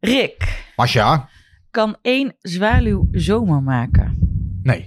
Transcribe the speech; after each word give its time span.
Rick, 0.00 0.70
Masja? 0.76 1.28
kan 1.70 1.96
één 2.02 2.36
zwaluw 2.40 3.08
zomer 3.12 3.62
maken? 3.62 4.18
Nee. 4.62 4.84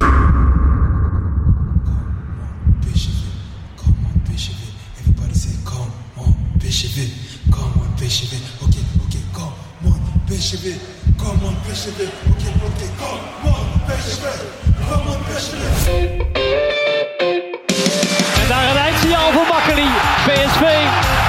En 18.41 18.48
daar 18.48 18.70
een 18.70 18.77
eindsignaal 18.77 19.31
voor 19.31 19.48
Makkeli. 19.48 20.10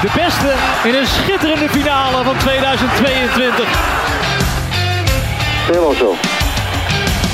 De 0.03 0.11
beste 0.15 0.53
in 0.89 0.95
een 0.95 1.07
schitterende 1.07 1.69
finale 1.69 2.25
van 2.25 2.37
2022. 2.37 3.69
Helemaal 5.67 5.93
zo. 5.93 6.15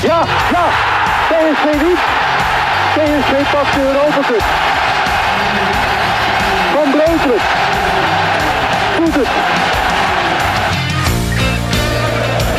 Ja, 0.03 0.21
ja. 0.53 0.65
PSV 1.29 1.65
niet. 1.65 2.01
PSV 2.95 3.51
pakt 3.53 3.75
de 3.75 3.81
Europa 3.81 4.21
Cup. 4.27 4.43
Van 6.75 6.91
Breukelen. 6.91 7.41
Doet 8.97 9.15
het. 9.15 9.29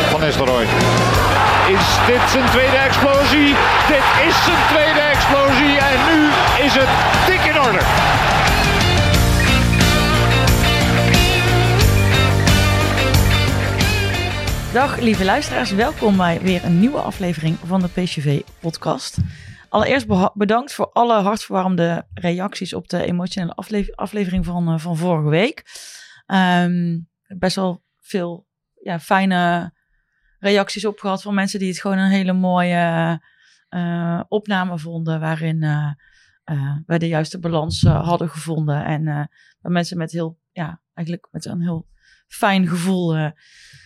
Van 0.09 0.20
Nistelrooy. 0.20 0.67
Is 1.67 1.86
dit 2.08 2.30
zijn 2.31 2.45
tweede 2.52 2.78
explosie? 2.78 3.55
Dit 3.88 4.05
is 4.28 4.36
zijn 4.45 4.58
tweede 4.70 5.00
explosie 5.00 5.78
en 5.78 6.00
nu 6.12 6.30
is 6.66 6.73
het 6.73 6.89
dik 7.26 7.45
in 7.45 7.62
orde. 7.62 7.80
Dag 14.73 15.00
lieve 15.00 15.26
luisteraars, 15.26 15.72
welkom 15.72 16.18
bij 16.18 16.41
weer 16.41 16.64
een 16.64 16.80
nieuwe 16.80 17.00
aflevering 17.00 17.56
van 17.56 17.81
de 17.81 17.88
PCV-podcast. 17.88 19.17
Allereerst 19.70 20.08
bedankt 20.34 20.73
voor 20.73 20.89
alle 20.92 21.22
hartverwarmde 21.22 22.08
reacties 22.14 22.73
op 22.73 22.89
de 22.89 23.06
emotionele 23.06 23.53
afle- 23.53 23.94
aflevering 23.95 24.45
van, 24.45 24.67
eh, 24.67 24.80
van 24.80 24.98
vorige 24.98 25.30
week. 25.30 25.64
Ehm, 26.26 27.00
best 27.38 27.56
wel 27.56 27.84
veel 27.98 28.48
ja, 28.84 29.00
fijne 29.00 29.73
reacties 30.39 30.86
op 30.86 31.00
gehad 31.00 31.22
van 31.22 31.33
mensen 31.33 31.59
die 31.59 31.70
het 31.70 31.81
gewoon 31.81 31.98
een 31.98 32.11
hele 32.11 32.33
mooie 32.33 33.22
eh, 33.70 34.22
opname 34.28 34.80
vonden. 34.80 35.20
Waarin 35.20 35.64
eh, 35.64 35.92
eh, 36.44 36.76
wij 36.86 36.98
de 36.98 37.08
juiste 37.08 37.39
balans 37.39 37.81
hadden 37.81 38.30
gevonden. 38.30 38.86
En 38.86 39.30
mensen 39.61 39.98
met 39.98 40.11
heel, 40.11 40.39
ja, 40.52 40.81
eigenlijk 40.94 41.28
met 41.31 41.45
een 41.45 41.61
heel 41.61 41.88
fijn 42.30 42.67
gevoel 42.67 43.16
eh, 43.16 43.31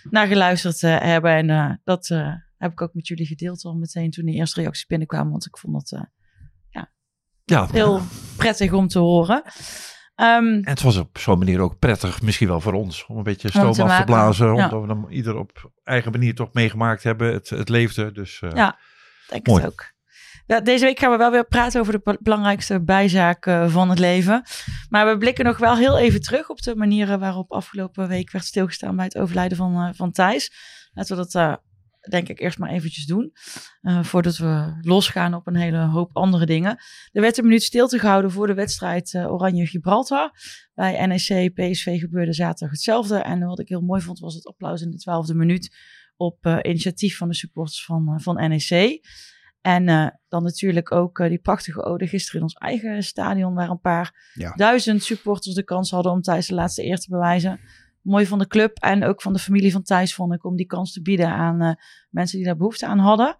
naar 0.09 0.27
geluisterd 0.27 0.83
eh, 0.83 0.99
hebben. 0.99 1.31
En 1.31 1.49
eh, 1.49 1.71
dat 1.83 2.07
heb 2.57 2.71
ik 2.71 2.81
ook 2.81 2.93
met 2.93 3.07
jullie 3.07 3.25
gedeeld 3.25 3.63
al 3.63 3.73
meteen 3.75 4.11
toen 4.11 4.25
de 4.25 4.31
eerste 4.31 4.59
reacties 4.61 4.85
binnenkwamen. 4.85 5.31
Want 5.31 5.45
ik 5.45 5.57
vond 5.57 5.73
dat 5.73 5.91
eh, 6.01 6.07
Ja, 7.45 7.67
heel 7.71 8.01
prettig 8.37 8.71
om 8.73 8.87
te 8.87 8.99
horen. 8.99 9.43
Ehm, 10.15 10.43
en 10.45 10.69
het 10.69 10.81
was 10.81 10.97
op 10.97 11.17
zo'n 11.17 11.37
manier 11.37 11.59
ook 11.59 11.79
prettig, 11.79 12.21
misschien 12.21 12.47
wel 12.47 12.59
voor 12.61 12.73
ons, 12.73 13.05
om 13.05 13.17
een 13.17 13.23
beetje 13.23 13.47
Om 13.47 13.73
stoom 13.73 13.87
af 13.89 13.97
te 13.97 14.03
blazen. 14.03 14.45
ja. 14.55 14.63
Omdat 14.63 14.81
we 14.81 14.87
hem 14.87 15.09
ieder 15.09 15.35
op 15.35 15.71
eigen 15.83 16.11
manier 16.11 16.35
toch 16.35 16.53
meegemaakt 16.53 17.03
hebben. 17.03 17.33
Het, 17.33 17.49
het 17.49 17.69
leefde, 17.69 18.11
dus 18.11 18.41
eh, 18.41 18.51
Ja. 18.55 18.79
denk 19.29 19.47
Mooi. 19.47 19.61
het 19.63 19.71
ook. 19.71 19.92
Deze 20.45 20.85
week 20.85 20.99
gaan 20.99 21.11
we 21.11 21.17
wel 21.17 21.31
weer 21.31 21.45
praten 21.47 21.79
over 21.79 21.93
de 21.93 21.99
be- 22.03 22.17
belangrijkste 22.21 22.83
bijzaken 22.83 23.71
van 23.71 23.89
het 23.89 23.99
leven. 23.99 24.43
Maar 24.89 25.07
we 25.11 25.17
blikken 25.17 25.45
nog 25.45 25.57
wel 25.57 25.77
heel 25.77 25.97
even 25.97 26.21
terug 26.21 26.49
op 26.49 26.61
de 26.61 26.75
manieren 26.75 27.19
waarop 27.19 27.51
afgelopen 27.51 28.07
week 28.07 28.31
werd 28.31 28.45
stilgestaan 28.45 28.95
bij 28.95 29.05
het 29.05 29.17
overlijden 29.17 29.57
van, 29.57 29.75
eh, 29.75 29.89
van 29.93 30.11
Thijs. 30.11 30.51
Laten 30.93 31.15
we 31.17 31.21
dat 31.23 31.35
eh, 31.35 31.55
denk 32.09 32.29
ik 32.29 32.39
eerst 32.39 32.57
maar 32.57 32.69
eventjes 32.69 33.05
doen. 33.05 33.31
eh, 33.81 34.03
voordat 34.03 34.37
we 34.37 34.77
losgaan 34.81 35.33
op 35.33 35.47
een 35.47 35.55
hele 35.55 35.77
hoop 35.77 36.15
andere 36.15 36.45
dingen. 36.45 36.77
Er 37.11 37.21
werd 37.21 37.37
een 37.37 37.43
minuut 37.43 37.63
stilte 37.63 37.99
gehouden 37.99 38.31
voor 38.31 38.47
de 38.47 38.53
wedstrijd 38.53 39.13
eh, 39.13 39.31
Oranje-Gibraltar. 39.31 40.31
Bij 40.73 41.05
NEC 41.05 41.53
PSV 41.53 41.99
gebeurde 41.99 42.33
zaterdag 42.33 42.71
hetzelfde. 42.71 43.17
En 43.17 43.45
wat 43.45 43.59
ik 43.59 43.67
heel 43.69 43.81
mooi 43.81 44.01
vond 44.01 44.19
was 44.19 44.33
het 44.33 44.47
applaus 44.47 44.81
in 44.81 44.91
de 44.91 44.97
twaalfde 44.97 45.33
minuut 45.35 45.75
op 46.15 46.37
eh, 46.45 46.57
initiatief 46.61 47.17
van 47.17 47.27
de 47.27 47.35
supporters 47.35 47.85
van, 47.85 48.07
eh, 48.13 48.23
van 48.23 48.35
NEC. 48.49 48.99
En 49.63 49.87
eh, 49.89 50.07
dan 50.27 50.43
natuurlijk 50.43 50.91
ook 50.91 51.19
eh, 51.19 51.29
die 51.29 51.37
prachtige 51.37 51.83
ode 51.83 52.07
gisteren 52.07 52.37
in 52.37 52.43
ons 52.45 52.53
eigen 52.53 53.03
stadion, 53.03 53.53
waar 53.53 53.69
een 53.69 53.79
paar 53.79 54.31
Ja. 54.33 54.53
duizend 54.55 55.03
supporters 55.03 55.55
de 55.55 55.63
kans 55.63 55.91
hadden 55.91 56.11
om 56.11 56.21
Thijs 56.21 56.47
de 56.47 56.53
laatste 56.53 56.85
eer 56.85 56.97
te 56.97 57.09
bewijzen. 57.09 57.59
Mooi 58.01 58.25
van 58.25 58.39
de 58.39 58.47
club 58.47 58.77
en 58.77 59.03
ook 59.03 59.21
van 59.21 59.33
de 59.33 59.39
familie 59.39 59.71
van 59.71 59.83
Thijs 59.83 60.13
vond 60.13 60.33
ik 60.33 60.43
om 60.45 60.55
die 60.55 60.65
kans 60.65 60.93
te 60.93 61.01
bieden 61.01 61.27
aan 61.27 61.61
eh, 61.61 61.71
mensen 62.09 62.37
die 62.37 62.45
daar 62.45 62.57
behoefte 62.57 62.85
aan 62.85 62.99
hadden. 62.99 63.35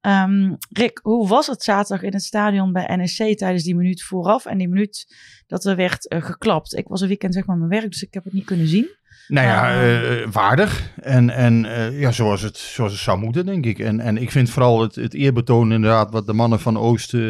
Ehm, 0.00 0.54
Rick, 0.70 1.00
hoe 1.02 1.28
was 1.28 1.46
het 1.46 1.62
zaterdag 1.62 2.04
in 2.06 2.12
het 2.12 2.22
stadion 2.22 2.72
bij 2.72 2.96
NEC 2.96 3.36
tijdens 3.38 3.64
die 3.64 3.76
minuut 3.76 4.02
vooraf 4.02 4.44
en 4.46 4.58
die 4.58 4.68
minuut 4.68 5.16
dat 5.46 5.64
er 5.64 5.76
werd 5.76 6.14
geklapt? 6.18 6.76
Ik 6.76 6.88
was 6.88 7.00
een 7.00 7.08
weekend 7.08 7.34
zeg 7.34 7.46
maar 7.46 7.56
mijn 7.56 7.70
werk, 7.70 7.90
dus 7.90 8.02
ik 8.02 8.14
heb 8.14 8.24
het 8.24 8.32
niet 8.32 8.44
kunnen 8.44 8.68
zien. 8.68 8.88
Nou 9.28 9.46
ja, 9.46 9.74
Ah. 9.74 10.20
eh, 10.22 10.28
waardig. 10.30 10.92
En, 11.00 11.30
en 11.30 11.64
eh, 11.64 12.00
ja, 12.00 12.10
zoals 12.12 12.42
het, 12.42 12.56
zoals 12.56 12.92
het 12.92 13.00
zou 13.00 13.18
moeten, 13.18 13.46
denk 13.46 13.66
ik. 13.66 13.78
En, 13.78 14.00
en 14.00 14.16
ik 14.16 14.30
vind 14.30 14.50
vooral 14.50 14.80
het, 14.80 14.94
het 14.94 15.14
eerbetoon 15.14 15.72
inderdaad 15.72 16.10
wat 16.10 16.26
de 16.26 16.32
mannen 16.32 16.60
van 16.60 16.78
Oost 16.78 17.14
eh, 17.14 17.20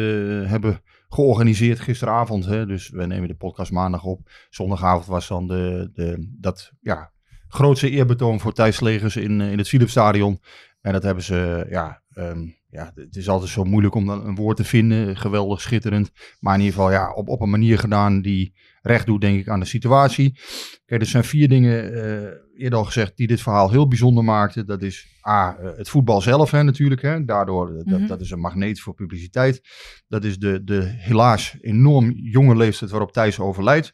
hebben 0.45 0.81
georganiseerd 1.09 1.79
gisteravond. 1.79 2.45
Hè. 2.45 2.65
Dus 2.65 2.89
we 2.89 3.05
nemen 3.05 3.27
de 3.27 3.35
podcast 3.35 3.71
maandag 3.71 4.03
op. 4.03 4.29
Zondagavond 4.49 5.05
was 5.05 5.27
dan 5.27 5.47
de, 5.47 5.89
de, 5.93 6.35
dat 6.39 6.71
ja, 6.81 7.11
grootste 7.47 7.89
eerbetoon 7.89 8.39
voor 8.39 8.53
Thijslegers 8.53 9.15
in, 9.15 9.41
in 9.41 9.57
het 9.57 9.67
Philipsstadion. 9.67 10.39
En 10.81 10.93
dat 10.93 11.03
hebben 11.03 11.23
ze, 11.23 11.65
ja, 11.69 12.01
ehm, 12.13 12.39
ja, 12.69 12.91
het 12.95 13.15
is 13.15 13.29
altijd 13.29 13.49
zo 13.49 13.63
moeilijk 13.63 13.95
om 13.95 14.05
dan 14.05 14.25
een 14.25 14.35
woord 14.35 14.57
te 14.57 14.63
vinden. 14.63 15.17
Geweldig, 15.17 15.61
schitterend. 15.61 16.11
Maar 16.39 16.53
in 16.53 16.59
ieder 16.59 16.75
geval 16.75 16.91
ja, 16.91 17.13
op, 17.13 17.29
op 17.29 17.41
een 17.41 17.49
manier 17.49 17.79
gedaan 17.79 18.21
die 18.21 18.53
recht 18.87 19.05
doet, 19.05 19.21
denk 19.21 19.39
ik, 19.39 19.49
aan 19.49 19.59
de 19.59 19.65
situatie. 19.65 20.39
Kijk, 20.85 21.01
er 21.01 21.07
zijn 21.07 21.23
vier 21.23 21.47
dingen, 21.49 21.93
eh, 21.93 22.61
eerder 22.63 22.79
al 22.79 22.85
gezegd, 22.85 23.17
die 23.17 23.27
dit 23.27 23.41
verhaal 23.41 23.71
heel 23.71 23.87
bijzonder 23.87 24.23
maakten. 24.23 24.65
Dat 24.65 24.81
is 24.81 25.07
A, 25.27 25.57
eh, 25.57 25.69
het 25.77 25.89
voetbal 25.89 26.21
zelf 26.21 26.51
hè, 26.51 26.63
natuurlijk. 26.63 27.01
Hè. 27.01 27.25
Daardoor, 27.25 27.69
eh, 27.69 27.75
dat, 27.75 27.99
Mhm. 27.99 28.07
dat 28.07 28.21
is 28.21 28.31
een 28.31 28.39
magneet 28.39 28.79
voor 28.79 28.93
publiciteit. 28.93 29.61
Dat 30.07 30.23
is 30.23 30.37
de, 30.37 30.63
de 30.63 30.81
helaas 30.97 31.57
enorm 31.61 32.11
jonge 32.15 32.55
leeftijd 32.55 32.91
waarop 32.91 33.11
Thijs 33.11 33.39
overlijdt. 33.39 33.93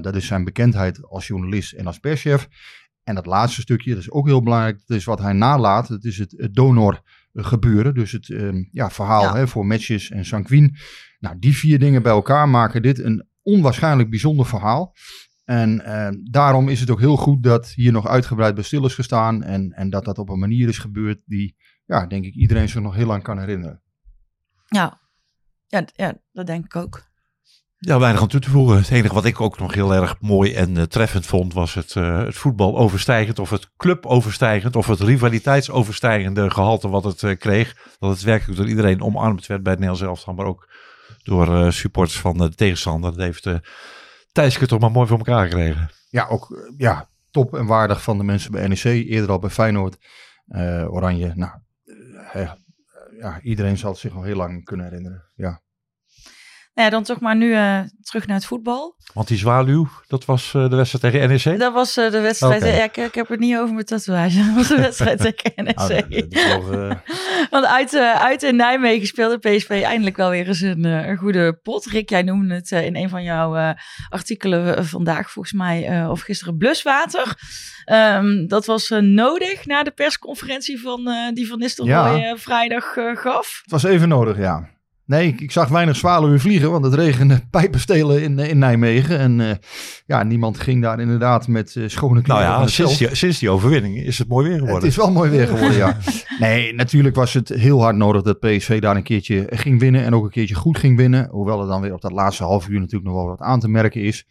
Dat 0.00 0.16
is 0.16 0.26
zijn 0.26 0.44
bekendheid 0.44 1.04
als 1.04 1.26
journalist 1.26 1.72
en 1.72 1.86
als 1.86 1.98
perschef. 1.98 2.48
En 3.04 3.14
dat 3.14 3.26
laatste 3.26 3.60
stukje, 3.60 3.90
dat 3.90 4.00
is 4.00 4.10
ook 4.10 4.26
heel 4.26 4.42
belangrijk, 4.42 4.80
dat 4.86 4.96
is 4.96 5.04
wat 5.04 5.18
hij 5.18 5.32
nalaat. 5.32 5.88
Dat 5.88 6.04
is 6.04 6.18
het, 6.18 6.34
het 6.36 6.54
donor 6.54 7.00
gebeuren. 7.32 7.94
Dus 7.94 8.12
het 8.12 8.30
ehm, 8.30 8.64
ja, 8.70 8.90
verhaal 8.90 9.22
Ja. 9.22 9.36
Hè, 9.36 9.48
voor 9.48 9.66
matches 9.66 10.10
en 10.10 10.24
sanguine. 10.24 10.70
Nou, 11.18 11.36
die 11.38 11.56
vier 11.56 11.78
dingen 11.78 12.02
bij 12.02 12.12
elkaar 12.12 12.48
maken 12.48 12.82
dit 12.82 12.98
een 12.98 13.27
onwaarschijnlijk 13.48 14.10
bijzonder 14.10 14.46
verhaal. 14.46 14.94
En 15.44 15.84
eh, 15.84 16.08
daarom 16.30 16.68
is 16.68 16.80
het 16.80 16.90
ook 16.90 17.00
heel 17.00 17.16
goed 17.16 17.42
dat 17.42 17.68
hier 17.68 17.92
nog 17.92 18.06
uitgebreid 18.06 18.54
bij 18.54 18.64
stil 18.64 18.84
is 18.84 18.94
gestaan. 18.94 19.42
En, 19.42 19.72
en 19.72 19.90
dat 19.90 20.04
dat 20.04 20.18
op 20.18 20.28
een 20.28 20.38
manier 20.38 20.68
is 20.68 20.78
gebeurd 20.78 21.20
die, 21.24 21.56
ja, 21.84 22.06
denk 22.06 22.24
ik, 22.24 22.34
iedereen 22.34 22.68
zich 22.68 22.82
nog 22.82 22.94
heel 22.94 23.06
lang 23.06 23.22
kan 23.22 23.38
herinneren. 23.38 23.82
Ja, 24.66 25.00
ja, 25.66 25.84
ja 25.94 26.18
dat 26.32 26.46
denk 26.46 26.64
ik 26.64 26.76
ook. 26.76 27.06
ja, 27.78 27.98
weinig 27.98 28.20
aan 28.22 28.28
toe 28.28 28.40
te 28.40 28.50
voegen. 28.50 28.76
Het 28.76 28.90
enige 28.90 29.14
wat 29.14 29.24
ik 29.24 29.40
ook 29.40 29.58
nog 29.58 29.74
heel 29.74 29.94
erg 29.94 30.16
mooi 30.20 30.54
en 30.54 30.76
eh, 30.76 30.82
treffend 30.82 31.26
vond, 31.26 31.52
was 31.52 31.74
het, 31.74 31.96
eh, 31.96 32.18
het 32.18 32.36
voetbal 32.36 32.78
overstijgend 32.78 33.38
of 33.38 33.50
het 33.50 33.70
club 33.76 34.06
overstijgend 34.06 34.76
of 34.76 34.86
het 34.86 35.00
rivaliteitsoverstijgende 35.00 36.50
gehalte 36.50 36.88
wat 36.88 37.04
het 37.04 37.22
eh, 37.22 37.36
kreeg. 37.36 37.76
Dat 37.98 38.10
het 38.10 38.22
werkelijk 38.22 38.58
door 38.58 38.68
iedereen 38.68 39.02
omarmd 39.02 39.46
werd 39.46 39.62
bij 39.62 39.72
het 39.72 39.80
Nederlands 39.80 40.08
elftal, 40.08 40.34
maar 40.34 40.46
ook 40.46 40.68
door 41.28 41.54
eh, 41.54 41.70
supporters 41.70 42.20
van 42.20 42.38
de 42.38 42.54
tegenstander. 42.54 43.10
Dat 43.10 43.20
heeft 43.20 43.46
uh, 43.46 43.54
Thijske 44.32 44.66
toch 44.66 44.80
maar 44.80 44.90
mooi 44.90 45.08
voor 45.08 45.18
elkaar 45.18 45.44
gekregen. 45.44 45.90
Ja, 46.10 46.26
ook 46.26 46.50
eh, 46.50 46.72
ja, 46.76 47.08
top 47.30 47.54
en 47.54 47.66
waardig 47.66 48.02
van 48.02 48.18
de 48.18 48.24
mensen 48.24 48.52
bij 48.52 48.68
NEC. 48.68 48.84
Eerder 48.84 49.30
al 49.30 49.38
bij 49.38 49.50
Feyenoord, 49.50 49.96
eh, 50.46 50.92
Oranje. 50.92 51.32
Nou, 51.34 51.52
eh, 51.84 52.42
eh, 52.42 52.52
ja, 53.18 53.40
iedereen 53.40 53.78
zal 53.78 53.90
het 53.90 54.00
zich 54.00 54.14
al 54.14 54.22
heel 54.22 54.36
lang 54.36 54.64
kunnen 54.64 54.86
herinneren. 54.86 55.24
Ja. 55.34 55.60
Nou 56.78 56.90
ja, 56.90 56.96
dan 56.96 57.04
toch 57.04 57.20
maar 57.20 57.36
nu 57.36 57.54
eh, 57.54 57.80
terug 58.02 58.26
naar 58.26 58.36
het 58.36 58.46
voetbal. 58.46 58.96
Want 59.12 59.28
die 59.28 59.38
zwaluw, 59.38 59.88
dat 60.06 60.24
was 60.24 60.52
uh, 60.56 60.70
de 60.70 60.76
wedstrijd 60.76 61.14
tegen 61.14 61.28
NEC? 61.28 61.58
Dat 61.58 61.72
was 61.72 61.98
uh, 61.98 62.10
de 62.10 62.20
wedstrijd. 62.20 62.62
Okay. 62.62 62.76
Ja, 62.76 62.84
ik, 62.84 62.96
ik, 62.96 63.14
heb 63.14 63.28
het 63.28 63.40
niet 63.40 63.56
over 63.56 63.74
mijn 63.74 63.86
tatoeage. 63.86 64.38
Dat 64.46 64.54
was 64.54 64.68
de 64.68 64.76
wedstrijd 64.76 65.20
tegen 65.36 65.64
NEC. 65.64 66.26
Oh, 66.34 66.68
wel. 66.68 67.00
Want 67.50 67.66
uit, 67.66 67.94
uit 67.96 68.42
in 68.42 68.56
Nijmegen 68.56 69.06
speelde 69.06 69.38
PSV 69.38 69.82
eindelijk 69.84 70.16
wel 70.16 70.30
weer 70.30 70.46
eens 70.46 70.60
een, 70.60 70.84
een 70.84 71.16
goede 71.16 71.52
pot. 71.62 71.86
Rick, 71.86 72.10
jij 72.10 72.22
noemde 72.22 72.54
het 72.54 72.70
in 72.70 72.96
een 72.96 73.08
van 73.08 73.22
jouw 73.22 73.74
artikelen 74.08 74.86
vandaag 74.86 75.30
volgens 75.30 75.54
mij, 75.54 76.06
of 76.06 76.20
gisteren, 76.20 76.56
bluswater. 76.56 77.34
Um, 77.92 78.48
dat 78.48 78.66
was 78.66 78.88
nodig 79.00 79.66
na 79.66 79.82
de 79.82 79.90
persconferentie 79.90 80.80
van, 80.80 81.10
die 81.34 81.48
Van 81.48 81.58
Nistelrooy 81.58 82.20
ja. 82.20 82.36
vrijdag 82.36 82.96
gaf. 83.14 83.58
Het 83.62 83.70
was 83.70 83.84
even 83.84 84.08
nodig, 84.08 84.38
ja. 84.38 84.76
Nee, 85.08 85.26
ik, 85.26 85.40
ik 85.40 85.52
zag 85.52 85.68
weinig 85.68 85.96
zwaluwen 85.96 86.40
vliegen, 86.40 86.70
want 86.70 86.84
het 86.84 86.94
regende 86.94 87.40
pijpenstelen 87.50 88.22
in, 88.22 88.38
eh, 88.38 88.48
in 88.48 88.58
Nijmegen. 88.58 89.18
En 89.18 89.40
eh, 89.40 89.56
ja, 90.06 90.22
niemand 90.22 90.60
ging 90.60 90.82
daar 90.82 91.00
inderdaad 91.00 91.48
met 91.48 91.76
eh, 91.76 91.82
schone 91.86 92.12
Nou 92.12 92.24
kleren 92.24 92.52
van 92.52 92.60
ja, 92.60 92.66
sinds 92.66 92.98
die, 92.98 93.14
sinds 93.14 93.38
die 93.38 93.50
overwinning 93.50 93.96
is 93.96 94.18
het 94.18 94.28
mooi 94.28 94.48
weer 94.48 94.58
geworden. 94.58 94.82
Het 94.82 94.90
is 94.90 94.96
wel 94.96 95.12
mooi 95.12 95.30
weer 95.30 95.46
geworden, 95.46 95.76
ja. 95.76 95.96
Nee, 96.38 96.74
natuurlijk 96.74 97.14
was 97.14 97.32
het 97.32 97.48
heel 97.48 97.82
hard 97.82 97.96
nodig 97.96 98.22
dat 98.22 98.40
PSV 98.40 98.80
daar 98.80 98.96
een 98.96 99.02
keertje 99.02 99.46
ging 99.50 99.80
winnen. 99.80 100.04
En 100.04 100.14
ook 100.14 100.24
een 100.24 100.30
keertje 100.30 100.54
goed 100.54 100.78
ging 100.78 100.96
winnen. 100.96 101.28
Hoewel 101.30 101.60
er 101.60 101.66
dan 101.66 101.80
weer 101.80 101.94
op 101.94 102.00
dat 102.00 102.12
laatste 102.12 102.44
half 102.44 102.68
uur 102.68 102.80
natuurlijk 102.80 103.10
nog 103.10 103.14
wel 103.14 103.26
wat 103.26 103.40
aan 103.40 103.60
te 103.60 103.68
merken 103.68 104.02
is. 104.02 104.26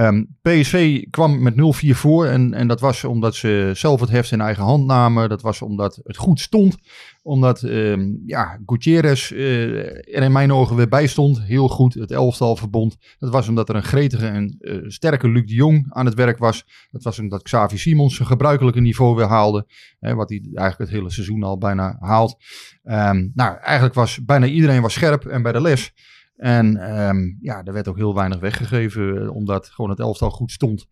Ehm, 0.00 0.24
PSV 0.42 1.04
kwam 1.10 1.42
met 1.42 1.54
0-4 1.54 1.94
voor. 1.94 2.26
En, 2.26 2.54
en 2.54 2.68
dat 2.68 2.80
was 2.80 3.04
omdat 3.04 3.34
ze 3.34 3.70
zelf 3.74 4.00
het 4.00 4.10
heft 4.10 4.32
in 4.32 4.40
eigen 4.40 4.62
hand 4.62 4.86
namen. 4.86 5.28
Dat 5.28 5.42
was 5.42 5.62
omdat 5.62 6.00
het 6.02 6.16
goed 6.16 6.40
stond. 6.40 6.76
Omdat 7.22 7.62
ehm, 7.62 8.10
ja, 8.26 8.60
Gutierrez 8.66 9.32
eh, 9.32 10.16
er 10.16 10.22
in 10.22 10.32
mijn 10.32 10.52
ogen 10.52 10.76
weer 10.76 10.88
bij 10.88 11.06
stond. 11.06 11.42
Heel 11.42 11.68
goed 11.68 11.94
het 11.94 12.10
elftal 12.10 12.56
verbond. 12.56 12.96
Dat 13.18 13.30
was 13.30 13.48
omdat 13.48 13.68
er 13.68 13.74
een 13.74 13.82
gretige 13.82 14.26
en 14.26 14.56
eh, 14.58 14.78
sterke 14.86 15.28
Luc 15.28 15.46
de 15.46 15.54
Jong 15.54 15.86
aan 15.88 16.06
het 16.06 16.14
werk 16.14 16.38
was. 16.38 16.64
Dat 16.90 17.02
was 17.02 17.18
omdat 17.18 17.42
Xavi 17.42 17.78
Simons 17.78 18.14
zijn 18.16 18.28
gebruikelijke 18.28 18.80
niveau 18.80 19.16
weer 19.16 19.28
haalde. 19.28 19.66
Hè, 19.98 20.14
wat 20.14 20.28
hij 20.28 20.40
eigenlijk 20.54 20.90
het 20.90 20.98
hele 20.98 21.10
seizoen 21.10 21.42
al 21.42 21.58
bijna 21.58 21.96
haalt. 22.00 22.36
Ehm, 22.82 23.28
nou, 23.34 23.56
eigenlijk 23.58 23.94
was 23.94 24.24
bijna 24.24 24.46
iedereen 24.46 24.82
was 24.82 24.92
scherp 24.92 25.24
en 25.26 25.42
bij 25.42 25.52
de 25.52 25.60
les. 25.60 25.92
En 26.40 26.76
ehm, 26.76 27.18
ja, 27.40 27.64
er 27.64 27.72
werd 27.72 27.88
ook 27.88 27.96
heel 27.96 28.14
weinig 28.14 28.40
weggegeven, 28.40 29.22
eh, 29.22 29.34
omdat 29.34 29.68
gewoon 29.68 29.90
het 29.90 29.98
elftal 29.98 30.30
goed 30.30 30.52
stond. 30.52 30.86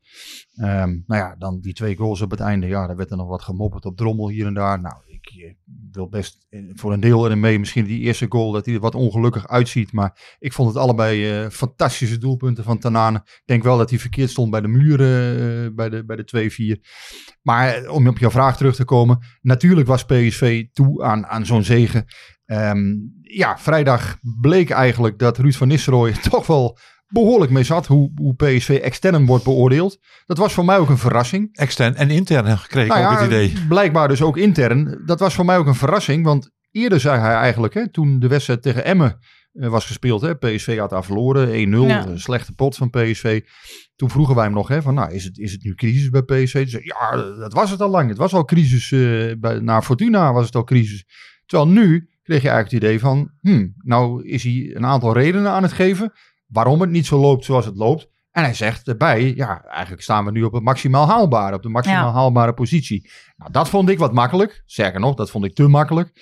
Ehm, 0.55 0.99
nou 1.07 1.23
ja, 1.23 1.37
dan 1.39 1.61
die 1.61 1.73
twee 1.73 1.97
goals 1.97 2.21
op 2.21 2.31
het 2.31 2.41
einde. 2.41 2.67
Ja, 2.67 2.87
daar 2.87 2.97
werd 2.97 3.11
er 3.11 3.17
nog 3.17 3.29
wat 3.29 3.43
gemopperd 3.43 3.85
op 3.85 3.97
drommel 3.97 4.29
hier 4.29 4.47
en 4.47 4.55
daar. 4.55 4.81
Nou, 4.81 4.97
ik 5.07 5.57
wil 5.93 6.09
best 6.09 6.47
voor 6.75 6.93
een 6.93 7.01
deel 7.01 7.25
erin 7.25 7.41
mee. 7.41 7.59
Misschien 7.59 7.85
die 7.85 8.01
eerste 8.01 8.27
goal 8.29 8.53
dat 8.53 8.65
hij 8.67 8.75
er 8.75 8.81
wat 8.81 8.95
ongelukkig 8.95 9.49
uitziet. 9.49 9.93
Maar 9.93 10.37
ik 10.39 10.53
vond 10.53 10.69
het 10.69 10.79
allebei 10.79 11.31
eh, 11.31 11.51
fantastische 11.51 12.19
doelpunten 12.19 12.65
van 12.65 12.79
Tanane. 12.79 13.19
Ik 13.25 13.43
denk 13.45 13.63
wel 13.63 13.79
dat 13.79 13.91
hij 13.91 13.99
verkeerd 13.99 14.31
stond 14.31 14.51
bij 14.51 14.61
de 14.61 14.69
muren, 14.69 15.39
eh, 15.65 15.75
bij 15.75 15.89
de, 15.89 16.05
bij 16.05 16.17
de 16.17 16.25
2-4. 16.25 16.81
Maar 17.43 17.89
om 17.89 18.09
op 18.09 18.19
jouw 18.19 18.31
vraag 18.31 18.57
terug 18.57 18.75
te 18.75 18.85
komen. 18.85 19.19
Natuurlijk 19.41 19.87
was 19.87 20.05
PSV 20.05 20.67
toe 20.73 21.03
aan, 21.03 21.27
aan 21.27 21.47
zo'n 21.47 21.65
zegen. 21.65 22.05
Ehm, 22.49 22.95
ja, 23.23 23.59
vrijdag 23.59 24.19
bleek 24.41 24.71
eigenlijk 24.71 25.19
dat 25.19 25.39
Ruud 25.39 25.55
van 25.55 25.69
Nistelrooy 25.69 26.13
toch 26.31 26.47
wel 26.47 26.79
behoorlijk 27.07 27.51
mee 27.51 27.63
zat. 27.63 27.87
Hoe, 27.87 28.13
hoe 28.15 28.35
PSV 28.35 28.81
extern 28.83 29.27
wordt 29.27 29.45
beoordeeld. 29.45 29.99
Dat 30.27 30.39
was 30.39 30.53
voor 30.53 30.65
mij 30.65 30.79
ook 30.79 30.89
een 30.89 30.99
verrassing. 30.99 31.49
Extern 31.57 31.95
en 31.95 32.11
intern 32.11 32.59
kreeg 32.67 32.85
ik 32.87 32.93
Nou 32.93 33.05
ook 33.05 33.13
ja, 33.13 33.19
het 33.19 33.27
idee. 33.27 33.53
blijkbaar 33.69 34.09
dus 34.09 34.23
ook 34.23 34.37
intern. 34.37 35.03
Dat 35.07 35.21
was 35.21 35.35
voor 35.35 35.45
mij 35.45 35.59
ook 35.59 35.67
een 35.67 35.75
verrassing. 35.75 36.25
Want 36.25 36.51
eerder 36.71 37.01
zei 37.01 37.21
hij 37.21 37.35
eigenlijk, 37.35 37.75
hè, 37.75 37.91
toen 37.91 38.19
de 38.19 38.29
wedstrijd 38.29 38.63
tegen 38.63 38.85
Emmen 38.85 39.19
eh, 39.53 39.69
was 39.69 39.85
gespeeld. 39.87 40.21
Hè, 40.21 40.37
PSV 40.37 40.79
had 40.79 40.91
daar 40.91 41.05
verloren, 41.05 41.49
1-0. 41.49 41.53
Ja. 41.87 42.07
Een 42.07 42.21
slechte 42.21 42.53
pot 42.55 42.77
van 42.77 42.91
PSV. 42.91 43.43
Toen 43.97 44.11
vroegen 44.11 44.35
wij 44.35 44.45
hem 44.45 44.53
nog, 44.55 44.69
hè, 44.69 44.83
van, 44.83 44.95
nou, 44.95 45.13
is 45.13 45.25
het, 45.25 45.39
is 45.39 45.53
het 45.53 45.63
nu 45.63 45.75
crisis 45.75 46.11
bij 46.11 46.23
PSV? 46.23 46.61
Toen 46.61 46.69
zei, 46.69 46.83
ja, 46.85 47.17
dat 47.39 47.53
was 47.53 47.71
het 47.71 47.81
al 47.81 47.91
lang. 47.91 48.09
Het 48.09 48.19
was 48.19 48.33
al 48.33 48.45
crisis. 48.45 48.93
eh, 48.93 49.33
bij, 49.39 49.59
na 49.59 49.83
Fortuna 49.83 50.33
was 50.33 50.47
het 50.47 50.55
al 50.57 50.65
crisis. 50.65 51.05
Terwijl 51.47 51.71
nu 51.71 52.09
kreeg 52.29 52.43
je 52.43 52.49
eigenlijk 52.49 52.83
het 52.83 52.91
idee 52.91 53.01
van, 53.01 53.31
hmm, 53.41 53.75
nou 53.79 54.27
is 54.29 54.43
hij 54.43 54.71
een 54.75 54.87
aantal 54.87 55.13
redenen 55.13 55.51
aan 55.51 55.63
het 55.63 55.73
geven 55.73 56.13
waarom 56.47 56.81
het 56.81 56.91
niet 56.91 57.07
zo 57.07 57.19
loopt 57.19 57.45
zoals 57.45 57.65
het 57.67 57.77
loopt. 57.77 58.09
En 58.31 58.43
hij 58.43 58.55
zegt 58.55 58.89
erbij, 58.89 59.35
ja, 59.35 59.65
eigenlijk 59.65 60.03
staan 60.03 60.25
we 60.25 60.31
nu 60.31 60.43
op 60.43 60.53
het 60.53 60.63
maximaal 60.63 61.07
haalbare, 61.07 61.57
op 61.57 61.63
de 61.63 61.69
maximaal 61.69 62.07
Ja. 62.07 62.13
haalbare 62.13 62.55
positie. 62.55 63.11
Nou, 63.37 63.53
dat 63.53 63.69
vond 63.69 63.89
ik 63.89 63.99
wat 63.99 64.13
makkelijk. 64.13 64.63
Sterker 64.67 65.01
nog, 65.01 65.15
dat 65.15 65.31
vond 65.31 65.45
ik 65.45 65.55
te 65.55 65.69
makkelijk. 65.69 66.13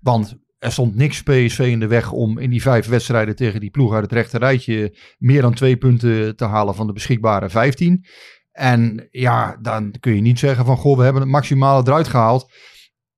Want 0.00 0.36
er 0.58 0.72
stond 0.72 0.94
niks 0.94 1.22
PSV 1.22 1.58
in 1.58 1.80
de 1.80 1.86
weg 1.86 2.10
om 2.12 2.38
in 2.38 2.50
die 2.50 2.62
vijf 2.62 2.86
wedstrijden 2.86 3.36
tegen 3.36 3.60
die 3.60 3.70
ploeg 3.70 3.92
uit 3.92 4.02
het 4.02 4.12
rechte 4.12 4.38
rijtje 4.38 4.96
meer 5.18 5.42
dan 5.42 5.54
twee 5.54 5.76
punten 5.76 6.36
te 6.36 6.44
halen 6.44 6.74
van 6.74 6.86
de 6.86 6.92
beschikbare 6.92 7.50
15. 7.50 8.04
En 8.52 9.08
ja, 9.10 9.56
dan 9.60 9.94
kun 10.00 10.14
je 10.14 10.20
niet 10.20 10.38
zeggen 10.38 10.64
van, 10.64 10.76
goh, 10.76 10.96
we 10.96 11.02
hebben 11.04 11.22
het 11.22 11.30
maximale 11.30 11.82
eruit 11.86 12.08
gehaald. 12.08 12.52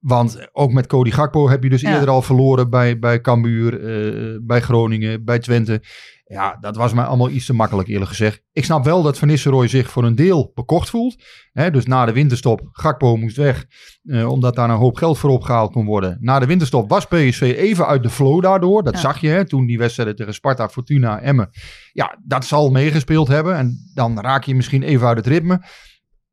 Want 0.01 0.49
ook 0.53 0.73
met 0.73 0.87
Cody 0.87 1.11
Gakpo 1.11 1.49
heb 1.49 1.63
je 1.63 1.69
dus 1.71 1.81
Ja. 1.81 1.93
eerder 1.95 2.09
al 2.09 2.23
verloren 2.23 2.71
bij, 2.71 2.99
bij 2.99 3.21
Cambuur, 3.21 3.81
eh, 3.85 4.39
bij 4.43 4.61
Groningen, 4.61 5.25
bij 5.25 5.39
Twente. 5.39 5.83
Ja, 6.25 6.57
dat 6.61 6.77
was 6.77 6.93
mij 6.93 7.05
allemaal 7.05 7.31
iets 7.31 7.47
te 7.47 7.55
makkelijk 7.55 7.89
eerlijk 7.89 8.09
gezegd. 8.11 8.43
Ik 8.53 8.65
snap 8.65 8.85
wel 8.85 9.03
dat 9.03 9.19
Van 9.19 9.29
Nistelrooy 9.29 9.69
zich 9.69 9.91
voor 9.91 10.05
een 10.05 10.15
deel 10.15 10.51
bekocht 10.55 10.91
voelt. 10.91 11.23
Hè, 11.53 11.71
dus 11.71 11.87
na 11.87 12.05
de 12.05 12.13
winterstop, 12.13 12.61
Gakpo 12.73 13.17
moest 13.17 13.37
weg, 13.37 13.67
eh, 14.03 14.29
omdat 14.31 14.55
daar 14.55 14.71
een 14.71 14.77
hoop 14.77 14.97
geld 14.97 15.19
voor 15.19 15.31
opgehaald 15.31 15.73
kon 15.73 15.87
worden. 15.87 16.17
Na 16.21 16.39
de 16.39 16.47
winterstop 16.47 16.91
was 16.91 17.05
PSV 17.07 17.41
even 17.57 17.87
uit 17.87 18.03
de 18.03 18.11
flow 18.11 18.43
daardoor. 18.43 18.83
Dat 18.83 18.95
Ja. 18.95 19.01
zag 19.01 19.21
je 19.21 19.29
hè, 19.29 19.45
toen 19.47 19.67
die 19.67 19.79
wedstrijden 19.79 20.17
tegen 20.17 20.35
Sparta, 20.35 20.69
Fortuna, 20.69 21.21
Emmen. 21.21 21.51
Ja, 21.93 22.19
dat 22.25 22.45
zal 22.45 22.71
meegespeeld 22.71 23.29
hebben 23.29 23.57
en 23.57 23.91
dan 23.95 24.21
raak 24.21 24.45
je 24.45 24.55
misschien 24.55 24.83
even 24.83 25.07
uit 25.07 25.17
het 25.17 25.27
ritme. 25.27 25.61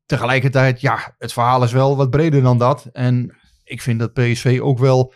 Tegelijkertijd, 0.06 0.80
ja, 0.80 1.14
het 1.18 1.32
verhaal 1.32 1.62
is 1.62 1.72
wel 1.72 1.96
wat 1.96 2.10
breder 2.10 2.42
dan 2.42 2.58
dat. 2.58 2.88
En 2.92 3.37
ik 3.68 3.82
vind 3.82 3.98
dat 3.98 4.12
PSV 4.12 4.58
ook 4.62 4.78
wel, 4.78 5.14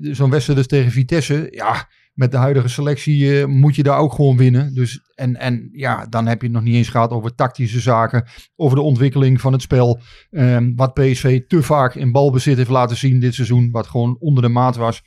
zo'n 0.00 0.30
wedstrijd 0.30 0.58
dus 0.58 0.66
tegen 0.66 0.90
Vitesse, 0.90 1.46
ja, 1.50 1.88
met 2.14 2.30
de 2.30 2.36
huidige 2.36 2.68
selectie 2.68 3.40
eh, 3.40 3.46
moet 3.46 3.74
je 3.74 3.82
daar 3.82 3.98
ook 3.98 4.12
gewoon 4.12 4.36
winnen. 4.36 4.74
Dus, 4.74 5.00
en, 5.14 5.36
en 5.36 5.68
ja, 5.72 6.06
dan 6.06 6.26
heb 6.26 6.40
je 6.40 6.46
het 6.46 6.56
nog 6.56 6.64
niet 6.64 6.74
eens 6.74 6.88
gehad 6.88 7.10
over 7.10 7.34
tactische 7.34 7.80
zaken, 7.80 8.28
over 8.56 8.76
de 8.76 8.82
ontwikkeling 8.82 9.40
van 9.40 9.52
het 9.52 9.62
spel. 9.62 10.00
Ehm, 10.30 10.72
wat 10.74 10.94
PSV 10.94 11.40
te 11.46 11.62
vaak 11.62 11.94
in 11.94 12.12
balbezit 12.12 12.56
heeft 12.56 12.68
laten 12.68 12.96
zien 12.96 13.20
dit 13.20 13.34
seizoen, 13.34 13.70
wat 13.70 13.86
gewoon 13.86 14.16
onder 14.18 14.42
de 14.42 14.48
maat 14.48 14.76
was. 14.76 15.02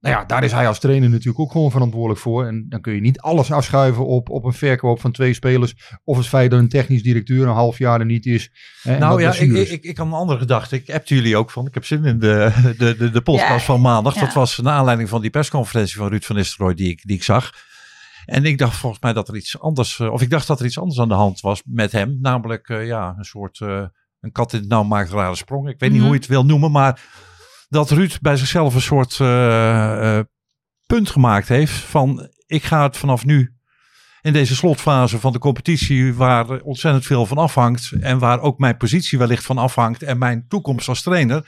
Nou 0.00 0.14
ja, 0.14 0.24
daar 0.24 0.44
is 0.44 0.52
hij 0.52 0.66
als 0.68 0.78
trainer 0.78 1.08
natuurlijk 1.10 1.38
ook 1.38 1.52
gewoon 1.52 1.70
verantwoordelijk 1.70 2.20
voor. 2.20 2.46
En 2.46 2.66
dan 2.68 2.80
kun 2.80 2.94
je 2.94 3.00
niet 3.00 3.20
alles 3.20 3.52
afschuiven 3.52 4.06
op, 4.06 4.28
op 4.30 4.44
een 4.44 4.52
verkoop 4.52 5.00
van 5.00 5.12
twee 5.12 5.34
spelers. 5.34 5.74
Of 6.04 6.16
het 6.16 6.26
feit 6.26 6.50
dat 6.50 6.60
een 6.60 6.68
technisch 6.68 7.02
directeur 7.02 7.46
een 7.46 7.54
half 7.54 7.78
jaar 7.78 8.00
er 8.00 8.06
niet 8.06 8.26
is. 8.26 8.50
hè, 8.82 8.98
Nou 8.98 9.20
ja, 9.20 9.34
ik, 9.34 9.52
ik, 9.52 9.84
ik 9.84 9.96
had 9.96 10.06
een 10.06 10.12
andere 10.12 10.38
gedachte. 10.38 10.76
Ik 10.76 10.90
appte 10.90 11.14
jullie 11.14 11.36
ook 11.36 11.50
van. 11.50 11.66
Ik 11.66 11.74
heb 11.74 11.84
zin 11.84 12.04
in 12.04 12.18
de, 12.18 12.52
de, 12.78 12.96
de, 12.96 13.10
de 13.10 13.20
podcast 13.20 13.48
Ja, 13.58 13.58
van 13.60 13.80
maandag. 13.80 14.14
ja. 14.14 14.20
Dat 14.20 14.32
was 14.32 14.58
naar 14.58 14.72
aanleiding 14.74 15.08
van 15.08 15.20
die 15.20 15.30
persconferentie 15.30 15.96
van 15.96 16.08
Ruud 16.08 16.22
van 16.24 16.36
Nistelrooy 16.36 16.74
die 16.74 16.88
ik, 16.90 17.00
die 17.06 17.16
ik 17.16 17.22
zag. 17.22 17.52
En 18.24 18.44
ik 18.44 18.58
dacht 18.58 18.76
volgens 18.76 19.02
mij 19.02 19.12
dat 19.12 19.28
er 19.28 19.36
iets 19.36 19.60
anders, 19.60 19.98
eh, 20.00 20.12
of 20.12 20.22
ik 20.22 20.30
dacht 20.30 20.46
dat 20.46 20.60
er 20.60 20.66
iets 20.66 20.78
anders 20.78 21.00
aan 21.00 21.08
de 21.08 21.14
hand 21.14 21.40
was 21.40 21.62
met 21.64 21.92
hem. 21.92 22.18
Namelijk, 22.20 22.68
eh, 22.68 22.86
ja, 22.86 23.14
een 23.18 23.24
soort, 23.24 23.60
eh, 23.60 23.82
een 24.20 24.32
kat 24.32 24.52
in 24.52 24.58
het 24.60 24.68
nauw 24.68 24.82
maakt 24.82 25.10
rare 25.10 25.34
sprong. 25.36 25.68
Ik 25.68 25.78
weet 25.80 25.88
niet 25.90 25.98
Mhm. 25.98 26.06
hoe 26.08 26.14
je 26.14 26.20
het 26.20 26.30
wil 26.30 26.44
noemen, 26.44 26.70
maar 26.70 27.00
dat 27.70 27.90
Ruud 27.90 28.18
bij 28.20 28.36
zichzelf 28.36 28.74
een 28.74 28.80
soort 28.80 29.20
eh, 29.20 30.18
eh, 30.18 30.24
punt 30.86 31.10
gemaakt 31.10 31.48
heeft 31.48 31.72
van, 31.72 32.28
ik 32.46 32.64
ga 32.64 32.82
het 32.82 32.96
vanaf 32.96 33.24
nu 33.24 33.54
in 34.20 34.32
deze 34.32 34.54
slotfase 34.54 35.20
van 35.20 35.32
de 35.32 35.38
competitie, 35.38 36.14
waar 36.14 36.60
ontzettend 36.60 37.06
veel 37.06 37.26
van 37.26 37.38
afhangt 37.38 37.92
en 38.00 38.18
waar 38.18 38.40
ook 38.40 38.58
mijn 38.58 38.76
positie 38.76 39.18
wellicht 39.18 39.44
van 39.44 39.58
afhangt 39.58 40.02
en 40.02 40.18
mijn 40.18 40.44
toekomst 40.48 40.88
als 40.88 41.02
trainer. 41.02 41.46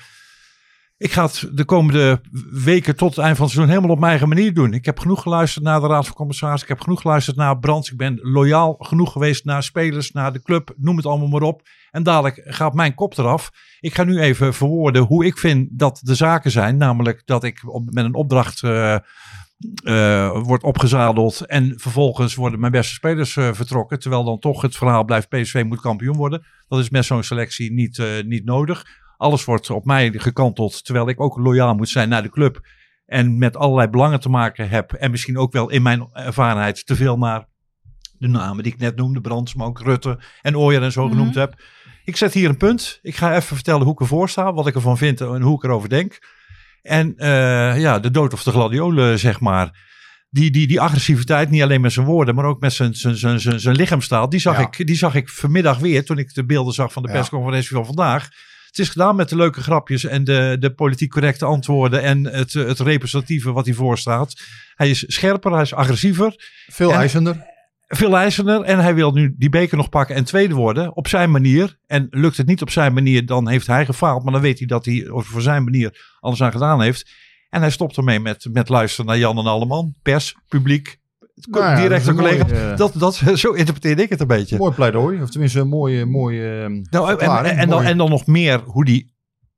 Ik 1.03 1.13
ga 1.13 1.25
het 1.25 1.49
de 1.53 1.65
komende 1.65 2.21
weken 2.51 2.97
tot 2.97 3.17
het 3.17 3.25
eind 3.25 3.37
van 3.37 3.45
het 3.45 3.55
seizoen 3.55 3.75
helemaal 3.75 3.95
op 3.95 4.01
mijn 4.01 4.11
eigen 4.11 4.29
manier 4.29 4.55
doen. 4.55 4.73
Ik 4.73 4.85
heb 4.85 4.99
genoeg 4.99 5.23
geluisterd 5.23 5.65
naar 5.65 5.81
de 5.81 5.87
Raad 5.87 6.07
van 6.07 6.15
Commissarissen. 6.15 6.69
Ik 6.69 6.75
heb 6.75 6.85
genoeg 6.85 7.01
geluisterd 7.01 7.37
naar 7.37 7.59
Brands. 7.59 7.91
Ik 7.91 7.97
ben 7.97 8.19
loyaal 8.23 8.75
genoeg 8.79 9.13
geweest 9.13 9.45
naar 9.45 9.63
spelers, 9.63 10.11
naar 10.11 10.33
de 10.33 10.43
club. 10.43 10.75
Noem 10.77 10.97
het 10.97 11.07
allemaal 11.07 11.29
maar 11.29 11.43
op. 11.43 11.63
En 11.91 12.03
dadelijk 12.03 12.41
gaat 12.45 12.75
mijn 12.75 12.95
kop 12.95 13.19
eraf. 13.19 13.51
Ik 13.81 13.95
ga 13.95 14.05
nu 14.05 14.21
even 14.21 14.55
verwoorden 14.55 15.03
hoe 15.03 15.25
ik 15.25 15.39
vind 15.39 15.69
dat 15.71 16.01
de 16.03 16.15
zaken 16.15 16.51
zijn. 16.51 16.77
Namelijk 16.77 17.23
dat 17.25 17.45
ik 17.45 17.63
met 17.91 18.05
een 18.05 18.15
opdracht 18.15 18.63
eh, 18.63 18.95
eh, 18.95 20.43
wordt 20.43 20.65
opgezadeld. 20.65 21.47
En 21.47 21.75
vervolgens 21.77 22.35
worden 22.35 22.61
mijn 22.61 22.73
beste 22.73 22.95
spelers 22.95 23.37
eh, 23.37 23.53
vertrokken. 23.53 23.99
Terwijl 23.99 24.25
dan 24.25 24.39
toch 24.39 24.63
het 24.63 24.77
verhaal 24.77 25.05
blijft 25.05 25.29
PSV 25.29 25.65
moet 25.67 25.81
kampioen 25.81 26.17
worden. 26.17 26.45
Dat 26.69 26.79
is 26.79 26.91
met 26.91 27.05
zo'n 27.05 27.23
selectie 27.23 27.73
niet, 27.73 28.03
niet 28.27 28.45
nodig. 28.45 29.01
Alles 29.23 29.45
wordt 29.45 29.71
op 29.71 29.85
mij 29.85 30.13
gekanteld. 30.17 30.85
Terwijl 30.85 31.09
ik 31.09 31.21
ook 31.21 31.37
loyaal 31.39 31.75
moet 31.75 31.89
zijn 31.89 32.09
naar 32.09 32.23
de 32.23 32.31
club. 32.31 32.61
En 33.07 33.39
met 33.39 33.57
allerlei 33.57 33.89
belangen 33.89 34.21
te 34.21 34.29
maken 34.29 34.69
heb. 34.69 34.93
En 34.93 35.11
misschien 35.11 35.39
ook 35.39 35.53
wel 35.53 35.71
in 35.71 35.83
mijn 35.83 36.09
ervarenheid 36.13 36.87
te 36.87 36.97
veel 36.97 37.19
naar 37.19 37.47
de 38.19 38.29
namen 38.29 38.63
die 38.63 38.73
ik 38.73 38.79
net 38.79 38.97
noemde. 38.97 39.21
Brands, 39.21 39.55
maar 39.55 39.67
ook 39.67 39.81
Rutte 39.81 40.19
en 40.43 40.57
Ooyer 40.57 40.83
en 40.83 40.93
zo 40.93 41.03
Mhm. 41.05 41.11
genoemd 41.13 41.35
heb. 41.35 41.63
Ik 42.05 42.17
zet 42.17 42.33
hier 42.35 42.49
een 42.49 42.57
punt. 42.57 42.99
Ik 43.03 43.17
ga 43.17 43.35
even 43.35 43.57
vertellen 43.57 43.83
hoe 43.83 43.93
ik 43.93 44.01
ervoor 44.01 44.29
sta. 44.29 44.53
Wat 44.53 44.67
ik 44.67 44.75
ervan 44.75 44.99
vind 44.99 45.21
en 45.21 45.43
hoe 45.43 45.57
ik 45.57 45.65
erover 45.65 45.89
denk. 45.89 46.19
En 46.83 47.15
eh, 47.17 47.81
ja, 47.81 47.99
de 47.99 48.11
dood 48.11 48.33
of 48.33 48.43
de 48.43 48.51
gladiolen, 48.51 49.19
zeg 49.19 49.41
maar. 49.41 49.91
Die, 50.31 50.51
die, 50.51 50.67
die 50.67 50.81
agressiviteit, 50.81 51.51
niet 51.51 51.63
alleen 51.63 51.81
met 51.81 51.93
zijn 51.93 52.07
woorden, 52.07 52.35
maar 52.35 52.45
ook 52.45 52.61
met 52.61 52.73
zijn, 52.73 52.95
zijn, 52.95 53.17
zijn, 53.17 53.41
zijn, 53.41 53.61
zijn 53.61 53.77
lichaamstaal. 53.77 54.29
Die 54.29 54.41
zag, 54.41 54.57
Ja. 54.59 54.63
ik, 54.71 54.87
die 54.87 54.97
zag 54.97 55.15
ik 55.15 55.29
vanmiddag 55.29 55.79
weer 55.79 56.05
toen 56.05 56.19
ik 56.19 56.35
de 56.35 56.45
beelden 56.45 56.75
zag 56.75 56.93
van 56.93 57.03
de 57.03 57.09
Ja. 57.09 57.15
persconferentie 57.15 57.75
van 57.77 57.87
vandaag. 57.87 58.29
Het 58.73 58.81
is 58.81 58.89
gedaan 58.89 59.17
met 59.17 59.29
de 59.29 59.37
leuke 59.37 59.61
grapjes 59.63 60.05
en 60.05 60.25
de, 60.25 60.57
de 60.61 60.75
politiek 60.75 61.11
correcte 61.11 61.45
antwoorden 61.45 62.03
en 62.03 62.25
het, 62.25 62.53
het 62.53 62.81
representatieve 62.81 63.53
wat 63.53 63.65
hij 63.65 63.75
voorstaat. 63.75 64.41
Hij 64.75 64.91
is 64.91 65.05
scherper, 65.07 65.53
hij 65.53 65.63
is 65.63 65.75
agressiever, 65.75 66.35
Veel 66.67 66.93
en- 66.93 66.99
eisender. 66.99 67.45
veel 67.89 68.17
eisender 68.17 68.61
en 68.63 68.79
hij 68.79 68.95
wil 68.95 69.13
nu 69.13 69.35
die 69.39 69.49
beker 69.49 69.77
nog 69.77 69.89
pakken 69.89 70.17
en 70.17 70.25
tweede 70.25 70.55
worden 70.55 70.97
op 70.97 71.09
zijn 71.09 71.31
manier. 71.31 71.79
En 71.87 72.07
lukt 72.11 72.37
het 72.37 72.47
niet 72.47 72.63
op 72.63 72.71
zijn 72.71 72.95
manier, 72.95 73.27
dan 73.27 73.49
heeft 73.49 73.67
hij 73.67 73.85
gefaald, 73.85 74.23
maar 74.25 74.33
dan 74.33 74.43
weet 74.43 74.59
hij 74.59 74.67
dat 74.67 74.85
hij 74.85 75.05
voor 75.09 75.43
zijn 75.43 75.65
manier 75.65 76.17
alles 76.21 76.43
aan 76.43 76.53
gedaan 76.53 76.83
heeft. 76.83 77.11
En 77.49 77.61
hij 77.61 77.71
stopt 77.71 77.97
ermee 77.97 78.21
met, 78.21 78.49
met 78.53 78.69
luisteren 78.69 79.07
naar 79.07 79.19
Jan 79.19 79.39
en 79.39 79.47
Alleman. 79.47 79.95
Pers, 80.03 80.35
publiek, 80.49 80.99
ja, 81.51 81.77
directe 81.77 82.13
mooi, 82.13 82.39
eh, 82.39 82.77
dat, 82.77 82.93
dat, 82.97 83.15
zo 83.35 83.53
interpreteerde 83.53 84.03
ik 84.03 84.09
het 84.09 84.21
een 84.21 84.27
beetje. 84.27 84.57
Mooi 84.57 84.73
pleidooi, 84.73 85.23
of 85.23 85.31
tenminste 85.31 85.61
een 85.61 85.69
mooie, 85.69 86.07
mooie 86.07 86.61
ehm, 86.61 86.83
Nou, 86.91 87.11
en, 87.11 87.45
en, 87.45 87.57
en, 87.57 87.69
dan, 87.69 87.83
en 87.83 87.97
dan 87.99 88.11
nog 88.11 88.27
meer 88.27 88.61
hoe 88.65 88.85
die 88.85 89.11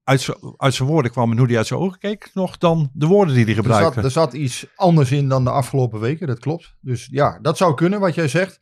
uit 0.05 0.21
zijn 0.21 0.37
uit 0.57 0.75
zijn 0.75 0.89
woorden 0.89 1.11
kwam 1.11 1.31
en 1.31 1.39
hoe 1.39 1.47
die 1.47 1.57
uit 1.57 1.67
zijn 1.67 1.81
ogen 1.81 1.99
keek, 1.99 2.31
nog 2.35 2.59
dan 2.59 2.91
de 2.93 3.07
woorden 3.07 3.35
die 3.35 3.45
hij 3.45 3.55
er, 3.55 3.61
gebruikte. 3.61 3.95
zat, 3.95 4.05
er 4.05 4.11
zat 4.11 4.33
iets 4.33 4.67
anders 4.77 5.11
in 5.11 5.29
dan 5.29 5.45
de 5.45 5.51
afgelopen 5.51 6.01
weken, 6.01 6.27
dat 6.27 6.39
klopt. 6.39 6.75
Dus 6.81 7.09
ja, 7.11 7.39
dat 7.43 7.57
zou 7.57 7.75
kunnen 7.75 8.01
wat 8.01 8.15
jij 8.15 8.29
zegt. 8.29 8.59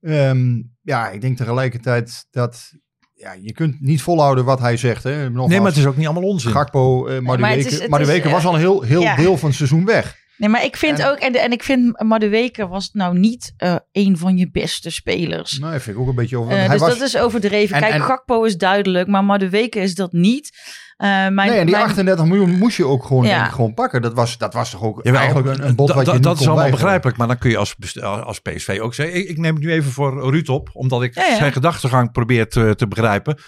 Ehm, 0.00 0.62
ja, 0.82 1.10
ik 1.10 1.20
denk 1.20 1.36
tegelijkertijd 1.36 2.26
dat 2.30 2.72
ja, 3.12 3.32
je 3.32 3.52
kunt 3.52 3.80
niet 3.80 4.02
volhouden 4.02 4.44
wat 4.44 4.60
hij 4.60 4.76
zegt. 4.76 5.02
Hè. 5.02 5.24
Nogmaals, 5.24 5.48
nee, 5.50 5.58
maar 5.58 5.68
het 5.68 5.76
is 5.78 5.86
ook 5.86 5.96
niet 5.96 6.06
allemaal 6.06 6.30
onzin. 6.30 6.50
Gakpo, 6.50 7.06
eh 7.06 7.20
maar 7.20 7.56
is- 7.56 7.78
de 7.78 8.04
weken 8.06 8.30
was 8.30 8.44
al 8.44 8.54
een 8.54 8.60
heel, 8.60 8.82
heel 8.82 9.00
ja. 9.00 9.16
deel 9.16 9.36
van 9.36 9.48
het 9.48 9.56
seizoen 9.56 9.84
weg. 9.84 10.16
Nee, 10.36 10.48
maar 10.48 10.64
ik 10.64 10.76
vind 10.76 10.98
En- 10.98 11.06
ook, 11.10 11.16
en, 11.18 11.32
en 11.34 11.52
ik 11.52 11.62
vind 11.62 12.02
Madueke 12.02 12.68
was 12.68 12.90
nou 12.92 13.18
niet 13.18 13.52
eh 13.56 13.76
een 13.92 14.18
van 14.18 14.36
je 14.36 14.50
beste 14.50 14.90
spelers. 14.90 15.58
Nou, 15.58 15.72
dat 15.72 15.82
vind 15.82 15.96
ik 15.96 16.02
ook 16.02 16.08
een 16.08 16.14
beetje 16.14 16.38
over. 16.38 16.52
Eh, 16.52 16.58
hij 16.58 16.68
dus 16.68 16.80
was, 16.80 16.98
dat 16.98 17.08
is 17.08 17.16
overdreven. 17.18 17.76
En- 17.76 17.82
Kijk, 17.82 17.94
en- 17.94 18.00
Gakpo 18.02 18.44
is 18.44 18.56
duidelijk, 18.56 19.08
maar 19.08 19.24
Madueke 19.24 19.80
is 19.80 19.94
dat 19.94 20.12
niet. 20.12 20.50
Eh, 20.96 21.08
mijn, 21.08 21.34
nee, 21.34 21.48
en 21.58 21.66
die 21.66 21.74
mijn- 21.74 21.86
38 21.86 22.24
miljoen 22.26 22.58
moest 22.58 22.76
je 22.76 22.84
ook 22.86 23.04
gewoon, 23.04 23.24
Ja. 23.24 23.34
denk 23.34 23.46
ik, 23.46 23.52
gewoon 23.52 23.74
pakken. 23.74 24.02
Dat 24.02 24.14
was, 24.14 24.38
dat 24.38 24.54
was 24.54 24.70
toch 24.70 24.82
ook 24.82 25.00
Jawel, 25.02 25.20
eigenlijk 25.20 25.58
een, 25.58 25.66
een 25.68 25.74
bod 25.76 25.88
da- 25.88 25.94
wat 25.94 26.04
je 26.04 26.10
da- 26.10 26.16
niet 26.16 26.22
Dat 26.26 26.40
is 26.40 26.46
allemaal 26.48 26.70
begrijpelijk, 26.70 27.16
maar 27.16 27.26
dan 27.26 27.38
kun 27.38 27.50
je 27.50 27.56
als, 27.56 27.74
als 28.02 28.38
PSV 28.40 28.78
ook 28.82 28.94
zeggen. 28.94 29.16
Ik, 29.16 29.28
ik 29.28 29.38
neem 29.38 29.54
het 29.54 29.64
nu 29.64 29.72
even 29.72 29.92
voor 29.92 30.30
Ruud 30.30 30.48
op, 30.48 30.70
omdat 30.72 31.02
ik 31.02 31.14
Ja, 31.14 31.24
ja. 31.26 31.36
zijn 31.36 31.52
gedachtegang 31.52 32.12
probeer 32.12 32.48
te, 32.48 32.74
te 32.76 32.88
begrijpen. 32.88 33.38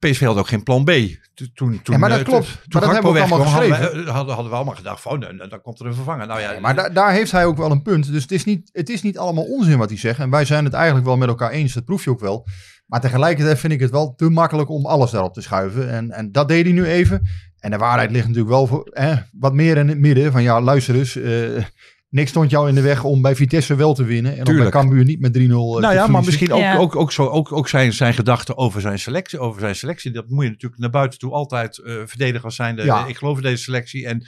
PSV 0.00 0.20
had 0.24 0.36
ook 0.36 0.48
geen 0.48 0.62
plan 0.62 0.84
B. 0.84 0.88
To- 0.88 1.44
Toen, 1.54 1.80
toen, 1.82 1.94
Ja, 1.94 1.98
maar 1.98 2.08
dat 2.08 2.18
eh, 2.18 2.24
klopt. 2.24 2.46
Toen, 2.46 2.56
Maar 2.68 2.82
dat 2.82 2.92
hebben 2.92 3.12
we 3.12 3.18
ook 3.20 3.24
allemaal 3.30 3.48
hadden, 3.48 3.74
geschreven. 3.74 4.04
we, 4.04 4.10
hadden, 4.10 4.34
hadden 4.34 4.50
we 4.50 4.56
allemaal 4.56 4.74
gedacht 4.74 5.00
van, 5.02 5.18
nou, 5.18 5.48
dan 5.48 5.60
komt 5.62 5.80
er 5.80 5.86
een 5.86 5.94
vervanger. 5.94 6.26
Nou 6.26 6.40
ja, 6.40 6.60
Maar 6.60 6.74
da- 6.74 6.88
daar 6.88 7.12
heeft 7.12 7.32
hij 7.32 7.44
ook 7.46 7.56
wel 7.56 7.70
een 7.70 7.82
punt. 7.82 8.12
Dus 8.12 8.22
het 8.22 8.32
is, 8.32 8.44
niet, 8.44 8.70
het 8.72 8.88
is 8.88 9.02
niet 9.02 9.18
allemaal 9.18 9.44
onzin 9.44 9.78
wat 9.78 9.88
hij 9.88 9.98
zegt. 9.98 10.18
En 10.18 10.30
wij 10.30 10.44
zijn 10.44 10.64
het 10.64 10.72
eigenlijk 10.74 11.06
wel 11.06 11.16
met 11.16 11.28
elkaar 11.28 11.50
eens. 11.50 11.72
Dat 11.72 11.84
proef 11.84 12.04
je 12.04 12.10
ook 12.10 12.20
wel. 12.20 12.46
Maar 12.86 13.00
tegelijkertijd 13.00 13.58
vind 13.58 13.72
ik 13.72 13.80
het 13.80 13.90
wel 13.90 14.14
te 14.14 14.28
makkelijk 14.30 14.68
om 14.70 14.86
alles 14.86 15.10
daarop 15.10 15.34
te 15.34 15.40
schuiven. 15.40 15.90
En, 15.90 16.10
en 16.10 16.32
dat 16.32 16.48
deed 16.48 16.64
hij 16.64 16.72
nu 16.74 16.84
even. 16.86 17.22
En 17.58 17.70
de 17.70 17.76
waarheid 17.76 18.10
ligt 18.10 18.26
natuurlijk 18.26 18.52
wel 18.54 18.66
voor, 18.66 18.84
eh, 18.92 19.16
wat 19.32 19.54
meer 19.54 19.76
in 19.76 19.88
het 19.88 19.98
midden. 19.98 20.32
Van 20.32 20.42
ja, 20.42 20.60
luister 20.60 20.94
eens. 20.94 21.16
eh, 21.16 21.64
niks 22.10 22.30
stond 22.30 22.50
jou 22.50 22.68
in 22.68 22.74
de 22.74 22.80
weg 22.80 23.04
om 23.04 23.22
bij 23.22 23.36
Vitesse 23.36 23.74
wel 23.74 23.94
te 23.94 24.04
winnen. 24.04 24.32
En 24.32 24.38
om 24.38 24.44
bij 24.44 24.52
Tuurlijk. 24.52 24.74
Cambuur 24.74 25.04
niet 25.04 25.20
met 25.20 25.38
3-0 25.38 25.40
eh, 25.40 25.48
nou 25.48 25.80
te 25.80 25.92
ja, 25.92 26.06
maar 26.06 26.24
misschien 26.24 26.52
ook, 26.52 26.60
Ja. 26.60 26.76
ook, 26.76 26.96
ook, 26.96 27.12
zo, 27.12 27.26
ook, 27.26 27.52
ook 27.52 27.68
zijn, 27.68 27.92
zijn 27.92 28.14
gedachten 28.14 28.56
over 28.56 28.80
zijn, 28.80 28.98
selectie, 28.98 29.38
over 29.38 29.60
zijn 29.60 29.74
selectie. 29.76 30.10
Dat 30.10 30.28
moet 30.28 30.44
je 30.44 30.50
natuurlijk 30.50 30.80
naar 30.80 30.90
buiten 30.90 31.18
toe 31.18 31.32
altijd 31.32 31.78
eh, 31.78 31.94
verdedigen 32.04 32.44
als 32.44 32.54
zijnde. 32.56 32.84
Ja. 32.84 33.06
Ik 33.06 33.16
geloof 33.16 33.36
in 33.36 33.42
deze 33.42 33.62
selectie 33.62 34.06
en 34.06 34.26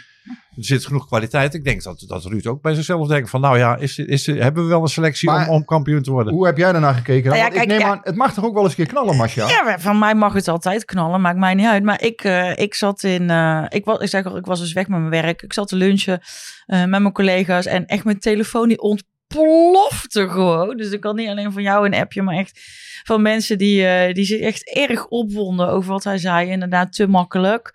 er 0.56 0.64
zit 0.64 0.86
genoeg 0.86 1.06
kwaliteit. 1.06 1.54
Ik 1.54 1.64
denk 1.64 1.82
dat, 1.82 2.04
dat 2.06 2.24
Ruud 2.24 2.46
ook 2.46 2.62
bij 2.62 2.74
zichzelf 2.74 3.08
denkt 3.08 3.30
van 3.30 3.40
nou 3.40 3.58
ja, 3.58 3.76
is, 3.76 3.98
is, 3.98 4.26
hebben 4.26 4.62
we 4.62 4.68
wel 4.68 4.82
een 4.82 4.88
selectie 4.88 5.30
Maar- 5.30 5.48
om, 5.48 5.54
om 5.54 5.64
kampioen 5.64 6.02
te 6.02 6.10
worden? 6.10 6.32
Hoe 6.32 6.46
heb 6.46 6.56
jij 6.56 6.72
daarnaar 6.72 6.94
gekeken? 6.94 7.30
Nou 7.30 7.42
ja, 7.42 7.60
ik 7.60 7.66
neem 7.66 7.80
ja. 7.80 7.88
aan, 7.88 8.00
het 8.02 8.16
mag 8.16 8.34
toch 8.34 8.44
ook 8.44 8.54
wel 8.54 8.62
eens 8.62 8.70
een 8.70 8.84
keer 8.84 8.94
knallen, 8.94 9.16
Masja? 9.16 9.48
Ja, 9.48 9.78
van 9.78 9.98
mij 9.98 10.14
mag 10.14 10.32
het 10.32 10.48
altijd 10.48 10.84
knallen, 10.84 11.20
maakt 11.20 11.38
mij 11.38 11.54
niet 11.54 11.66
uit. 11.66 11.82
Maar 11.82 12.02
ik, 12.02 12.24
eh, 12.24 12.56
ik 12.56 12.74
zat 12.74 13.02
in, 13.02 13.30
eh, 13.30 13.64
ik, 13.68 13.84
was, 13.84 13.98
ik 13.98 14.08
zeg 14.08 14.24
al, 14.24 14.36
ik 14.36 14.46
was 14.46 14.60
dus 14.60 14.72
weg 14.72 14.88
met 14.88 14.98
mijn 14.98 15.22
werk. 15.22 15.42
Ik 15.42 15.52
zat 15.52 15.68
te 15.68 15.76
lunchen 15.76 16.20
eh, 16.66 16.78
met 16.84 17.00
mijn 17.00 17.12
collega's 17.12 17.66
en 17.66 17.86
echt 17.86 18.04
mijn 18.04 18.18
telefoon 18.18 18.68
die 18.68 18.80
ontplofte 18.80 20.28
gewoon. 20.28 20.76
Dus 20.76 20.90
ik 20.90 21.04
had 21.04 21.14
niet 21.14 21.28
alleen 21.28 21.52
van 21.52 21.62
jou 21.62 21.86
een 21.86 21.94
appje, 21.94 22.22
maar 22.22 22.36
echt 22.36 22.60
van 23.02 23.22
mensen 23.22 23.58
die, 23.58 23.86
eh, 23.86 24.14
die 24.14 24.24
zich 24.24 24.40
echt 24.40 24.74
erg 24.74 25.06
opwonden 25.06 25.68
over 25.68 25.92
wat 25.92 26.04
hij 26.04 26.18
zei. 26.18 26.50
Inderdaad, 26.50 26.92
te 26.92 27.06
makkelijk. 27.06 27.72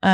Eh, 0.00 0.10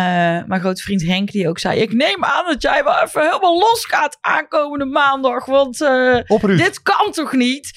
mijn 0.46 0.60
grote 0.60 0.82
vriend 0.82 1.02
Henk 1.02 1.30
die 1.30 1.48
ook 1.48 1.58
zei, 1.58 1.80
ik 1.80 1.92
neem 1.92 2.24
aan 2.24 2.44
dat 2.46 2.62
jij 2.62 2.84
wel 2.84 3.02
even 3.02 3.22
helemaal 3.22 3.58
los 3.58 3.84
gaat 3.88 4.18
aankomende 4.20 4.84
maandag, 4.84 5.44
want 5.44 5.80
eh, 5.82 6.18
dit 6.56 6.82
kan 6.82 7.10
toch 7.12 7.32
niet? 7.32 7.70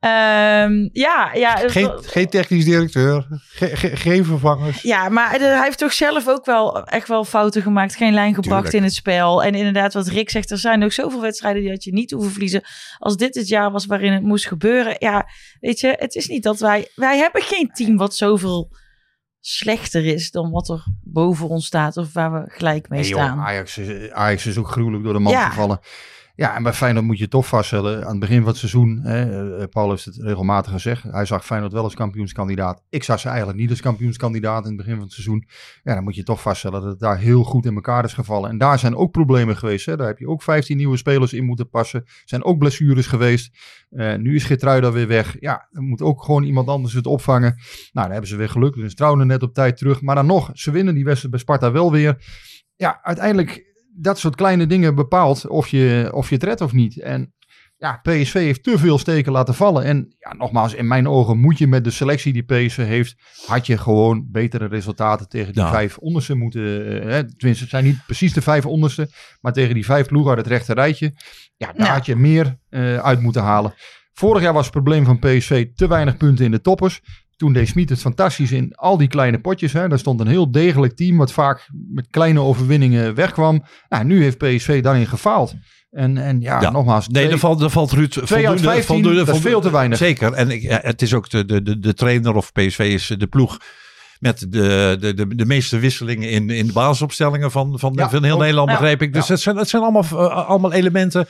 Ehm, 0.00 0.88
ja, 0.92 1.30
ja. 1.34 1.56
Geen, 1.56 1.90
geen 2.02 2.28
technisch 2.28 2.64
directeur, 2.64 3.26
ge- 3.48 3.76
ge- 3.76 3.96
geen 3.96 4.24
vervangers. 4.24 4.82
ja, 4.82 5.08
maar 5.08 5.30
hij 5.30 5.62
heeft 5.62 5.78
toch 5.78 5.92
zelf 5.92 6.28
ook 6.28 6.44
wel 6.44 6.82
echt 6.84 7.08
wel 7.08 7.24
fouten 7.24 7.62
gemaakt. 7.62 7.96
Geen 7.96 8.14
lijn 8.14 8.34
gebracht 8.34 8.62
Tuurlijk. 8.62 8.74
in 8.76 8.82
het 8.82 8.94
spel. 8.94 9.42
En 9.44 9.54
inderdaad, 9.54 9.94
wat 9.94 10.06
Rick 10.08 10.30
zegt, 10.30 10.50
er 10.50 10.58
zijn 10.58 10.84
ook 10.84 10.92
zoveel 10.92 11.20
wedstrijden 11.20 11.62
die 11.62 11.70
had 11.70 11.84
je 11.84 11.92
niet 11.92 12.10
hoeven 12.10 12.30
verliezen. 12.30 12.62
Als 12.98 13.16
dit 13.16 13.34
het 13.34 13.48
jaar 13.48 13.70
was 13.70 13.86
waarin 13.86 14.12
het 14.12 14.22
moest 14.22 14.46
gebeuren. 14.46 14.96
Ja, 14.98 15.26
weet 15.60 15.80
je, 15.80 15.94
het 15.98 16.14
is 16.14 16.26
niet 16.26 16.42
dat 16.42 16.58
wij... 16.58 16.88
Wij 16.94 17.16
hebben 17.18 17.42
geen 17.42 17.70
team 17.72 17.96
wat 17.96 18.16
zoveel 18.16 18.70
slechter 19.48 20.06
is 20.06 20.30
dan 20.30 20.50
wat 20.50 20.68
er 20.68 20.84
boven 21.02 21.48
ons 21.48 21.66
staat. 21.66 21.96
Of 21.96 22.12
waar 22.12 22.32
we 22.32 22.44
gelijk 22.50 22.88
mee 22.88 23.00
Nee, 23.00 23.08
joh, 23.08 23.22
staan. 23.22 23.38
Ajax, 23.38 23.78
is, 23.78 24.10
Ajax 24.10 24.46
is 24.46 24.58
ook 24.58 24.68
gruwelijk 24.70 25.04
door 25.04 25.12
de 25.12 25.18
man 25.18 25.32
Ja. 25.32 25.48
gevallen. 25.48 25.80
Ja, 26.36 26.56
en 26.56 26.62
bij 26.62 26.72
Feyenoord 26.72 27.04
moet 27.04 27.18
je 27.18 27.28
toch 27.28 27.46
vaststellen, 27.46 28.04
aan 28.04 28.10
het 28.10 28.18
begin 28.18 28.38
van 28.38 28.48
het 28.48 28.56
seizoen, 28.56 29.00
hè, 29.02 29.56
eh, 29.58 29.68
Paul 29.68 29.90
heeft 29.90 30.04
het 30.04 30.16
regelmatig 30.16 30.72
gezegd, 30.72 31.02
hij 31.02 31.24
zag 31.24 31.44
Feyenoord 31.44 31.72
wel 31.72 31.82
als 31.82 31.94
kampioenskandidaat. 31.94 32.82
Ik 32.88 33.04
zag 33.04 33.20
ze 33.20 33.28
eigenlijk 33.28 33.58
niet 33.58 33.70
als 33.70 33.80
kampioenskandidaat 33.80 34.62
in 34.62 34.68
het 34.68 34.76
begin 34.76 34.94
van 34.94 35.02
het 35.02 35.12
seizoen. 35.12 35.46
Ja, 35.82 35.94
dan 35.94 36.04
moet 36.04 36.14
je 36.14 36.22
toch 36.22 36.40
vaststellen 36.40 36.80
dat 36.80 36.90
het 36.90 37.00
daar 37.00 37.18
heel 37.18 37.44
goed 37.44 37.66
in 37.66 37.74
elkaar 37.74 38.04
is 38.04 38.12
gevallen. 38.12 38.50
En 38.50 38.58
daar 38.58 38.78
zijn 38.78 38.96
ook 38.96 39.10
problemen 39.10 39.56
geweest. 39.56 39.86
Hè. 39.86 39.96
Daar 39.96 40.06
heb 40.06 40.18
je 40.18 40.28
ook 40.28 40.42
15 40.42 40.76
nieuwe 40.76 40.96
spelers 40.96 41.32
in 41.32 41.44
moeten 41.44 41.68
passen. 41.68 42.04
Zijn 42.24 42.44
ook 42.44 42.58
blessures 42.58 43.06
geweest. 43.06 43.56
Eh, 43.90 44.14
nu 44.14 44.34
is 44.34 44.44
Geertruida 44.44 44.92
weer 44.92 45.08
weg. 45.08 45.36
Ja, 45.40 45.68
er 45.72 45.82
moet 45.82 46.02
ook 46.02 46.24
gewoon 46.24 46.42
iemand 46.42 46.68
anders 46.68 46.94
het 46.94 47.06
opvangen. 47.06 47.54
Nou, 47.56 47.66
dan 47.92 48.10
hebben 48.10 48.28
ze 48.28 48.36
weer 48.36 48.48
geluk. 48.48 48.74
Dus 48.74 48.94
trouwen 48.94 49.26
net 49.26 49.42
op 49.42 49.54
tijd 49.54 49.76
terug. 49.76 50.02
Maar 50.02 50.14
dan 50.14 50.26
nog, 50.26 50.50
ze 50.52 50.70
winnen 50.70 50.94
die 50.94 51.04
wedstrijd 51.04 51.30
bij 51.30 51.40
Sparta 51.40 51.72
wel 51.72 51.92
weer. 51.92 52.16
Ja, 52.76 52.98
uiteindelijk 53.02 53.65
dat 53.96 54.18
soort 54.18 54.34
kleine 54.36 54.66
dingen 54.66 54.94
bepaalt 54.94 55.46
of 55.48 55.68
je, 55.68 56.10
of 56.14 56.28
je 56.28 56.34
het 56.34 56.44
redt 56.44 56.60
of 56.60 56.72
niet. 56.72 57.00
En 57.00 57.34
ja, 57.78 58.00
PSV 58.02 58.32
heeft 58.32 58.62
te 58.62 58.78
veel 58.78 58.98
steken 58.98 59.32
laten 59.32 59.54
vallen. 59.54 59.84
En 59.84 60.14
ja, 60.18 60.34
nogmaals, 60.34 60.74
in 60.74 60.86
mijn 60.86 61.08
ogen 61.08 61.38
moet 61.38 61.58
je 61.58 61.66
met 61.66 61.84
de 61.84 61.90
selectie 61.90 62.32
die 62.32 62.42
PSV 62.42 62.76
heeft, 62.76 63.14
had 63.46 63.66
je 63.66 63.78
gewoon 63.78 64.26
betere 64.30 64.66
resultaten 64.66 65.28
tegen 65.28 65.52
die 65.52 65.62
Ja. 65.62 65.70
vijf 65.70 65.98
onderste 65.98 66.34
moeten. 66.34 66.86
eh, 66.86 67.10
hè, 67.10 67.36
tenminste, 67.36 67.62
het 67.62 67.70
zijn 67.72 67.84
niet 67.84 67.98
precies 68.06 68.32
de 68.32 68.42
vijf 68.42 68.66
onderste, 68.66 69.08
maar 69.40 69.52
tegen 69.52 69.74
die 69.74 69.84
vijf 69.84 70.06
ploegen 70.06 70.30
uit 70.30 70.38
het 70.38 70.48
rechte 70.48 70.72
rijtje. 70.74 71.12
Ja, 71.56 71.72
daar 71.72 71.86
Ja. 71.86 71.92
had 71.92 72.06
je 72.06 72.16
meer 72.16 72.58
eh, 72.68 72.96
uit 72.98 73.20
moeten 73.20 73.42
halen. 73.42 73.74
Vorig 74.12 74.42
jaar 74.42 74.52
was 74.52 74.62
het 74.64 74.72
probleem 74.72 75.04
van 75.04 75.18
PSV 75.18 75.66
te 75.74 75.88
weinig 75.88 76.16
punten 76.16 76.44
in 76.44 76.50
de 76.50 76.60
toppers. 76.60 77.00
Toen 77.36 77.52
deed 77.52 77.68
Smit 77.68 77.88
het 77.88 78.00
fantastisch 78.00 78.52
in 78.52 78.74
al 78.74 78.96
die 78.96 79.08
kleine 79.08 79.40
potjes. 79.40 79.72
Hè. 79.72 79.88
Daar 79.88 79.98
stond 79.98 80.20
een 80.20 80.26
heel 80.26 80.50
degelijk 80.50 80.96
team 80.96 81.16
wat 81.16 81.32
vaak 81.32 81.68
met 81.92 82.06
kleine 82.10 82.40
overwinningen 82.40 83.14
wegkwam. 83.14 83.64
Nou, 83.88 84.04
nu 84.04 84.22
heeft 84.22 84.38
PSV 84.38 84.82
daarin 84.82 85.06
gefaald. 85.06 85.54
En, 85.90 86.18
en 86.18 86.40
ja, 86.40 86.60
Ja. 86.60 86.70
nogmaals. 86.70 87.08
Nee, 87.08 87.28
er 87.28 87.38
valt, 87.38 87.72
valt 87.72 87.92
Ruud 87.92 88.12
voldoende, 88.14 88.58
15, 88.58 88.82
voldoende, 88.82 89.24
dat 89.24 89.34
is 89.34 89.40
veel 89.40 89.60
te 89.60 89.70
weinig. 89.70 89.98
Zeker. 89.98 90.32
En 90.32 90.50
ik, 90.50 90.62
ja, 90.62 90.78
het 90.82 91.02
is 91.02 91.14
ook 91.14 91.30
de, 91.30 91.44
de, 91.44 91.78
de, 91.78 91.94
trainer 91.94 92.34
of 92.34 92.52
PSV 92.52 92.78
is 92.78 93.14
de 93.18 93.26
ploeg 93.26 93.58
met 94.18 94.38
de, 94.38 94.96
de, 95.00 95.14
de, 95.14 95.34
de 95.34 95.46
meeste 95.46 95.78
wisselingen 95.78 96.30
in, 96.30 96.50
in 96.50 96.66
de 96.66 96.72
basisopstellingen 96.72 97.50
van, 97.50 97.78
van, 97.78 97.92
Ja, 97.96 98.10
van 98.10 98.24
heel. 98.24 98.38
Nederland, 98.38 98.68
begreep 98.68 99.02
ik. 99.02 99.12
Dus 99.12 99.28
het 99.28 99.40
zijn, 99.40 99.56
het 99.56 99.68
zijn 99.68 99.82
allemaal, 99.82 100.02
eh, 100.02 100.48
allemaal 100.48 100.72
elementen 100.72 101.26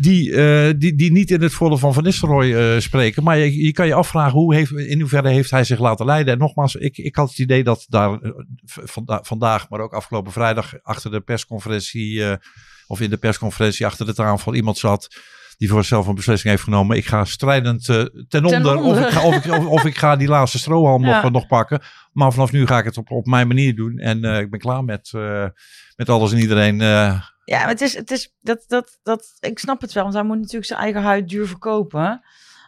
die, 0.00 0.34
eh, 0.34 0.74
die, 0.76 0.94
die 0.94 1.12
niet 1.12 1.30
in 1.30 1.42
het 1.42 1.52
voordeel 1.52 1.78
van 1.78 1.94
Van 1.94 2.02
Nistelrooy 2.02 2.54
eh, 2.54 2.80
spreken. 2.80 3.22
Maar 3.22 3.38
je, 3.38 3.64
je 3.64 3.72
kan 3.72 3.86
je 3.86 3.94
afvragen, 3.94 4.38
hoe 4.38 4.54
heeft, 4.54 4.72
in 4.72 5.00
hoeverre 5.00 5.28
heeft 5.28 5.50
hij 5.50 5.64
zich 5.64 5.78
laten 5.78 6.06
leiden? 6.06 6.32
En 6.32 6.38
nogmaals, 6.38 6.74
ik, 6.74 6.98
ik 6.98 7.16
had 7.16 7.28
het 7.28 7.38
idee 7.38 7.64
dat 7.64 7.86
daar 7.88 8.20
eh, 8.20 8.30
vanda- 8.64 9.22
vandaag, 9.22 9.68
maar 9.68 9.80
ook 9.80 9.92
afgelopen 9.92 10.32
vrijdag 10.32 10.82
achter 10.82 11.10
de 11.10 11.20
persconferentie, 11.20 12.22
of 12.86 13.00
in 13.00 13.10
de 13.10 13.16
persconferentie 13.16 13.86
achter 13.86 14.06
de 14.06 14.14
tafel 14.14 14.54
iemand 14.54 14.78
zat 14.78 15.08
die 15.58 15.68
voor 15.68 15.78
zichzelf 15.78 16.06
een 16.06 16.14
beslissing 16.14 16.50
heeft 16.50 16.62
genomen. 16.64 16.96
Ik 16.96 17.06
ga 17.06 17.24
strijdend 17.24 17.84
ten, 18.28 18.44
onder, 18.44 18.76
Of, 18.76 18.98
ik 18.98 19.08
ga, 19.08 19.26
of, 19.26 19.44
ik, 19.44 19.52
of, 19.52 19.66
of 19.66 19.84
ik 19.84 19.98
ga 19.98 20.16
die 20.16 20.28
laatste 20.28 20.58
strohalm 20.58 21.04
Ja. 21.06 21.22
nog, 21.22 21.32
nog 21.32 21.46
pakken. 21.46 21.80
Maar 22.12 22.32
vanaf 22.32 22.52
nu 22.52 22.66
ga 22.66 22.78
ik 22.78 22.84
het 22.84 22.96
op, 22.96 23.10
op 23.10 23.26
mijn 23.26 23.46
manier 23.46 23.74
doen. 23.74 23.98
En 23.98 24.24
ik 24.24 24.50
ben 24.50 24.60
klaar 24.60 24.84
met, 24.84 25.12
met 25.96 26.08
alles 26.08 26.32
en 26.32 26.38
iedereen. 26.38 26.80
Eh, 27.50 27.56
Ja, 27.56 27.64
maar 27.64 27.72
het 27.72 27.80
is, 27.80 27.94
het 27.94 28.10
is 28.10 28.34
dat, 28.40 28.64
dat, 28.66 28.98
dat, 29.02 29.36
ik 29.40 29.58
snap 29.58 29.80
het 29.80 29.92
wel, 29.92 30.02
want 30.02 30.14
hij 30.14 30.24
moet 30.24 30.38
natuurlijk 30.38 30.66
zijn 30.66 30.80
eigen 30.80 31.02
huid 31.02 31.28
duur 31.28 31.46
verkopen. 31.46 32.22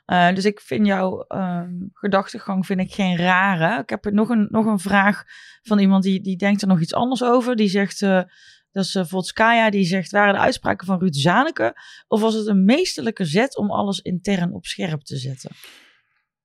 Eh, 0.05 0.35
dus 0.35 0.45
ik 0.45 0.61
vind 0.61 0.87
jouw 0.87 1.25
ehm, 1.29 1.73
gedachtegang 1.93 2.67
vind 2.67 2.81
ik 2.81 2.93
geen 2.93 3.17
rare. 3.17 3.83
Ik 3.83 3.91
heb 3.91 4.11
nog 4.11 4.29
een, 4.29 4.47
nog 4.51 4.67
een 4.67 4.79
vraag 4.79 5.25
van 5.63 5.79
iemand 5.79 6.03
die, 6.03 6.21
die 6.21 6.37
denkt 6.37 6.63
er 6.63 6.69
nog 6.69 6.81
iets 6.81 6.95
anders 6.95 7.25
over. 7.25 7.57
Die 7.57 7.69
zegt, 7.69 8.03
eh, 8.03 8.23
dat 8.73 8.85
is 8.85 8.95
uh, 8.95 9.05
Volskaya, 9.05 9.71
die 9.71 9.85
zegt, 9.85 10.11
waren 10.11 10.35
de 10.35 10.41
uitspraken 10.41 10.87
van 10.87 10.99
Ruud 10.99 11.15
Zaneke 11.15 11.75
of 12.09 12.21
was 12.21 12.35
het 12.35 12.47
een 12.47 12.65
meesterlijke 12.65 13.25
zet 13.25 13.57
om 13.57 13.71
alles 13.71 14.01
intern 14.01 14.53
op 14.53 14.67
scherp 14.67 15.03
te 15.03 15.17
zetten? 15.17 15.51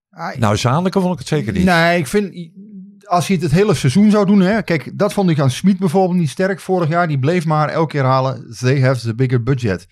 Ah, 0.09 0.35
nou, 0.35 0.57
Zaneke 0.57 0.99
vond 0.99 1.13
ik 1.13 1.19
het 1.19 1.27
zeker 1.27 1.53
niet. 1.53 1.63
Nee, 1.63 1.99
ik 1.99 2.07
vind, 2.07 2.33
als 3.07 3.27
hij 3.27 3.35
het 3.35 3.45
het 3.45 3.53
hele 3.53 3.73
seizoen 3.73 4.11
zou 4.11 4.25
doen, 4.25 4.39
hè, 4.41 4.61
kijk, 4.61 4.91
dat 4.97 5.13
vond 5.13 5.29
ik 5.29 5.39
aan 5.39 5.49
Smit 5.49 5.79
bijvoorbeeld 5.79 6.19
niet 6.19 6.29
sterk 6.29 6.59
vorig 6.59 6.89
jaar. 6.89 7.07
Die 7.07 7.19
bleef 7.19 7.45
maar 7.45 7.69
elke 7.69 7.91
keer 7.91 8.03
halen, 8.03 8.55
they 8.59 8.81
have 8.81 8.99
the 8.99 9.15
bigger 9.15 9.43
budget. 9.43 9.87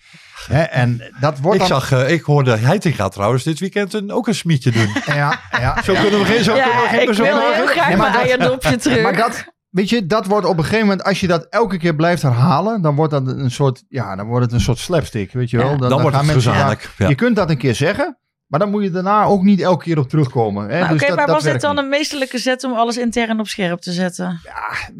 Hè, 0.46 0.62
en 0.62 1.12
dat 1.20 1.38
wordt 1.40 1.62
ik, 1.62 1.68
dan... 1.68 1.80
zag, 1.80 1.92
eh, 1.92 2.10
ik 2.10 2.22
hoorde 2.22 2.56
Heitinga 2.56 3.08
trouwens 3.08 3.44
dit 3.44 3.58
weekend 3.58 3.94
een, 3.94 4.12
ook 4.12 4.26
een 4.28 4.34
smietje 4.34 4.70
doen. 4.70 4.88
Ja, 5.16 5.40
ja, 5.50 5.82
Zo 5.82 5.92
ja. 5.92 6.00
kunnen 6.00 6.20
we 6.20 6.26
geen, 6.26 6.44
zo 6.44 6.52
kunnen 6.52 6.70
we 6.70 6.82
Ja, 6.82 6.88
geen 6.88 7.00
ik 7.10 7.16
wil 7.16 7.24
heel 7.52 7.66
graag 7.66 7.88
Nee, 7.88 7.96
maar 7.96 8.10
mijn 8.10 8.12
dat- 8.12 8.22
eierdopje 8.38 8.76
terug. 8.86 9.02
Maar 9.02 9.16
dat, 9.16 9.44
weet 9.70 9.88
je, 9.88 10.06
dat 10.06 10.26
wordt 10.26 10.46
op 10.46 10.56
een 10.58 10.64
gegeven 10.64 10.86
moment, 10.86 11.04
als 11.04 11.20
je 11.20 11.26
dat 11.26 11.46
elke 11.50 11.78
keer 11.78 11.94
blijft 11.94 12.22
herhalen, 12.22 12.82
dan 12.82 12.94
wordt 12.94 13.12
dat 13.12 13.26
een 13.26 13.50
soort, 13.50 13.84
ja, 13.88 14.16
dan 14.16 14.26
wordt 14.26 14.44
het 14.44 14.54
een 14.54 14.60
soort 14.60 14.78
slapstick, 14.78 15.32
weet 15.32 15.50
je 15.50 15.56
wel. 15.56 15.70
Ja. 15.70 15.76
Dan 15.76 16.00
wordt 16.00 16.16
gaan 16.16 16.24
het 16.24 16.34
mensen- 16.34 16.52
gezamenlijk, 16.52 16.90
ja. 16.98 17.08
Je 17.08 17.14
kunt 17.14 17.36
dat 17.36 17.50
een 17.50 17.58
keer 17.58 17.74
zeggen, 17.74 18.18
maar 18.46 18.60
dan 18.60 18.70
moet 18.70 18.82
je 18.82 18.90
daarna 18.90 19.24
ook 19.24 19.42
niet 19.42 19.60
elke 19.60 19.84
keer 19.84 19.98
op 19.98 20.08
terugkomen. 20.08 20.68
Hè? 20.68 20.78
Nou, 20.78 20.92
Dus 20.92 20.96
Oké, 20.96 21.06
dat- 21.06 21.16
maar 21.16 21.26
dat 21.26 21.34
was 21.34 21.44
dit 21.52 21.60
dan 21.60 21.74
niet. 21.74 21.84
een 21.84 21.88
meesterlijke 21.90 22.38
zet 22.38 22.64
om 22.64 22.72
alles 22.72 22.96
intern 22.98 23.40
op 23.40 23.46
scherp 23.46 23.80
te 23.80 23.92
zetten? 23.92 24.40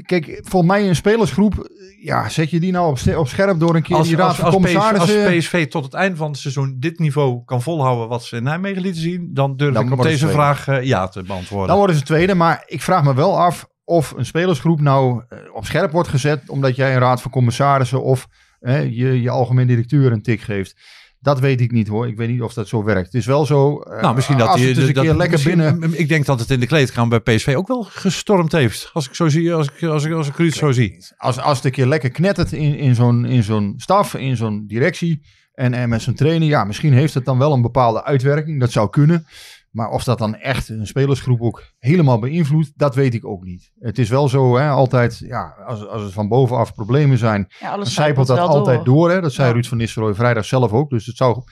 Kijk, 0.02 0.40
volgens 0.42 0.72
mij 0.72 0.88
een 0.88 0.96
spelersgroep, 0.96 1.68
ja, 2.02 2.28
zet 2.28 2.50
je 2.50 2.60
die 2.60 2.72
nou 2.72 2.90
op, 2.90 3.16
op 3.16 3.28
scherp 3.28 3.58
door 3.60 3.74
een 3.74 3.82
keer 3.82 3.96
Als, 3.96 4.06
die 4.08 4.16
raad 4.16 4.26
als, 4.28 4.36
van 4.36 4.44
als, 4.44 4.54
commissarissen... 4.54 5.24
als 5.26 5.36
PSV 5.36 5.66
tot 5.68 5.84
het 5.84 5.94
eind 5.94 6.16
van 6.16 6.30
het 6.30 6.38
seizoen 6.38 6.76
dit 6.78 6.98
niveau 6.98 7.42
kan 7.44 7.62
volhouden 7.62 8.08
wat 8.08 8.24
ze 8.24 8.36
in 8.36 8.42
Nijmegen 8.42 8.82
lieten 8.82 9.00
zien, 9.02 9.30
dan 9.32 9.56
durf 9.56 9.74
Dan 9.74 9.86
ik 9.86 9.92
op 9.92 10.02
deze 10.02 10.16
tweede. 10.18 10.34
vraag 10.36 10.68
eh, 10.68 10.82
ja 10.82 11.08
te 11.08 11.22
beantwoorden. 11.22 11.68
Dan 11.68 11.76
worden 11.78 11.96
ze 11.96 12.02
tweede, 12.02 12.34
maar 12.34 12.62
ik 12.66 12.82
vraag 12.82 13.04
me 13.04 13.14
wel 13.14 13.38
af 13.40 13.66
of 13.84 14.10
een 14.16 14.26
spelersgroep 14.26 14.80
nou 14.80 15.22
eh, 15.28 15.38
op 15.52 15.64
scherp 15.64 15.92
wordt 15.92 16.08
gezet 16.08 16.42
omdat 16.50 16.76
jij 16.76 16.92
een 16.94 17.00
raad 17.00 17.22
van 17.22 17.30
commissarissen 17.30 18.02
of 18.02 18.26
eh, 18.60 18.82
je, 18.84 19.20
je 19.22 19.30
algemeen 19.30 19.66
directeur 19.66 20.12
een 20.12 20.22
tik 20.22 20.40
geeft. 20.40 20.74
Dat 21.26 21.40
weet 21.40 21.60
ik 21.60 21.70
niet 21.70 21.88
hoor. 21.88 22.08
Ik 22.08 22.16
weet 22.16 22.28
niet 22.28 22.42
of 22.42 22.52
dat 22.52 22.68
zo 22.68 22.84
werkt. 22.84 23.04
Het 23.06 23.14
is 23.14 23.26
wel 23.26 23.46
zo. 23.46 23.80
eh, 23.80 24.02
nou, 24.02 24.14
misschien 24.14 24.38
dat 24.38 24.54
hij 24.54 24.66
het 24.66 24.76
eens 24.76 24.86
een 24.88 24.94
keer 24.94 25.14
lekker 25.14 25.40
binnen. 25.44 25.98
Ik 25.98 26.08
denk 26.08 26.26
dat 26.26 26.40
het 26.40 26.50
in 26.50 26.60
de 26.60 26.66
kleedkamer 26.66 27.20
bij 27.22 27.36
PSV 27.36 27.54
ook 27.56 27.68
wel 27.68 27.82
gestormd 27.82 28.52
heeft. 28.52 28.90
Als 28.92 29.08
ik 29.08 29.14
zo 29.14 29.28
zie, 29.28 29.54
als 29.54 29.66
ik, 29.66 29.82
als 29.88 30.04
ik, 30.04 30.12
als 30.12 30.28
ik 30.28 30.54
zo 30.54 30.72
zie. 30.72 31.04
Als, 31.16 31.38
als 31.40 31.56
het 31.56 31.66
een 31.66 31.70
keer 31.72 31.86
lekker 31.86 32.10
knettert 32.10 32.52
in, 32.52 32.76
in 32.78 32.94
zo'n 32.94 33.24
in 33.24 33.42
zo'n 33.42 33.74
staf, 33.76 34.14
in 34.14 34.36
zo'n 34.36 34.64
directie 34.66 35.22
en, 35.54 35.74
en 35.74 35.88
met 35.88 36.02
zo'n 36.02 36.14
trainer, 36.14 36.48
ja, 36.48 36.64
misschien 36.64 36.92
heeft 36.92 37.14
het 37.14 37.24
dan 37.24 37.38
wel 37.38 37.52
een 37.52 37.62
bepaalde 37.62 38.04
uitwerking. 38.04 38.60
Dat 38.60 38.72
zou 38.72 38.90
kunnen. 38.90 39.26
Maar 39.70 39.88
of 39.90 40.04
dat 40.04 40.18
dan 40.18 40.34
echt 40.36 40.68
een 40.68 40.86
spelersgroep 40.86 41.40
ook 41.40 41.62
helemaal 41.78 42.18
beïnvloedt, 42.18 42.72
dat 42.76 42.94
weet 42.94 43.14
ik 43.14 43.26
ook 43.26 43.44
niet. 43.44 43.70
Het 43.78 43.98
is 43.98 44.08
wel 44.08 44.28
zo, 44.28 44.56
hè, 44.56 44.68
altijd, 44.68 45.18
ja, 45.18 45.54
als, 45.66 45.86
als 45.86 46.02
het 46.02 46.12
van 46.12 46.28
bovenaf 46.28 46.74
problemen 46.74 47.18
zijn, 47.18 47.46
Ja, 47.60 47.76
dan 47.76 47.86
zijpelt 47.86 48.26
dat 48.26 48.38
altijd 48.38 48.84
door. 48.84 49.10
hè? 49.10 49.20
Dat 49.20 49.32
zei 49.32 49.48
Ja. 49.48 49.54
Ruud 49.54 49.66
van 49.66 49.78
Nistelrooy 49.78 50.14
vrijdag 50.14 50.44
zelf 50.44 50.72
ook. 50.72 50.90
Dus 50.90 51.06
het 51.06 51.16
zou 51.16 51.42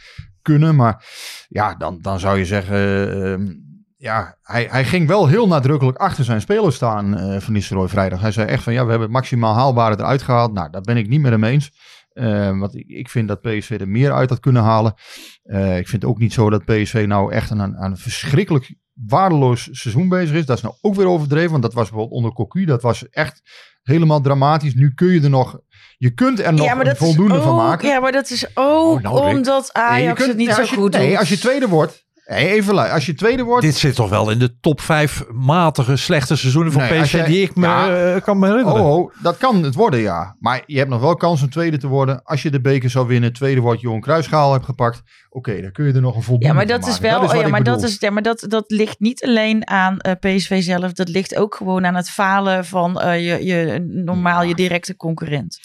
kunnen. 0.42 0.76
Maar 0.76 1.04
ja, 1.48 1.74
dan, 1.74 1.98
dan 2.00 2.20
zou 2.20 2.38
je 2.38 2.44
zeggen... 2.44 3.12
ehm, 3.32 3.52
ja, 3.96 4.36
hij, 4.42 4.66
hij 4.70 4.84
ging 4.84 5.08
wel 5.08 5.26
heel 5.26 5.46
nadrukkelijk 5.46 5.98
achter 5.98 6.24
zijn 6.24 6.40
spelers 6.40 6.74
staan 6.76 7.16
eh, 7.18 7.40
van 7.40 7.52
Nistelrooy 7.52 7.88
vrijdag. 7.88 8.20
Hij 8.20 8.32
zei 8.32 8.48
echt 8.48 8.62
van 8.62 8.72
ja, 8.72 8.82
we 8.84 8.90
hebben 8.90 9.08
het 9.08 9.16
maximaal 9.16 9.54
haalbare 9.54 9.94
eruit 9.98 10.22
gehaald. 10.22 10.52
Nou, 10.52 10.70
daar 10.70 10.80
ben 10.82 10.96
ik 10.96 11.08
niet 11.08 11.20
met 11.20 11.30
hem 11.30 11.44
eens. 11.44 11.72
Eh, 12.14 12.58
want 12.58 12.74
ik, 12.76 12.86
ik 12.88 13.08
vind 13.08 13.28
dat 13.28 13.40
PSV 13.40 13.76
er 13.80 13.88
meer 13.88 14.12
uit 14.12 14.28
had 14.30 14.40
kunnen 14.40 14.62
halen. 14.62 14.94
Eh, 15.42 15.78
ik 15.78 15.88
vind 15.88 16.04
ook 16.04 16.18
niet 16.18 16.32
zo 16.32 16.50
dat 16.50 16.64
PSV 16.64 17.04
nou 17.08 17.32
echt 17.32 17.50
aan, 17.50 17.58
een- 17.58 17.76
aan 17.76 17.90
een 17.90 17.96
verschrikkelijk 17.96 18.74
waardeloos 19.06 19.68
seizoen 19.72 20.08
bezig 20.08 20.36
is. 20.36 20.46
Dat 20.46 20.56
is 20.56 20.62
nou 20.62 20.74
ook 20.80 20.94
weer 20.94 21.06
overdreven. 21.06 21.50
Want 21.50 21.62
dat 21.62 21.74
was 21.74 21.82
bijvoorbeeld 21.88 22.16
onder 22.16 22.32
Cocu. 22.32 22.64
Dat 22.64 22.82
was 22.82 23.08
echt 23.08 23.40
helemaal 23.82 24.20
dramatisch. 24.20 24.74
Nu 24.74 24.94
kun 24.94 25.08
je 25.12 25.20
er 25.20 25.30
nog... 25.30 25.60
Je 25.96 26.10
kunt 26.10 26.40
er 26.40 26.52
nog 26.54 26.64
Ja, 26.64 26.80
een 26.84 26.96
voldoende 26.96 27.34
ook, 27.36 27.42
van 27.42 27.56
maken. 27.56 27.88
Ja, 27.88 28.00
maar 28.00 28.12
dat 28.12 28.30
is 28.30 28.46
ook 28.54 28.96
Oh, 28.96 29.02
nou, 29.02 29.34
omdat 29.36 29.70
Nee, 29.74 29.82
Ajax 29.84 30.16
kunt- 30.16 30.28
het 30.28 30.36
niet 30.38 30.52
zo 30.52 30.60
je- 30.62 30.66
goed 30.68 30.92
Nee, 30.92 31.08
doet. 31.08 31.18
als 31.18 31.28
je 31.28 31.38
tweede 31.38 31.68
wordt... 31.68 32.03
Nee, 32.26 32.48
even 32.52 32.90
Als 32.90 33.06
je 33.06 33.14
tweede 33.14 33.42
wordt... 33.42 33.64
Dit 33.64 33.74
zit 33.76 33.94
toch 33.94 34.08
wel 34.08 34.30
in 34.30 34.38
de 34.38 34.58
top 34.60 34.80
5 34.80 35.24
matige, 35.32 35.96
slechte 35.96 36.36
seizoenen 36.36 36.72
van 36.72 36.82
Nee, 36.82 37.02
PSV 37.02 37.12
jij- 37.12 37.24
die 37.26 37.42
ik 37.42 37.54
me 37.56 37.66
Ja. 37.66 38.14
eh, 38.14 38.22
kan 38.22 38.38
me 38.38 38.46
herinneren. 38.46 38.80
Oh, 38.82 38.96
oh, 38.96 39.12
dat 39.22 39.36
kan 39.36 39.62
het 39.62 39.74
worden, 39.74 40.00
ja. 40.00 40.36
Maar 40.40 40.62
je 40.66 40.78
hebt 40.78 40.90
nog 40.90 41.00
wel 41.00 41.14
kans 41.16 41.42
om 41.42 41.50
tweede 41.50 41.76
te 41.78 41.86
worden. 41.86 42.22
Als 42.24 42.42
je 42.42 42.50
de 42.50 42.60
beker 42.60 42.90
zou 42.90 43.06
winnen, 43.06 43.32
tweede 43.32 43.60
wordt 43.60 43.80
Johan 43.80 44.00
Kruisschaal 44.00 44.52
hebt 44.52 44.64
gepakt. 44.64 45.02
Oké, 45.30 45.60
dan 45.62 45.72
kun 45.72 45.86
je 45.86 45.92
er 45.92 46.00
nog 46.00 46.16
een 46.16 46.22
voldoende 46.22 46.46
Ja, 46.46 46.52
maar 46.52 46.66
van 46.66 46.80
dat 46.80 46.86
is 46.88 47.00
maken. 47.00 47.20
wel. 47.20 47.28
oh 47.36 47.42
ja, 47.42 47.48
maar 47.48 47.62
dat 47.62 47.82
is. 47.82 47.96
Ja, 48.00 48.10
maar 48.10 48.22
dat, 48.22 48.44
dat 48.48 48.64
ligt 48.66 49.00
niet 49.00 49.24
alleen 49.24 49.68
aan 49.68 49.98
eh, 49.98 50.12
PSV 50.20 50.62
zelf. 50.62 50.92
Dat 50.92 51.08
ligt 51.08 51.36
ook 51.36 51.54
gewoon 51.54 51.86
aan 51.86 51.94
het 51.94 52.10
falen 52.10 52.64
van 52.64 53.00
eh, 53.00 53.26
je, 53.26 53.44
je 53.44 53.78
normaal 54.04 54.42
je 54.42 54.54
directe 54.54 54.96
concurrent. 54.96 55.58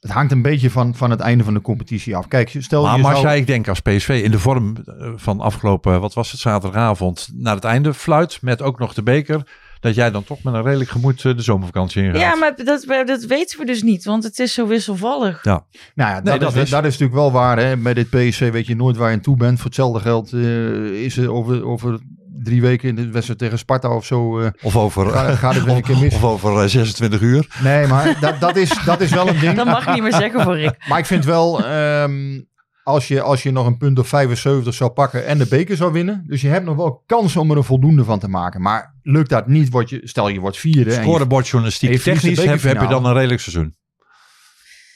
Het 0.00 0.10
hangt 0.10 0.32
een 0.32 0.42
beetje 0.42 0.70
van, 0.70 0.94
van 0.94 1.10
het 1.10 1.20
einde 1.20 1.44
van 1.44 1.54
de 1.54 1.60
competitie 1.60 2.16
af. 2.16 2.28
Kijk, 2.28 2.54
stel 2.58 2.82
Maar 2.82 2.96
je 2.96 3.02
Marcia, 3.02 3.20
zou... 3.22 3.36
ik 3.36 3.46
denk 3.46 3.68
als 3.68 3.80
PSV 3.80 4.20
in 4.24 4.30
de 4.30 4.38
vorm 4.38 4.76
eh, 4.76 5.12
van 5.16 5.40
afgelopen, 5.40 6.00
wat 6.00 6.14
was 6.14 6.30
het, 6.30 6.40
zaterdagavond, 6.40 7.28
naar 7.34 7.54
het 7.54 7.64
einde 7.64 7.94
fluit 7.94 8.38
met 8.42 8.62
ook 8.62 8.78
nog 8.78 8.94
de 8.94 9.02
beker, 9.02 9.42
dat 9.80 9.94
jij 9.94 10.10
dan 10.10 10.24
toch 10.24 10.42
met 10.42 10.54
een 10.54 10.62
redelijk 10.62 10.90
gemoed 10.90 11.24
eh, 11.24 11.36
de 11.36 11.42
zomervakantie 11.42 12.02
ingaat. 12.02 12.20
Ja, 12.20 12.34
maar 12.34 12.56
dat, 12.64 12.84
dat 13.06 13.24
weten 13.24 13.58
we 13.58 13.64
dus 13.66 13.82
niet, 13.82 14.04
want 14.04 14.24
het 14.24 14.38
is 14.38 14.54
zo 14.54 14.66
wisselvallig. 14.66 15.44
Nou 15.44 15.60
ja, 15.94 16.14
dat, 16.14 16.24
Nee, 16.24 16.38
dat 16.38 16.54
is, 16.54 16.62
is- 16.62 16.70
dat 16.70 16.84
is 16.84 16.90
natuurlijk 16.98 17.18
wel 17.20 17.32
waar. 17.32 17.58
Hè. 17.58 17.76
Bij 17.76 17.94
dit 17.94 18.08
PSV 18.10 18.52
weet 18.52 18.66
je 18.66 18.76
nooit 18.76 18.96
waar 18.96 19.10
je 19.10 19.16
aan 19.16 19.22
toe 19.22 19.36
bent. 19.36 19.56
Voor 19.56 19.66
hetzelfde 19.66 20.00
geld 20.00 20.32
eh, 20.32 21.04
is 21.04 21.16
er 21.16 21.32
over, 21.32 21.64
over 21.66 21.98
drie 22.42 22.60
weken 22.60 22.88
in 22.88 22.94
de 22.94 23.10
wedstrijd 23.10 23.38
tegen 23.38 23.58
Sparta 23.58 23.94
of 23.94 24.04
zo... 24.04 24.38
eh, 24.40 24.48
Of 24.62 24.76
over, 24.76 25.10
Ga- 25.10 25.52
weer 25.64 25.68
een 25.76 25.82
keer 25.88 25.98
mis? 25.98 26.14
of 26.14 26.24
over 26.24 26.62
eh, 26.62 26.68
26 26.68 27.20
uur. 27.20 27.46
nee, 27.62 27.86
maar 27.86 28.16
dat, 28.20 28.40
dat, 28.40 28.56
is, 28.56 28.84
dat 28.84 29.00
is 29.00 29.10
wel 29.10 29.28
een 29.28 29.38
ding. 29.38 29.56
Dat 29.62 29.66
mag 29.66 29.86
ik 29.86 29.92
niet 29.94 30.02
meer 30.02 30.12
zeggen 30.14 30.42
voor 30.42 30.56
Rick. 30.56 30.74
Maar 30.88 30.98
ik 30.98 31.06
vind 31.06 31.24
wel, 31.24 31.64
ehm, 31.64 32.40
als, 32.82 33.08
je, 33.08 33.20
als 33.22 33.42
je 33.42 33.50
nog 33.50 33.66
een 33.66 33.76
punt 33.76 33.98
of 33.98 34.08
75 34.08 34.74
zou 34.74 34.90
pakken 34.90 35.26
en 35.26 35.38
de 35.38 35.46
beker 35.46 35.76
zou 35.76 35.92
winnen. 35.92 36.24
Dus 36.26 36.40
je 36.40 36.48
hebt 36.48 36.64
nog 36.64 36.76
wel 36.76 37.02
kans 37.06 37.36
om 37.36 37.50
er 37.50 37.56
een 37.56 37.64
voldoende 37.64 38.04
van 38.04 38.18
te 38.18 38.28
maken. 38.28 38.60
Maar 38.62 38.94
lukt 39.02 39.30
dat 39.30 39.46
niet, 39.46 39.70
word 39.70 39.90
je, 39.90 40.00
stel 40.04 40.28
je 40.28 40.40
wordt 40.40 40.56
vierde. 40.58 40.90
Scorebordjournalistiek 40.92 42.00
technisch 42.00 42.44
heb, 42.44 42.62
heb 42.62 42.80
je 42.80 42.86
dan 42.88 43.04
een 43.06 43.12
redelijk 43.14 43.40
seizoen. 43.40 43.74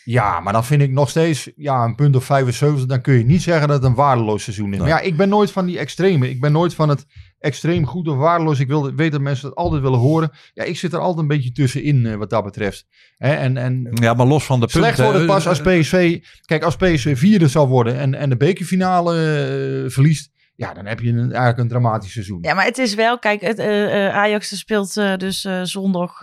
Ja, 0.05 0.41
maar 0.41 0.53
dan 0.53 0.65
vind 0.65 0.83
ik 0.83 0.91
nog 0.91 1.09
steeds, 1.11 1.51
ja, 1.57 1.85
een 1.85 1.95
punt 1.95 2.17
of 2.17 2.25
75. 2.25 2.87
Dan 2.87 3.01
kun 3.01 3.15
je 3.15 3.25
niet 3.25 3.43
zeggen 3.43 3.69
dat 3.69 3.77
het 3.77 3.87
een 3.87 3.95
waardeloos 3.95 4.43
seizoen 4.43 4.73
is. 4.73 4.79
Nee. 4.79 4.88
Maar 4.88 4.88
ja, 4.88 5.01
ik 5.01 5.17
ben 5.17 5.29
nooit 5.29 5.51
van 5.51 5.67
die 5.67 5.79
extreme. 5.79 6.31
Ik 6.31 6.41
ben 6.41 6.53
nooit 6.53 6.75
van 6.75 6.88
het 6.88 7.07
extreem 7.38 7.87
goed 7.87 8.09
of 8.09 8.17
waardeloos. 8.17 8.61
Ik 8.61 8.69
wil, 8.69 8.95
weet 8.95 9.12
dat 9.12 9.21
mensen 9.21 9.49
dat 9.49 9.59
altijd 9.59 9.83
willen 9.83 9.99
horen. 9.99 10.31
Ja, 10.55 10.65
ik 10.65 10.77
zit 10.77 10.93
er 10.93 10.99
altijd 10.99 11.19
een 11.19 11.29
beetje 11.29 11.53
tussenin 11.53 12.07
eh, 12.07 12.15
wat 12.15 12.31
dat 12.31 12.45
betreft. 12.45 12.87
Hè, 13.17 13.35
en, 13.35 13.57
en 13.57 13.88
Ja, 13.93 14.15
maar 14.15 14.27
los 14.27 14.45
van 14.45 14.61
de 14.61 14.67
punten. 14.67 14.83
Slecht 14.83 14.99
wordt 15.01 15.19
het 15.19 15.27
pas 15.27 15.43
eh, 15.43 15.49
als 15.49 15.61
PSV. 15.61 16.23
Kijk, 16.45 16.62
als 16.62 16.77
PSV 16.77 17.19
vierde 17.19 17.49
zou 17.49 17.69
worden 17.69 17.99
en, 17.99 18.15
en 18.15 18.29
de 18.29 18.37
bekerfinale 18.37 19.15
eh, 19.85 19.91
verliest. 19.91 20.31
Ja, 20.55 20.75
dan 20.75 20.87
heb 20.87 21.01
je 21.01 21.09
een, 21.09 21.19
eigenlijk 21.19 21.59
een 21.59 21.69
dramatisch 21.69 22.12
seizoen. 22.12 22.38
Ja, 22.43 22.55
maar 22.55 22.65
het 22.65 22.79
is 22.79 22.95
wel, 22.95 23.19
kijk, 23.19 23.41
het, 23.41 23.59
eh, 23.59 24.07
eh, 24.07 24.15
Ajax 24.17 24.59
speelt 24.59 24.97
eh, 24.97 25.17
dus 25.17 25.45
eh, 25.45 25.62
zondag 25.62 26.21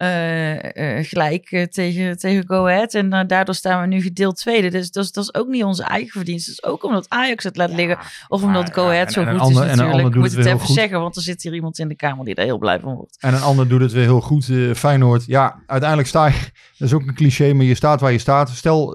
eh, 0.00 0.98
eh, 0.98 1.04
gelijk 1.06 1.50
eh, 1.50 1.62
tegen, 1.62 2.18
tegen 2.18 2.44
Go 2.46 2.66
Ahead. 2.66 2.94
En 2.94 3.26
daardoor 3.26 3.54
staan 3.54 3.80
we 3.80 3.86
nu 3.86 4.02
gedeeld 4.02 4.36
tweede. 4.36 4.70
Dus 4.70 4.90
dat 4.90 5.04
is, 5.04 5.12
dat 5.12 5.24
is 5.24 5.34
ook 5.34 5.48
niet 5.48 5.64
onze 5.64 5.82
eigen 5.82 6.10
verdienst. 6.10 6.46
Het 6.46 6.54
is 6.54 6.64
ook 6.64 6.84
omdat 6.84 7.06
Ajax 7.08 7.44
het 7.44 7.56
laat 7.56 7.72
liggen. 7.72 7.98
Of 8.28 8.42
omdat 8.42 8.62
maar, 8.62 8.72
Go 8.74 8.84
Ahead 8.88 9.06
en- 9.06 9.12
zo 9.12 9.20
en 9.20 9.30
goed 9.30 9.40
ander- 9.40 9.52
is 9.52 9.56
en 9.58 9.62
een 9.62 9.76
natuurlijk. 9.76 9.92
ander 9.92 10.06
Ik 10.06 10.12
doet 10.12 10.22
moet 10.22 10.30
het 10.30 10.44
het 10.44 10.54
even 10.54 10.66
goed. 10.66 10.74
zeggen, 10.76 11.00
want 11.00 11.16
er 11.16 11.22
zit 11.22 11.42
hier 11.42 11.54
iemand 11.54 11.78
in 11.78 11.88
de 11.88 11.96
kamer 11.96 12.24
die 12.24 12.34
daar 12.34 12.44
heel 12.44 12.58
blij 12.58 12.80
van 12.80 12.94
wordt. 12.94 13.16
En 13.20 13.34
een 13.34 13.40
ander 13.42 13.68
doet 13.68 13.80
het 13.80 13.92
weer 13.92 14.02
heel 14.02 14.20
goed. 14.20 14.44
Feyenoord, 14.74 15.24
ja, 15.26 15.62
uiteindelijk 15.66 16.08
sta 16.08 16.26
je... 16.26 16.38
Dat 16.78 16.88
is 16.88 16.94
ook 16.94 17.06
een 17.06 17.14
cliché, 17.14 17.52
maar 17.52 17.64
je 17.64 17.74
staat 17.74 18.00
waar 18.00 18.12
je 18.12 18.18
staat. 18.18 18.48
Stel, 18.50 18.92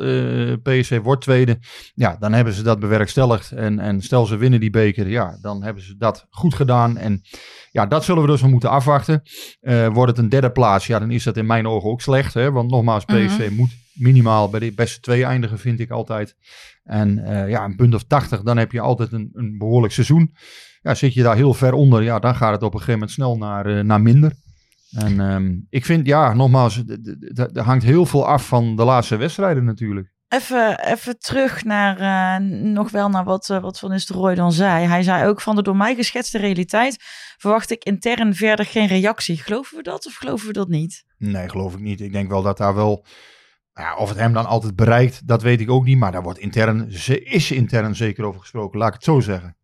PSV 0.63 0.99
wordt 1.03 1.21
tweede. 1.21 1.57
Ja, 1.95 2.15
dan 2.19 2.33
hebben 2.33 2.53
ze 2.53 2.61
dat 2.63 2.79
bewerkstelligd. 2.79 3.51
En, 3.51 3.79
en 3.79 4.01
stel 4.01 4.25
ze 4.25 4.37
winnen 4.37 4.59
die 4.59 4.69
beker. 4.69 5.07
Ja, 5.09 5.37
dan 5.41 5.63
hebben 5.63 5.83
ze 5.83 5.97
dat 5.97 6.25
goed 6.29 6.53
gedaan. 6.53 6.97
En 6.97 7.21
ja, 7.75 7.85
dat 7.85 8.03
zullen 8.03 8.21
we 8.21 8.27
dus 8.27 8.41
nog 8.41 8.51
moeten 8.51 8.69
afwachten. 8.69 9.21
Eh, 9.59 9.87
wordt 9.87 10.11
het 10.11 10.19
een 10.19 10.29
derde 10.29 10.51
plaats, 10.51 10.87
ja, 10.87 10.99
dan 10.99 11.11
is 11.11 11.23
dat 11.23 11.37
in 11.37 11.45
mijn 11.45 11.67
ogen 11.67 11.89
ook 11.89 12.01
slecht. 12.01 12.33
Hè? 12.33 12.51
Want 12.51 12.71
nogmaals, 12.71 13.05
PSV 13.05 13.49
moet 13.51 13.75
minimaal 13.93 14.49
bij 14.49 14.59
de 14.59 14.71
beste 14.71 14.99
twee 14.99 15.25
eindigen, 15.25 15.59
vind 15.59 15.79
ik 15.79 15.91
altijd. 15.91 16.35
En 16.83 17.19
eh, 17.19 17.49
ja, 17.49 17.63
een 17.63 17.75
punt 17.75 17.93
of 17.93 18.03
80, 18.03 18.41
dan 18.41 18.57
heb 18.57 18.71
je 18.71 18.79
altijd 18.79 19.11
een, 19.11 19.29
een 19.33 19.57
behoorlijk 19.57 19.93
seizoen. 19.93 20.35
Ja, 20.81 20.95
zit 20.95 21.13
je 21.13 21.23
daar 21.23 21.35
heel 21.35 21.53
ver 21.53 21.73
onder, 21.73 22.03
ja, 22.03 22.19
dan 22.19 22.35
gaat 22.35 22.51
het 22.51 22.63
op 22.63 22.73
een 22.73 22.79
gegeven 22.79 22.93
moment 22.93 23.11
snel 23.11 23.37
naar, 23.37 23.65
eh, 23.65 23.83
naar 23.83 24.01
minder. 24.01 24.33
En 24.91 25.19
ehm, 25.19 25.55
ik 25.69 25.85
vind, 25.85 26.05
ja, 26.05 26.33
nogmaals, 26.33 26.83
er 27.53 27.63
hangt 27.63 27.83
heel 27.83 28.05
veel 28.05 28.27
af 28.27 28.47
van 28.47 28.75
de 28.75 28.83
laatste 28.83 29.15
wedstrijden 29.15 29.63
natuurlijk. 29.63 30.13
Even, 30.35 30.79
even 30.79 31.19
terug 31.19 31.63
naar 31.63 31.97
eh, 31.99 32.47
nog 32.49 32.91
wel 32.91 33.09
naar 33.09 33.23
wat, 33.23 33.49
eh, 33.49 33.61
wat 33.61 33.79
Van 33.79 33.89
Nistelrooy 33.89 34.35
dan 34.35 34.51
zei. 34.51 34.85
Hij 34.85 35.03
zei 35.03 35.27
ook 35.27 35.41
van 35.41 35.55
de 35.55 35.61
door 35.61 35.75
mij 35.75 35.95
geschetste 35.95 36.37
realiteit 36.37 36.97
verwacht 37.37 37.71
ik 37.71 37.83
intern 37.83 38.35
verder 38.35 38.65
geen 38.65 38.87
reactie. 38.87 39.37
Geloven 39.37 39.77
we 39.77 39.83
dat 39.83 40.05
of 40.05 40.15
geloven 40.15 40.47
we 40.47 40.53
dat 40.53 40.67
niet? 40.67 41.05
Nee, 41.17 41.49
geloof 41.49 41.73
ik 41.73 41.79
niet. 41.79 42.01
Ik 42.01 42.11
denk 42.11 42.29
wel 42.29 42.41
dat 42.41 42.57
daar 42.57 42.75
wel, 42.75 43.05
ja, 43.73 43.95
of 43.95 44.09
het 44.09 44.17
hem 44.17 44.33
dan 44.33 44.45
altijd 44.45 44.75
bereikt, 44.75 45.27
dat 45.27 45.41
weet 45.41 45.61
ik 45.61 45.69
ook 45.69 45.85
niet. 45.85 45.97
Maar 45.97 46.11
daar 46.11 46.23
wordt 46.23 46.39
intern, 46.39 46.91
ze 46.91 47.23
is 47.23 47.51
intern 47.51 47.95
zeker 47.95 48.25
over 48.25 48.41
gesproken, 48.41 48.79
laat 48.79 48.87
ik 48.87 48.93
het 48.93 49.03
zo 49.03 49.19
zeggen. 49.19 49.57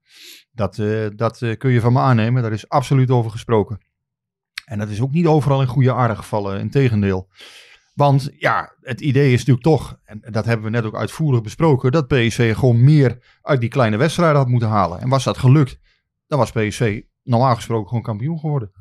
Dat, 0.51 0.79
eh, 0.79 1.07
dat 1.15 1.37
kun 1.57 1.71
je 1.71 1.81
van 1.81 1.93
me 1.93 1.99
aannemen, 1.99 2.41
daar 2.41 2.51
is 2.51 2.69
absoluut 2.69 3.09
over 3.09 3.31
gesproken. 3.31 3.79
En 4.65 4.79
dat 4.79 4.89
is 4.89 5.01
ook 5.01 5.11
niet 5.11 5.27
overal 5.27 5.61
in 5.61 5.67
goede 5.67 5.93
aarde 5.93 6.15
gevallen, 6.15 6.59
integendeel. 6.59 7.29
Want 8.01 8.29
ja, 8.37 8.75
het 8.79 9.01
idee 9.01 9.33
is 9.33 9.37
natuurlijk 9.37 9.65
toch, 9.65 9.99
en 10.03 10.21
dat 10.31 10.45
hebben 10.45 10.65
we 10.65 10.71
net 10.71 10.83
ook 10.83 10.95
uitvoerig 10.95 11.41
besproken, 11.41 11.91
dat 11.91 12.07
PSV 12.07 12.55
gewoon 12.55 12.83
meer 12.83 13.39
uit 13.41 13.59
die 13.59 13.69
kleine 13.69 13.97
wedstrijden 13.97 14.37
had 14.37 14.47
moeten 14.47 14.69
halen. 14.69 14.99
En 15.01 15.09
was 15.09 15.23
dat 15.23 15.37
gelukt, 15.37 15.79
dan 16.27 16.39
was 16.39 16.51
PSV 16.51 17.01
normaal 17.23 17.55
gesproken 17.55 17.87
gewoon 17.87 18.03
kampioen 18.03 18.39
geworden. 18.39 18.71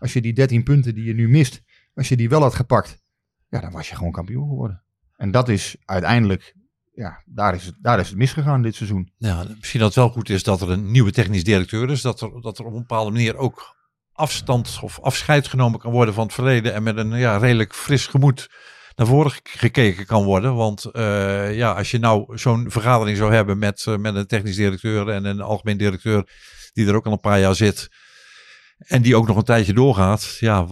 Als 0.00 0.12
je 0.12 0.20
die 0.20 0.32
13 0.32 0.62
punten 0.62 0.94
die 0.94 1.04
je 1.04 1.14
nu 1.14 1.28
mist, 1.28 1.62
als 1.94 2.08
je 2.08 2.16
die 2.16 2.28
wel 2.28 2.40
had 2.40 2.54
gepakt, 2.54 3.02
ja, 3.48 3.60
dan 3.60 3.72
was 3.72 3.88
je 3.88 3.96
gewoon 3.96 4.12
kampioen 4.12 4.48
geworden. 4.48 4.82
En 5.16 5.30
dat 5.30 5.48
is 5.48 5.76
uiteindelijk, 5.84 6.54
ja, 6.92 7.22
daar 7.26 7.54
is 7.54 7.66
het, 7.66 7.76
daar 7.80 8.00
is 8.00 8.08
het 8.08 8.18
misgegaan 8.18 8.62
dit 8.62 8.74
seizoen. 8.74 9.12
Ja, 9.16 9.44
misschien 9.58 9.80
dat 9.80 9.88
het 9.88 9.98
wel 9.98 10.10
goed 10.10 10.28
is 10.28 10.42
dat 10.42 10.60
er 10.60 10.70
een 10.70 10.90
nieuwe 10.90 11.12
technisch 11.12 11.44
directeur 11.44 11.90
is. 11.90 12.02
Dat 12.02 12.20
er, 12.20 12.40
dat 12.40 12.58
er 12.58 12.64
op 12.64 12.72
een 12.72 12.78
bepaalde 12.78 13.10
manier 13.10 13.36
ook 13.36 13.76
afstand 14.18 14.78
of 14.82 15.00
afscheid 15.00 15.48
genomen 15.48 15.78
kan 15.80 15.92
worden 15.92 16.14
van 16.14 16.24
het 16.24 16.34
verleden. 16.34 16.74
En 16.74 16.82
met 16.82 16.96
een 16.96 17.12
ja, 17.16 17.36
redelijk 17.36 17.74
fris 17.74 18.06
gemoed 18.06 18.48
naar 18.96 19.06
voren 19.06 19.30
ge- 19.30 19.40
gekeken 19.42 20.06
kan 20.06 20.24
worden. 20.24 20.54
Want 20.54 20.84
eh, 20.84 21.56
ja, 21.56 21.72
als 21.72 21.90
je 21.90 21.98
nou 21.98 22.38
zo'n 22.38 22.66
vergadering 22.70 23.16
zou 23.16 23.32
hebben 23.32 23.58
met, 23.58 23.84
eh, 23.86 23.96
met 23.96 24.14
een 24.14 24.26
technisch 24.26 24.56
directeur 24.56 25.08
en 25.08 25.24
een 25.24 25.40
algemeen 25.40 25.76
directeur 25.76 26.28
die 26.72 26.86
er 26.88 26.94
ook 26.94 27.06
al 27.06 27.12
een 27.12 27.20
paar 27.20 27.40
jaar 27.40 27.54
zit. 27.54 27.88
En 28.78 29.02
die 29.02 29.16
ook 29.16 29.26
nog 29.26 29.36
een 29.36 29.42
tijdje 29.44 29.72
doorgaat. 29.72 30.36
Ja, 30.40 30.66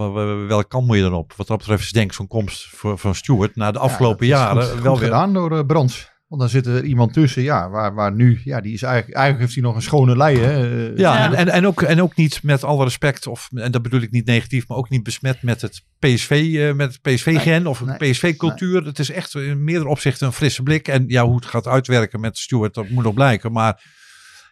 welke 0.47 0.69
kant 0.69 0.87
moet 0.87 0.97
je 0.97 1.03
dan 1.03 1.15
op? 1.15 1.33
Wat 1.37 1.47
dat 1.47 1.59
betreft 1.59 1.83
is 1.83 1.93
denk 1.93 2.07
ik 2.11 2.17
zo'n 2.17 2.27
komst 2.27 2.67
voor, 2.77 2.99
van 2.99 3.15
Stuart 3.15 3.57
na 3.57 3.71
de 3.71 3.79
afgelopen 3.79 4.27
Ja, 4.27 4.37
jaren 4.39 4.63
goed, 4.63 4.81
wel 4.83 4.91
goed 4.93 5.01
weer 5.01 5.09
gedaan 5.09 5.33
door 5.33 5.53
uh, 5.53 5.61
Brands. 5.67 6.11
Want 6.27 6.41
dan 6.41 6.51
zit 6.51 6.67
er 6.67 6.85
iemand 6.85 7.13
tussen, 7.13 7.43
ja, 7.43 7.71
waar, 7.71 7.95
waar 7.95 8.13
nu, 8.13 8.41
ja, 8.45 8.61
die 8.61 8.73
is 8.73 8.83
eigenlijk, 8.83 9.15
eigenlijk 9.17 9.45
heeft 9.45 9.55
hij 9.55 9.69
nog 9.69 9.75
een 9.75 9.83
schone 9.83 10.17
lei, 10.17 10.39
hè. 10.39 10.57
Ja, 10.57 10.93
Ja. 10.97 11.25
En, 11.25 11.35
en, 11.35 11.49
en, 11.49 11.67
ook, 11.67 11.83
en 11.83 12.03
ook 12.03 12.17
niet 12.17 12.43
met 12.43 12.65
alle 12.65 12.85
respect, 12.85 13.27
of, 13.27 13.49
en 13.55 13.71
dat 13.71 13.83
bedoel 13.83 14.01
ik 14.01 14.11
niet 14.11 14.27
negatief, 14.27 14.69
maar 14.69 14.77
ook 14.79 14.89
niet 14.89 15.03
besmet 15.03 15.43
met 15.43 15.61
het 15.61 15.83
PSV, 15.99 16.55
eh, 16.59 16.75
met 16.75 16.93
het 16.93 17.03
PSV-gen 17.03 17.67
of 17.67 17.85
nee, 17.85 17.97
PSV-cultuur. 17.97 18.85
Het 18.85 18.99
is 18.99 19.11
echt 19.11 19.35
in 19.35 19.65
meerdere 19.65 19.89
opzichten 19.91 20.27
een 20.27 20.33
frisse 20.33 20.63
blik. 20.63 20.89
En 20.89 21.05
ja, 21.09 21.25
hoe 21.25 21.37
het 21.37 21.47
gaat 21.47 21.67
uitwerken 21.67 22.21
met 22.21 22.39
Stuart, 22.39 22.75
dat 22.75 22.89
moet 22.89 23.05
nog 23.05 23.15
blijken. 23.15 23.53
Maar 23.53 23.83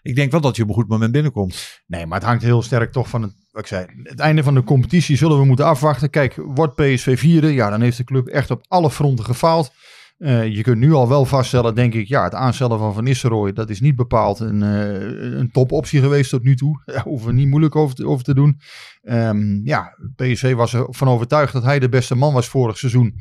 ik 0.02 0.14
denk 0.14 0.30
wel 0.30 0.40
dat 0.40 0.56
je 0.56 0.62
op 0.62 0.68
een 0.68 0.74
goed 0.74 0.88
moment 0.88 1.12
binnenkomt. 1.12 1.82
Nee, 1.87 2.06
maar 2.06 2.18
het 2.18 2.28
hangt 2.28 2.42
heel 2.42 2.62
sterk 2.62 2.92
toch 2.92 3.08
van 3.08 3.22
het, 3.22 3.32
wat 3.50 3.62
ik 3.62 3.68
zei, 3.68 3.87
het 4.02 4.20
einde 4.20 4.42
van 4.42 4.54
de 4.54 4.64
competitie 4.64 5.16
zullen 5.16 5.38
we 5.38 5.44
moeten 5.44 5.66
afwachten. 5.66 6.10
Kijk, 6.10 6.34
wordt 6.37 6.74
PSV 6.74 7.18
vierde, 7.18 7.54
ja, 7.54 7.70
dan 7.70 7.80
heeft 7.80 7.96
de 7.96 8.04
club 8.04 8.26
echt 8.26 8.50
op 8.50 8.64
alle 8.68 8.90
fronten 8.90 9.24
gefaald. 9.24 9.72
Eh, 10.16 10.55
je 10.55 10.62
kunt 10.62 10.79
nu 10.79 10.92
al 10.92 11.09
wel 11.09 11.24
vaststellen, 11.24 11.74
denk 11.74 11.94
ik, 11.94 12.09
ja, 12.09 12.24
het 12.24 12.35
aanstellen 12.35 12.79
van 12.79 12.94
Van 12.94 13.05
Nistelrooy, 13.05 13.53
dat 13.53 13.70
is 13.70 13.81
niet 13.81 13.96
bepaald 13.96 14.40
een, 14.40 14.62
eh, 14.62 15.38
een 15.38 15.50
topoptie 15.50 16.00
geweest 16.00 16.31
tot 16.31 16.42
nu 16.42 16.57
toe. 16.57 16.83
Daar 16.85 17.03
hoeven 17.03 17.27
we 17.27 17.33
niet 17.33 17.48
moeilijk 17.48 17.77
over 17.77 17.94
te, 17.94 18.18
te 18.22 18.35
doen. 18.35 18.61
Ehm, 19.03 19.66
ja, 19.66 19.98
PSV 20.16 20.55
was 20.55 20.74
ervan 20.74 21.09
overtuigd 21.09 21.53
dat 21.53 21.64
hij 21.64 21.79
de 21.79 21.88
beste 21.88 22.14
man 22.14 22.33
was 22.33 22.48
vorig 22.48 22.79
seizoen. 22.79 23.14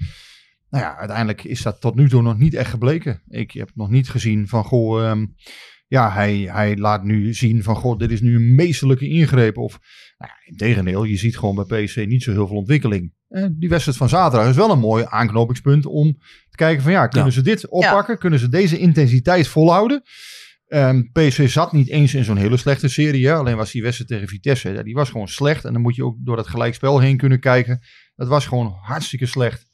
Nou 0.69 0.83
ja, 0.83 0.97
uiteindelijk 0.97 1.43
is 1.43 1.61
dat 1.61 1.81
tot 1.81 1.95
nu 1.95 2.09
toe 2.09 2.21
nog 2.21 2.37
niet 2.37 2.53
echt 2.53 2.69
gebleken. 2.69 3.21
Ik 3.27 3.51
heb 3.51 3.71
nog 3.73 3.89
niet 3.89 4.09
gezien 4.09 4.47
van, 4.47 4.63
goh, 4.63 5.03
ehm, 5.03 5.25
ja, 5.87 6.11
hij, 6.11 6.37
hij 6.37 6.77
laat 6.77 7.03
nu 7.03 7.33
zien 7.33 7.63
van, 7.63 7.75
goh, 7.75 7.97
dit 7.97 8.11
is 8.11 8.21
nu 8.21 8.35
een 8.35 8.55
meesterlijke 8.55 9.07
ingreep. 9.07 9.57
Of, 9.57 9.79
nou 10.17 10.31
ja, 10.31 10.51
in 10.51 10.57
tegendeel, 10.57 11.03
je 11.03 11.17
ziet 11.17 11.37
gewoon 11.37 11.65
bij 11.65 11.83
PSV 11.83 12.05
niet 12.07 12.23
zo 12.23 12.31
heel 12.31 12.47
veel 12.47 12.57
ontwikkeling. 12.57 13.13
Eh, 13.27 13.45
die 13.51 13.69
wedstrijd 13.69 13.97
van 13.97 14.09
zaterdag 14.09 14.49
is 14.49 14.55
wel 14.55 14.71
een 14.71 14.79
mooi 14.79 15.05
aanknopingspunt 15.07 15.85
om 15.85 16.17
te 16.57 16.63
kijken 16.63 16.83
van, 16.83 16.91
ja, 16.91 17.07
kunnen 17.07 17.27
Ja. 17.29 17.33
ze 17.35 17.41
dit 17.41 17.67
oppakken? 17.69 18.17
Kunnen 18.17 18.39
ze 18.39 18.49
deze 18.49 18.77
intensiteit 18.77 19.47
volhouden? 19.47 20.01
Ehm 20.67 21.01
PSV 21.11 21.49
zat 21.49 21.71
niet 21.71 21.89
eens 21.89 22.13
in 22.13 22.23
zo'n 22.23 22.37
hele 22.37 22.57
slechte 22.57 22.87
serie. 22.87 23.27
Hè? 23.27 23.33
Alleen 23.33 23.55
was 23.55 23.71
die 23.71 23.81
wedstrijd 23.81 24.09
tegen 24.09 24.27
Vitesse. 24.27 24.69
Ja, 24.71 24.83
die 24.83 24.93
was 24.93 25.09
gewoon 25.09 25.27
slecht. 25.27 25.65
En 25.65 25.73
dan 25.73 25.81
moet 25.81 25.95
je 25.95 26.05
ook 26.05 26.15
door 26.19 26.35
dat 26.35 26.47
gelijkspel 26.47 26.99
heen 26.99 27.17
kunnen 27.17 27.39
kijken. 27.39 27.79
Dat 28.15 28.27
was 28.27 28.45
gewoon 28.45 28.75
hartstikke 28.81 29.25
slecht. 29.25 29.65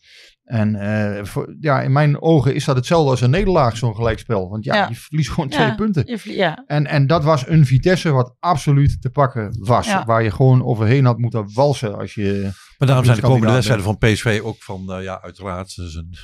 En 0.43 0.75
eh, 0.75 1.23
voor- 1.25 1.55
ja, 1.59 1.81
in 1.81 1.91
mijn 1.91 2.21
ogen 2.21 2.55
is 2.55 2.65
dat 2.65 2.75
hetzelfde 2.75 3.09
als 3.09 3.21
een 3.21 3.29
nederlaag, 3.29 3.77
zo'n 3.77 3.95
gelijkspel. 3.95 4.49
Want 4.49 4.63
ja, 4.65 4.75
Ja. 4.75 4.87
je 4.89 4.95
verliest 4.95 5.29
gewoon 5.29 5.49
Ja. 5.49 5.55
twee 5.57 5.75
punten. 5.75 6.03
Je. 6.23 6.63
En, 6.65 6.85
en 6.87 7.07
dat 7.07 7.23
was 7.23 7.47
een 7.47 7.65
Vitesse 7.65 8.11
wat 8.11 8.35
absoluut 8.39 9.01
te 9.01 9.09
pakken 9.09 9.57
was. 9.59 9.85
Ja. 9.87 10.05
Waar 10.05 10.23
je 10.23 10.31
gewoon 10.31 10.63
overheen 10.63 11.05
had 11.05 11.17
moeten 11.17 11.53
walsen 11.53 11.97
als 11.97 12.13
je... 12.13 12.49
Maar 12.77 12.87
daarom 12.87 13.05
zijn 13.05 13.17
de 13.17 13.23
komende 13.23 13.53
wedstrijden 13.53 13.85
van 13.85 13.97
PSV 13.97 14.39
ook 14.43 14.63
van, 14.63 14.93
eh, 14.93 15.03
ja, 15.03 15.21
uiteraard, 15.21 15.77
een, 15.77 16.15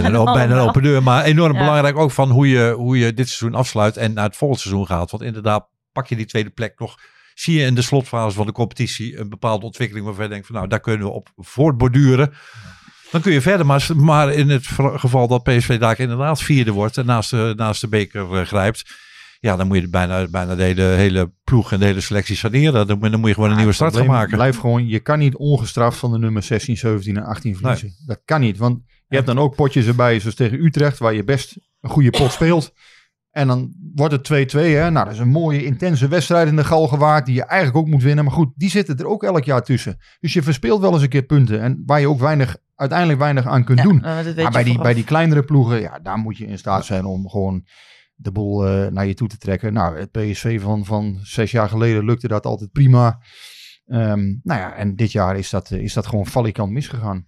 bijna, 0.00 0.18
een, 0.18 0.24
bijna 0.40 0.54
een 0.54 0.68
open 0.68 0.82
deur. 0.82 1.02
Maar 1.02 1.24
enorm 1.24 1.52
Ja. 1.52 1.58
belangrijk 1.58 1.96
ook 1.96 2.10
van 2.10 2.30
hoe 2.30 2.48
je, 2.48 2.72
hoe 2.76 2.98
je 2.98 3.14
dit 3.14 3.28
seizoen 3.28 3.58
afsluit 3.58 3.96
en 3.96 4.12
naar 4.12 4.24
het 4.24 4.36
volgende 4.36 4.62
seizoen 4.62 4.86
gaat. 4.86 5.10
Want 5.10 5.22
inderdaad, 5.22 5.68
pak 5.92 6.06
je 6.06 6.16
die 6.16 6.26
tweede 6.26 6.50
plek 6.50 6.78
nog, 6.78 6.94
zie 7.34 7.58
je 7.58 7.66
in 7.66 7.74
de 7.74 7.82
slotfase 7.82 8.36
van 8.36 8.46
de 8.46 8.52
competitie 8.52 9.18
een 9.18 9.28
bepaalde 9.28 9.64
ontwikkeling 9.66 10.06
waarvan 10.06 10.24
je 10.24 10.30
denkt 10.30 10.46
van, 10.46 10.54
nou, 10.56 10.68
daar 10.68 10.80
kunnen 10.80 11.06
we 11.06 11.12
op 11.12 11.28
voortborduren. 11.36 12.32
Dan 13.10 13.20
kun 13.20 13.32
je 13.32 13.40
verder, 13.40 13.66
maar, 13.66 13.86
maar 13.96 14.32
in 14.32 14.48
het 14.48 14.66
geval 14.76 15.28
dat 15.28 15.42
PSV 15.42 15.78
daar 15.78 15.98
inderdaad 16.00 16.42
vierde 16.42 16.72
wordt 16.72 16.96
en 16.96 17.06
naast 17.06 17.30
de, 17.30 17.52
naast 17.56 17.80
de 17.80 17.88
beker 17.88 18.34
eh, 18.36 18.46
grijpt, 18.46 18.90
ja, 19.40 19.56
dan 19.56 19.66
moet 19.66 19.76
je 19.80 19.88
bijna, 19.88 20.26
bijna 20.28 20.54
de 20.54 20.62
hele, 20.62 20.82
hele 20.82 21.32
ploeg 21.44 21.72
en 21.72 21.78
de 21.78 21.84
hele 21.84 22.00
selectie 22.00 22.36
saneren. 22.36 22.86
Dan, 22.86 22.98
moet- 22.98 23.10
dan 23.10 23.20
moet 23.20 23.28
je 23.28 23.34
gewoon 23.34 23.50
een 23.50 23.56
nieuwe 23.56 23.72
start 23.72 23.96
gaan 23.96 24.06
maken. 24.06 24.36
Blijf 24.36 24.56
gewoon, 24.58 24.86
je 24.88 25.00
kan 25.00 25.18
niet 25.18 25.36
ongestraft 25.36 25.98
van 25.98 26.12
de 26.12 26.18
nummer 26.18 26.42
16, 26.42 26.76
17 26.76 27.16
en 27.16 27.22
18 27.24 27.56
verliezen. 27.56 27.92
Dat 28.06 28.20
kan 28.24 28.40
niet, 28.40 28.58
want 28.58 28.78
je 29.10 29.16
hebt 29.16 29.26
dan 29.26 29.38
ook 29.38 29.54
potjes 29.54 29.86
erbij, 29.86 30.20
zoals 30.20 30.34
tegen 30.34 30.64
Utrecht, 30.64 30.98
waar 30.98 31.14
je 31.14 31.24
best 31.24 31.56
een 31.80 31.90
goede 31.90 32.10
pot 32.10 32.32
speelt. 32.32 32.72
En 33.30 33.46
dan 33.46 33.74
wordt 33.94 34.28
het 34.28 34.52
2-2. 34.54 34.58
Hè? 34.58 34.90
Nou, 34.90 35.04
dat 35.04 35.14
is 35.14 35.20
een 35.20 35.28
mooie, 35.28 35.64
intense 35.64 36.08
wedstrijd 36.08 36.48
in 36.48 36.56
de 36.56 36.64
Galgenwaard, 36.64 37.26
die 37.26 37.34
je 37.34 37.44
eigenlijk 37.44 37.78
ook 37.78 37.92
moet 37.92 38.02
winnen. 38.02 38.24
Maar 38.24 38.34
goed, 38.34 38.52
die 38.54 38.70
zitten 38.70 38.98
er 38.98 39.06
ook 39.06 39.22
elk 39.22 39.44
jaar 39.44 39.62
tussen. 39.62 39.98
Dus 40.20 40.32
je 40.32 40.42
verspeelt 40.42 40.80
wel 40.80 40.92
eens 40.92 41.02
een 41.02 41.08
keer 41.08 41.22
punten. 41.22 41.60
En 41.60 41.82
waar 41.86 42.00
je 42.00 42.08
ook 42.08 42.20
weinig, 42.20 42.56
uiteindelijk 42.74 43.18
weinig 43.18 43.46
aan 43.46 43.64
kunt 43.64 43.78
Ja, 43.78 43.84
doen. 43.84 44.00
weet 44.00 44.36
Maar 44.36 44.50
bij 44.50 44.64
die, 44.64 44.78
bij 44.78 44.94
die 44.94 45.04
kleinere 45.04 45.42
ploegen, 45.42 45.80
ja, 45.80 45.98
daar 45.98 46.18
moet 46.18 46.36
je 46.36 46.46
in 46.46 46.58
staat 46.58 46.84
zijn 46.84 47.04
om 47.04 47.28
gewoon 47.28 47.66
de 48.14 48.32
boel 48.32 48.66
eh, 48.66 48.86
naar 48.86 49.06
je 49.06 49.14
toe 49.14 49.28
te 49.28 49.38
trekken. 49.38 49.72
Nou, 49.72 49.98
het 49.98 50.10
PSV 50.10 50.60
van, 50.60 50.84
van 50.84 51.18
zes 51.22 51.50
jaar 51.50 51.68
geleden 51.68 52.04
lukte 52.04 52.28
dat 52.28 52.46
altijd 52.46 52.72
prima. 52.72 53.18
Ehm, 53.86 54.24
nou 54.42 54.60
ja, 54.60 54.74
en 54.74 54.96
dit 54.96 55.12
jaar 55.12 55.36
is 55.36 55.50
dat, 55.50 55.70
eh, 55.70 55.82
is 55.82 55.92
dat 55.92 56.06
gewoon 56.06 56.26
valikant 56.26 56.72
misgegaan. 56.72 57.26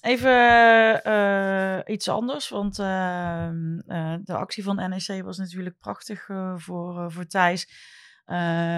Even 0.00 1.04
eh, 1.04 1.78
iets 1.94 2.08
anders, 2.08 2.48
want 2.48 2.78
ehm, 2.78 3.78
eh, 3.78 4.14
de 4.22 4.34
actie 4.34 4.62
van 4.62 4.76
NEC 4.76 5.22
was 5.22 5.38
natuurlijk 5.38 5.78
prachtig 5.78 6.28
eh, 6.28 6.54
voor, 6.56 7.12
voor 7.12 7.26
Thijs. 7.26 7.88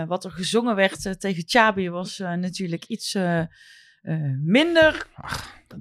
Wat 0.07 0.25
er 0.25 0.31
gezongen 0.31 0.75
werd 0.77 1.21
tegen 1.21 1.43
Chabi 1.47 1.91
was 1.91 2.19
natuurlijk 2.19 2.85
iets 2.85 3.19
minder 4.43 5.07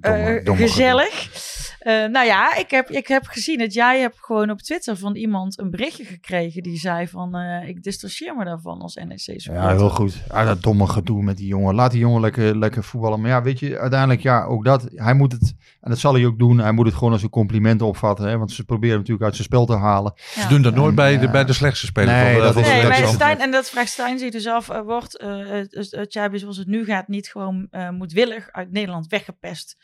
Domme- 0.00 0.38
eh, 0.38 0.44
domme 0.44 0.62
gezellig. 0.62 1.30
Eh, 1.78 1.92
nou 2.04 2.26
ja, 2.26 2.54
ik 2.56 2.70
heb, 2.70 2.90
ik 2.90 3.06
heb 3.08 3.26
gezien 3.26 3.58
dat 3.58 3.72
jij 3.74 4.00
hebt 4.00 4.16
gewoon 4.20 4.50
op 4.50 4.60
Twitter 4.60 4.96
van 4.96 5.16
iemand 5.16 5.58
een 5.58 5.70
berichtje 5.70 6.04
gekregen 6.04 6.62
die 6.62 6.78
zei 6.78 7.08
van 7.08 7.34
eh, 7.34 7.68
ik 7.68 7.82
distancieer 7.82 8.36
me 8.36 8.44
daarvan 8.44 8.80
als 8.80 8.94
NEC 8.94 9.18
supporter. 9.18 9.52
Ja, 9.70 9.76
heel 9.76 9.90
goed. 9.90 10.22
Ja, 10.28 10.44
dat 10.44 10.62
domme 10.62 10.86
gedoe 10.86 11.22
met 11.22 11.36
die 11.36 11.46
jongen. 11.46 11.74
Laat 11.74 11.90
die 11.90 12.00
jongen 12.00 12.20
lekker, 12.20 12.58
lekker 12.58 12.84
voetballen. 12.84 13.20
Maar 13.20 13.30
ja, 13.30 13.42
weet 13.42 13.58
je, 13.58 13.78
uiteindelijk, 13.78 14.22
ja, 14.22 14.44
ook 14.44 14.64
dat. 14.64 14.88
Hij 14.94 15.14
moet 15.14 15.32
het, 15.32 15.54
en 15.80 15.90
dat 15.90 15.98
zal 15.98 16.14
hij 16.14 16.26
ook 16.26 16.38
doen. 16.38 16.58
Hij 16.58 16.72
moet 16.72 16.86
het 16.86 16.94
gewoon 16.94 17.12
als 17.12 17.22
een 17.22 17.30
compliment 17.30 17.82
opvatten. 17.82 18.26
Hè, 18.28 18.38
want 18.38 18.52
ze 18.52 18.64
proberen 18.64 18.90
hem 18.90 18.98
natuurlijk 18.98 19.24
uit 19.26 19.34
zijn 19.34 19.46
spel 19.46 19.66
te 19.66 19.76
halen. 19.76 20.12
Ze 20.16 20.48
doen 20.48 20.62
dat 20.62 20.74
nooit 20.74 20.88
En, 20.88 20.94
bij, 20.94 21.18
de, 21.18 21.30
bij 21.30 21.44
de 21.44 21.52
slechtste 21.52 21.86
speler. 21.86 22.14
Nee, 22.14 22.24
van 22.24 22.34
de- 22.34 22.40
dat 22.40 22.52
van 22.52 22.62
is- 22.62 22.68
de 22.68 22.72
Nee, 22.74 22.82
dat 22.82 22.90
bij 22.90 23.02
is- 23.02 23.14
Stijn, 23.14 23.40
en 23.40 23.50
dat 23.50 23.70
vraagt 23.70 23.88
Stijn 23.90 24.18
zich 24.18 24.30
dus 24.30 24.46
af, 24.46 24.66
wordt 24.66 25.22
uh, 25.22 25.60
Chabi 26.08 26.38
zoals 26.38 26.56
het 26.56 26.66
nu 26.66 26.84
gaat 26.84 27.08
niet 27.08 27.28
gewoon 27.28 27.66
eh, 27.70 27.90
moedwillig 27.90 28.48
uit 28.52 28.72
Nederland 28.72 29.06
weggepest 29.06 29.76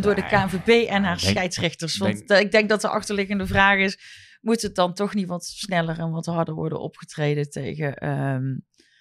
door 0.00 0.14
de 0.14 0.26
KNVB 0.26 0.88
en 0.88 1.04
haar 1.04 1.18
denk- 1.18 1.30
scheidsrechters? 1.30 1.96
Want 1.96 2.16
denk- 2.16 2.30
eh, 2.30 2.40
ik 2.40 2.50
denk 2.52 2.68
dat 2.68 2.80
de 2.80 2.88
achterliggende 2.88 3.46
vraag 3.46 3.78
is, 3.78 3.98
moet 4.40 4.62
het 4.62 4.74
dan 4.74 4.94
toch 4.94 5.14
niet 5.14 5.28
wat 5.28 5.44
sneller 5.44 5.98
en 5.98 6.10
wat 6.10 6.26
harder 6.26 6.54
worden 6.54 6.80
opgetreden 6.80 7.50
tegen... 7.50 7.94
ehm, 7.96 8.42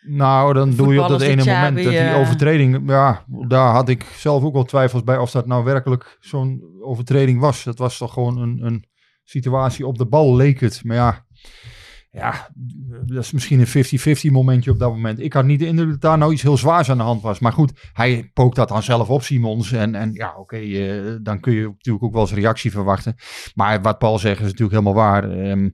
Nou, 0.02 0.54
dan 0.54 0.76
doe 0.76 0.94
je 0.94 1.02
op 1.02 1.08
dat 1.10 1.22
ene 1.22 1.46
moment 1.46 1.76
dat 1.76 1.86
die 1.86 1.98
eh, 1.98 2.20
overtreding... 2.20 2.90
Ja, 2.90 3.26
daar 3.48 3.72
had 3.72 3.90
ik 3.90 4.04
zelf 4.04 4.44
ook 4.44 4.54
wel 4.54 4.64
twijfels 4.64 5.04
bij 5.04 5.18
of 5.18 5.32
dat 5.32 5.48
nou 5.48 5.64
werkelijk 5.64 6.18
zo'n 6.20 6.64
overtreding 6.82 7.40
was. 7.40 7.64
Dat 7.64 7.78
was 7.78 7.98
toch 7.98 8.14
gewoon 8.14 8.38
een, 8.38 8.66
een 8.66 8.86
situatie 9.24 9.88
op 9.88 9.98
de 9.98 10.06
bal, 10.06 10.36
leek 10.36 10.60
het. 10.60 10.84
Maar 10.84 10.96
ja, 10.96 11.26
ja, 12.14 12.50
dat 13.06 13.24
is 13.24 13.32
misschien 13.32 13.60
een 13.60 14.28
50-50 14.28 14.32
momentje 14.32 14.72
op 14.72 14.80
dat 14.80 14.92
moment. 14.92 15.20
Ik 15.20 15.34
had 15.34 15.46
niet 15.46 15.60
de 15.60 15.66
indruk 15.66 15.90
dat 15.90 16.02
daar 16.02 16.18
nou 16.18 16.34
iets 16.34 16.42
heel 16.42 16.58
zwaars 16.58 16.90
aan 16.90 16.98
de 16.98 17.04
hand 17.04 17.22
was. 17.22 17.40
Maar 17.40 17.52
goed, 17.52 17.90
hij 17.94 18.32
pookt 18.34 18.56
dat 18.56 18.68
dan 18.68 18.84
zelf 18.84 19.10
op, 19.10 19.22
Simons. 19.22 19.72
En, 19.72 19.96
en 19.96 20.14
ja, 20.14 20.36
oké, 20.38 20.58
eh, 20.58 21.16
dan 21.22 21.40
kun 21.40 21.54
je 21.54 21.62
natuurlijk 21.62 22.04
ook 22.04 22.14
wel 22.14 22.22
eens 22.22 22.34
reactie 22.34 22.72
verwachten. 22.72 23.16
Maar 23.56 23.82
wat 23.82 23.98
Paul 23.98 24.20
zegt 24.20 24.40
is 24.40 24.46
natuurlijk 24.46 24.72
helemaal 24.72 24.94
waar. 24.94 25.32
Ehm, 25.32 25.70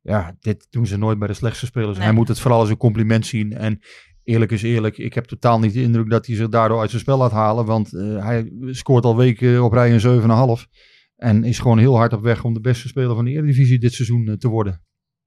ja, 0.00 0.36
dit 0.40 0.66
doen 0.70 0.86
ze 0.86 0.98
nooit 0.98 1.18
bij 1.18 1.28
de 1.28 1.34
slechtste 1.34 1.66
spelers. 1.66 1.96
Nee. 1.96 2.06
Hij 2.06 2.14
moet 2.14 2.28
het 2.28 2.40
vooral 2.40 2.60
als 2.60 2.70
een 2.70 2.76
compliment 2.76 3.26
zien. 3.26 3.52
En 3.52 3.80
eerlijk 4.24 4.50
is 4.50 4.62
eerlijk, 4.62 4.98
ik 4.98 5.14
heb 5.14 5.24
totaal 5.24 5.58
niet 5.58 5.72
de 5.72 5.82
indruk 5.82 6.10
dat 6.10 6.26
hij 6.26 6.36
zich 6.36 6.48
daardoor 6.48 6.80
uit 6.80 6.90
zijn 6.90 7.02
spel 7.02 7.18
laat 7.18 7.32
halen. 7.32 7.64
Want 7.64 7.94
eh, 7.94 8.24
hij 8.24 8.52
scoort 8.66 9.04
al 9.04 9.16
weken 9.16 9.64
op 9.64 9.72
rij 9.72 9.92
een 9.92 10.58
7,5. 10.60 10.66
En 11.16 11.44
is 11.44 11.58
gewoon 11.58 11.78
heel 11.78 11.96
hard 11.96 12.12
op 12.12 12.22
weg 12.22 12.44
om 12.44 12.54
de 12.54 12.60
beste 12.60 12.88
speler 12.88 13.14
van 13.14 13.24
de 13.24 13.30
Eredivisie 13.30 13.78
dit 13.78 13.92
seizoen 13.92 14.28
eh, 14.28 14.34
te 14.34 14.48
worden. 14.48 14.80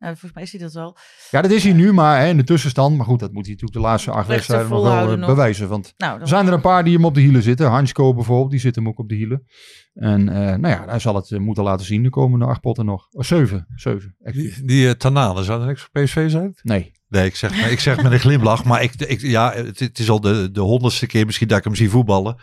Nou, 0.05 0.17
volgens 0.17 0.33
mij 0.33 0.43
is 0.43 0.51
hij 0.51 0.61
dat 0.61 0.73
wel. 0.73 0.97
Ja, 1.31 1.41
dat 1.41 1.51
is 1.51 1.63
hij 1.63 1.73
nu, 1.73 1.93
maar 1.93 2.19
hè, 2.19 2.27
in 2.27 2.37
de 2.37 2.43
tussenstand. 2.43 2.97
Maar 2.97 3.05
goed, 3.05 3.19
dat 3.19 3.31
moet 3.31 3.45
hij 3.45 3.53
natuurlijk 3.53 3.81
de 3.81 3.87
laatste 3.87 4.11
acht 4.11 4.27
wedstrijden 4.27 4.69
nog 4.69 4.83
wel 4.83 5.11
eh, 5.11 5.17
nog. 5.17 5.29
bewijzen. 5.29 5.67
Want 5.67 5.93
Nou, 5.97 6.21
er 6.21 6.27
zijn 6.27 6.47
er 6.47 6.53
een 6.53 6.61
paar 6.61 6.83
die 6.83 6.93
hem 6.93 7.05
op 7.05 7.13
de 7.13 7.21
hielen 7.21 7.41
zitten. 7.41 7.69
Hansko 7.69 8.13
bijvoorbeeld, 8.13 8.51
die 8.51 8.59
zit 8.59 8.75
hem 8.75 8.87
ook 8.87 8.99
op 8.99 9.09
de 9.09 9.15
hielen. 9.15 9.45
En 9.93 10.29
eh, 10.29 10.35
nou 10.35 10.67
ja, 10.67 10.85
hij 10.85 10.99
zal 10.99 11.15
het 11.15 11.31
eh, 11.31 11.39
moeten 11.39 11.63
laten 11.63 11.85
zien 11.85 12.03
de 12.03 12.09
komende 12.09 12.45
acht 12.45 12.61
potten 12.61 12.85
nog. 12.85 13.07
Oh, 13.11 13.23
zeven, 13.23 13.67
zeven. 13.75 14.15
Die, 14.19 14.65
die 14.65 14.85
uh, 14.85 14.91
Tanane, 14.91 15.43
zou 15.43 15.59
dat 15.59 15.67
niks 15.67 15.81
voor 15.81 16.03
PSV 16.03 16.29
zijn? 16.29 16.55
Nee. 16.61 16.91
Nee, 17.07 17.25
ik 17.25 17.35
zeg, 17.35 17.71
ik 17.71 17.79
zeg 17.79 18.03
met 18.03 18.11
een 18.11 18.19
glimlach. 18.19 18.63
Maar 18.63 18.83
ik, 18.83 18.95
ik, 18.95 19.21
ja, 19.21 19.53
het, 19.53 19.79
het 19.79 19.99
is 19.99 20.09
al 20.09 20.19
de, 20.19 20.51
de 20.51 20.61
honderdste 20.61 21.07
keer 21.07 21.25
misschien 21.25 21.47
dat 21.47 21.57
ik 21.57 21.63
hem 21.63 21.75
zie 21.75 21.89
voetballen. 21.89 22.35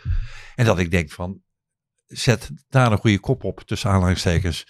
En 0.55 0.65
dat 0.65 0.79
ik 0.79 0.91
denk 0.91 1.11
van, 1.11 1.41
zet 2.05 2.49
daar 2.69 2.91
een 2.91 2.97
goede 2.97 3.19
kop 3.19 3.43
op 3.43 3.59
tussen 3.59 3.89
aanhalingstekens. 3.89 4.65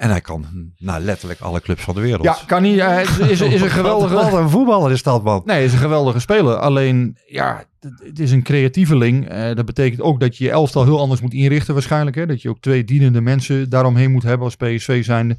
En 0.00 0.10
hij 0.10 0.20
kan 0.20 0.46
naar 0.78 1.00
letterlijk 1.00 1.40
alle 1.40 1.60
clubs 1.60 1.82
van 1.82 1.94
de 1.94 2.00
wereld. 2.00 2.22
Ja, 2.24 2.36
kan 2.46 2.62
niet. 2.62 2.80
Hij 2.80 3.02
is, 3.02 3.18
is, 3.18 3.40
is 3.40 3.60
een 3.60 3.70
geweldige. 3.80 4.14
Wat 4.14 4.32
een 4.32 4.48
voetballer 4.50 4.90
is 4.92 5.02
dat, 5.02 5.22
man. 5.24 5.42
Nee, 5.44 5.64
is 5.64 5.72
een 5.72 5.78
geweldige 5.78 6.18
speler. 6.20 6.56
Alleen, 6.56 7.16
ja, 7.26 7.64
het- 7.80 8.18
is 8.18 8.30
een 8.32 8.42
creatieveling. 8.42 9.28
Eh, 9.28 9.54
dat 9.54 9.64
betekent 9.64 10.00
ook 10.00 10.20
dat 10.20 10.36
je 10.36 10.44
je 10.44 10.50
elftal 10.50 10.84
heel 10.84 11.00
anders 11.00 11.20
moet 11.20 11.32
inrichten 11.32 11.74
waarschijnlijk. 11.74 12.16
Hè? 12.16 12.26
Dat 12.26 12.42
je 12.42 12.48
ook 12.48 12.60
twee 12.60 12.84
dienende 12.84 13.20
mensen 13.20 13.70
daaromheen 13.70 14.10
moet 14.10 14.22
hebben 14.22 14.44
als 14.44 14.56
PSV 14.56 15.04
zijnde. 15.04 15.36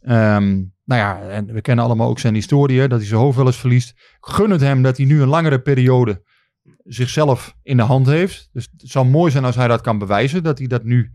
Ehm, 0.00 0.52
nou 0.84 1.00
ja, 1.00 1.20
en 1.20 1.52
we 1.52 1.60
kennen 1.60 1.84
allemaal 1.84 2.08
ook 2.08 2.18
zijn 2.18 2.34
historie, 2.34 2.80
hè, 2.80 2.88
dat 2.88 2.98
hij 2.98 3.08
zijn 3.08 3.20
hoofd 3.20 3.36
wel 3.36 3.46
eens 3.46 3.56
verliest. 3.56 3.94
Gun 4.20 4.50
het 4.50 4.60
hem 4.60 4.82
dat 4.82 4.96
hij 4.96 5.06
nu 5.06 5.22
een 5.22 5.28
langere 5.28 5.58
periode 5.60 6.22
zichzelf 6.84 7.54
in 7.62 7.76
de 7.76 7.82
hand 7.82 8.06
heeft. 8.06 8.48
Dus 8.52 8.68
het 8.76 8.90
zou 8.90 9.06
mooi 9.06 9.30
zijn 9.30 9.44
als 9.44 9.56
hij 9.56 9.68
dat 9.68 9.80
kan 9.80 9.98
bewijzen, 9.98 10.42
dat 10.42 10.58
hij 10.58 10.66
dat 10.66 10.84
nu... 10.84 11.10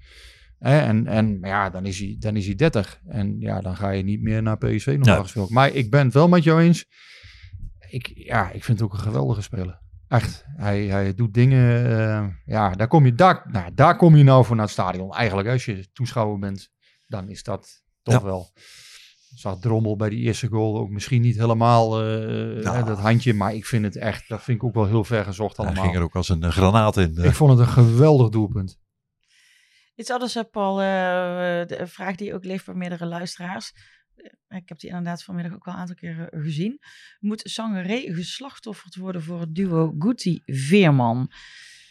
En, 0.60 1.08
en 1.08 1.40
maar 1.40 1.50
ja, 1.50 1.70
dan 1.70 1.86
is, 1.86 2.00
hij, 2.00 2.16
dan 2.20 2.36
is 2.36 2.46
hij 2.46 2.56
30. 2.56 3.00
En 3.08 3.36
ja, 3.40 3.62
dan 3.62 3.76
ga 3.76 3.90
je 3.90 4.04
niet 4.04 4.22
meer 4.22 4.42
naar 4.44 4.58
PSV 4.58 4.86
normaal 5.00 5.26
Nee. 5.36 5.46
Maar 5.50 5.72
ik 5.74 5.90
ben 5.90 6.06
het 6.06 6.14
wel 6.14 6.28
met 6.28 6.44
jou 6.44 6.62
eens. 6.62 6.86
Ik, 7.90 8.12
ja, 8.16 8.52
ik 8.52 8.64
vind 8.64 8.80
het 8.80 8.88
ook 8.88 8.94
een 8.94 9.04
geweldige 9.04 9.42
speler. 9.42 9.80
Echt. 10.08 10.44
Hij, 10.56 10.86
hij 10.86 11.14
doet 11.14 11.34
dingen. 11.34 11.86
eh, 12.00 12.28
ja, 12.46 12.70
daar 12.70 12.88
kom, 12.88 13.06
je, 13.06 13.14
daar, 13.16 13.46
nou, 13.52 13.72
daar 13.74 13.96
kom 13.98 14.16
je 14.16 14.24
nou 14.24 14.46
voor 14.46 14.56
naar 14.56 14.66
het 14.66 14.74
stadion. 14.74 15.14
Eigenlijk, 15.14 15.48
als 15.48 15.66
je 15.66 15.90
toeschouwer 15.94 16.40
bent, 16.40 16.70
dan 17.08 17.30
is 17.30 17.44
dat 17.44 17.84
toch 18.04 18.14
Ja. 18.14 18.24
wel. 18.24 18.52
Zag 19.36 19.60
Drommel 19.60 19.96
bij 19.96 20.10
die 20.10 20.20
eerste 20.20 20.48
goal 20.48 20.78
ook 20.80 20.90
misschien 20.90 21.22
niet 21.22 21.38
helemaal 21.38 22.02
eh, 22.04 22.72
hè, 22.74 22.84
dat 22.84 23.00
handje. 23.00 23.34
Maar 23.34 23.54
ik 23.54 23.66
vind 23.66 23.84
het 23.86 23.96
echt, 23.98 24.28
dat 24.30 24.44
vind 24.44 24.58
ik 24.58 24.64
ook 24.64 24.74
wel 24.74 24.86
heel 24.86 25.04
ver 25.04 25.24
gezocht 25.24 25.58
Hij 25.58 25.66
allemaal. 25.66 25.84
ging 25.84 25.96
er 25.96 26.02
ook 26.02 26.16
als 26.16 26.30
een 26.30 26.44
eh, 26.44 26.50
granaat 26.52 26.98
in. 26.98 27.18
eh. 27.18 27.26
Ik 27.26 27.34
vond 27.34 27.52
het 27.52 27.60
een 27.60 27.74
geweldig 27.74 28.30
doelpunt. 28.30 28.80
Iets 30.00 30.10
anders, 30.12 30.38
Paul. 30.52 30.82
eh, 30.82 31.78
de 31.78 31.88
vraag 31.88 32.16
die 32.16 32.34
ook 32.34 32.44
leeft 32.46 32.66
bij 32.66 32.76
meerdere 32.76 33.06
luisteraars. 33.06 33.72
Eh, 34.16 34.58
Ik 34.58 34.70
heb 34.70 34.80
die 34.80 34.90
inderdaad 34.90 35.24
vanmiddag 35.24 35.54
ook 35.54 35.66
wel 35.66 35.74
een 35.74 35.80
aantal 35.80 35.96
keer 35.96 36.30
eh, 36.30 36.42
gezien. 36.42 36.80
Moet 37.20 37.42
Sangaré 37.44 38.14
geslachtofferd 38.14 38.96
worden 38.96 39.24
voor 39.24 39.40
het 39.40 39.56
duo 39.56 39.96
Guti-Veerman? 39.98 41.32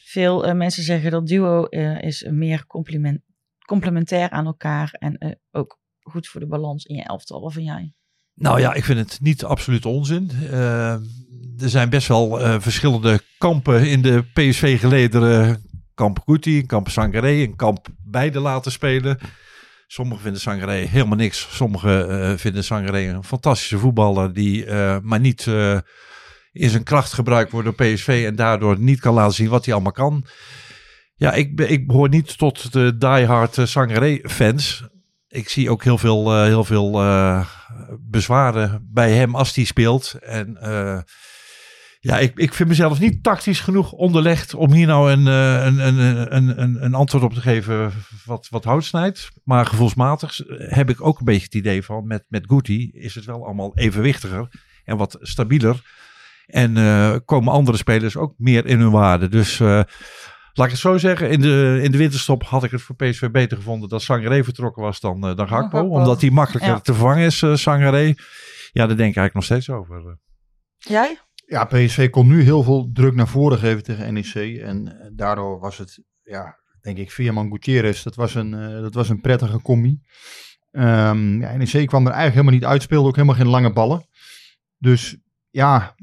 Veel 0.05 0.55
mensen 0.55 0.83
zeggen 0.83 1.11
dat 1.11 1.27
duo 1.27 1.65
is 2.01 2.27
meer 2.31 2.67
compliment, 2.67 3.21
complementair 3.67 4.31
aan 4.31 4.47
elkaar 4.47 4.91
en 4.93 5.41
ook 5.51 5.79
goed 6.01 6.29
voor 6.29 6.41
de 6.41 6.47
balans 6.47 6.85
in 6.85 6.97
je 6.97 7.03
elftal. 7.03 7.41
Wat 7.41 7.53
vind 7.53 7.67
jij? 7.67 7.93
Nou 8.35 8.61
ja, 8.61 8.75
ik 8.75 8.85
vind 8.85 8.99
het 8.99 9.21
niet 9.21 9.45
absoluut 9.45 9.85
onzin. 9.85 10.31
Er 10.51 11.69
zijn 11.69 11.91
best 11.91 12.09
wel 12.09 12.61
verschillende 12.61 13.21
kampen 13.39 13.89
in 13.89 14.03
de 14.03 14.25
PSV-gelederen. 14.33 15.68
Kamp 15.99 16.19
Guti, 16.27 16.67
kamp 16.67 16.89
Sangaré, 16.89 17.43
een 17.43 17.57
kamp 17.57 17.87
beide 18.05 18.41
laten 18.41 18.73
spelen. 18.73 19.19
Sommigen 19.87 20.23
vinden 20.23 20.41
Sangaré 20.41 20.73
helemaal 20.73 21.17
niks. 21.17 21.49
Sommigen 21.51 22.11
eh, 22.11 22.37
vinden 22.37 22.65
Sangaré 22.65 23.09
een 23.09 23.25
fantastische 23.25 23.79
voetballer 23.79 24.33
die 24.33 24.65
eh, 24.67 24.97
maar 25.03 25.21
niet 25.21 25.47
eh, 25.47 25.79
in 26.53 26.71
zijn 26.71 26.83
kracht 26.83 27.13
gebruikt 27.13 27.51
wordt 27.51 27.67
door 27.67 27.87
PSV 27.87 28.25
en 28.27 28.37
daardoor 28.37 28.79
niet 28.79 29.01
kan 29.01 29.15
laten 29.15 29.35
zien 29.35 29.49
wat 29.49 29.65
hij 29.65 29.75
allemaal 29.75 29.93
kan. 29.93 30.25
Ja, 31.15 31.33
ik, 31.33 31.61
ik 31.61 31.87
behoor 31.87 32.09
niet 32.09 32.39
tot 32.39 32.73
de 32.73 32.97
diehard 32.97 33.59
eh, 33.59 33.65
Sangaré-fans. 33.65 34.85
Ik 35.29 35.49
zie 35.49 35.71
ook 35.71 35.85
heel 35.85 35.99
veel, 35.99 36.43
heel 36.43 36.65
veel 36.65 36.91
bezwaren 38.01 38.89
bij 38.93 39.13
hem 39.13 39.35
als 39.35 39.55
hij 39.55 39.65
speelt. 39.65 40.15
En 40.21 40.59
ja, 42.01 42.19
ik, 42.19 42.33
ik 42.39 42.55
vind 42.55 42.69
mezelf 42.69 43.01
niet 43.01 43.23
tactisch 43.23 43.61
genoeg 43.61 43.93
onderlegd 43.93 44.55
om 44.55 44.73
hier 44.73 44.87
nou 44.87 45.13
een, 45.13 45.27
eh, 45.27 45.65
een, 45.65 45.79
een, 45.79 46.37
een, 46.37 46.63
een, 46.63 46.85
een 46.85 46.95
antwoord 46.95 47.25
op 47.25 47.35
te 47.35 47.41
geven 47.41 47.93
wat, 48.25 48.47
wat 48.51 48.65
hout 48.65 48.85
snijdt. 48.85 49.31
Maar 49.45 49.67
gevoelsmatig 49.67 50.41
heb 50.57 50.91
ik 50.91 51.01
ook 51.07 51.19
een 51.19 51.25
beetje 51.25 51.45
het 51.45 51.55
idee 51.55 51.83
van 51.83 52.07
met, 52.07 52.25
met 52.29 52.45
Guti 52.47 52.91
is 52.91 53.15
het 53.15 53.25
wel 53.25 53.45
allemaal 53.45 53.77
evenwichtiger 53.77 54.49
en 54.85 54.97
wat 54.97 55.17
stabieler. 55.21 55.83
En 56.47 56.77
eh, 56.77 57.17
komen 57.25 57.53
andere 57.53 57.77
spelers 57.77 58.17
ook 58.17 58.35
meer 58.37 58.67
in 58.67 58.79
hun 58.81 58.91
waarde. 58.91 59.29
Dus 59.29 59.61
eh, 59.61 59.67
laat 60.53 60.67
ik 60.67 60.71
het 60.71 60.79
zo 60.79 60.99
zeggen, 60.99 61.31
in 61.31 61.41
de, 61.41 61.81
in 61.83 61.91
de 61.93 61.99
winterstop 61.99 62.43
had 62.43 62.65
ik 62.65 62.71
het 62.71 62.83
voor 62.83 62.97
PSV 62.97 63.31
beter 63.31 63.57
gevonden 63.57 63.89
dat 63.89 64.03
Sangaré 64.03 64.45
vertrokken 64.45 64.83
was 64.83 65.01
dan, 65.01 65.27
eh, 65.27 65.37
dan 65.37 65.49
Gakpo. 65.49 65.81
Omdat 65.89 66.21
hij 66.21 66.31
makkelijker 66.31 66.71
Ja. 66.71 66.81
te 66.81 66.93
vervangen 66.93 67.27
is, 67.27 67.43
eh 67.43 67.55
Sangaré. 67.55 68.15
Ja, 68.73 68.87
daar 68.87 68.97
denk 68.97 69.11
ik 69.11 69.17
eigenlijk 69.17 69.35
nog 69.35 69.45
steeds 69.45 69.71
over. 69.71 70.19
Jij? 70.79 71.19
Ja, 71.49 71.65
PSV 71.65 72.11
kon 72.11 72.27
nu 72.27 72.43
heel 72.43 72.63
veel 72.63 72.91
druk 72.93 73.15
naar 73.15 73.29
voren 73.29 73.59
geven 73.59 73.83
tegen 73.83 74.15
NEC. 74.15 74.61
En 74.61 75.01
eh, 75.01 75.07
daardoor 75.13 75.59
was 75.59 75.79
het, 75.79 76.03
ja, 76.23 76.59
denk 76.81 76.99
ik, 76.99 77.11
Veerman 77.11 77.51
Gutierrez. 77.51 78.03
Dat 78.03 78.15
was 78.15 78.35
een, 78.35 78.55
eh, 78.55 78.81
dat 78.81 78.95
was 78.95 79.09
een 79.09 79.21
prettige 79.21 79.63
combi. 79.63 80.01
Ehm 80.71 81.41
ja, 81.41 81.57
NEC 81.57 81.87
kwam 81.87 82.07
er 82.07 82.13
eigenlijk 82.13 82.33
helemaal 82.33 82.53
niet 82.53 82.65
uit. 82.65 82.83
Speelde 82.83 83.09
ook 83.09 83.15
helemaal 83.15 83.37
geen 83.37 83.49
lange 83.49 83.73
ballen. 83.73 84.07
Dus 84.79 85.17
ja, 85.51 85.95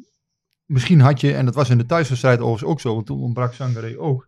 misschien 0.65 0.99
had 0.99 1.21
je, 1.21 1.35
en 1.35 1.45
dat 1.45 1.55
was 1.55 1.69
in 1.69 1.77
de 1.77 1.85
thuiswedstrijd 1.85 2.39
overigens 2.39 2.71
ook 2.71 2.79
zo. 2.79 2.93
Want 2.93 3.05
toen 3.05 3.21
ontbrak 3.21 3.53
Sangaré 3.53 3.99
ook. 3.99 4.27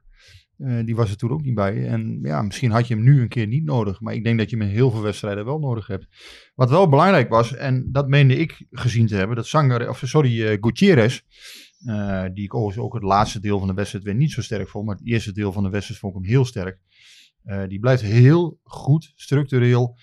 Eh, 0.57 0.85
die 0.85 0.95
was 0.95 1.09
er 1.09 1.17
toen 1.17 1.31
ook 1.31 1.41
niet 1.41 1.55
bij. 1.55 1.87
En 1.87 2.19
ja, 2.21 2.41
misschien 2.41 2.71
had 2.71 2.87
je 2.87 2.93
hem 2.93 3.03
nu 3.03 3.21
een 3.21 3.27
keer 3.27 3.47
niet 3.47 3.63
nodig. 3.63 4.01
Maar 4.01 4.13
ik 4.13 4.23
denk 4.23 4.37
dat 4.37 4.49
je 4.49 4.57
hem 4.57 4.67
in 4.67 4.73
heel 4.73 4.91
veel 4.91 5.01
wedstrijden 5.01 5.45
wel 5.45 5.59
nodig 5.59 5.87
hebt. 5.87 6.07
Wat 6.55 6.69
wel 6.69 6.89
belangrijk 6.89 7.29
was, 7.29 7.55
en 7.55 7.91
dat 7.91 8.07
meende 8.07 8.35
ik 8.35 8.65
gezien 8.71 9.07
te 9.07 9.15
hebben, 9.15 9.35
dat 9.35 9.47
Sangaré, 9.47 9.89
of 9.89 10.01
sorry, 10.05 10.45
eh 10.45 10.57
Gutierrez, 10.61 11.21
eh, 11.85 12.23
die 12.33 12.43
ik 12.43 12.53
overigens 12.53 12.85
ook 12.85 12.93
het 12.93 13.03
laatste 13.03 13.39
deel 13.39 13.59
van 13.59 13.67
de 13.67 13.73
wedstrijd 13.73 14.03
weer 14.03 14.15
niet 14.15 14.31
zo 14.31 14.41
sterk 14.41 14.69
vond, 14.69 14.85
maar 14.85 14.95
het 14.95 15.07
eerste 15.07 15.31
deel 15.31 15.51
van 15.51 15.63
de 15.63 15.69
wedstrijd 15.69 15.99
vond 15.99 16.15
ik 16.15 16.21
hem 16.21 16.29
heel 16.29 16.45
sterk. 16.45 16.79
Die 17.67 17.79
blijft 17.79 18.01
heel 18.01 18.59
goed, 18.63 19.11
structureel, 19.15 19.97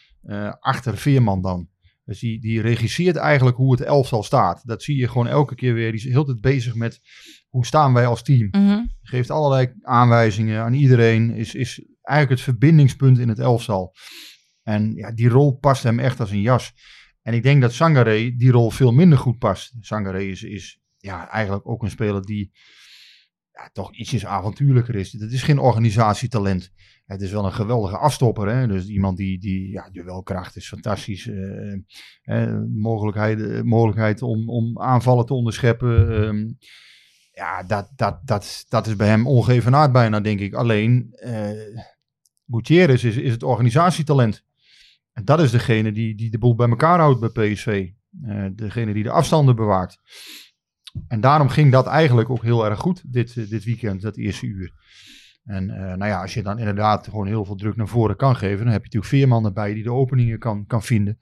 achter 0.60 0.96
Veerman 0.96 1.42
dan. 1.42 1.68
Dus 2.04 2.18
die, 2.18 2.40
die 2.40 2.60
regisseert 2.60 3.16
eigenlijk 3.16 3.56
hoe 3.56 3.72
het 3.72 3.80
elftal 3.80 4.22
staat. 4.22 4.62
Dat 4.66 4.82
zie 4.82 4.96
je 4.96 5.08
gewoon 5.08 5.26
elke 5.26 5.54
keer 5.54 5.74
weer. 5.74 5.92
Die 5.92 6.00
is 6.00 6.12
heel 6.12 6.24
tijd 6.24 6.40
bezig 6.40 6.74
met 6.74 7.00
hoe 7.54 7.66
staan 7.66 7.92
wij 7.92 8.06
als 8.06 8.22
team. 8.22 8.48
Mhm. 8.50 8.84
Geeft 9.02 9.30
allerlei 9.30 9.72
aanwijzingen 9.82 10.62
aan 10.62 10.72
iedereen. 10.72 11.30
Is, 11.30 11.54
is 11.54 11.84
eigenlijk 12.02 12.40
het 12.40 12.50
verbindingspunt 12.50 13.18
in 13.18 13.28
het 13.28 13.38
elftal. 13.38 13.94
En 14.62 14.94
ja, 14.94 15.12
die 15.12 15.28
rol 15.28 15.52
past 15.52 15.82
hem 15.82 15.98
echt 15.98 16.20
als 16.20 16.30
een 16.30 16.40
jas. 16.40 16.72
En 17.22 17.34
ik 17.34 17.42
denk 17.42 17.60
dat 17.62 17.72
Sangaré 17.72 18.34
die 18.36 18.50
rol 18.50 18.70
veel 18.70 18.92
minder 18.92 19.18
goed 19.18 19.38
past. 19.38 19.76
Sangaré 19.80 20.22
is, 20.22 20.42
is 20.42 20.80
ja, 20.96 21.28
eigenlijk 21.28 21.68
ook 21.68 21.82
een 21.82 21.90
speler 21.90 22.22
die 22.22 22.52
ja, 23.52 23.70
toch 23.72 23.94
ietsjes 23.94 24.26
avontuurlijker 24.26 24.94
is. 24.94 25.12
Het 25.12 25.32
is 25.32 25.42
geen 25.42 25.58
organisatietalent. 25.58 26.72
Het 27.04 27.20
is 27.20 27.30
wel 27.30 27.44
een 27.44 27.52
geweldige 27.52 27.98
afstopper. 27.98 28.48
Hè? 28.48 28.66
Dus 28.66 28.86
iemand 28.86 29.16
die, 29.16 29.38
die 29.38 29.70
ja, 29.70 29.90
duelkracht 29.90 30.56
is 30.56 30.68
fantastisch. 30.68 31.30
eh, 32.22 32.60
mogelijkheid, 32.68 33.40
eh, 33.40 33.62
mogelijkheid 33.62 34.22
om, 34.22 34.48
om 34.48 34.80
aanvallen 34.80 35.26
te 35.26 35.34
onderscheppen. 35.34 36.22
ehm, 36.22 36.46
ja, 37.35 37.62
dat, 37.62 37.90
dat, 37.97 38.20
dat, 38.25 38.64
dat 38.68 38.87
is 38.87 38.97
bij 38.97 39.09
hem 39.09 39.27
ongevenaard 39.27 39.92
bijna, 39.92 40.20
denk 40.20 40.40
ik. 40.40 40.55
Alleen, 40.55 41.12
eh 41.12 41.51
Gutierrez 42.51 43.05
is, 43.05 43.16
is 43.16 43.33
het 43.33 43.42
organisatietalent. 43.42 44.44
En 45.12 45.25
dat 45.25 45.40
is 45.40 45.51
degene 45.51 45.92
die, 45.92 46.14
die 46.14 46.31
de 46.31 46.38
boel 46.38 46.55
bij 46.55 46.68
elkaar 46.68 46.99
houdt 46.99 47.20
bij 47.20 47.53
PSV. 47.53 47.90
Eh, 48.23 48.47
degene 48.53 48.92
die 48.92 49.03
de 49.03 49.11
afstanden 49.11 49.57
bewaart. 49.57 49.99
En 51.09 51.20
daarom 51.20 51.49
ging 51.49 51.73
dat 51.73 51.87
eigenlijk 51.87 52.31
ook 52.31 52.42
heel 52.42 52.64
erg 52.64 52.79
goed 52.79 53.12
dit, 53.12 53.37
eh, 53.37 53.49
dit 53.49 53.64
weekend, 53.64 54.01
dat 54.01 54.16
eerste 54.16 54.47
uur. 54.47 54.73
En 55.44 55.66
nou 55.66 56.07
ja, 56.07 56.20
als 56.20 56.35
je 56.35 56.42
dan 56.42 56.59
inderdaad 56.59 57.05
gewoon 57.05 57.27
heel 57.27 57.44
veel 57.44 57.55
druk 57.55 57.77
naar 57.77 57.88
voren 57.88 58.16
kan 58.16 58.37
geven, 58.37 58.64
dan 58.64 58.73
heb 58.73 58.85
je 58.85 58.85
natuurlijk 58.85 59.12
Veerman 59.12 59.44
erbij 59.44 59.75
die 59.75 59.83
de 59.83 59.92
openingen 59.92 60.38
kan, 60.38 60.66
kan 60.66 60.83
vinden. 60.83 61.18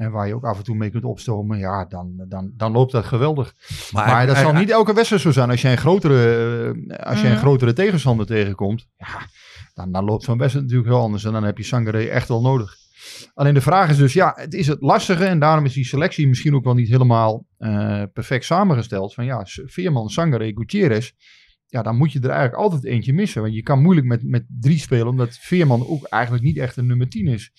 En 0.00 0.10
waar 0.10 0.26
je 0.26 0.34
ook 0.34 0.44
af 0.44 0.58
en 0.58 0.64
toe 0.64 0.76
mee 0.76 0.90
kunt 0.90 1.04
opstomen, 1.04 1.58
ja, 1.58 1.84
dan, 1.84 2.24
dan, 2.28 2.52
dan 2.56 2.72
loopt 2.72 2.92
dat 2.92 3.04
geweldig. 3.04 3.54
Maar 3.92 4.26
dat 4.26 4.36
zal 4.36 4.52
niet 4.52 4.70
elke 4.70 4.92
wedstrijd 4.94 5.22
zo 5.22 5.30
zijn. 5.30 5.50
Als 5.50 5.62
jij 5.62 5.72
een 5.72 5.78
grotere, 5.78 6.74
eh, 6.88 7.06
als 7.06 7.20
jij 7.20 7.28
een 7.28 7.36
Mhm. 7.36 7.44
grotere 7.44 7.72
tegenstander 7.72 8.26
tegenkomt, 8.26 8.86
ja, 8.96 9.20
dan, 9.74 9.92
dan 9.92 10.04
loopt 10.04 10.24
zo'n 10.24 10.38
wedstrijd 10.38 10.66
natuurlijk 10.66 10.92
heel 10.92 11.02
anders. 11.02 11.24
En 11.24 11.32
dan 11.32 11.44
heb 11.44 11.56
je 11.58 11.64
Sangaré 11.64 12.04
echt 12.04 12.28
wel 12.28 12.40
nodig. 12.40 12.76
Alleen 13.34 13.54
de 13.54 13.60
vraag 13.60 13.90
is 13.90 13.96
dus, 13.96 14.12
ja, 14.12 14.32
het 14.36 14.54
is 14.54 14.66
het 14.66 14.80
lastige. 14.80 15.24
En 15.24 15.38
daarom 15.38 15.64
is 15.64 15.72
die 15.72 15.84
selectie 15.84 16.28
misschien 16.28 16.54
ook 16.54 16.64
wel 16.64 16.74
niet 16.74 16.88
helemaal 16.88 17.46
eh, 17.58 18.02
perfect 18.12 18.44
samengesteld. 18.44 19.14
Van 19.14 19.24
ja, 19.24 19.46
Veerman, 19.46 20.08
Sangaré, 20.08 20.52
Gutierrez. 20.54 21.10
Ja, 21.66 21.82
dan 21.82 21.96
moet 21.96 22.12
je 22.12 22.20
er 22.20 22.30
eigenlijk 22.30 22.62
altijd 22.62 22.84
eentje 22.84 23.12
missen. 23.12 23.42
Want 23.42 23.54
je 23.54 23.62
kan 23.62 23.82
moeilijk 23.82 24.06
met, 24.06 24.22
met 24.22 24.44
drie 24.60 24.78
spelen, 24.78 25.06
omdat 25.08 25.38
Veerman 25.40 25.86
ook 25.86 26.04
eigenlijk 26.04 26.44
niet 26.44 26.56
echt 26.58 26.76
een 26.76 26.86
nummer 26.86 27.08
10 27.08 27.26
is. 27.26 27.52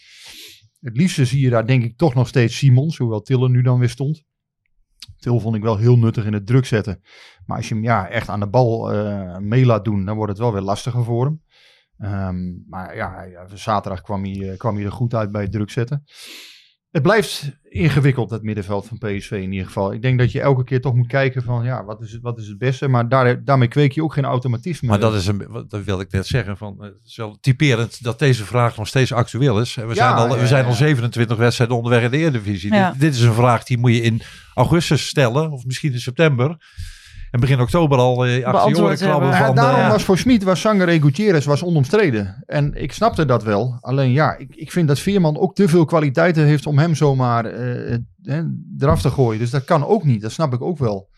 Het 0.82 0.98
liefste 0.98 1.26
zie 1.26 1.42
je 1.42 1.50
daar 1.50 1.68
denk 1.68 1.84
ik 1.84 1.98
toch 1.98 2.14
nog 2.14 2.28
steeds 2.28 2.58
Simons, 2.58 2.98
hoewel 2.98 3.22
Tiller 3.22 3.50
nu 3.50 3.62
dan 3.62 3.80
weer 3.80 3.90
stond. 3.90 4.24
Til 5.18 5.40
vond 5.40 5.56
ik 5.56 5.62
wel 5.62 5.78
heel 5.78 5.98
nuttig 5.98 6.26
in 6.26 6.34
het 6.34 6.48
druk 6.48 6.66
zetten. 6.66 7.02
Maar 7.46 7.58
als 7.58 7.68
je 7.68 7.74
hem 7.74 7.84
ja, 7.84 8.08
echt 8.08 8.30
aan 8.30 8.40
de 8.40 8.50
bal 8.50 8.92
eh, 8.94 9.38
mee 9.38 9.66
laat 9.66 9.86
doen, 9.86 10.06
dan 10.06 10.16
wordt 10.16 10.32
het 10.32 10.42
wel 10.42 10.54
weer 10.54 10.62
lastiger 10.62 11.04
voor 11.04 11.26
hem. 11.26 11.42
Ehm, 11.98 12.70
maar 12.70 12.96
ja, 12.96 13.24
ja, 13.24 13.48
zaterdag 13.54 14.02
kwam 14.02 14.24
hij, 14.24 14.52
eh, 14.52 14.58
kwam 14.58 14.76
hij 14.76 14.86
er 14.86 14.92
goed 14.92 15.14
uit 15.14 15.32
bij 15.32 15.42
het 15.42 15.52
druk 15.52 15.70
zetten. 15.70 16.04
Het 16.92 17.02
blijft 17.02 17.52
ingewikkeld, 17.70 18.30
dat 18.30 18.44
middenveld 18.44 18.88
van 18.88 18.98
PSV 18.98 19.32
in 19.32 19.52
ieder 19.52 19.68
geval. 19.68 19.94
Ik 19.94 20.02
denk 20.02 20.20
dat 20.20 20.32
je 20.32 20.42
elke 20.42 20.64
keer 20.64 20.82
toch 20.82 20.96
moet 20.96 21.08
kijken 21.08 21.44
van, 21.44 21.64
ja, 21.64 21.84
wat 21.86 22.02
is 22.02 22.12
het, 22.12 22.22
wat 22.22 22.38
is 22.38 22.48
het 22.48 22.58
beste? 22.58 22.88
Maar 22.88 23.10
daar, 23.10 23.44
daarmee 23.44 23.68
kweek 23.68 23.92
je 23.92 24.04
ook 24.04 24.14
geen 24.14 24.26
automatisme. 24.26 24.88
Maar 24.88 25.00
dat 25.00 25.14
is 25.14 25.28
een, 25.28 25.66
dat 25.68 25.84
wilde 25.84 26.04
ik 26.04 26.12
net 26.12 26.28
zeggen. 26.28 26.58
Van, 26.58 26.76
eh, 26.80 26.86
het 26.86 27.00
is 27.06 27.16
wel 27.16 27.38
typerend 27.42 28.04
dat 28.04 28.20
deze 28.20 28.46
vraag 28.46 28.78
nog 28.78 28.88
steeds 28.88 29.14
actueel 29.14 29.60
is. 29.60 29.78
En 29.78 29.88
We, 29.88 29.96
Ja, 29.96 30.18
zijn, 30.18 30.30
al, 30.30 30.36
ja, 30.36 30.42
we 30.42 30.48
zijn 30.48 30.66
al 30.66 30.74
27 30.74 31.38
wedstrijden 31.38 31.76
onderweg 31.76 32.04
in 32.04 32.12
de 32.12 32.18
Eredivisie. 32.18 32.74
Ja. 32.74 32.92
Dit, 32.92 33.00
dit 33.00 33.16
is 33.16 33.22
een 33.22 33.34
vraag 33.34 33.64
die 33.64 33.78
moet 33.78 33.96
je 33.96 34.02
in 34.02 34.22
augustus 34.54 35.08
stellen. 35.08 35.52
Of 35.52 35.66
misschien 35.66 35.94
in 35.94 36.00
september. 36.00 36.58
En 37.32 37.40
begin 37.40 37.60
oktober 37.60 37.98
al 37.98 38.26
eh, 38.26 38.46
actie 38.46 38.84
hebben. 38.84 38.98
Ja, 38.98 39.46
van... 39.46 39.56
daarom 39.56 39.82
eh, 39.82 39.90
was 39.90 40.04
voor 40.04 40.18
Smit, 40.18 40.44
was 40.44 40.62
Sanger 40.62 40.88
en 40.88 41.02
Gutierrez 41.02 41.46
was 41.46 41.64
onomstreden. 41.64 42.44
En 42.46 42.74
ik 42.74 42.94
snapte 42.94 43.26
dat 43.26 43.44
wel. 43.44 43.78
Alleen 43.82 44.12
ja, 44.12 44.38
ik, 44.38 44.56
ik 44.56 44.72
vind 44.72 44.88
dat 44.88 45.00
Veerman 45.00 45.38
ook 45.38 45.56
te 45.56 45.68
veel 45.68 45.86
kwaliteiten 45.86 46.46
heeft 46.46 46.66
om 46.66 46.78
hem 46.78 46.96
zomaar 46.96 47.46
eh, 47.46 47.94
eh, 47.94 48.46
eraf 48.78 49.02
te 49.02 49.10
gooien. 49.10 49.40
Dus 49.40 49.50
dat 49.50 49.64
kan 49.64 49.86
ook 49.86 50.04
niet, 50.04 50.22
dat 50.22 50.32
snap 50.32 50.54
ik 50.54 50.62
ook 50.62 50.78
wel. 50.78 51.10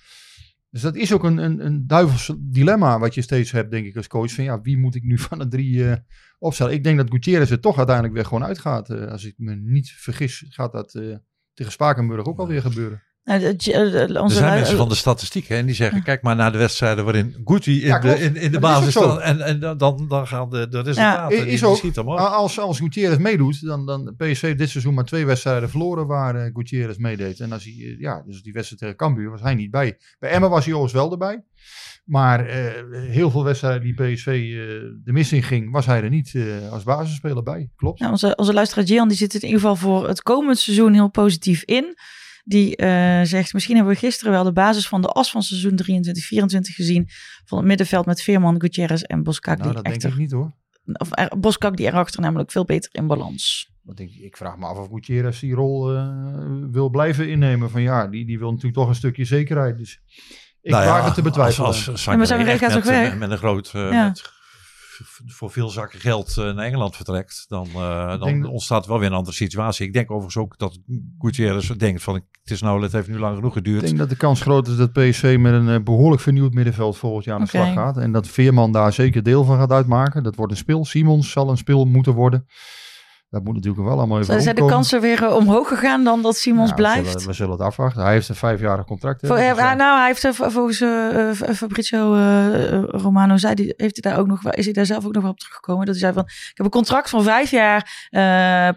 Dus 0.73 0.81
dat 0.81 0.95
is 0.95 1.13
ook 1.13 1.23
een, 1.23 1.37
een, 1.37 1.65
een 1.65 1.87
duivels 1.87 2.31
dilemma 2.37 2.99
wat 2.99 3.13
je 3.13 3.21
steeds 3.21 3.51
hebt, 3.51 3.71
denk 3.71 3.85
ik, 3.85 3.95
als 3.95 4.07
coach. 4.07 4.33
Van 4.33 4.43
ja, 4.43 4.61
wie 4.61 4.77
moet 4.77 4.95
ik 4.95 5.03
nu 5.03 5.17
van 5.29 5.39
de 5.39 5.47
drie 5.47 5.89
eh, 5.89 5.97
opstellen? 6.39 6.73
Ik 6.73 6.83
denk 6.83 6.97
dat 6.97 7.09
Gutierrez 7.09 7.51
er 7.51 7.59
toch 7.59 7.77
uiteindelijk 7.77 8.15
weer 8.15 8.25
gewoon 8.25 8.43
uitgaat. 8.43 8.89
Eh, 8.89 9.07
als 9.07 9.25
ik 9.25 9.33
me 9.37 9.55
niet 9.55 9.91
vergis, 9.91 10.45
gaat 10.49 10.71
dat 10.71 10.95
eh, 10.95 11.15
tegen 11.53 11.71
Spakenburg 11.71 12.25
ook 12.25 12.39
alweer 12.39 12.61
gebeuren. 12.61 13.03
Nou, 13.23 13.41
Er 13.43 14.21
onze 14.21 14.35
zijn 14.35 14.53
mensen 14.53 14.77
van 14.77 14.89
de 14.89 14.95
statistiek 14.95 15.47
hè, 15.47 15.55
en 15.55 15.65
die 15.65 15.75
zeggen, 15.75 16.03
kijk 16.03 16.21
maar 16.21 16.35
naar 16.35 16.51
de 16.51 16.57
wedstrijden 16.57 17.03
waarin 17.03 17.35
Guti 17.45 17.81
in, 17.81 17.87
Ja, 17.87 17.99
de, 17.99 18.07
in, 18.19 18.35
in 18.35 18.51
de 18.51 18.57
is 18.57 18.59
basis 18.59 18.91
staat. 18.91 19.19
En, 19.19 19.41
en 19.41 19.59
dan- 19.59 19.77
dan, 19.77 20.27
gaan 20.27 20.49
de, 20.49 20.67
de 20.67 20.81
resultaten, 20.81 21.37
is 21.37 21.43
die, 21.43 21.57
die 21.57 21.67
ook. 21.67 21.77
schieten 21.77 22.01
omhoog. 22.01 22.19
A- 22.19 22.23
Als, 22.27 22.59
als 22.59 22.77
Gutierrez 22.79 23.17
meedoet, 23.17 23.65
dan, 23.65 23.85
dan 23.85 24.13
PSV 24.17 24.55
dit 24.55 24.69
seizoen 24.69 24.93
maar 24.93 25.05
twee 25.05 25.25
wedstrijden 25.25 25.69
verloren 25.69 26.07
waar 26.07 26.35
eh, 26.35 26.49
Gutierrez 26.53 26.97
meedeed. 26.97 27.39
En 27.39 27.51
als 27.51 27.63
hij, 27.63 27.73
eh, 27.73 27.99
ja, 27.99 28.23
dus 28.25 28.41
die 28.41 28.53
wedstrijd 28.53 28.81
tegen 28.81 28.97
Cambuur 28.97 29.29
was 29.29 29.41
hij 29.41 29.55
niet 29.55 29.71
bij. 29.71 29.97
Bij 30.19 30.29
Emma 30.29 30.49
was 30.49 30.65
hij 30.65 30.73
overigens 30.73 31.01
wel 31.01 31.11
erbij. 31.11 31.43
Maar 32.05 32.45
eh, 32.45 32.71
heel 33.09 33.31
veel 33.31 33.43
wedstrijden 33.43 33.81
die 33.81 33.93
PSV 34.13 34.27
eh, 34.27 34.33
de 35.03 35.11
mis 35.11 35.31
in 35.31 35.43
ging, 35.43 35.71
was 35.71 35.85
hij 35.85 36.01
er 36.03 36.09
niet 36.09 36.31
eh, 36.35 36.71
als 36.71 36.83
basisspeler 36.83 37.43
bij. 37.43 37.69
Klopt. 37.75 37.99
Ja, 37.99 38.09
onze, 38.11 38.35
onze 38.35 38.53
luisteraar 38.53 38.85
Gian 38.85 39.07
die 39.07 39.17
zit 39.17 39.33
in 39.33 39.41
ieder 39.41 39.59
geval 39.59 39.75
voor 39.75 40.07
het 40.07 40.21
komend 40.21 40.57
seizoen 40.59 40.93
heel 40.93 41.09
positief 41.09 41.63
in. 41.63 41.95
Die 42.43 42.75
eh, 42.75 43.21
zegt, 43.23 43.53
misschien 43.53 43.75
hebben 43.75 43.93
we 43.93 43.99
gisteren 43.99 44.33
wel 44.33 44.43
de 44.43 44.53
basis 44.53 44.87
van 44.87 45.01
de 45.01 45.07
as 45.07 45.31
van 45.31 45.43
seizoen 45.43 45.79
23-24 45.83 46.59
gezien. 46.75 47.07
Van 47.45 47.57
het 47.57 47.67
middenveld 47.67 48.05
met 48.05 48.21
Veerman, 48.21 48.61
Gutierrez 48.61 49.01
en 49.01 49.23
Boskak. 49.23 49.57
nou, 49.57 49.63
die 49.67 49.73
dat 49.75 49.83
denk 49.83 49.95
echter, 49.95 50.11
ik 50.11 50.17
niet 50.17 50.31
hoor. 50.31 50.53
of, 50.93 51.09
er, 51.11 51.39
Boskak 51.39 51.77
die 51.77 51.85
erachter 51.87 52.21
namelijk 52.21 52.51
veel 52.51 52.65
beter 52.65 52.89
in 52.93 53.07
balans. 53.07 53.71
Want 53.81 53.99
ik, 53.99 54.15
ik 54.15 54.37
vraag 54.37 54.57
me 54.57 54.65
af 54.65 54.77
of 54.77 54.87
Gutierrez 54.91 55.39
die 55.39 55.53
rol 55.53 55.95
eh, 55.95 56.07
wil 56.71 56.89
blijven 56.89 57.29
innemen. 57.29 57.69
Van 57.69 57.81
ja, 57.81 58.07
die, 58.07 58.25
die 58.25 58.39
wil 58.39 58.47
natuurlijk 58.49 58.75
toch 58.75 58.87
een 58.87 58.95
stukje 58.95 59.25
zekerheid. 59.25 59.77
Dus 59.77 59.99
ik 60.61 60.71
Nou 60.71 60.83
ja, 60.83 60.89
waag 60.89 61.05
het 61.05 61.13
te 61.13 61.21
betwijfelen. 61.21 61.67
Als, 61.67 61.89
als 61.89 62.03
Ja, 62.05 62.15
maar 62.15 62.27
Sangaré 62.27 62.49
echt 62.49 62.59
gaat 62.59 62.73
met, 62.73 62.85
met, 62.85 63.17
met 63.19 63.31
een 63.31 63.37
groot, 63.37 63.71
eh, 63.73 63.91
Ja. 63.91 64.07
met 64.07 64.21
f- 64.21 64.41
voor 65.25 65.51
veel 65.51 65.69
zakken 65.69 65.99
geld 65.99 66.37
eh, 66.37 66.43
naar 66.53 66.65
Engeland 66.65 66.95
vertrekt, 66.95 67.45
dan, 67.47 67.67
eh, 67.67 68.07
dan 68.07 68.19
denk 68.19 68.47
ontstaat 68.47 68.85
wel 68.85 68.99
weer 68.99 69.07
een 69.07 69.13
andere 69.13 69.35
situatie. 69.35 69.87
Ik 69.87 69.93
denk 69.93 70.11
overigens 70.11 70.37
ook 70.37 70.57
dat 70.57 70.79
Gutierrez 71.19 71.69
denkt 71.69 72.03
van, 72.03 72.13
het 72.15 72.51
is 72.51 72.61
nou, 72.61 72.83
het 72.83 72.91
heeft 72.91 73.07
nu 73.07 73.19
lang 73.19 73.35
genoeg 73.35 73.57
Ik 73.57 73.63
geduurd. 73.63 73.81
denk 73.81 73.97
dat 73.97 74.09
de 74.09 74.15
kans 74.15 74.41
groot 74.41 74.67
is 74.67 74.75
dat 74.75 74.93
PSV 74.93 75.37
met 75.39 75.53
een 75.53 75.69
eh, 75.69 75.83
behoorlijk 75.83 76.21
vernieuwd 76.21 76.53
middenveld 76.53 76.97
volgend 76.97 77.25
jaar 77.25 77.35
aan 77.35 77.43
de 77.43 77.49
slag 77.49 77.73
gaat. 77.73 77.97
En 77.97 78.11
dat 78.11 78.27
Veerman 78.27 78.71
daar 78.71 78.93
zeker 78.93 79.23
deel 79.23 79.43
van 79.43 79.57
gaat 79.57 79.71
uitmaken. 79.71 80.23
Dat 80.23 80.35
wordt 80.35 80.51
een 80.51 80.57
speel. 80.57 80.85
Simons 80.85 81.31
zal 81.31 81.49
een 81.49 81.57
speel 81.57 81.85
moeten 81.85 82.13
worden. 82.13 82.45
Dat 83.33 83.43
moet 83.43 83.53
natuurlijk 83.55 83.83
wel 83.83 83.97
allemaal 83.97 84.15
even 84.15 84.25
Zijn 84.31 84.41
zijn 84.41 84.55
de 84.55 84.65
kansen 84.65 85.01
weer 85.01 85.23
eh, 85.23 85.35
omhoog 85.35 85.67
gegaan 85.67 86.03
dan 86.03 86.21
dat 86.21 86.35
Simons 86.37 86.69
Ja, 86.69 86.75
we 86.75 86.81
blijft? 86.81 87.09
zullen- 87.11 87.27
We 87.27 87.33
zullen 87.33 87.51
het 87.51 87.61
afwachten. 87.61 88.03
Hij 88.03 88.11
heeft 88.13 88.29
een 88.29 88.35
vijfjarig 88.35 88.85
contract. 88.85 89.21
hè, 89.21 89.27
dus, 89.27 89.37
eh, 89.37 89.49
eh, 89.49 89.57
nou, 89.77 89.97
hij 89.97 90.07
heeft 90.07 90.23
er 90.23 90.33
volgens 90.33 90.81
eh, 90.81 91.53
Fabrizio 91.55 92.13
Romano 92.87 93.37
zei, 93.37 93.53
die, 93.55 93.73
heeft 93.77 93.99
hij 94.03 94.11
daar 94.11 94.19
ook 94.21 94.27
nog, 94.27 94.51
is 94.51 94.63
hij 94.65 94.73
daar 94.73 94.85
zelf 94.85 95.05
ook 95.05 95.13
nog 95.13 95.21
wel 95.21 95.31
op 95.31 95.39
teruggekomen? 95.39 95.85
Dat 95.85 95.95
hij 95.95 96.03
zei 96.03 96.13
van, 96.13 96.23
ik 96.23 96.51
heb 96.53 96.65
een 96.65 96.71
contract 96.71 97.09
van 97.09 97.23
vijf 97.23 97.51
jaar, 97.51 98.07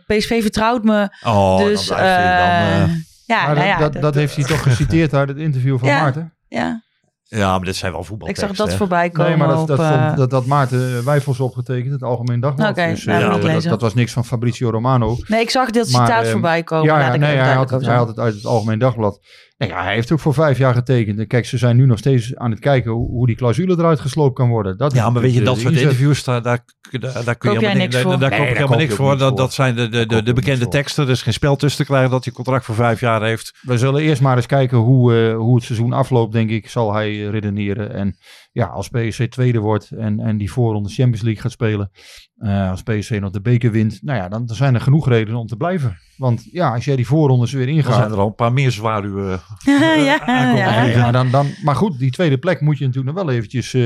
PSV 0.07 0.43
vertrouwt 0.43 0.85
me, 0.85 1.09
Oh, 1.25 1.59
dus 1.59 1.87
dan 1.87 1.99
hij 1.99 2.79
dan... 2.87 3.03
ja, 3.25 3.53
nou 3.55 3.67
ja, 3.67 3.79
dat, 3.79 3.93
dat, 3.93 4.03
dat 4.03 4.15
heeft 4.15 4.37
hij 4.37 4.45
toch 4.45 4.63
geciteerd 4.63 5.15
uit 5.15 5.29
het 5.29 5.39
interview 5.39 5.79
van 5.79 5.89
Ja. 5.89 6.01
Maarten. 6.01 6.33
ja, 6.49 6.83
ja, 7.29 7.57
maar 7.57 7.65
dit 7.65 7.77
zijn 7.77 7.93
wel 7.93 8.01
ik 8.01 8.07
voetbalteksten. 8.07 8.49
zag 8.49 8.57
dat 8.57 8.69
hè. 8.69 8.77
voorbij 8.77 9.11
komen 9.11 9.31
Nee, 9.31 9.39
maar 9.39 9.49
dat, 9.49 9.59
op, 9.59 9.67
dat, 9.67 9.79
eh, 9.79 10.05
vond- 10.05 10.17
dat, 10.17 10.31
dat 10.31 10.47
Maarten 10.47 11.05
Wijfels 11.05 11.41
opgetekend, 11.41 11.93
het 11.93 12.03
Algemeen 12.03 12.41
Dagblad. 12.41 12.75
Dus, 12.75 13.05
nou, 13.05 13.47
ik 13.47 13.53
dat, 13.53 13.63
dat 13.63 13.81
was 13.81 13.95
niks 13.95 14.13
van 14.13 14.25
Fabrizio 14.25 14.71
Romano. 14.71 15.17
nee, 15.27 15.41
ik 15.41 15.51
zag 15.51 15.71
dit 15.71 15.93
Maar, 15.93 16.07
citaat 16.07 16.25
eh, 16.25 16.31
voorbij 16.31 16.63
komen. 16.63 16.87
Ja, 16.87 17.01
ja 17.01 17.13
ik 17.13 17.21
nee, 17.21 17.37
hij 17.37 17.55
had, 17.55 17.71
het, 17.71 17.87
hij 17.87 17.97
had 17.97 18.09
het 18.09 18.19
uit 18.19 18.35
het 18.35 18.47
Algemeen 18.47 18.79
Dagblad. 18.79 19.21
Nee, 19.59 19.69
ja, 19.69 19.83
hij 19.83 19.95
heeft 19.95 20.13
ook 20.13 20.21
voor 20.21 20.35
vijf 20.35 20.59
jaar 20.59 20.75
getekend. 20.75 21.19
En 21.19 21.27
Kijk, 21.27 21.47
ze 21.47 21.59
zijn 21.59 21.77
nu 21.77 21.87
nog 21.87 21.99
steeds 21.99 22.37
aan 22.37 22.51
het 22.51 22.61
kijken 22.61 22.91
hoe, 22.91 23.27
die 23.27 23.37
clausule 23.37 23.75
eruit 23.79 24.01
gesloopt 24.01 24.35
kan 24.35 24.49
worden. 24.49 24.77
Dat 24.77 24.93
Ja, 24.93 25.11
maar 25.11 25.23
weet 25.23 25.35
je, 25.35 25.43
dat 25.43 25.47
natuurlijk 25.47 25.77
soort 25.77 25.91
interviews, 25.91 26.25
daar, 26.25 26.43
daar, 26.43 26.65
daar, 26.91 27.25
daar 27.25 27.37
kun 27.37 27.53
je 27.53 27.59
helemaal 27.59 27.77
niks 27.77 27.97
voor? 27.97 28.11
Daar, 28.11 28.19
daar 28.19 28.31
Nee, 28.31 28.39
koop 28.39 28.49
ik 28.49 28.55
daar 28.55 28.63
helemaal 28.63 28.79
niks 28.79 28.95
voor. 28.95 29.19
Dat, 29.19 29.37
dat 29.37 29.53
zijn 29.53 29.75
de, 29.75 29.89
de, 29.89 30.23
de, 30.23 30.33
bekende 30.33 30.69
teksten. 30.69 31.05
Er 31.05 31.11
is 31.11 31.23
geen 31.23 31.33
spel 31.33 31.57
tussen 31.57 31.85
te 31.85 31.91
krijgen 31.91 32.11
dat 32.11 32.25
je 32.25 32.33
contract 32.33 32.65
voor 32.65 32.75
vijf 32.75 33.01
jaar 33.01 33.23
heeft. 33.23 33.59
We 33.63 33.79
zullen 33.79 34.03
eerst 34.03 34.23
maar 34.23 34.37
eens 34.37 34.47
kijken 34.47 34.79
hoe, 34.79 35.15
eh, 35.15 35.37
hoe 35.37 35.55
het 35.55 35.65
seizoen 35.65 35.93
afloopt, 35.93 36.33
denk 36.33 36.51
ik, 36.51 36.69
zal 36.69 36.95
hij 36.95 37.09
eh, 37.09 37.31
redeneren. 37.31 37.95
En 37.95 38.17
ja, 38.57 38.67
als 38.67 38.89
PSC 38.89 39.23
tweede 39.23 39.59
wordt 39.59 39.91
en, 39.91 40.21
en 40.21 40.37
die 40.37 40.53
voorronde 40.53 40.89
Champions 40.89 41.23
League 41.23 41.43
gaat 41.43 41.51
spelen, 41.51 41.91
eh, 42.39 42.71
als 42.71 42.83
PSC 42.83 43.21
nog 43.21 43.31
de 43.31 43.41
beker 43.41 43.71
wint, 43.71 44.03
nou 44.03 44.19
ja, 44.19 44.29
dan, 44.29 44.47
dan 44.47 44.57
zijn 44.57 44.75
er 44.75 44.81
genoeg 44.81 45.09
redenen 45.09 45.41
om 45.41 45.47
te 45.47 45.57
blijven. 45.57 45.99
Want 46.17 46.49
ja, 46.53 46.75
als 46.75 46.85
jij 46.85 46.97
die 46.97 47.07
voorrondes 47.07 47.53
weer 47.53 47.67
Dan 47.67 47.75
zijn 47.75 47.87
ingaat, 47.87 48.11
er 48.11 48.19
al 48.19 48.27
een 48.27 48.35
paar 48.35 48.53
meer 48.53 48.71
zwaluwen. 48.71 49.31
ja, 49.65 50.21
aankomen 50.21 50.57
ja, 50.57 50.85
Ja, 50.85 51.11
dan, 51.11 51.31
dan, 51.31 51.47
maar 51.63 51.75
goed, 51.75 51.99
die 51.99 52.11
tweede 52.11 52.39
plek 52.39 52.61
moet 52.61 52.79
je 52.79 52.87
natuurlijk 52.87 53.17
nog 53.17 53.25
wel 53.25 53.35
eventjes 53.35 53.75
eh, 53.75 53.83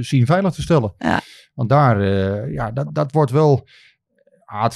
zien 0.00 0.26
veilig 0.26 0.52
te 0.52 0.62
stellen. 0.62 0.94
Ja. 0.98 1.20
Want 1.54 1.68
daar, 1.68 2.00
eh, 2.00 2.52
ja, 2.52 2.70
dat, 2.70 2.94
dat 2.94 3.12
wordt 3.12 3.30
wel... 3.30 3.66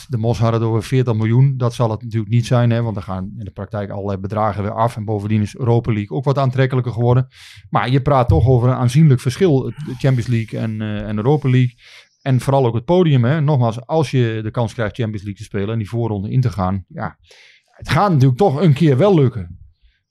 De 0.09 0.19
Mos 0.19 0.39
had 0.39 0.53
het 0.53 0.63
over 0.63 0.83
40 0.83 1.15
miljoen. 1.15 1.57
Dat 1.57 1.75
zal 1.75 1.91
het 1.91 2.03
natuurlijk 2.03 2.33
niet 2.33 2.47
zijn, 2.47 2.71
hè, 2.71 2.83
want 2.83 2.97
er 2.97 3.03
gaan 3.03 3.33
in 3.39 3.45
de 3.45 3.51
praktijk 3.51 3.91
allerlei 3.91 4.19
bedragen 4.19 4.63
weer 4.63 4.73
af. 4.73 4.97
En 4.97 5.05
bovendien 5.05 5.43
is 5.43 5.57
Europa 5.57 5.93
League 5.93 6.17
ook 6.17 6.25
wat 6.25 6.39
aantrekkelijker 6.39 6.93
geworden. 6.93 7.29
Maar 7.71 7.91
je 7.91 8.03
praat 8.03 8.29
toch 8.29 8.47
over 8.47 8.69
een 8.69 8.75
aanzienlijk 8.75 9.21
verschil. 9.21 9.73
Champions 9.99 10.27
League 10.27 10.61
en, 10.61 10.81
eh, 10.81 11.09
en 11.09 11.17
Europa 11.17 11.49
League. 11.49 11.75
En 12.23 12.41
vooral 12.41 12.67
ook 12.67 12.75
het 12.75 12.85
podium. 12.85 13.25
Hè. 13.25 13.41
Nogmaals, 13.41 13.87
als 13.87 14.11
je 14.11 14.41
de 14.43 14.51
kans 14.51 14.75
krijgt 14.75 14.97
Champions 14.97 15.23
League 15.23 15.41
te 15.41 15.49
spelen 15.49 15.73
en 15.73 15.79
die 15.79 15.89
voorronde 15.89 16.31
in 16.31 16.41
te 16.41 16.51
gaan. 16.51 16.85
Ja, 16.89 17.19
het 17.65 17.89
gaat 17.89 18.11
natuurlijk 18.11 18.39
toch 18.39 18.61
een 18.61 18.73
keer 18.73 18.97
wel 18.97 19.15
lukken. 19.15 19.59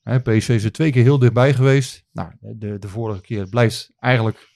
Hè, 0.02 0.20
PSV 0.20 0.50
is 0.50 0.64
er 0.64 0.72
twee 0.72 0.92
keer 0.92 1.04
heel 1.04 1.20
dichtbij 1.20 1.54
geweest. 1.54 2.06
Nou, 2.12 2.32
de, 2.40 2.80
de 2.80 2.88
vorige 2.88 3.22
keer 3.22 3.50
blijft 3.50 3.94
eigenlijk 4.00 4.50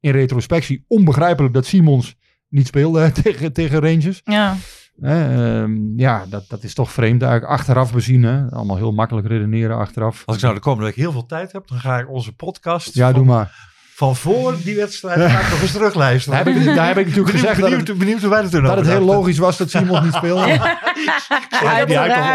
in 0.00 0.10
retrospectie 0.10 0.84
onbegrijpelijk 0.88 1.54
dat 1.54 1.66
Simons 1.66 2.16
niet 2.52 2.66
speelde 2.66 3.12
tegen, 3.22 3.52
tegen 3.52 3.80
Rangers. 3.80 4.20
ja. 4.24 4.56
Ehm, 5.02 5.98
ja, 5.98 6.24
dat, 6.28 6.44
dat 6.48 6.62
is 6.62 6.74
toch 6.74 6.92
vreemd 6.92 7.22
eigenlijk. 7.22 7.52
Achteraf 7.52 7.92
bezien, 7.92 8.22
hè. 8.22 8.50
allemaal 8.50 8.76
heel 8.76 8.92
makkelijk 8.92 9.26
redeneren 9.26 9.76
achteraf. 9.76 10.22
Als 10.26 10.36
ik 10.36 10.42
nou 10.42 10.54
de 10.54 10.60
komende 10.60 10.86
week 10.86 10.94
heel 10.96 11.12
veel 11.12 11.26
tijd 11.26 11.52
heb, 11.52 11.68
dan 11.68 11.78
ga 11.78 11.98
ik 11.98 12.10
onze 12.10 12.32
podcast 12.32 12.94
Ja, 12.94 13.04
van, 13.10 13.14
doe 13.14 13.24
maar. 13.24 13.50
van 13.94 14.16
voor 14.16 14.56
die 14.64 14.76
wedstrijd 14.76 15.30
ga 15.30 15.40
ik 15.40 15.50
nog 15.50 15.60
eens 15.62 15.72
terugluisteren. 15.72 16.44
Daar 16.44 16.54
heb 16.54 16.62
ik, 16.62 16.74
daar 16.74 16.86
heb 16.86 16.98
ik 16.98 17.06
natuurlijk 17.06 17.32
benieuwd, 17.34 17.40
gezegd 17.40 17.60
dat 17.60 17.68
benieuwd, 17.70 17.88
het, 17.88 17.98
benieuwd 17.98 18.20
hoe 18.20 18.30
wij 18.30 18.48
toen 18.48 18.62
dat 18.62 18.76
het 18.76 18.86
heel 18.86 19.00
logisch 19.00 19.38
was 19.38 19.56
dat 19.56 19.70
Simons 19.70 20.00
niet 20.04 20.14
speelde. 20.14 20.52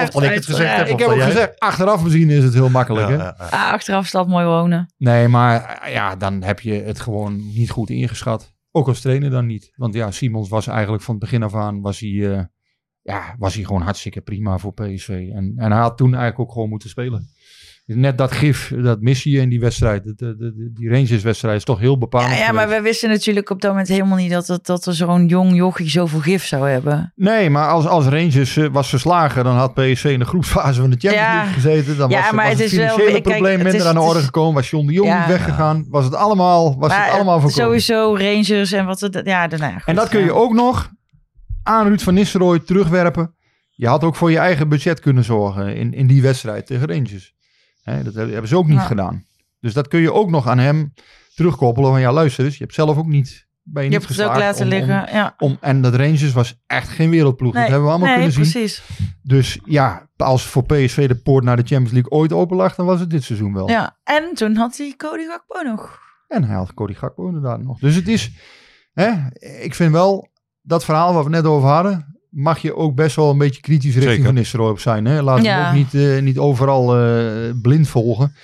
of 0.04 0.10
dat 0.14 0.24
ik 0.24 0.34
het 0.34 0.46
gezegd 0.46 0.78
heb, 0.78 0.88
Ik 0.88 1.00
heb 1.00 1.08
dat 1.10 1.18
ook 1.18 1.24
gezegd, 1.24 1.60
achteraf 1.60 2.04
bezien 2.04 2.30
is 2.30 2.44
het 2.44 2.54
heel 2.54 2.70
makkelijk. 2.70 3.08
Ja, 3.08 3.14
hè? 3.18 3.24
ja, 3.24 3.36
ja. 3.40 3.46
Ah, 3.50 3.72
achteraf 3.72 4.08
staat 4.08 4.28
mooi 4.28 4.46
wonen. 4.46 4.94
Nee, 4.98 5.28
maar 5.28 5.88
ja, 5.92 6.16
dan 6.16 6.44
heb 6.44 6.60
je 6.60 6.74
het 6.74 7.00
gewoon 7.00 7.36
niet 7.54 7.70
goed 7.70 7.90
ingeschat. 7.90 8.56
Ook 8.78 8.88
als 8.88 9.02
trainer 9.02 9.30
dan 9.30 9.46
niet. 9.46 9.74
Want 9.76 9.94
ja, 9.94 10.12
Simons 10.12 10.50
was 10.50 10.68
eigenlijk 10.68 11.04
van 11.04 11.16
het 11.16 11.24
begin 11.24 11.44
af 11.44 11.56
aan 11.56 11.82
was 11.82 12.00
hij, 12.00 12.10
eh, 12.10 12.44
ja, 13.02 13.36
was 13.40 13.54
hij 13.54 13.64
gewoon 13.64 13.82
hartstikke 13.82 14.22
prima 14.22 14.58
voor 14.58 14.74
PSV. 14.74 15.30
En, 15.34 15.54
en 15.56 15.72
hij 15.72 15.82
had 15.82 15.98
toen 15.98 16.08
eigenlijk 16.08 16.40
ook 16.40 16.52
gewoon 16.52 16.70
moeten 16.70 16.90
spelen. 16.90 17.30
Net 17.96 18.18
dat 18.18 18.32
gif, 18.32 18.74
dat 18.82 19.02
mis 19.02 19.24
je 19.24 19.38
in 19.40 19.50
die 19.50 19.60
wedstrijd. 19.60 20.04
De, 20.04 20.14
de, 20.16 20.36
de- 20.38 20.72
die 20.74 20.90
Rangers-wedstrijd 20.90 21.58
is 21.58 21.64
toch 21.64 21.80
heel 21.80 21.98
bepalend. 21.98 22.32
Ja, 22.32 22.38
ja, 22.38 22.52
maar 22.52 22.70
we 22.70 22.82
wisten 22.82 23.10
natuurlijk 23.10 23.50
op 23.50 23.62
dat 23.62 23.72
moment 23.72 23.88
helemaal 23.88 24.18
niet 24.18 24.32
dat, 24.32 24.48
het, 24.48 24.66
dat 24.66 24.86
er 24.86 24.94
zo'n 24.94 25.26
jong 25.28 25.56
jochie 25.56 25.90
zoveel 25.90 26.20
gif 26.20 26.46
zou 26.46 26.70
hebben. 26.70 27.12
Nee, 27.16 27.50
maar 27.50 27.68
als, 27.70 27.86
als 27.88 28.06
Rangers 28.06 28.58
eh, 28.58 28.66
was 28.72 28.90
verslagen, 28.90 29.44
dan 29.44 29.56
had 29.56 29.74
PSV 29.74 30.04
in 30.06 30.20
de 30.20 30.26
groepsfase 30.26 30.82
van 30.82 30.90
de 30.90 30.98
Champions 31.00 31.28
Ja. 31.28 31.34
League 31.36 31.54
gezeten. 31.54 31.98
Dan 31.98 32.10
Ja, 32.10 32.22
was, 32.22 32.32
maar 32.32 32.44
was 32.50 32.54
het 32.54 32.64
het 32.64 32.72
is 32.72 32.78
wel- 32.78 32.88
financiële 32.88 33.12
kijk, 33.22 33.24
probleem 33.36 33.56
minder 33.64 33.76
is- 33.76 33.84
aan 33.86 33.96
de 33.96 34.02
orde 34.02 34.20
gekomen. 34.20 34.54
Was 34.54 34.70
John 34.70 34.88
de 34.88 34.94
Jong 34.94 35.10
Ja. 35.10 35.28
weggegaan, 35.28 35.86
was 35.90 36.06
het 36.06 36.16
allemaal, 36.16 36.78
was 36.80 36.92
het 36.92 37.00
Maar, 37.00 37.10
allemaal 37.12 37.36
eh, 37.38 37.42
voorkomen. 37.42 37.82
Sowieso 37.82 38.16
Rangers 38.18 38.72
en 38.72 38.86
wat 38.86 39.00
het, 39.00 39.22
ja, 39.24 39.48
daarna. 39.48 39.72
goed, 39.74 39.82
En 39.86 39.96
dat 39.96 40.10
kun 40.10 40.24
je 40.24 40.34
ook 40.34 40.54
nog 40.54 40.90
aan 41.64 41.88
Ruud 41.88 42.02
van 42.02 42.14
Nistelrooy 42.14 42.60
terugwerpen. 42.60 43.36
Je 43.72 43.88
had 43.88 44.04
ook 44.04 44.16
voor 44.16 44.32
je 44.32 44.38
eigen 44.38 44.70
budget 44.70 45.00
kunnen 45.00 45.24
zorgen 45.24 45.76
in, 45.76 45.94
in 45.94 46.08
die 46.08 46.22
wedstrijd 46.22 46.66
tegen 46.68 46.88
Rangers. 46.88 47.36
Hè, 47.92 48.04
dat 48.04 48.14
hebben 48.14 48.48
ze 48.48 48.58
ook 48.58 48.68
niet 48.68 48.78
Ja. 48.80 48.86
gedaan. 48.86 49.26
Dus 49.60 49.74
dat 49.74 49.88
kun 49.88 50.00
je 50.00 50.14
ook 50.14 50.30
nog 50.30 50.48
aan 50.48 50.58
hem 50.60 50.94
terugkoppelen. 51.36 51.90
Van 51.92 52.00
ja, 52.00 52.12
luister 52.12 52.46
eens, 52.46 52.58
je 52.58 52.64
hebt 52.64 52.76
zelf 52.76 52.98
ook 52.98 53.06
niet 53.08 53.46
ben 53.70 53.84
je 53.84 53.90
Je 53.90 53.96
hebt 53.98 54.08
het 54.10 54.20
ook 54.22 54.26
geslaagd 54.28 54.46
laten 54.60 54.66
om- 54.66 54.72
om- 54.72 54.78
liggen. 54.78 55.16
ja. 55.18 55.36
Om, 55.38 55.58
en 55.62 55.82
dat 55.82 55.96
Rangers 55.96 56.34
was 56.34 56.56
echt 56.68 56.90
geen 56.90 57.10
wereldploeg. 57.10 57.54
dat 57.54 57.62
hebben 57.62 57.84
we 57.84 57.90
allemaal 57.90 58.08
nee, 58.08 58.18
kunnen 58.18 58.34
zien. 58.34 58.52
precies. 58.52 58.84
Dus 59.24 59.60
ja, 59.66 60.10
als 60.18 60.46
voor 60.46 60.64
PSV 60.66 61.08
de 61.08 61.16
poort 61.16 61.44
naar 61.44 61.56
de 61.56 61.62
Champions 61.66 61.92
League 61.92 62.12
ooit 62.12 62.34
open 62.34 62.58
lag, 62.58 62.76
dan 62.76 62.86
was 62.86 63.00
het 63.00 63.10
dit 63.10 63.24
seizoen 63.24 63.54
wel. 63.54 63.70
Ja, 63.70 63.98
en 64.04 64.30
toen 64.34 64.56
had 64.56 64.78
hij 64.78 64.94
Cody 64.98 65.24
Gakpo 65.26 65.62
nog. 65.62 66.00
En 66.28 66.44
hij 66.44 66.56
had 66.56 66.74
Cody 66.74 66.94
Gakpo 66.94 67.28
inderdaad 67.28 67.62
nog. 67.64 67.80
Dus 67.80 67.96
het 67.96 68.08
is, 68.08 68.32
hè, 68.94 69.12
ik 69.62 69.76
vind 69.76 69.92
wel, 69.92 70.28
dat 70.62 70.86
verhaal 70.86 71.14
waar 71.14 71.24
we 71.24 71.30
net 71.30 71.46
over 71.46 71.70
hadden, 71.70 72.17
mag 72.38 72.60
je 72.60 72.76
ook 72.76 72.96
best 72.96 73.16
wel 73.16 73.30
een 73.30 73.38
beetje 73.38 73.62
kritisch 73.62 73.94
richting 73.94 74.10
Zeker. 74.12 74.26
Van 74.26 74.34
Nistelrooy 74.34 74.72
op 74.72 74.80
zijn. 74.80 75.06
Hè? 75.06 75.22
Laat 75.22 75.44
Ja. 75.44 75.58
hem 75.58 75.68
ook 75.68 75.74
niet, 75.74 75.94
eh, 76.04 76.22
niet 76.22 76.38
overal 76.38 76.98
eh, 76.98 77.52
blind 77.62 77.88
volgen. 77.88 78.36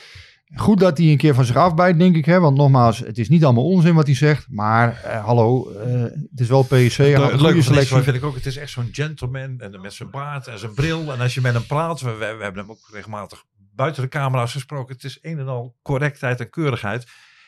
Goed 0.55 0.79
dat 0.79 0.97
hij 0.97 1.07
een 1.07 1.17
keer 1.17 1.33
van 1.33 1.45
zich 1.45 1.55
afbijt, 1.55 1.99
denk 1.99 2.15
ik. 2.15 2.25
Hè? 2.25 2.39
Want 2.39 2.57
nogmaals, 2.57 2.99
het 2.99 3.17
is 3.17 3.29
niet 3.29 3.43
allemaal 3.43 3.63
onzin 3.65 3.93
wat 3.95 4.05
hij 4.05 4.15
zegt. 4.15 4.45
Maar 4.49 5.01
eh, 5.03 5.25
hallo, 5.25 5.71
eh, 5.71 6.01
het 6.01 6.39
is 6.39 6.47
wel 6.47 6.63
PSC. 6.63 6.73
Een 6.99 7.05
Het 7.05 7.21
goede 7.21 7.41
leuke 7.41 7.53
van 7.53 7.73
selectie. 7.73 8.01
Vind 8.01 8.15
ik 8.15 8.23
ook, 8.23 8.35
het 8.35 8.45
is 8.45 8.57
echt 8.57 8.71
zo'n 8.71 8.89
gentleman 8.91 9.59
en 9.59 9.81
met 9.81 9.93
zijn 9.93 10.09
baard 10.09 10.47
en 10.47 10.59
zijn 10.59 10.73
bril. 10.73 11.13
En 11.13 11.19
als 11.19 11.33
je 11.33 11.41
met 11.41 11.53
hem 11.53 11.65
praat, 11.65 12.01
we, 12.01 12.09
we, 12.11 12.17
we 12.17 12.43
hebben 12.43 12.61
hem 12.61 12.71
ook 12.71 12.89
regelmatig 12.91 13.43
buiten 13.75 14.01
de 14.03 14.09
camera's 14.09 14.51
gesproken. 14.51 14.95
Het 14.95 15.03
is 15.03 15.17
een 15.21 15.39
en 15.39 15.47
al 15.47 15.75
correctheid 15.81 16.39
en 16.39 16.49
keurigheid. 16.49 17.05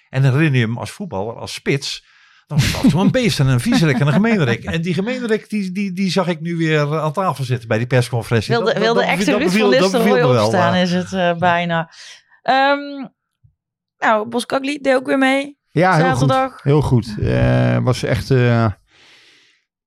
En 0.09 0.23
herinner 0.23 0.59
je 0.59 0.65
hem 0.65 0.77
als 0.77 0.91
voetballer, 0.91 1.35
als 1.35 1.53
spits. 1.53 2.05
Dan 2.47 2.57
was 2.57 2.81
het 2.81 2.93
een 2.93 3.11
beest 3.11 3.39
en 3.39 3.47
een 3.47 3.59
viezerik 3.59 3.99
en 3.99 4.07
een 4.07 4.13
gemeenerik. 4.13 4.63
En 4.63 4.81
die 4.81 4.93
gemeenerik, 4.93 5.49
die, 5.49 5.71
die, 5.71 5.91
die 5.93 6.11
zag 6.11 6.27
ik 6.27 6.39
nu 6.41 6.55
weer 6.57 6.99
aan 6.99 7.13
tafel 7.13 7.43
zitten 7.43 7.67
bij 7.67 7.77
die 7.77 7.87
persconferentie. 7.87 8.49
Wilde, 8.49 8.65
Dat- 8.65 8.73
dat- 8.73 8.83
wilde 8.83 8.99
dat 8.99 9.09
echt 9.09 9.17
beviel- 9.25 9.39
beviel 9.69 9.69
me 9.69 10.27
wel, 10.33 10.45
opstaan 10.45 10.75
is 10.75 10.91
het 10.91 11.13
eh, 11.13 11.33
bijna. 11.35 11.91
Ehm 12.41 13.07
nou, 13.97 14.27
Boskakli 14.29 14.77
deed 14.81 14.95
ook 14.95 15.05
weer 15.05 15.17
mee. 15.17 15.57
Ja, 15.69 15.95
heel 15.95 16.03
goed. 16.15 16.29
Zaterdag. 16.29 16.63
Heel 16.63 16.81
goed. 16.81 17.15
Eh, 17.21 17.77
was 17.77 18.03
echt, 18.03 18.31
eh, 18.31 18.67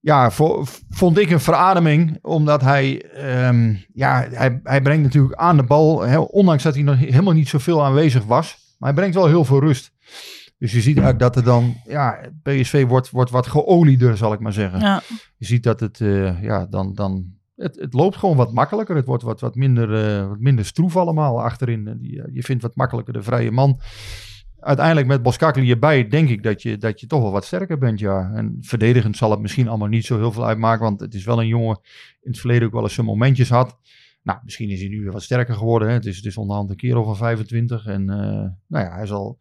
ja, 0.00 0.30
vo- 0.30 0.64
vond 0.90 1.18
ik 1.18 1.30
een 1.30 1.40
verademing. 1.40 2.18
Omdat 2.22 2.60
hij, 2.60 3.02
ehm, 3.02 3.74
ja, 3.92 4.26
hij, 4.30 4.60
hij 4.62 4.80
brengt 4.82 5.02
natuurlijk 5.02 5.34
aan 5.34 5.56
de 5.56 5.62
bal, 5.64 6.00
hè, 6.00 6.18
ondanks 6.18 6.62
dat 6.62 6.74
hij 6.74 6.82
nog 6.82 6.98
helemaal 6.98 7.32
niet 7.34 7.48
zoveel 7.48 7.84
aanwezig 7.84 8.24
was. 8.24 8.56
Maar 8.78 8.88
hij 8.88 8.98
brengt 8.98 9.14
wel 9.14 9.26
heel 9.26 9.44
veel 9.44 9.60
rust. 9.60 9.90
Dus 10.58 10.72
je 10.72 10.80
ziet 10.80 10.98
eigenlijk 10.98 11.18
dat 11.18 11.36
er 11.36 11.44
dan, 11.44 11.76
ja, 11.86 12.30
PSV 12.42 12.86
wordt, 12.86 13.10
wordt 13.10 13.30
wat 13.30 13.46
geolieder, 13.46 14.16
zal 14.16 14.32
ik 14.32 14.40
maar 14.40 14.52
zeggen. 14.52 14.80
Ja. 14.80 15.02
Je 15.36 15.46
ziet 15.46 15.62
dat 15.62 15.80
het, 15.80 16.00
eh, 16.00 16.42
ja, 16.42 16.66
dan, 16.66 16.94
dan, 16.94 17.26
het, 17.56 17.76
het 17.76 17.92
loopt 17.92 18.16
gewoon 18.16 18.36
wat 18.36 18.52
makkelijker. 18.52 18.96
Het 18.96 19.06
wordt 19.06 19.22
wat, 19.22 19.40
wat, 19.40 19.54
minder, 19.54 20.04
eh, 20.04 20.28
wat 20.28 20.38
minder 20.38 20.64
stroef 20.64 20.96
allemaal 20.96 21.42
achterin. 21.42 21.98
Die, 22.00 22.22
eh, 22.22 22.34
je 22.34 22.42
vindt 22.42 22.62
wat 22.62 22.76
makkelijker 22.76 23.12
de 23.12 23.22
vrije 23.22 23.50
man. 23.50 23.80
Uiteindelijk 24.60 25.06
met 25.06 25.22
Boskakli 25.22 25.70
erbij 25.70 26.08
denk 26.08 26.28
ik 26.28 26.42
dat 26.42 26.62
je, 26.62 26.78
dat 26.78 27.00
je 27.00 27.06
toch 27.06 27.22
wel 27.22 27.32
wat 27.32 27.44
sterker 27.44 27.78
bent, 27.78 27.98
ja. 27.98 28.32
En 28.34 28.56
verdedigend 28.60 29.16
zal 29.16 29.30
het 29.30 29.40
misschien 29.40 29.68
allemaal 29.68 29.88
niet 29.88 30.04
zo 30.04 30.16
heel 30.16 30.32
veel 30.32 30.46
uitmaken. 30.46 30.84
Want 30.84 31.00
het 31.00 31.14
is 31.14 31.24
wel 31.24 31.40
een 31.40 31.46
jongen 31.46 31.80
in 32.20 32.30
het 32.30 32.40
verleden 32.40 32.66
ook 32.66 32.72
wel 32.72 32.82
eens 32.82 32.94
zijn 32.94 33.06
momentjes 33.06 33.48
had. 33.48 33.78
Nou, 34.22 34.38
misschien 34.44 34.70
is 34.70 34.80
hij 34.80 34.88
nu 34.88 35.02
weer 35.02 35.12
wat 35.12 35.22
sterker 35.22 35.54
geworden. 35.54 35.88
Hè. 35.88 35.94
Het, 35.94 36.06
is, 36.06 36.16
het 36.16 36.24
is 36.24 36.36
onderhand 36.36 36.70
een 36.70 36.76
kerel 36.76 37.04
van 37.04 37.16
25. 37.16 37.86
En 37.86 38.04
nou 38.66 38.84
ja, 38.84 38.94
hij 38.94 39.06
zal, 39.06 39.38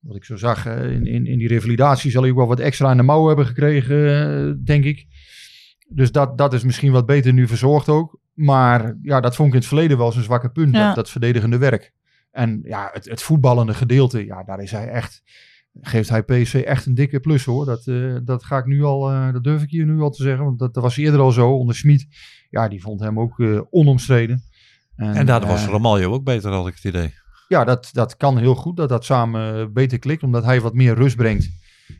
wat 0.00 0.16
ik 0.16 0.24
zo 0.24 0.36
zag, 0.36 0.66
eh, 0.66 0.90
in, 0.90 1.06
in, 1.06 1.26
in 1.26 1.38
die 1.38 1.48
revalidatie 1.48 2.10
zal 2.10 2.22
hij 2.22 2.30
ook 2.30 2.36
wel 2.36 2.46
wat 2.46 2.60
extra 2.60 2.90
in 2.90 2.96
de 2.96 3.02
mouw 3.02 3.26
hebben 3.26 3.46
gekregen, 3.46 4.20
eh, 4.48 4.54
denk 4.64 4.84
ik. 4.84 5.06
Dus 5.88 6.12
dat, 6.12 6.38
dat 6.38 6.52
is 6.52 6.62
misschien 6.62 6.92
wat 6.92 7.06
beter 7.06 7.32
nu 7.32 7.46
verzorgd 7.46 7.88
ook. 7.88 8.20
Maar 8.34 8.98
ja, 9.02 9.20
dat 9.20 9.36
vond 9.36 9.48
ik 9.48 9.54
in 9.54 9.60
het 9.60 9.68
verleden 9.68 9.98
wel 9.98 10.12
zijn 10.12 10.24
zwakke 10.24 10.50
punt. 10.50 10.74
Ja. 10.74 10.86
Dat, 10.86 10.94
dat 10.94 11.10
verdedigende 11.10 11.58
werk. 11.58 11.92
En 12.30 12.60
ja, 12.64 12.90
het, 12.92 13.08
het 13.08 13.22
voetballende 13.22 13.74
gedeelte, 13.74 14.24
ja, 14.24 14.42
daar 14.42 14.60
is 14.60 14.70
hij 14.70 14.88
echt. 14.88 15.22
Geeft 15.80 16.08
hij 16.08 16.22
PSV 16.22 16.62
echt 16.66 16.86
een 16.86 16.94
dikke 16.94 17.20
plus 17.20 17.44
hoor. 17.44 17.66
Dat, 17.66 17.86
eh, 17.86 18.16
dat 18.24 18.44
ga 18.44 18.58
ik 18.58 18.66
nu 18.66 18.82
al, 18.82 19.10
eh, 19.10 19.32
dat 19.32 19.44
durf 19.44 19.62
ik 19.62 19.70
hier 19.70 19.86
nu 19.86 20.00
al 20.00 20.10
te 20.10 20.22
zeggen. 20.22 20.44
Want 20.44 20.58
dat, 20.58 20.74
dat 20.74 20.82
was 20.82 20.96
eerder 20.96 21.20
al 21.20 21.30
zo 21.30 21.50
onder 21.50 21.74
Smit. 21.74 22.06
Ja, 22.50 22.68
die 22.68 22.82
vond 22.82 23.00
hem 23.00 23.20
ook 23.20 23.40
eh, 23.40 23.60
onomstreden. 23.70 24.42
En 24.96 25.26
daardoor 25.26 25.48
was 25.48 25.66
Ramaljo 25.66 26.12
ook 26.12 26.24
beter, 26.24 26.52
had 26.52 26.66
ik 26.66 26.74
het 26.74 26.84
idee. 26.84 27.14
Ja, 27.48 27.64
dat, 27.64 27.88
dat 27.92 28.16
kan 28.16 28.38
heel 28.38 28.54
goed 28.54 28.76
dat 28.76 28.88
dat 28.88 29.04
samen 29.04 29.72
beter 29.72 29.98
klikt, 29.98 30.22
omdat 30.22 30.44
hij 30.44 30.60
wat 30.60 30.74
meer 30.74 30.94
rust 30.94 31.16
brengt. 31.16 31.50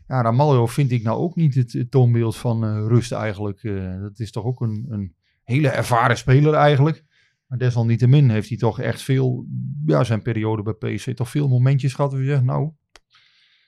Ja, 0.07 0.21
Ramaljo 0.21 0.67
vind 0.67 0.91
ik 0.91 1.03
nou 1.03 1.17
ook 1.17 1.35
niet 1.35 1.55
het, 1.55 1.73
het 1.73 1.91
toonbeeld 1.91 2.37
van 2.37 2.63
eh, 2.63 2.85
rust 2.87 3.11
eigenlijk. 3.11 3.63
Eh, 3.63 4.01
dat 4.01 4.19
is 4.19 4.31
toch 4.31 4.43
ook 4.43 4.61
een, 4.61 4.85
een 4.89 5.15
hele 5.43 5.69
ervaren 5.69 6.17
speler 6.17 6.53
eigenlijk. 6.53 7.03
Maar 7.47 7.57
desalniettemin 7.57 8.29
heeft 8.29 8.49
hij 8.49 8.57
toch 8.57 8.79
echt 8.79 9.01
veel, 9.01 9.45
ja, 9.85 10.03
zijn 10.03 10.21
periode 10.21 10.61
bij 10.61 10.73
PSV 10.73 11.15
toch 11.15 11.29
veel 11.29 11.47
momentjes 11.47 11.93
gehad 11.93 12.11
waar 12.11 12.21
je 12.21 12.27
zegt, 12.27 12.43
nou, 12.43 12.71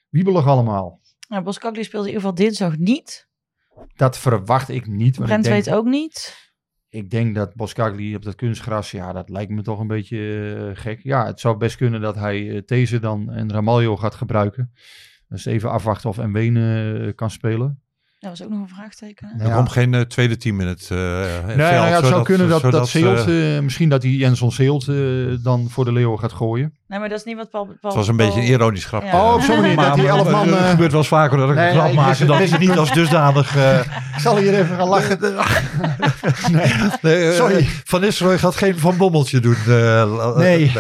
wiebelig 0.10 0.48
allemaal. 0.48 1.00
Nou, 1.28 1.44
Boskakli 1.44 1.84
speelde 1.84 2.08
in 2.08 2.14
ieder 2.14 2.30
geval 2.30 2.46
dinsdag 2.46 2.78
niet. 2.78 3.30
Dat 3.96 4.18
verwacht 4.18 4.70
ik 4.70 4.88
niet. 4.88 5.16
Brent 5.16 5.46
ik 5.46 5.52
denk, 5.52 5.66
weet 5.66 5.74
ook 5.74 5.86
niet. 5.86 6.36
Ik 6.94 7.10
denk 7.10 7.36
dat 7.36 7.56
Boskagli 7.56 8.16
op 8.16 8.24
dat 8.24 8.36
kunstgras, 8.36 8.92
ja, 8.92 9.14
dat 9.14 9.30
lijkt 9.30 9.52
me 9.52 9.62
toch 9.62 9.80
een 9.80 9.88
beetje 9.88 10.54
eh, 10.56 10.82
gek. 10.82 11.00
Ja, 11.04 11.26
het 11.26 11.40
zou 11.40 11.58
best 11.58 11.76
kunnen 11.76 12.02
dat 12.02 12.16
hij 12.16 12.64
uh, 12.70 13.02
dan 13.02 13.32
en 13.32 13.52
Ramaljo 13.52 13.98
gaat 13.98 14.16
gebruiken. 14.16 14.74
Dus 15.28 15.46
even 15.46 15.72
afwachten 15.72 16.10
of 16.10 16.26
Mwene 16.26 17.00
uh, 17.00 17.14
kan 17.16 17.32
spelen. 17.32 17.82
Dat 18.22 18.30
was 18.30 18.44
ook 18.44 18.50
nog 18.50 18.60
een 18.60 18.68
vraagteken. 18.76 19.34
Ja. 19.38 19.56
komt 19.56 19.72
geen 19.72 19.94
uh, 19.94 20.02
tweede 20.02 20.38
team 20.38 20.62
in 20.62 20.68
het 20.68 20.90
uh, 20.92 20.98
Nee, 21.00 21.56
nou 21.56 21.74
ja, 21.74 21.86
het 21.86 22.06
zou 22.06 22.24
kunnen 22.24 22.50
dat, 22.50 22.62
dat 22.62 22.88
Seelt, 22.88 23.28
uh, 23.28 23.60
misschien 23.60 23.90
dat 23.90 24.02
hij 24.04 24.12
Jenson 24.12 24.52
Seelt 24.52 24.88
uh, 24.88 25.38
dan 25.44 25.70
voor 25.70 25.86
de 25.86 25.92
Leeuwen 25.92 26.20
gaat 26.20 26.32
gooien. 26.34 26.74
Nee, 26.88 27.00
maar 27.00 27.10
dat 27.10 27.18
is 27.18 27.24
niet 27.24 27.36
wat 27.36 27.50
Paul... 27.50 27.66
Paul 27.66 27.78
Het 27.82 27.94
was 27.94 28.08
een 28.08 28.16
Paul- 28.16 28.28
beetje 28.28 28.42
een 28.44 28.48
ironisch 28.54 28.86
grap. 28.86 29.04
Ja. 29.04 29.28
Oh, 29.28 29.34
op 29.34 29.42
zo'n 29.42 29.62
manier, 29.62 29.76
dat 29.76 29.96
die 29.96 30.08
elf 30.08 30.30
man... 30.32 30.48
Het 30.48 30.58
eh, 30.58 30.70
gebeurt 30.70 30.92
wel 30.92 31.00
eens 31.00 31.08
vaker 31.10 31.38
dat 31.38 31.50
ik 31.50 31.56
nee, 31.56 31.68
een 31.70 31.74
grap 31.76 31.90
ik 31.90 31.96
maak 31.96 32.08
wist 32.08 32.22
en 32.22 32.50
het- 32.52 32.60
niet 32.60 32.78
als 32.78 32.94
dusdanig... 32.94 33.56
eh, 33.56 33.80
Ik 33.80 34.20
zal 34.20 34.38
hier 34.38 34.54
even 34.54 34.76
gaan 34.76 34.88
lachen. 34.88 35.20
nee. 36.52 36.74
nee, 37.02 37.30
eh, 37.30 37.36
Sorry. 37.36 37.66
Van 37.84 38.02
Nistelrooy 38.02 38.38
gaat 38.38 38.56
geen 38.56 38.80
Van 38.80 38.98
Bommeltje 38.98 39.40
doen. 39.40 39.56
eh, 39.68 40.36
Nee. 40.38 40.72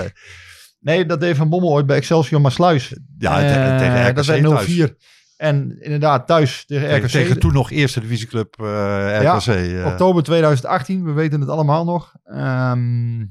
nee, 0.79 1.05
dat 1.05 1.19
deed 1.19 1.35
Van 1.37 1.49
Bommel 1.49 1.69
ooit 1.71 1.85
bij 1.85 1.97
Excelsior 1.97 2.41
Maasluis. 2.41 2.95
Ja, 3.17 3.41
Eh, 3.41 3.77
tegen, 3.77 4.07
RKC 4.09 4.15
Dat 4.15 4.25
thuis. 4.25 4.67
0-4. 4.67 4.95
En 5.41 5.77
inderdaad, 5.79 6.27
thuis 6.27 6.65
tegen 6.65 6.97
RKC. 6.97 7.07
Tegen, 7.09 7.39
toen 7.39 7.53
nog 7.53 7.71
eerste 7.71 7.99
divisieclub 7.99 8.55
eh 8.59 9.19
RKC. 9.21 9.45
eh. 9.47 9.85
Oktober 9.85 10.23
2018, 10.23 11.03
we 11.05 11.11
weten 11.11 11.39
het 11.39 11.49
allemaal 11.49 11.85
nog. 11.85 12.13
Ehm, 12.25 13.25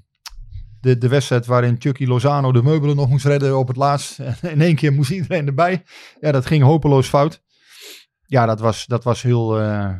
de, 0.81 0.99
de 0.99 1.09
wedstrijd 1.09 1.47
waarin 1.47 1.77
Chucky 1.79 2.05
Lozano 2.05 2.53
de 2.53 2.63
meubelen 2.63 2.97
nog 2.97 3.09
moest 3.09 3.25
redden 3.25 3.59
op 3.59 3.69
het 3.69 3.77
laatst. 3.77 4.19
En 4.19 4.37
in 4.43 4.61
één 4.61 4.75
keer 4.75 4.93
moest 4.93 5.11
iedereen 5.11 5.47
erbij. 5.47 5.83
Ja, 6.21 6.33
dat 6.33 6.47
ging 6.47 6.63
hopeloos 6.63 7.09
fout. 7.09 7.43
Ja, 8.27 8.47
dat 8.47 8.61
was, 8.61 8.87
dat 8.87 9.05
was 9.05 9.23
heel... 9.23 9.61
eh, 9.61 9.91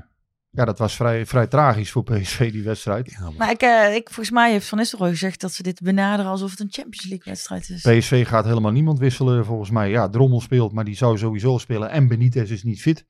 ja, 0.51 0.65
dat 0.65 0.79
was 0.79 0.97
vrij, 0.97 1.27
vrij 1.27 1.47
tragisch 1.47 1.91
voor 1.91 2.03
PSV, 2.03 2.53
die 2.53 2.63
wedstrijd. 2.63 3.19
Maar 3.37 3.51
ik, 3.51 3.61
eh, 3.61 3.95
ik, 3.95 4.07
volgens 4.07 4.31
mij 4.31 4.51
heeft 4.51 4.69
Van 4.69 4.79
Nistelrooy 4.79 5.11
gezegd 5.11 5.41
dat 5.41 5.53
ze 5.53 5.63
dit 5.63 5.81
benaderen 5.81 6.31
alsof 6.31 6.51
het 6.51 6.61
een 6.61 6.71
Champions 6.71 7.09
League 7.09 7.33
wedstrijd 7.33 7.69
is. 7.69 7.83
PSV 7.83 8.27
gaat 8.27 8.45
helemaal 8.45 8.73
niemand 8.73 8.99
wisselen, 8.99 9.45
volgens 9.45 9.71
mij. 9.71 9.91
Ja, 9.91 10.09
Drommel 10.09 10.41
speelt, 10.41 10.73
maar 10.73 10.85
die 10.85 10.97
zou 10.97 11.19
sowieso 11.19 11.59
spelen. 11.59 11.91
En 11.91 12.09
Benitez 12.09 12.51
is 12.51 12.63
niet 12.63 12.83
fit. 12.83 13.07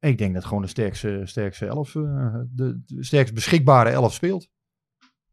Ik 0.00 0.18
denk 0.18 0.34
dat 0.34 0.44
gewoon 0.44 0.62
de 0.62 0.68
sterkste, 0.68 1.20
sterkste 1.24 1.66
elf, 1.66 1.94
eh, 1.94 2.34
de, 2.48 2.82
de 2.86 3.04
sterkst 3.04 3.34
beschikbare 3.34 3.90
elf 3.90 4.12
speelt. 4.12 4.48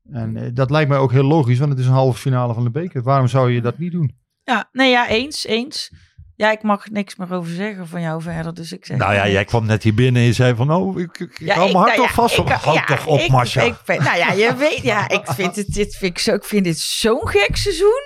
En 0.09 0.38
eh, 0.38 0.49
dat 0.53 0.69
lijkt 0.69 0.89
mij 0.89 0.97
ook 0.97 1.11
heel 1.11 1.23
logisch, 1.23 1.59
want 1.59 1.71
het 1.71 1.79
is 1.79 1.86
een 1.86 1.91
halve 1.91 2.19
finale 2.19 2.53
van 2.53 2.63
de 2.63 2.71
beker. 2.71 3.03
Waarom 3.03 3.27
zou 3.27 3.51
je 3.51 3.61
dat 3.61 3.77
niet 3.77 3.91
doen? 3.91 4.19
Ja, 4.43 4.69
nee, 4.71 4.89
ja, 4.89 5.07
eens, 5.07 5.45
eens. 5.45 5.91
Ja, 6.36 6.51
ik 6.51 6.61
mag 6.63 6.89
niks 6.89 7.15
meer 7.15 7.34
over 7.34 7.51
zeggen 7.53 7.88
van 7.88 8.01
jou 8.01 8.21
verder, 8.21 8.53
dus 8.53 8.71
ik 8.71 8.86
zeg... 8.86 8.97
Nou 8.97 9.13
ja, 9.13 9.27
jij 9.29 9.45
kwam 9.45 9.65
net 9.65 9.84
hier 9.84 9.93
binnen 9.93 10.21
en 10.21 10.27
je 10.27 10.34
zei 10.34 10.55
van, 10.55 10.71
oh, 10.73 10.99
ik, 10.99 11.19
ik, 11.19 11.39
ik 11.39 11.51
hou 11.51 11.65
mijn 11.65 11.75
hart 11.77 11.88
nou 11.88 11.97
toch 11.97 12.07
ja, 12.07 12.13
vast. 12.13 12.38
ik- 12.38 12.47
Houd 12.47 12.75
ja, 12.75 12.86
toch 12.86 13.05
op, 13.07 13.19
ik- 13.19 13.29
Masha. 13.29 13.61
Ik, 13.61 13.75
ben- 13.86 14.03
nou 14.03 14.17
ja, 14.17 14.32
je 14.32 14.55
weet, 14.69 14.82
ja, 14.82 15.09
ik 15.09 15.25
vind, 15.25 15.55
het, 15.55 15.67
dit 15.67 15.95
vind 15.95 16.11
ik, 16.11 16.19
zo, 16.19 16.34
ik 16.34 16.43
vind 16.43 16.63
dit 16.63 16.79
zo'n 16.79 17.27
gek 17.27 17.55
seizoen. 17.55 18.01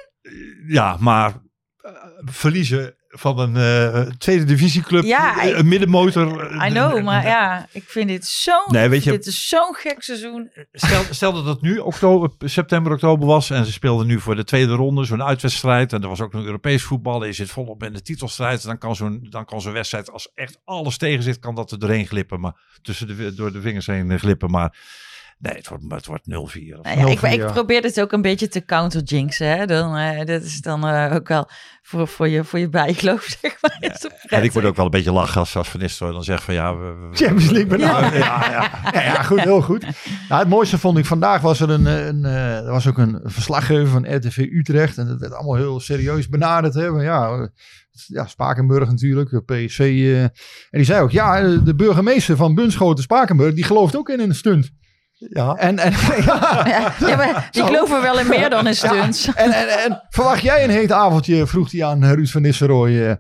Ja, 0.68 0.98
maar 1.00 1.34
eh, 1.78 1.92
verliezen 2.26 2.96
van 3.18 3.40
een 3.40 3.56
eh, 3.56 4.02
tweede 4.18 4.44
divisieclub, 4.44 5.04
Ja, 5.04 5.42
eh, 5.42 5.58
een 5.58 5.68
middenmotor. 5.68 6.56
I 6.68 6.70
know, 6.70 7.04
maar 7.04 7.26
ja, 7.26 7.68
ik 7.72 7.84
vind 7.88 8.08
dit 8.08 8.26
zo'n, 8.26 8.64
Nee, 8.68 8.90
weet 8.90 9.04
je- 9.04 9.12
dit 9.12 9.26
is 9.26 9.48
zo'n 9.48 9.76
gek 9.76 10.04
seizoen. 10.04 10.50
Stel, 10.74 11.02
stel 11.10 11.34
dat 11.34 11.46
het 11.46 11.62
nu 11.62 11.78
oktober, 11.78 12.30
september, 12.40 12.92
oktober 12.92 13.28
was 13.28 13.50
en 13.50 13.66
ze 13.66 13.72
speelden 13.72 14.08
nu 14.08 14.20
voor 14.20 14.36
de 14.36 14.44
tweede 14.44 14.74
ronde 14.74 15.04
zo'n 15.04 15.24
uitwedstrijd 15.24 15.94
en 15.94 16.02
er 16.02 16.08
was 16.10 16.22
ook 16.22 16.34
nog 16.34 16.44
Europees 16.46 16.84
voetbal 16.84 17.22
en 17.22 17.28
je 17.28 17.34
zit 17.34 17.50
volop 17.50 17.84
in 17.84 17.94
de 17.94 18.02
titelstrijd, 18.02 18.64
dan 18.64 18.78
kan 18.78 18.96
zo'n 18.96 19.28
dan 19.30 19.46
kan 19.46 19.62
zo'n 19.62 19.74
wedstrijd 19.74 20.12
als 20.12 20.32
echt 20.36 20.60
alles 20.66 20.98
tegen 20.98 21.24
zit, 21.24 21.40
kan 21.40 21.56
dat 21.56 21.72
er 21.72 21.80
doorheen 21.80 22.08
glippen, 22.08 22.40
maar 22.40 22.54
tussen 22.82 23.08
de, 23.08 23.34
door 23.34 23.52
de 23.52 23.62
vingers 23.62 23.86
heen 23.86 24.20
glippen. 24.20 24.52
Maar 24.52 24.78
Nee, 25.38 25.54
het 25.54 25.68
wordt, 25.68 25.84
het 25.88 26.06
wordt 26.06 26.24
0-4. 26.26 26.34
Nou 26.82 27.00
ja, 27.00 27.06
ik, 27.08 27.18
0-4, 27.20 27.22
ik 27.22 27.46
probeer 27.46 27.82
dit 27.82 28.02
ook 28.02 28.12
een 28.12 28.22
beetje 28.22 28.48
te 28.48 28.66
counterjinxen. 28.66 29.58
Hè? 29.58 29.66
Dan, 29.66 29.96
eh, 29.98 30.18
dat 30.26 30.42
is 30.42 30.62
dan 30.62 30.88
eh, 30.88 31.14
ook 31.16 31.28
wel 31.28 31.50
voor, 31.82 32.08
voor, 32.08 32.28
je, 32.28 32.44
voor 32.44 32.60
je 32.60 32.70
bijgeloof, 32.70 33.24
zeg 33.42 33.58
maar. 33.62 33.78
Het 33.80 34.10
En 34.28 34.44
ik 34.44 34.52
word 34.52 34.66
ook 34.66 34.76
wel 34.76 34.86
een 34.86 34.92
beetje 34.92 35.12
lachen 35.12 35.40
als, 35.40 35.56
als 35.56 35.70
Van 35.70 35.80
Nistelrooy 35.80 36.16
dan 36.16 36.24
zegt 36.24 36.44
van 36.44 36.54
ja... 36.54 36.76
We, 36.78 36.84
we- 36.86 37.16
Champions 37.16 37.50
League 37.50 37.66
benaderd. 37.78 38.14
Ja. 38.14 38.50
Ja, 38.52 38.70
ja. 38.94 39.02
Ja, 39.02 39.22
goed, 39.24 39.42
heel 39.42 39.62
goed. 39.62 39.82
Nou, 40.30 40.40
het 40.42 40.50
mooiste 40.50 40.78
vond 40.78 40.98
ik 40.98 41.06
vandaag 41.06 41.42
was 41.42 41.60
er 41.60 41.70
een, 41.70 41.88
eh, 41.88 42.06
een 42.06 42.26
eh, 42.26 42.58
er 42.58 42.72
was 42.72 42.88
ook 42.88 42.98
een 42.98 43.20
verslaggever 43.24 43.88
van 43.88 44.16
RTV 44.16 44.38
Utrecht 44.38 44.98
en 44.98 45.08
het 45.08 45.20
werd 45.20 45.34
allemaal 45.34 45.56
heel 45.56 45.80
serieus 45.80 46.30
benaderd. 46.30 46.74
Hè. 46.74 46.90
Maar 46.92 47.04
ja, 47.04 47.50
ja, 48.08 48.26
Spakenburg 48.26 48.90
natuurlijk, 48.90 49.46
PSV. 49.46 49.80
eh, 49.80 50.22
en 50.24 50.32
die 50.72 50.84
zei 50.84 51.02
ook, 51.02 51.12
ja, 51.12 51.42
de 51.58 51.76
burgemeester 51.76 52.36
van 52.36 52.56
Bunschoten 52.56 53.04
Spakenburg, 53.04 53.54
die 53.54 53.64
gelooft 53.64 53.96
ook 53.98 54.10
in 54.10 54.20
een 54.20 54.36
stunt. 54.36 54.72
Ja. 55.18 55.54
En, 55.56 55.80
en, 55.80 55.92
ja, 56.26 56.64
Ja, 56.68 56.94
ja, 57.08 57.16
maar 57.16 57.48
die 57.52 57.62
Zo. 57.62 57.68
geloven 57.68 58.02
wel 58.02 58.20
in 58.20 58.28
meer 58.28 58.50
dan 58.50 58.68
in 58.68 58.76
stunts. 58.76 59.26
en, 59.36 59.52
en, 59.52 59.68
en 59.84 60.04
verwacht 60.10 60.42
jij 60.42 60.64
een 60.64 60.70
heet 60.70 60.92
avondje, 60.92 61.48
vroeg 61.48 61.72
hij 61.72 61.86
aan 61.86 62.06
Ruud 62.06 62.28
van 62.30 62.42
Nistelrooy. 62.42 63.08
eh. 63.10 63.16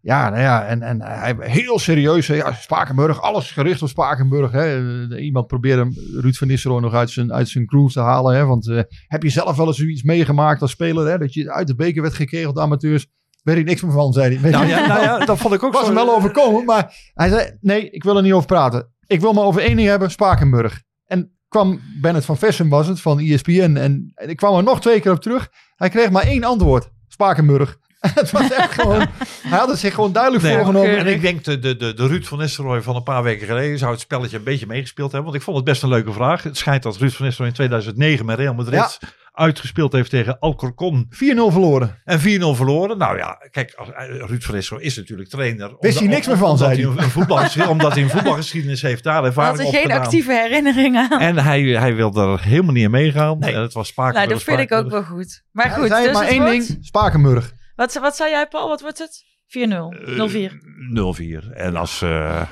ja, 0.00 0.28
nou 0.30 0.42
ja, 0.42 0.64
en, 0.66 0.82
en 0.82 1.02
hij 1.02 1.34
heel 1.38 1.78
serieus. 1.78 2.26
hè, 2.26 2.34
Ja, 2.34 2.52
Spakenburg, 2.52 3.20
alles 3.20 3.50
gericht 3.50 3.82
op 3.82 3.88
Spakenburg. 3.88 4.52
Hè. 4.52 4.78
Iemand 5.16 5.46
probeerde 5.46 5.82
hem, 5.82 5.94
Ruud 6.20 6.34
van 6.34 6.48
Nistelrooy 6.48 6.80
nog 6.82 6.94
uit 6.94 7.10
zijn, 7.10 7.32
uit 7.32 7.48
zijn 7.48 7.68
groove 7.68 7.92
te 7.92 8.00
halen. 8.00 8.36
Hè. 8.36 8.44
Want 8.44 8.68
eh, 8.68 8.80
heb 9.06 9.22
je 9.22 9.28
zelf 9.30 9.56
wel 9.56 9.66
eens 9.66 9.76
zoiets 9.76 10.02
meegemaakt 10.02 10.62
als 10.62 10.70
speler? 10.70 11.06
Hè, 11.10 11.18
dat 11.18 11.34
je 11.34 11.52
uit 11.52 11.66
de 11.66 11.74
beker 11.74 12.02
werd 12.02 12.14
gekegeld, 12.14 12.58
amateurs. 12.58 13.06
Weet 13.42 13.56
ik 13.56 13.64
niks 13.64 13.82
meer 13.82 13.92
van, 13.92 14.12
zei 14.12 14.38
hij. 14.38 14.50
Nou 14.50 14.66
ja, 14.66 14.86
nou 14.86 15.02
ja, 15.02 15.18
dat 15.24 15.38
vond 15.38 15.54
ik 15.54 15.62
ook 15.62 15.72
was 15.78 15.80
zo. 15.86 15.86
hem 15.94 16.04
wel 16.06 16.14
overkomen, 16.16 16.64
maar 16.64 16.94
hij 17.14 17.28
zei: 17.28 17.56
Nee, 17.60 17.90
ik 17.90 18.04
wil 18.04 18.16
er 18.16 18.22
niet 18.22 18.32
over 18.32 18.46
praten. 18.46 18.92
Ik 19.06 19.20
wil 19.20 19.32
maar 19.32 19.44
over 19.44 19.62
één 19.62 19.76
ding 19.76 19.88
hebben: 19.88 20.10
Spakenburg. 20.10 20.82
En 21.04 21.33
kwam 21.54 21.80
Bennett 22.00 22.24
van 22.24 22.36
Vessen, 22.36 22.68
was 22.68 22.86
het, 22.86 23.00
van 23.00 23.18
ESPN. 23.18 23.76
En 23.76 24.12
ik 24.16 24.36
kwam 24.36 24.56
er 24.56 24.62
nog 24.62 24.80
twee 24.80 25.00
keer 25.00 25.12
op 25.12 25.20
terug. 25.20 25.50
Hij 25.76 25.88
kreeg 25.88 26.10
maar 26.10 26.26
één 26.26 26.44
antwoord: 26.44 26.90
Spakenburg. 27.08 27.78
het 28.14 28.30
was 28.30 28.50
echt 28.52 28.72
gewoon. 28.72 29.06
Hij 29.42 29.58
had 29.58 29.68
het 29.68 29.78
zich 29.78 29.94
gewoon 29.94 30.12
duidelijk 30.12 30.42
Nee, 30.42 30.54
voorgenomen. 30.54 30.96
En 30.98 31.06
ik 31.06 31.20
denk 31.20 31.44
de, 31.44 31.58
de, 31.58 31.76
de, 31.76 31.94
de 31.94 32.06
Ruud 32.06 32.24
van 32.24 32.38
Nistelrooy 32.38 32.82
van 32.82 32.96
een 32.96 33.02
paar 33.02 33.22
weken 33.22 33.46
geleden 33.46 33.78
zou 33.78 33.90
het 33.92 34.00
spelletje 34.00 34.36
een 34.36 34.44
beetje 34.44 34.66
meegespeeld 34.66 35.12
hebben. 35.12 35.30
Want 35.30 35.40
ik 35.42 35.46
vond 35.46 35.56
het 35.56 35.66
best 35.66 35.82
een 35.82 35.88
leuke 35.88 36.12
vraag. 36.12 36.42
Het 36.42 36.56
schijnt 36.56 36.82
dat 36.82 36.96
Ruud 36.96 37.12
van 37.12 37.24
Nistelrooy 37.24 37.48
in 37.50 37.54
2009 37.56 38.26
met 38.26 38.38
Real 38.38 38.54
Madrid 38.54 38.98
uitgespeeld 39.32 39.92
heeft 39.92 40.10
tegen 40.10 40.38
Alcorcon 40.38 41.06
4-0 41.10 41.16
verloren. 41.16 42.00
en 42.04 42.20
4-0 42.20 42.22
verloren. 42.56 42.98
Nou 42.98 43.16
ja, 43.16 43.38
kijk, 43.50 43.72
als- 43.76 43.88
eh, 43.92 44.06
Ruud 44.26 44.42
van 44.42 44.54
Nistelrooy 44.54 44.86
is 44.86 44.96
natuurlijk 44.96 45.28
trainer. 45.28 45.68
Wist 45.80 45.80
hij 45.80 45.92
Omdat- 46.02 46.10
niks 46.14 46.26
meer 46.26 46.36
van, 46.36 46.50
omdat 46.50 46.66
zei 46.68 46.82
hij. 46.86 47.62
Een, 47.62 47.68
omdat 47.74 47.92
hij 47.94 48.02
een 48.02 48.10
voetbalgeschiedenis 48.10 48.82
heeft 48.82 49.04
daar 49.04 49.16
Hij 49.16 49.24
ervaring 49.24 49.50
had 49.56 49.60
er 49.60 49.66
op 49.66 49.72
geen 49.74 49.82
gedaan. 49.82 50.00
actieve 50.00 50.32
herinneringen 50.32 51.10
aan. 51.10 51.20
En 51.20 51.38
hij, 51.38 51.62
hij 51.62 51.94
wil 51.94 52.14
er 52.14 52.40
helemaal 52.42 52.72
niet 52.72 52.84
aan 52.84 52.90
meegaan. 52.90 53.40
En 53.42 53.60
het 53.62 53.72
was 53.72 53.88
Spakenburg. 53.88 54.24
nou, 54.26 54.38
dat 54.38 54.42
vind 54.46 54.60
ik 54.70 54.72
ook 54.72 54.90
wel 54.90 55.02
goed. 55.04 55.42
Maar 55.52 55.70
goed, 55.70 55.82
dus 55.88 56.12
maar 56.12 56.22
het 56.22 56.30
één 56.32 56.44
ding: 56.44 56.78
Spakenburg. 56.80 57.52
Wat, 57.76 57.94
wat 57.94 58.16
zei 58.16 58.30
jij, 58.30 58.46
Paul? 58.46 58.68
Wat 58.68 58.80
wordt 58.80 58.98
het? 58.98 59.24
4-0. 59.46 59.48
0-4. 59.48 60.52
Eh, 60.52 60.52
0-4. 60.88 61.52
En 61.52 61.76
als, 61.76 62.02
eh, 62.02 62.48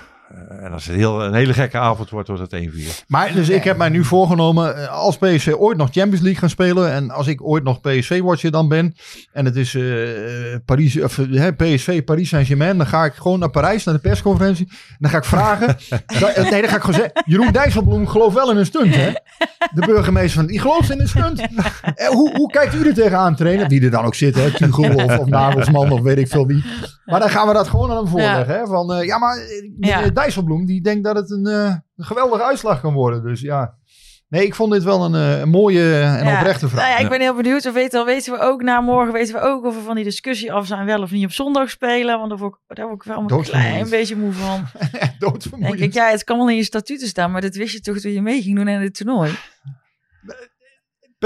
en 0.48 0.72
als 0.72 0.86
het 0.86 0.96
heel, 0.96 1.22
een 1.24 1.34
hele 1.34 1.52
gekke 1.52 1.78
avond 1.78 2.10
wordt, 2.10 2.28
wordt 2.28 2.50
het 2.50 2.68
1-4. 2.70 3.04
Maar 3.06 3.32
dus 3.34 3.48
ik 3.48 3.64
heb 3.64 3.76
mij 3.76 3.88
nu 3.88 4.04
voorgenomen, 4.04 4.76
eh, 4.76 4.88
als 4.88 5.16
PSV 5.18 5.52
ooit 5.58 5.76
nog 5.76 5.88
Champions 5.92 6.20
League 6.20 6.40
gaan 6.40 6.48
spelen 6.48 6.92
en 6.92 7.10
als 7.10 7.26
ik 7.26 7.42
ooit 7.46 7.64
nog 7.64 7.80
PSV-watcher 7.80 8.50
dan 8.50 8.68
ben 8.68 8.94
en 9.32 9.44
het 9.44 9.56
is 9.56 9.74
eh, 9.74 9.82
Paris, 10.64 11.00
of, 11.02 11.18
eh, 11.18 11.26
hè, 11.40 11.52
PSV 11.52 12.04
Paris 12.04 12.28
Saint-Germain, 12.28 12.76
dan 12.76 12.86
ga 12.86 13.04
ik 13.04 13.12
gewoon 13.14 13.38
naar 13.38 13.50
Parijs, 13.50 13.84
naar 13.84 13.94
de 13.94 14.00
persconferentie. 14.00 14.66
En 14.68 14.96
dan 14.98 15.10
ga 15.10 15.16
ik 15.16 15.24
vragen, 15.24 15.66
da- 16.20 16.28
eh, 16.28 16.50
nee, 16.50 16.60
dan 16.60 16.70
ga 16.70 16.76
ik 16.76 16.82
gewoon 16.82 17.00
zeggen, 17.00 17.22
Jeroen 17.24 17.52
Dijsselbloem 17.52 18.06
gelooft 18.06 18.34
wel 18.34 18.50
in 18.50 18.56
een 18.56 18.66
stunt, 18.66 18.94
hè? 18.94 19.10
De 19.74 19.86
burgemeester 19.86 20.38
van, 20.38 20.46
die 20.46 20.60
gelooft 20.60 20.90
in 20.90 21.00
een 21.00 21.08
stunt. 21.08 21.40
Eh, 21.94 22.06
hoe, 22.08 22.36
hoe 22.36 22.50
kijkt 22.50 22.74
u 22.74 22.86
er 22.88 22.94
tegenaan, 22.94 23.36
trainer? 23.36 23.68
Wie 23.68 23.82
er 23.84 23.90
dan 23.90 24.04
ook 24.04 24.14
zit, 24.14 24.34
hè? 24.34 24.50
Tuchel 24.50 24.94
of, 24.94 25.18
of 25.18 25.26
Nagelsman 25.26 25.90
of 25.92 26.00
weet 26.00 26.18
ik 26.18 26.28
veel 26.28 26.46
wie. 26.46 26.64
Maar 27.04 27.20
dan 27.20 27.30
gaan 27.30 27.46
we 27.46 27.52
dat 27.54 27.68
gewoon 27.68 27.90
aan 27.90 27.96
hem 27.96 28.08
voorleggen, 28.08 28.46
hè? 28.54 28.66
Van, 28.66 28.92
eh, 28.92 29.06
ja, 29.06 29.18
maar 29.18 29.36
eh, 29.36 29.70
Ja. 29.80 30.10
Eh, 30.22 30.28
Dijsselbloem, 30.28 30.66
die 30.66 30.80
denkt 30.82 31.04
dat 31.04 31.16
het 31.16 31.30
een, 31.30 31.46
eh, 31.46 31.74
een 31.96 32.04
geweldige 32.04 32.42
uitslag 32.42 32.80
kan 32.80 32.92
worden. 32.92 33.22
Dus 33.22 33.40
ja, 33.40 33.74
nee, 34.28 34.44
ik 34.46 34.54
vond 34.54 34.72
dit 34.72 34.82
wel 34.82 35.04
een, 35.04 35.14
eh, 35.14 35.40
een 35.40 35.48
mooie 35.48 36.00
en 36.00 36.24
Ja. 36.26 36.36
oprechte 36.38 36.68
vraag. 36.68 36.80
Nou 36.86 36.92
ja, 36.92 36.98
ik 37.04 37.08
ben 37.08 37.20
heel 37.20 37.34
benieuwd. 37.34 37.64
We 37.64 37.70
weten, 37.72 37.98
al 38.00 38.06
weten 38.06 38.32
we 38.32 38.38
ook 38.38 38.62
na 38.62 38.80
morgen 38.80 39.12
weten 39.12 39.34
we 39.34 39.40
ook 39.40 39.64
of 39.64 39.74
we 39.74 39.80
van 39.82 39.94
die 39.94 40.04
discussie 40.04 40.52
af 40.52 40.66
zijn 40.66 40.86
wel 40.86 41.02
of 41.02 41.10
niet 41.10 41.24
op 41.24 41.32
zondag 41.32 41.70
spelen. 41.70 42.18
Want 42.18 42.28
daar 42.30 42.38
word 42.38 42.54
ik, 42.68 42.76
daar 42.76 42.86
word 42.86 43.00
ik 43.04 43.06
wel 43.12 43.18
een 43.18 43.42
klein 43.42 43.88
beetje 43.88 44.16
moe 44.16 44.32
van. 44.32 44.64
Denk 44.92 45.12
Doodvermoeiend. 45.18 45.80
ik, 45.80 45.92
ja, 45.92 46.10
het 46.10 46.24
kan 46.24 46.36
wel 46.38 46.48
in 46.50 46.56
je 46.56 46.64
statuten 46.64 47.06
staan, 47.08 47.30
maar 47.30 47.40
dat 47.40 47.54
wist 47.54 47.72
je 47.72 47.80
toch 47.80 47.98
toen 47.98 48.12
je 48.12 48.22
mee 48.22 48.42
ging 48.42 48.56
doen 48.56 48.68
aan 48.68 48.80
het 48.80 48.94
toernooi. 48.94 49.30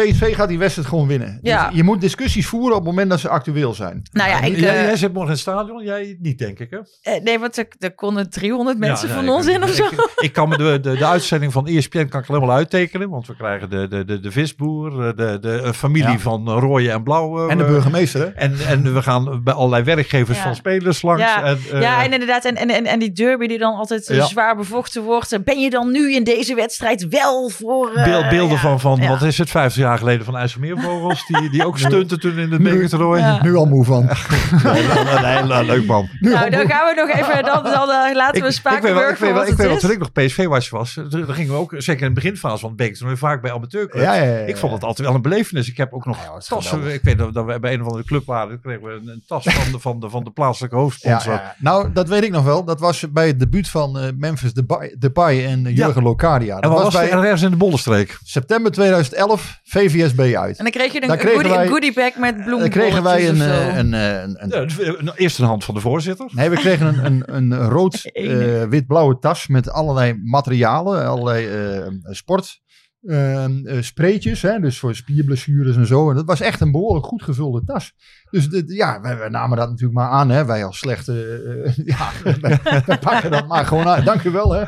PSV 0.03 0.34
gaat 0.34 0.49
die 0.49 0.59
wedstrijd 0.59 0.88
gewoon 0.88 1.07
winnen. 1.07 1.38
Ja. 1.42 1.66
Dus 1.68 1.76
je 1.76 1.82
moet 1.82 2.01
discussies 2.01 2.47
voeren 2.47 2.70
op 2.76 2.76
het 2.82 2.90
moment 2.90 3.11
dat 3.11 3.20
ze 3.20 3.28
actueel 3.28 3.74
zijn. 3.74 4.03
Nou 4.12 4.30
ja, 4.30 4.40
ik, 4.40 4.59
jij, 4.59 4.76
eh, 4.78 4.84
jij 4.84 4.97
zit 4.97 5.09
morgen 5.12 5.22
in 5.30 5.30
het 5.32 5.40
stadion, 5.40 5.84
jij 5.84 6.16
niet 6.20 6.38
denk 6.38 6.59
ik 6.59 6.70
hè? 6.70 6.78
eh, 7.12 7.22
nee, 7.22 7.38
want 7.38 7.57
er, 7.59 7.68
er 7.78 7.94
konden 7.94 8.30
300 8.30 8.78
mensen 8.78 9.09
Ja, 9.09 9.14
van 9.14 9.24
nee, 9.24 9.34
ons 9.34 9.47
ik- 9.47 9.55
in 9.55 9.62
of 9.62 9.70
zo. 9.70 9.84
Ik, 9.84 10.12
ik 10.16 10.32
kan 10.32 10.49
me 10.49 10.57
de, 10.57 10.80
de, 10.80 10.97
de 10.97 11.07
uitzending 11.07 11.53
van 11.53 11.66
ESPN 11.66 12.07
kan 12.09 12.20
ik 12.20 12.26
helemaal 12.26 12.53
uittekenen. 12.57 13.11
Want 13.11 13.26
we 13.26 13.36
krijgen 13.36 13.70
de, 13.70 13.88
de, 13.88 14.05
de, 14.05 14.20
de 14.20 14.30
visboer, 14.30 15.07
eh, 15.09 15.16
de, 15.16 15.38
de 15.40 15.74
familie 15.74 16.11
Ja. 16.11 16.18
van 16.18 16.49
Rooien 16.51 16.92
en 16.92 17.03
Blauw. 17.03 17.49
En 17.49 17.59
de 17.59 17.64
burgemeester, 17.64 18.20
hè? 18.20 18.26
En, 18.26 18.55
en 18.68 18.94
we 18.94 19.03
gaan 19.03 19.40
bij 19.44 19.55
allerlei 19.55 19.82
werkgevers 19.82 20.38
Ja. 20.38 20.44
van 20.44 20.55
spelers 20.55 21.03
langs. 21.03 21.22
Ja, 21.22 21.42
en, 21.44 21.59
eh, 21.72 21.80
ja, 21.80 22.05
en 22.05 22.12
inderdaad. 22.12 22.44
En, 22.44 22.57
en, 22.57 22.70
en, 22.70 22.84
en 22.86 22.99
die 22.99 23.12
derby 23.12 23.47
die 23.47 23.59
dan 23.59 23.74
altijd 23.74 24.07
Ja. 24.07 24.24
zwaar 24.26 24.57
bevochten 24.57 25.03
wordt. 25.03 25.44
Ben 25.44 25.61
je 25.61 25.70
dan 25.70 25.90
nu 25.92 26.14
in 26.14 26.24
deze 26.24 26.55
wedstrijd 26.55 27.09
wel 27.09 27.49
voor... 27.49 27.92
eh, 27.94 28.05
Beel- 28.05 28.28
beelden 28.28 28.55
ja, 28.55 28.61
van, 28.61 28.80
van 28.80 28.99
ja. 29.01 29.09
wat 29.09 29.22
is 29.22 29.38
het, 29.38 29.51
50 29.51 29.82
jaar 29.82 29.86
geleden 29.95 30.24
van 30.24 30.37
IJsselmeervogels. 30.37 31.26
Die, 31.26 31.51
die 31.51 31.66
ook 31.66 31.78
stunten 31.78 32.20
toen 32.20 32.39
in 32.39 32.53
het 32.53 32.62
bekertoernooi. 32.70 33.20
Ja. 33.20 33.43
Nu 33.43 33.55
al 33.55 33.66
moe 33.66 33.84
van. 33.84 34.09
Nee, 34.62 34.82
nee, 35.22 35.43
nee, 35.43 35.64
leuk 35.64 35.87
man. 35.87 36.09
Nou, 36.20 36.51
dan 36.51 36.66
gaan 36.68 36.87
we 36.87 36.95
nog 37.07 37.16
even... 37.16 37.45
Dan, 37.45 37.62
dan 37.62 37.91
eh, 37.91 38.14
laten 38.14 38.43
we 38.43 38.53
Spakenburg 38.53 39.11
ik 39.11 39.18
weet 39.18 39.32
wel, 39.32 39.47
ik 39.47 39.55
weet 39.57 39.66
wel 39.66 39.76
toen 39.78 39.91
ik 39.91 39.99
nog 39.99 40.12
PSV-watch 40.12 40.70
was, 40.70 40.93
toen- 40.93 41.09
dan 41.26 41.34
gingen 41.34 41.53
we 41.53 41.59
ook, 41.59 41.74
zeker 41.76 42.03
in 42.07 42.09
de 42.14 42.20
beginfase 42.20 42.59
van 42.59 42.68
het 42.68 42.78
bekertoernooi, 42.78 43.16
vaak 43.18 43.43
bij 43.43 43.53
amateurclubs. 43.53 44.05
Ja, 44.07 44.14
ja, 44.14 44.22
ja, 44.22 44.32
ja. 44.39 44.45
Ik 44.45 44.57
vond 44.57 44.72
het 44.72 44.82
altijd 44.84 45.07
wel 45.07 45.16
een 45.16 45.22
belevenis. 45.22 45.68
Ik 45.68 45.76
heb 45.76 45.93
ook 45.93 46.07
nog 46.07 46.18
tassen. 46.49 46.62
geweldig. 46.78 46.95
Ik 46.95 47.03
weet 47.03 47.18
dat, 47.18 47.34
dat 47.34 47.45
we 47.45 47.61
bij 47.61 47.72
een 47.72 47.80
of 47.80 47.87
andere 47.87 48.05
club 48.05 48.26
waren, 48.26 48.61
kregen 48.61 48.82
we 48.82 48.91
een, 48.93 49.09
een 49.09 49.22
tas 49.26 49.45
van 49.45 49.72
de, 49.72 49.78
van 49.80 50.01
de, 50.01 50.11
van 50.11 50.24
de 50.24 50.30
plaatselijke 50.30 50.76
hoofdsponsor. 50.76 51.32
ja. 51.32 51.55
Nou, 51.59 51.93
dat 51.93 52.09
weet 52.09 52.22
ik 52.22 52.30
nog 52.30 52.45
wel. 52.45 52.64
Dat 52.64 52.80
was 52.80 53.05
bij 53.12 53.26
het 53.26 53.39
debuut 53.41 53.68
van 53.68 53.99
eh, 53.99 54.05
Memphis 54.16 54.53
Depay, 54.55 54.95
Depay 54.99 55.45
en 55.47 55.66
eh, 55.66 55.76
Jurgen 55.76 56.03
Locadia. 56.03 56.55
Dat 56.55 56.62
En 56.64 56.68
wat 56.70 56.82
was 56.82 56.93
was 56.95 57.03
bij 57.03 57.11
er 57.12 57.22
ergens 57.24 57.43
in 57.43 57.51
de 57.51 57.57
Bollenstreek? 57.57 58.18
september 58.24 58.72
2011 58.72 59.61
VVSB 59.78 60.20
uit. 60.36 60.58
En 60.58 60.64
dan 60.64 60.72
kreeg 60.72 60.92
je 60.92 61.02
een 61.02 61.18
goodie, 61.20 61.48
wij- 61.50 61.62
een 61.64 61.68
goodie 61.68 61.92
bag 61.94 62.16
met 62.16 62.34
bloemen. 62.36 62.58
Dan 62.60 62.68
kregen 62.68 63.02
wij 63.02 63.28
een, 63.28 63.40
eh, 63.40 63.76
een, 63.76 63.94
eh, 63.94 64.22
een, 64.22 64.42
een, 64.42 64.48
Ja, 64.48 64.64
de- 64.64 64.96
een- 64.98 65.12
eerst 65.16 65.38
een 65.38 65.44
hand 65.46 65.64
van 65.64 65.74
de 65.74 65.80
voorzitter. 65.80 66.30
Nee, 66.34 66.50
we 66.50 66.56
kregen 66.56 67.04
een, 67.04 67.22
een, 67.34 67.52
een 67.52 67.68
rood, 67.68 68.00
Ene. 68.12 68.60
eh, 68.60 68.68
wit-blauwe 68.68 69.18
tas 69.18 69.46
met 69.46 69.70
allerlei 69.70 70.20
materialen, 70.24 71.06
allerlei 71.06 71.46
eh, 71.46 71.86
sport. 72.02 72.64
eh, 73.02 73.44
eh, 73.44 73.50
spreetjes, 73.80 74.42
hè, 74.42 74.60
dus 74.60 74.78
voor 74.78 74.94
spierblessures 74.94 75.76
en 75.76 75.86
zo. 75.86 76.10
En 76.10 76.16
dat 76.16 76.24
was 76.26 76.40
echt 76.40 76.60
een 76.60 76.70
behoorlijk 76.72 77.06
goed 77.06 77.22
gevulde 77.22 77.62
tas. 77.64 77.92
Dus 78.30 78.48
de, 78.48 78.62
ja, 78.66 79.00
wij, 79.00 79.16
wij 79.18 79.28
namen 79.28 79.58
dat 79.58 79.68
natuurlijk 79.68 79.98
maar 79.98 80.08
aan. 80.10 80.28
Hè. 80.30 80.44
Wij 80.44 80.64
als 80.64 80.78
slechte, 80.78 81.42
eh, 81.64 81.84
ja, 81.96 82.10
wij, 82.40 82.58
wij 82.86 82.98
pakken 82.98 83.30
dat 83.30 83.46
maar 83.46 83.66
gewoon 83.66 83.86
aan. 83.88 84.04
Dank 84.04 84.22
u 84.22 84.30
wel. 84.30 84.52
Hè. 84.52 84.64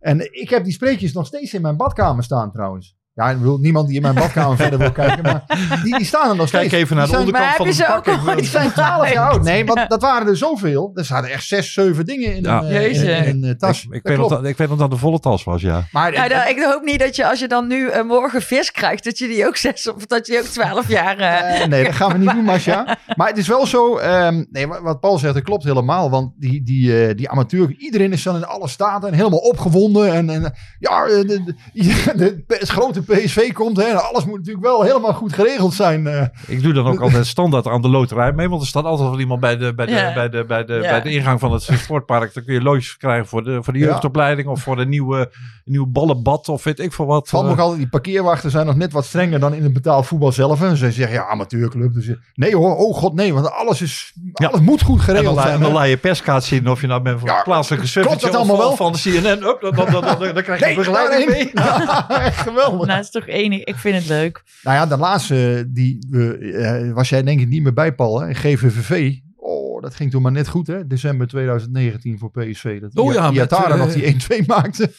En 0.00 0.40
ik 0.40 0.50
heb 0.50 0.64
die 0.64 0.72
spreetjes 0.72 1.12
nog 1.12 1.26
steeds 1.26 1.54
in 1.54 1.62
mijn 1.62 1.76
badkamer 1.76 2.24
staan 2.24 2.52
trouwens. 2.52 2.96
Ja, 3.18 3.30
ik 3.30 3.38
bedoel, 3.38 3.58
niemand 3.58 3.86
die 3.86 3.96
in 3.96 4.02
mijn 4.02 4.14
badkamer 4.14 4.56
verder 4.62 4.78
wil 4.78 4.92
kijken, 4.92 5.22
maar 5.22 5.44
die, 5.84 5.96
die 5.96 6.06
staan 6.06 6.30
er 6.30 6.36
nog 6.36 6.48
steeds. 6.48 6.68
Kijk 6.68 6.82
even 6.82 6.96
naar 6.96 7.04
de 7.04 7.10
zijn- 7.10 7.24
onderkant 7.24 7.54
van 7.56 7.66
de 7.66 7.72
ze 7.72 7.94
ook 7.96 8.36
die 8.36 8.44
zijn 8.46 8.72
12 8.72 9.12
jaar 9.12 9.28
oud. 9.30 9.42
Nee, 9.42 9.64
want 9.64 9.88
dat 9.88 10.02
waren 10.02 10.28
er 10.28 10.36
zoveel. 10.36 10.90
Er 10.94 11.04
zaten 11.04 11.30
echt 11.30 11.46
zes, 11.46 11.72
zeven 11.72 12.04
dingen 12.06 12.34
in 12.34 12.42
Ja. 12.42 12.58
een, 12.58 12.66
eh, 12.66 12.80
Jeetje. 12.82 13.10
in, 13.12 13.24
in 13.24 13.44
een 13.44 13.58
tas. 13.58 13.84
Ik, 13.84 13.92
ik, 13.94 14.02
Dat 14.02 14.16
weet 14.16 14.28
dat, 14.28 14.44
ik 14.44 14.56
weet 14.56 14.68
nog 14.68 14.78
dat 14.78 14.90
de 14.90 14.96
volle 14.96 15.18
tas 15.20 15.44
was, 15.44 15.62
ja. 15.62 15.84
Maar 15.92 16.12
dan- 16.12 16.46
ik 16.48 16.62
hoop 16.62 16.82
niet 16.84 16.98
dat 16.98 17.16
je 17.16 17.28
als 17.28 17.38
je 17.40 17.48
dan 17.48 17.66
nu 17.66 17.88
eh, 17.88 18.02
morgen 18.04 18.42
vis 18.42 18.70
krijgt, 18.72 19.04
dat 19.04 19.18
je 19.18 19.26
die 19.28 19.46
ook 19.46 19.56
zes 19.56 19.92
of 19.92 20.06
dat 20.06 20.26
je 20.26 20.38
ook 20.38 20.44
twaalf 20.46 20.88
jaar. 20.88 21.16
eh, 21.18 21.62
eh, 21.62 21.68
nee, 21.68 21.84
dat 21.84 21.94
gaan 21.94 22.12
we 22.12 22.18
niet 22.18 22.30
doen, 22.32 22.44
Masja. 22.44 22.96
Maar 23.16 23.28
het 23.28 23.38
is 23.38 23.48
wel 23.48 23.66
zo. 23.66 23.96
ehm, 23.96 24.44
nee, 24.50 24.66
wat 24.66 25.00
Paul 25.00 25.18
zegt, 25.18 25.34
dat 25.34 25.42
klopt 25.42 25.64
helemaal. 25.64 26.10
Want 26.10 26.32
die, 26.36 26.62
die, 26.62 27.06
eh, 27.06 27.16
die 27.16 27.28
amateur, 27.30 27.74
iedereen 27.78 28.12
is 28.12 28.22
dan 28.22 28.36
in 28.36 28.44
alle 28.46 28.68
staten 28.68 29.08
en 29.08 29.14
helemaal 29.14 29.38
opgewonden. 29.38 30.12
En, 30.12 30.30
en 30.30 30.54
ja, 30.78 31.04
de, 31.06 31.24
de, 31.74 32.12
de- 32.16 32.44
het 32.46 32.68
grote 32.68 33.02
PSV 33.08 33.52
komt. 33.52 33.76
Hè, 33.76 33.82
en 33.82 34.08
alles 34.08 34.24
moet 34.24 34.36
natuurlijk 34.38 34.64
wel 34.66 34.82
helemaal 34.82 35.12
goed 35.14 35.32
geregeld 35.32 35.74
zijn. 35.74 36.06
eh. 36.06 36.22
Ik 36.46 36.62
doe 36.62 36.72
dan 36.72 36.86
ook 36.86 37.00
altijd 37.00 37.26
standaard 37.26 37.66
aan 37.66 37.82
de 37.82 37.88
loterij 37.88 38.32
mee. 38.32 38.48
Want 38.48 38.62
er 38.62 38.68
staat 38.68 38.84
altijd 38.84 39.08
wel 39.10 39.18
iemand 39.20 39.40
bij 39.40 39.56
de, 39.56 39.74
bij 39.74 39.86
de, 39.86 39.92
Ja. 39.92 40.14
bij 40.14 40.28
de, 40.28 40.44
bij 40.44 40.64
de, 40.64 40.74
Ja. 40.74 40.80
bij 40.80 41.00
de 41.02 41.10
ingang 41.10 41.40
van 41.40 41.52
het 41.52 41.62
sportpark. 41.62 42.34
Dan 42.34 42.44
kun 42.44 42.54
je 42.54 42.62
loodjes 42.62 42.96
krijgen 42.96 43.26
voor 43.26 43.44
de, 43.44 43.62
voor 43.62 43.72
de 43.72 43.78
Ja. 43.78 43.84
jeugdopleiding. 43.86 44.48
Of 44.48 44.60
voor 44.62 44.76
de 44.76 44.86
nieuwe, 44.86 45.30
nieuwe 45.64 45.86
ballenbad. 45.86 46.48
Of 46.48 46.64
weet 46.64 46.78
ik 46.78 46.92
veel 46.92 47.06
wat. 47.06 47.28
Valt 47.28 47.42
Eh, 47.44 47.50
nog 47.50 47.58
altijd, 47.60 47.78
die 47.78 47.88
parkeerwachten 47.88 48.50
zijn 48.50 48.66
nog 48.66 48.76
net 48.76 48.92
wat 48.92 49.04
strenger 49.04 49.40
dan 49.40 49.54
in 49.54 49.62
het 49.62 49.72
betaald 49.72 50.06
voetbal 50.06 50.32
zelf. 50.32 50.62
En 50.62 50.76
ze 50.76 50.90
zeggen, 50.92 51.14
ja, 51.16 51.26
amateurclub. 51.28 51.92
Dus, 51.94 52.06
je- 52.06 52.18
nee 52.34 52.56
hoor, 52.56 52.76
oh 52.76 52.94
god, 52.96 53.14
nee. 53.14 53.34
Want 53.34 53.50
alles, 53.50 53.82
is, 53.82 54.12
Ja. 54.34 54.46
alles 54.48 54.60
moet 54.60 54.82
goed 54.82 55.00
en 55.00 55.04
dan, 55.06 55.14
geregeld 55.16 55.40
zijn. 55.40 55.54
en 55.54 55.60
dan 55.60 55.72
laat 55.72 55.88
je 55.88 55.96
perskaart 55.96 56.44
zien 56.44 56.68
of 56.68 56.80
je 56.80 56.86
nou 56.86 57.02
bent 57.02 57.18
voor 57.20 57.28
Ja, 57.28 57.36
een 57.36 57.42
plaatselijke 57.42 58.00
klopt 58.00 58.20
dat 58.20 58.30
of 58.30 58.36
allemaal 58.36 58.56
van- 58.56 58.64
wel? 58.66 58.76
van 58.76 58.92
de 58.92 58.98
CNN. 58.98 59.42
Up, 59.48 59.58
dan, 59.60 59.74
dan, 59.74 59.90
dan, 59.90 60.02
dan, 60.18 60.34
dan 60.34 60.42
krijg 60.42 60.58
je 60.60 60.64
Nee, 60.66 60.74
begeleiding 60.74 61.30
mee. 61.30 61.50
Geweldig. 62.46 62.86
Dat 62.98 63.14
is 63.14 63.20
toch 63.20 63.26
enig. 63.26 63.64
Ik 63.64 63.76
vind 63.76 63.94
het 63.94 64.06
leuk. 64.06 64.42
Nou 64.62 64.76
ja, 64.76 64.86
de 64.86 64.96
laatste, 64.96 65.64
die 65.68 66.06
we, 66.10 66.36
eh, 66.38 66.92
was 66.92 67.08
jij 67.08 67.22
denk 67.22 67.40
ik 67.40 67.48
niet 67.48 67.62
meer 67.62 67.72
bij, 67.72 67.94
Paul. 67.94 68.20
Hè? 68.20 68.34
GVVV. 68.34 69.16
Oh, 69.36 69.82
dat 69.82 69.94
ging 69.94 70.10
toen 70.10 70.22
maar 70.22 70.32
net 70.32 70.48
goed, 70.48 70.66
hè? 70.66 70.86
December 70.86 71.26
2019 71.26 72.18
voor 72.18 72.30
PSV. 72.30 72.80
Dat 72.80 72.94
Oh 72.94 73.12
ja, 73.12 73.30
Iatara 73.30 73.72
eh, 73.72 73.78
nog 73.78 73.92
die 73.92 74.42
1-2 74.42 74.46
maakte. 74.46 74.92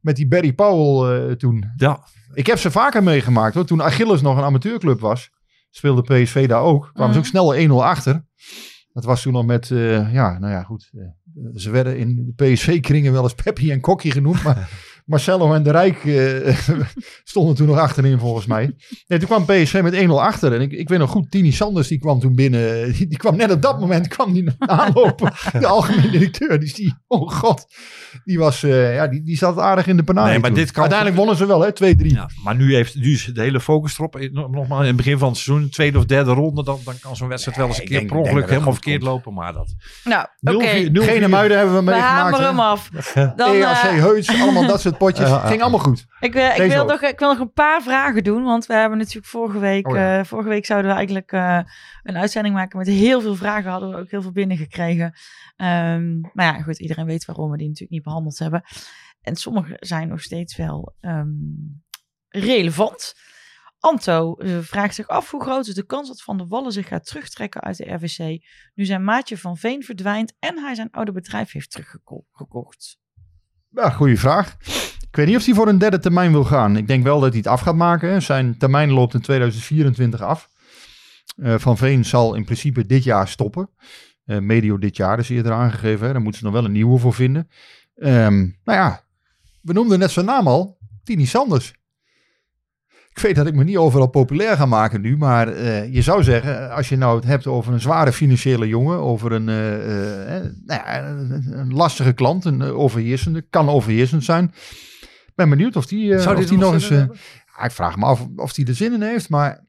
Met 0.00 0.16
die 0.16 0.28
Barry 0.28 0.52
Powell 0.52 1.28
eh, 1.28 1.32
toen. 1.32 1.72
Ja, 1.76 2.04
Ik 2.34 2.46
heb 2.46 2.58
ze 2.58 2.70
vaker 2.70 3.02
meegemaakt, 3.02 3.54
hoor. 3.54 3.64
Toen 3.64 3.82
Achilles 3.82 4.20
nog 4.20 4.36
een 4.36 4.44
amateurclub 4.44 5.00
was, 5.00 5.30
speelde 5.70 6.02
PSV 6.02 6.48
daar 6.48 6.62
ook. 6.62 6.90
Kwamen 6.92 7.12
ze 7.12 7.18
ook 7.18 7.26
snel 7.26 7.54
1-0 7.54 7.70
achter. 7.70 8.24
Dat 8.92 9.04
was 9.04 9.22
toen 9.22 9.32
nog 9.32 9.46
met, 9.46 9.70
eh, 9.70 10.12
ja, 10.12 10.38
nou 10.38 10.52
ja, 10.52 10.62
goed. 10.62 10.90
ze 11.54 11.70
werden 11.70 11.98
in 11.98 12.34
de 12.36 12.44
PSV-kringen 12.44 13.12
wel 13.12 13.22
eens 13.22 13.34
Peppi 13.34 13.70
en 13.70 13.80
Kokkie 13.80 14.10
genoemd. 14.10 14.42
Maar 14.42 14.68
Marcelo 15.04 15.54
en 15.54 15.62
de 15.62 15.70
Rijk 15.70 16.04
eh, 16.04 16.56
stonden 17.24 17.54
toen 17.54 17.66
nog 17.66 17.78
achterin 17.78 18.18
volgens 18.18 18.46
mij. 18.46 18.74
Nee, 19.06 19.18
toen 19.18 19.28
kwam 19.28 19.44
PSV 19.44 19.80
met 19.82 19.94
1-0 19.94 20.08
achter. 20.08 20.52
En 20.54 20.60
ik, 20.60 20.72
ik 20.72 20.88
weet 20.88 20.98
nog 20.98 21.10
goed, 21.10 21.30
Tini 21.30 21.52
Sanders 21.52 21.88
die 21.88 21.98
kwam 21.98 22.20
toen 22.20 22.34
binnen. 22.34 22.92
Die, 22.92 23.06
die 23.06 23.18
kwam 23.18 23.36
net 23.36 23.50
op 23.52 23.62
dat 23.62 23.80
moment 23.80 24.08
kwam 24.08 24.32
die 24.32 24.50
aanlopen. 24.58 25.32
De 25.60 25.66
algemene 25.66 26.10
directeur. 26.10 26.60
Dus 26.60 26.74
die, 26.74 26.94
oh 27.06 27.30
god. 27.30 27.66
Die 28.24 28.38
was, 28.38 28.62
eh, 28.62 28.94
ja, 28.94 29.06
die, 29.06 29.22
die 29.22 29.36
zat 29.36 29.58
aardig 29.58 29.86
in 29.86 29.96
de 29.96 30.02
panade. 30.02 30.30
Nee, 30.30 30.38
maar 30.38 30.50
toen. 30.50 30.58
dit 30.58 30.70
kan- 30.70 30.80
Uiteindelijk 30.82 31.18
wonnen 31.18 31.36
ze 31.36 31.46
wel, 31.46 31.60
hè? 31.60 31.70
2-3. 31.94 32.06
Ja, 32.06 32.28
maar 32.44 32.56
nu, 32.56 32.74
heeft, 32.74 32.94
nu 32.94 33.12
is 33.12 33.24
de 33.34 33.40
hele 33.40 33.60
focus 33.60 33.98
erop. 33.98 34.16
Eh, 34.16 34.32
nog- 34.32 34.50
Nogmaals, 34.50 34.80
in 34.80 34.86
het 34.86 34.96
begin 34.96 35.18
van 35.18 35.28
het 35.28 35.38
seizoen, 35.38 35.68
tweede 35.68 35.98
of 35.98 36.04
derde 36.04 36.32
ronde, 36.32 36.64
dan, 36.64 36.78
dan 36.84 36.94
kan 37.00 37.16
zo'n 37.16 37.28
wedstrijd 37.28 37.56
wel 37.58 37.66
eens 37.66 37.78
een 37.78 37.84
keer 37.84 37.98
denk- 37.98 38.08
per 38.10 38.18
ongeluk 38.18 38.48
helemaal 38.48 38.72
verkeerd 38.72 38.98
komt. 39.00 39.10
lopen. 39.12 39.34
Maar 39.34 39.52
dat. 39.52 39.74
Nou, 40.04 40.26
oké. 40.40 40.88
0-4 40.88 41.04
Geen 41.04 41.30
muiden 41.30 41.56
hebben 41.56 41.74
we 41.74 41.80
We 41.84 41.90
meegemaakt. 41.90 42.22
hameren 42.22 42.46
hem 42.46 42.60
af. 42.60 42.88
Dan, 43.36 43.54
EAC, 43.54 43.82
eh, 43.84 43.90
Heuts, 44.02 44.40
allemaal 44.40 44.66
dat 44.66 44.80
soort 44.80 44.93
potjes. 44.96 45.28
Ja. 45.28 45.38
Ging 45.38 45.60
allemaal 45.60 45.80
goed. 45.80 46.06
Ik, 46.20 46.32
wil, 46.32 46.50
ik, 46.50 46.70
wil 46.70 46.84
nog, 46.84 47.02
ik 47.02 47.18
wil 47.18 47.28
nog 47.28 47.38
een 47.38 47.52
paar 47.52 47.82
vragen 47.82 48.24
doen, 48.24 48.44
want 48.44 48.66
we 48.66 48.74
hebben 48.74 48.98
natuurlijk 48.98 49.26
vorige 49.26 49.58
week, 49.58 49.88
Oh 49.88 49.94
ja. 49.94 50.18
eh, 50.18 50.24
vorige 50.24 50.48
week 50.48 50.66
zouden 50.66 50.90
we 50.90 50.96
eigenlijk 50.96 51.32
eh, 51.32 51.60
een 52.02 52.16
uitzending 52.16 52.54
maken 52.54 52.78
met 52.78 52.86
heel 52.86 53.20
veel 53.20 53.34
vragen, 53.34 53.70
hadden 53.70 53.90
we 53.90 53.96
ook 53.96 54.10
heel 54.10 54.22
veel 54.22 54.32
binnengekregen. 54.32 55.12
Ehm 55.56 56.20
maar 56.32 56.44
ja, 56.44 56.62
goed, 56.62 56.80
iedereen 56.80 57.06
weet 57.06 57.24
waarom 57.24 57.50
we 57.50 57.56
die 57.56 57.66
natuurlijk 57.66 57.92
niet 57.92 58.02
behandeld 58.02 58.38
hebben. 58.38 58.62
En 59.20 59.36
sommige 59.36 59.76
zijn 59.80 60.08
nog 60.08 60.22
steeds 60.22 60.56
wel 60.56 60.94
ehm, 61.00 61.28
relevant. 62.28 63.14
Anto 63.78 64.34
eh, 64.34 64.58
vraagt 64.58 64.94
zich 64.94 65.08
af 65.08 65.30
hoe 65.30 65.42
groot 65.42 65.66
is 65.66 65.74
de 65.74 65.86
kans 65.86 66.08
dat 66.08 66.22
Van 66.22 66.36
der 66.36 66.46
Wallen 66.46 66.72
zich 66.72 66.88
gaat 66.88 67.06
terugtrekken 67.06 67.60
uit 67.60 67.76
de 67.76 67.92
RVC, 67.92 68.44
nu 68.74 68.84
zijn 68.84 69.04
maatje 69.04 69.38
van 69.38 69.56
Veen 69.56 69.82
verdwijnt 69.82 70.34
en 70.38 70.58
hij 70.58 70.74
zijn 70.74 70.90
oude 70.90 71.12
bedrijf 71.12 71.52
heeft 71.52 71.70
teruggekocht. 71.70 72.98
Ja, 73.74 73.90
goede 73.90 74.16
vraag. 74.16 74.56
Ik 75.00 75.16
weet 75.16 75.26
niet 75.26 75.36
of 75.36 75.44
hij 75.44 75.54
voor 75.54 75.68
een 75.68 75.78
derde 75.78 75.98
termijn 75.98 76.32
wil 76.32 76.44
gaan. 76.44 76.76
Ik 76.76 76.86
denk 76.86 77.04
wel 77.04 77.20
dat 77.20 77.28
hij 77.28 77.38
het 77.38 77.46
af 77.46 77.60
gaat 77.60 77.74
maken. 77.74 78.22
Zijn 78.22 78.58
termijn 78.58 78.90
loopt 78.90 79.14
in 79.14 79.20
2024 79.20 80.20
af. 80.20 80.48
Eh, 81.36 81.54
Van 81.58 81.76
Veen 81.76 82.04
zal 82.04 82.34
in 82.34 82.44
principe 82.44 82.86
dit 82.86 83.04
jaar 83.04 83.28
stoppen. 83.28 83.70
Eh, 84.24 84.38
medio 84.38 84.78
dit 84.78 84.96
jaar 84.96 85.18
is 85.18 85.28
eerder 85.28 85.52
aangegeven. 85.52 86.06
Hè. 86.06 86.12
Daar 86.12 86.22
moeten 86.22 86.40
ze 86.40 86.46
nog 86.46 86.54
wel 86.54 86.64
een 86.64 86.72
nieuwe 86.72 86.98
voor 86.98 87.14
vinden. 87.14 87.48
Ehm 87.94 88.38
nou 88.64 88.78
ja, 88.78 89.04
we 89.60 89.72
noemden 89.72 89.98
net 89.98 90.10
zijn 90.10 90.26
naam 90.26 90.48
al. 90.48 90.78
Tini 91.04 91.26
Sanders. 91.26 91.74
Ik 93.14 93.22
weet 93.22 93.34
dat 93.34 93.46
ik 93.46 93.54
me 93.54 93.64
niet 93.64 93.76
overal 93.76 94.06
populair 94.06 94.56
ga 94.56 94.66
maken 94.66 95.00
nu. 95.00 95.16
Maar 95.16 95.48
eh, 95.48 95.94
je 95.94 96.02
zou 96.02 96.22
zeggen, 96.22 96.70
als 96.70 96.88
je 96.88 96.96
nou 96.96 97.16
het 97.16 97.24
hebt 97.24 97.46
over 97.46 97.72
een 97.72 97.80
zware 97.80 98.12
financiële 98.12 98.68
jongen. 98.68 98.98
Over 98.98 99.32
een, 99.32 99.48
eh, 99.48 100.36
eh, 100.36 100.42
nou 100.64 100.80
ja, 100.84 101.08
een, 101.50 101.72
lastige 101.72 102.12
klant. 102.12 102.44
Een 102.44 102.62
overheersende. 102.62 103.44
Kan 103.50 103.68
overheersend 103.68 104.24
zijn. 104.24 104.44
Ik 105.02 105.32
ben 105.34 105.48
benieuwd 105.48 105.76
of 105.76 105.86
die, 105.86 106.18
Zou 106.18 106.36
of 106.36 106.46
die 106.46 106.58
nog 106.58 106.72
eens... 106.72 106.88
ja, 106.88 107.64
ik 107.64 107.70
vraag 107.70 107.96
me 107.96 108.04
af 108.04 108.26
of 108.36 108.56
hij 108.56 108.64
er 108.64 108.74
zin 108.74 108.92
in 108.92 109.02
heeft. 109.02 109.28
Maar 109.28 109.64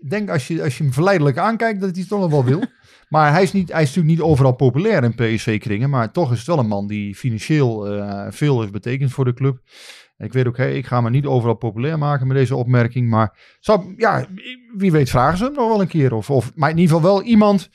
ik 0.00 0.10
denk 0.10 0.30
als 0.30 0.46
je, 0.46 0.62
als 0.62 0.78
je 0.78 0.82
hem 0.84 0.92
verleidelijk 0.92 1.38
aankijkt, 1.38 1.80
dat 1.80 1.90
hij 1.90 2.00
het 2.00 2.08
toch 2.08 2.20
nog 2.20 2.30
wel 2.30 2.44
wil. 2.44 2.64
Maar 3.08 3.32
hij 3.32 3.42
is, 3.42 3.52
niet, 3.52 3.72
hij 3.72 3.82
is 3.82 3.88
natuurlijk 3.88 4.16
niet 4.16 4.26
overal 4.26 4.52
populair 4.52 5.04
in 5.04 5.14
PSV-kringen. 5.14 5.90
Maar 5.90 6.12
toch 6.12 6.32
is 6.32 6.38
het 6.38 6.46
wel 6.46 6.58
een 6.58 6.66
man 6.66 6.86
die 6.86 7.14
financieel 7.14 7.86
veel 8.30 8.60
heeft 8.60 8.72
betekend 8.72 9.12
voor 9.12 9.24
de 9.24 9.34
club. 9.34 9.60
Ik 10.20 10.32
weet 10.32 10.46
ook, 10.46 10.56
hè, 10.56 10.68
ik 10.68 10.86
ga 10.86 11.00
me 11.00 11.10
niet 11.10 11.26
overal 11.26 11.54
populair 11.54 11.98
maken 11.98 12.26
met 12.26 12.36
deze 12.36 12.56
opmerking. 12.56 13.08
Maar 13.08 13.56
zou, 13.60 13.94
ja, 13.96 14.26
wie 14.76 14.92
weet 14.92 15.10
vragen 15.10 15.38
ze 15.38 15.44
hem 15.44 15.52
nog 15.52 15.68
wel 15.68 15.80
een 15.80 15.88
keer. 15.88 16.12
Of, 16.14 16.30
of, 16.30 16.52
maar 16.54 16.70
in 16.70 16.78
ieder 16.78 16.96
geval 16.96 17.12
wel 17.12 17.22
iemand 17.22 17.68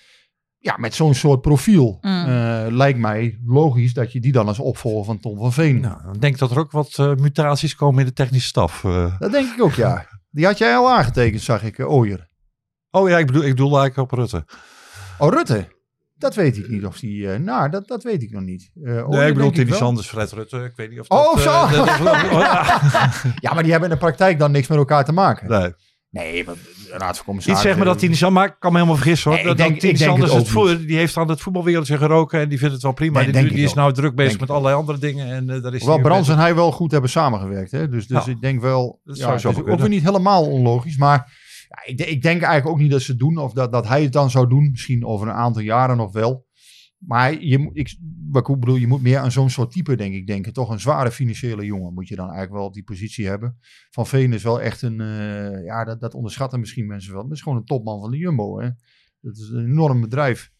ja, 0.57 0.75
met 0.77 0.93
zo'n 0.93 1.13
soort 1.13 1.41
profiel. 1.41 1.97
Mm. 2.01 2.25
eh, 2.25 2.65
lijkt 2.69 2.99
mij 2.99 3.39
logisch 3.45 3.93
dat 3.93 4.11
je 4.11 4.19
die 4.19 4.31
dan 4.31 4.47
als 4.47 4.59
opvolger 4.59 5.05
van 5.05 5.19
Tom 5.19 5.37
van 5.37 5.53
Veen. 5.53 5.79
Nou, 5.79 6.03
dan 6.03 6.19
denk 6.19 6.33
ik 6.33 6.39
dat 6.39 6.51
er 6.51 6.59
ook 6.59 6.71
wat 6.71 6.99
eh, 6.99 7.15
mutaties 7.15 7.75
komen 7.75 7.99
in 7.99 8.05
de 8.05 8.13
technische 8.13 8.47
staf. 8.47 8.83
eh. 8.83 9.19
Dat 9.19 9.31
denk 9.31 9.53
ik 9.53 9.63
ook, 9.63 9.73
ja. 9.73 10.05
Die 10.29 10.45
had 10.45 10.57
jij 10.57 10.75
al 10.75 10.91
aangetekend, 10.91 11.41
zag 11.41 11.63
ik, 11.63 11.77
uh, 11.77 11.91
Ooyer. 11.91 12.27
Oh 12.91 13.09
ja, 13.09 13.17
ik 13.17 13.25
bedoel, 13.25 13.43
ik 13.43 13.49
bedoel 13.49 13.79
eigenlijk 13.79 14.11
op 14.11 14.17
Rutte. 14.17 14.45
Oh, 15.17 15.29
Rutte. 15.33 15.67
Dat 16.17 16.35
weet 16.35 16.57
ik 16.57 16.67
niet 16.69 16.85
of 16.85 16.99
die... 16.99 17.31
eh, 17.31 17.39
nou, 17.39 17.69
dat, 17.69 17.87
dat 17.87 18.03
weet 18.03 18.21
ik 18.23 18.31
nog 18.31 18.41
niet. 18.41 18.71
Nee, 18.73 19.27
ik 19.27 19.33
bedoel 19.33 19.51
wel. 19.65 19.77
Sanders, 19.77 20.07
Fred 20.07 20.31
Rutte. 20.31 20.57
Ik 20.57 20.73
weet 20.75 20.89
niet 20.89 20.99
of 20.99 21.09
Oh, 21.09 21.33
dat... 21.33 21.41
zo. 21.43 21.49
oh, 21.49 21.85
ja. 22.39 22.81
Ja, 23.39 23.53
maar 23.53 23.63
die 23.63 23.71
hebben 23.71 23.89
in 23.89 23.95
de 23.95 24.01
praktijk 24.01 24.39
dan 24.39 24.51
niks 24.51 24.67
met 24.67 24.77
elkaar 24.77 25.05
te 25.05 25.11
maken. 25.11 25.49
Nee. 25.49 25.73
Nee, 26.09 26.43
de 26.45 26.53
raad 26.97 27.17
van 27.17 27.35
Niet 27.35 27.57
zeg 27.57 27.75
maar 27.75 27.85
dat 27.85 27.99
Tini 27.99 28.15
Sanders, 28.15 28.39
maar 28.41 28.53
ik 28.53 28.59
kan 28.59 28.71
me 28.71 28.77
helemaal 28.77 28.97
vergissen 28.99 29.31
hoor. 29.31 29.39
Nee, 29.43 29.51
ik 29.51 29.57
denk- 29.57 29.69
dat 29.71 29.79
Tini 29.79 29.91
het 29.93 30.01
Sanders 30.01 30.33
het 30.33 30.47
voer- 30.47 30.85
die 30.85 30.97
heeft 30.97 31.17
aan 31.17 31.29
het 31.29 31.41
voetbalwereldje 31.41 31.97
geroken 31.97 32.39
en 32.39 32.49
die 32.49 32.57
vindt 32.57 32.73
het 32.73 32.83
wel 32.83 32.91
prima. 32.93 33.21
Nee, 33.21 33.31
die 33.31 33.63
is 33.63 33.73
nou 33.73 33.93
druk 33.93 34.15
bezig 34.15 34.29
Denk 34.29 34.41
met 34.41 34.49
allerlei 34.49 34.75
andere 34.75 34.97
dingen. 34.97 35.27
En 35.27 35.43
uh, 35.49 35.63
daar 35.63 35.73
is 35.73 35.79
Hoewel 35.79 35.97
hij 35.99 36.03
Brands 36.05 36.29
en 36.29 36.37
hij 36.37 36.55
wel 36.55 36.71
goed 36.71 36.91
hebben 36.91 37.09
samengewerkt. 37.09 37.71
Hè? 37.71 37.89
Dus, 37.89 38.07
dus 38.07 38.25
Ja. 38.25 38.31
ik 38.31 38.41
denk 38.41 38.61
wel... 38.61 38.99
Dat 39.03 39.15
ja, 39.17 39.21
zou 39.21 39.33
het 39.33 39.41
zo 39.65 39.71
ook 39.71 39.79
weer 39.79 39.89
niet 39.89 40.03
helemaal 40.03 40.45
onlogisch. 40.45 40.97
Maar 40.97 41.31
ik, 41.85 41.99
ik 42.01 42.21
denk 42.21 42.41
eigenlijk 42.41 42.67
ook 42.67 42.79
niet 42.81 42.91
dat 42.91 43.01
ze 43.01 43.11
het 43.11 43.19
doen. 43.19 43.37
Of 43.37 43.53
dat, 43.53 43.71
dat 43.71 43.87
hij 43.87 44.03
het 44.03 44.13
dan 44.13 44.29
zou 44.29 44.47
doen. 44.49 44.71
Misschien 44.71 45.05
over 45.05 45.27
een 45.27 45.33
aantal 45.33 45.61
jaren 45.61 45.97
nog 45.97 46.11
wel. 46.11 46.45
Maar 46.97 47.41
je, 47.43 47.57
moet- 47.57 47.77
ik, 47.77 47.97
wat 48.29 48.59
bedoel, 48.59 48.75
je 48.75 48.87
moet 48.87 49.01
meer 49.01 49.17
aan 49.17 49.31
zo'n 49.31 49.49
soort 49.49 49.71
type, 49.71 49.95
denk 49.95 50.13
ik, 50.13 50.27
denken. 50.27 50.53
Toch 50.53 50.69
een 50.69 50.79
zware 50.79 51.11
financiële 51.11 51.65
jongen 51.65 51.93
moet 51.93 52.07
je 52.07 52.15
dan 52.15 52.25
eigenlijk 52.25 52.55
wel 52.57 52.65
op 52.65 52.73
die 52.73 52.83
positie 52.83 53.27
hebben. 53.27 53.57
Van 53.89 54.07
Veen 54.07 54.33
is 54.33 54.43
wel 54.43 54.61
echt 54.61 54.81
een, 54.81 55.01
eh, 55.01 55.63
ja, 55.65 55.83
dat, 55.83 55.99
dat 56.01 56.13
onderschatten 56.13 56.59
misschien 56.59 56.87
mensen 56.87 57.13
wel. 57.13 57.23
Dat 57.23 57.31
is 57.31 57.41
gewoon 57.41 57.57
een 57.57 57.65
topman 57.65 57.99
van 57.99 58.11
de 58.11 58.17
Jumbo. 58.17 58.59
Hè? 58.59 58.69
Dat 59.21 59.37
is 59.37 59.49
een 59.49 59.65
enorm 59.65 60.01
bedrijf. 60.01 60.51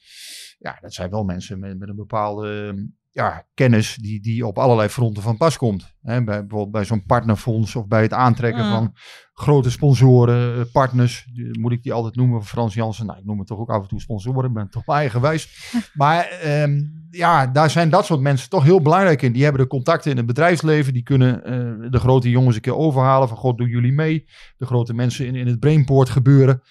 Ja, 0.60 0.78
dat 0.82 0.94
zijn 0.94 1.10
wel 1.10 1.24
mensen 1.24 1.60
met, 1.60 1.80
met 1.80 1.90
een 1.90 1.96
bepaalde 1.96 2.76
ja, 3.16 3.46
kennis 3.54 3.96
die, 4.02 4.22
die 4.22 4.48
op 4.48 4.58
allerlei 4.58 4.90
fronten 4.90 5.24
van 5.24 5.38
pas 5.38 5.58
komt. 5.58 5.94
Hè? 6.02 6.24
Bij, 6.24 6.40
bijvoorbeeld 6.40 6.72
bij 6.72 6.86
zo'n 6.86 7.06
partnerfonds 7.06 7.76
of 7.76 7.88
bij 7.88 8.02
het 8.02 8.14
aantrekken 8.14 8.66
Mm. 8.66 8.72
van 8.72 8.94
grote 9.34 9.72
sponsoren, 9.72 10.60
eh, 10.60 10.72
partners. 10.72 11.28
Moet 11.52 11.72
ik 11.72 11.84
die 11.84 11.94
altijd 11.94 12.16
noemen 12.16 12.38
van 12.38 12.48
Frans 12.48 12.74
Jansen? 12.74 13.06
Nou, 13.06 13.20
ik 13.20 13.26
noem 13.26 13.38
het 13.38 13.48
toch 13.48 13.60
ook 13.60 13.70
af 13.70 13.82
en 13.82 13.88
toe 13.88 14.02
sponsoren. 14.02 14.46
Ik 14.46 14.54
ben 14.54 14.70
toch 14.70 14.86
mijn 14.86 15.00
eigen 15.00 15.22
wijs. 15.22 15.72
Maar 15.94 16.26
ehm, 16.26 16.82
ja, 17.10 17.48
daar 17.48 17.70
zijn 17.70 17.90
dat 17.90 18.06
soort 18.06 18.20
mensen 18.20 18.50
toch 18.50 18.64
heel 18.64 18.82
belangrijk 18.82 19.22
in. 19.22 19.32
Die 19.32 19.44
hebben 19.44 19.62
de 19.62 19.68
contacten 19.68 20.12
in 20.12 20.18
het 20.18 20.26
bedrijfsleven. 20.26 20.94
Die 20.94 21.04
kunnen 21.04 21.44
eh, 21.44 21.92
de 21.92 22.00
grote 22.00 22.30
jongens 22.30 22.56
een 22.56 22.62
keer 22.62 22.76
overhalen. 22.76 23.28
Van 23.28 23.38
god, 23.38 23.58
doen 23.58 23.70
jullie 23.70 23.94
mee? 23.94 24.26
De 24.58 24.66
grote 24.66 24.94
mensen 24.94 25.26
in, 25.26 25.36
in 25.36 25.48
het 25.48 25.60
Brainport 25.60 26.10
gebeuren. 26.10 26.62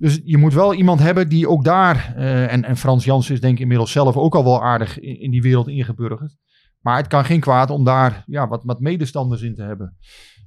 Dus 0.00 0.20
je 0.24 0.36
moet 0.36 0.54
wel 0.54 0.74
iemand 0.74 1.00
hebben 1.00 1.28
die 1.28 1.48
ook 1.48 1.64
daar... 1.64 2.14
eh, 2.16 2.52
en, 2.52 2.64
en 2.64 2.76
Frans 2.76 3.04
Jansen 3.04 3.34
is 3.34 3.40
denk 3.40 3.54
ik 3.54 3.60
inmiddels 3.60 3.92
zelf 3.92 4.16
ook 4.16 4.34
al 4.34 4.44
wel 4.44 4.62
aardig 4.62 4.98
in, 5.00 5.20
in 5.20 5.30
die 5.30 5.42
wereld 5.42 5.68
ingeburgerd. 5.68 6.36
Maar 6.80 6.96
het 6.96 7.06
kan 7.06 7.24
geen 7.24 7.40
kwaad 7.40 7.70
om 7.70 7.84
daar 7.84 8.22
ja, 8.26 8.48
wat, 8.48 8.62
wat 8.64 8.80
medestanders 8.80 9.42
in 9.42 9.54
te 9.54 9.62
hebben. 9.62 9.96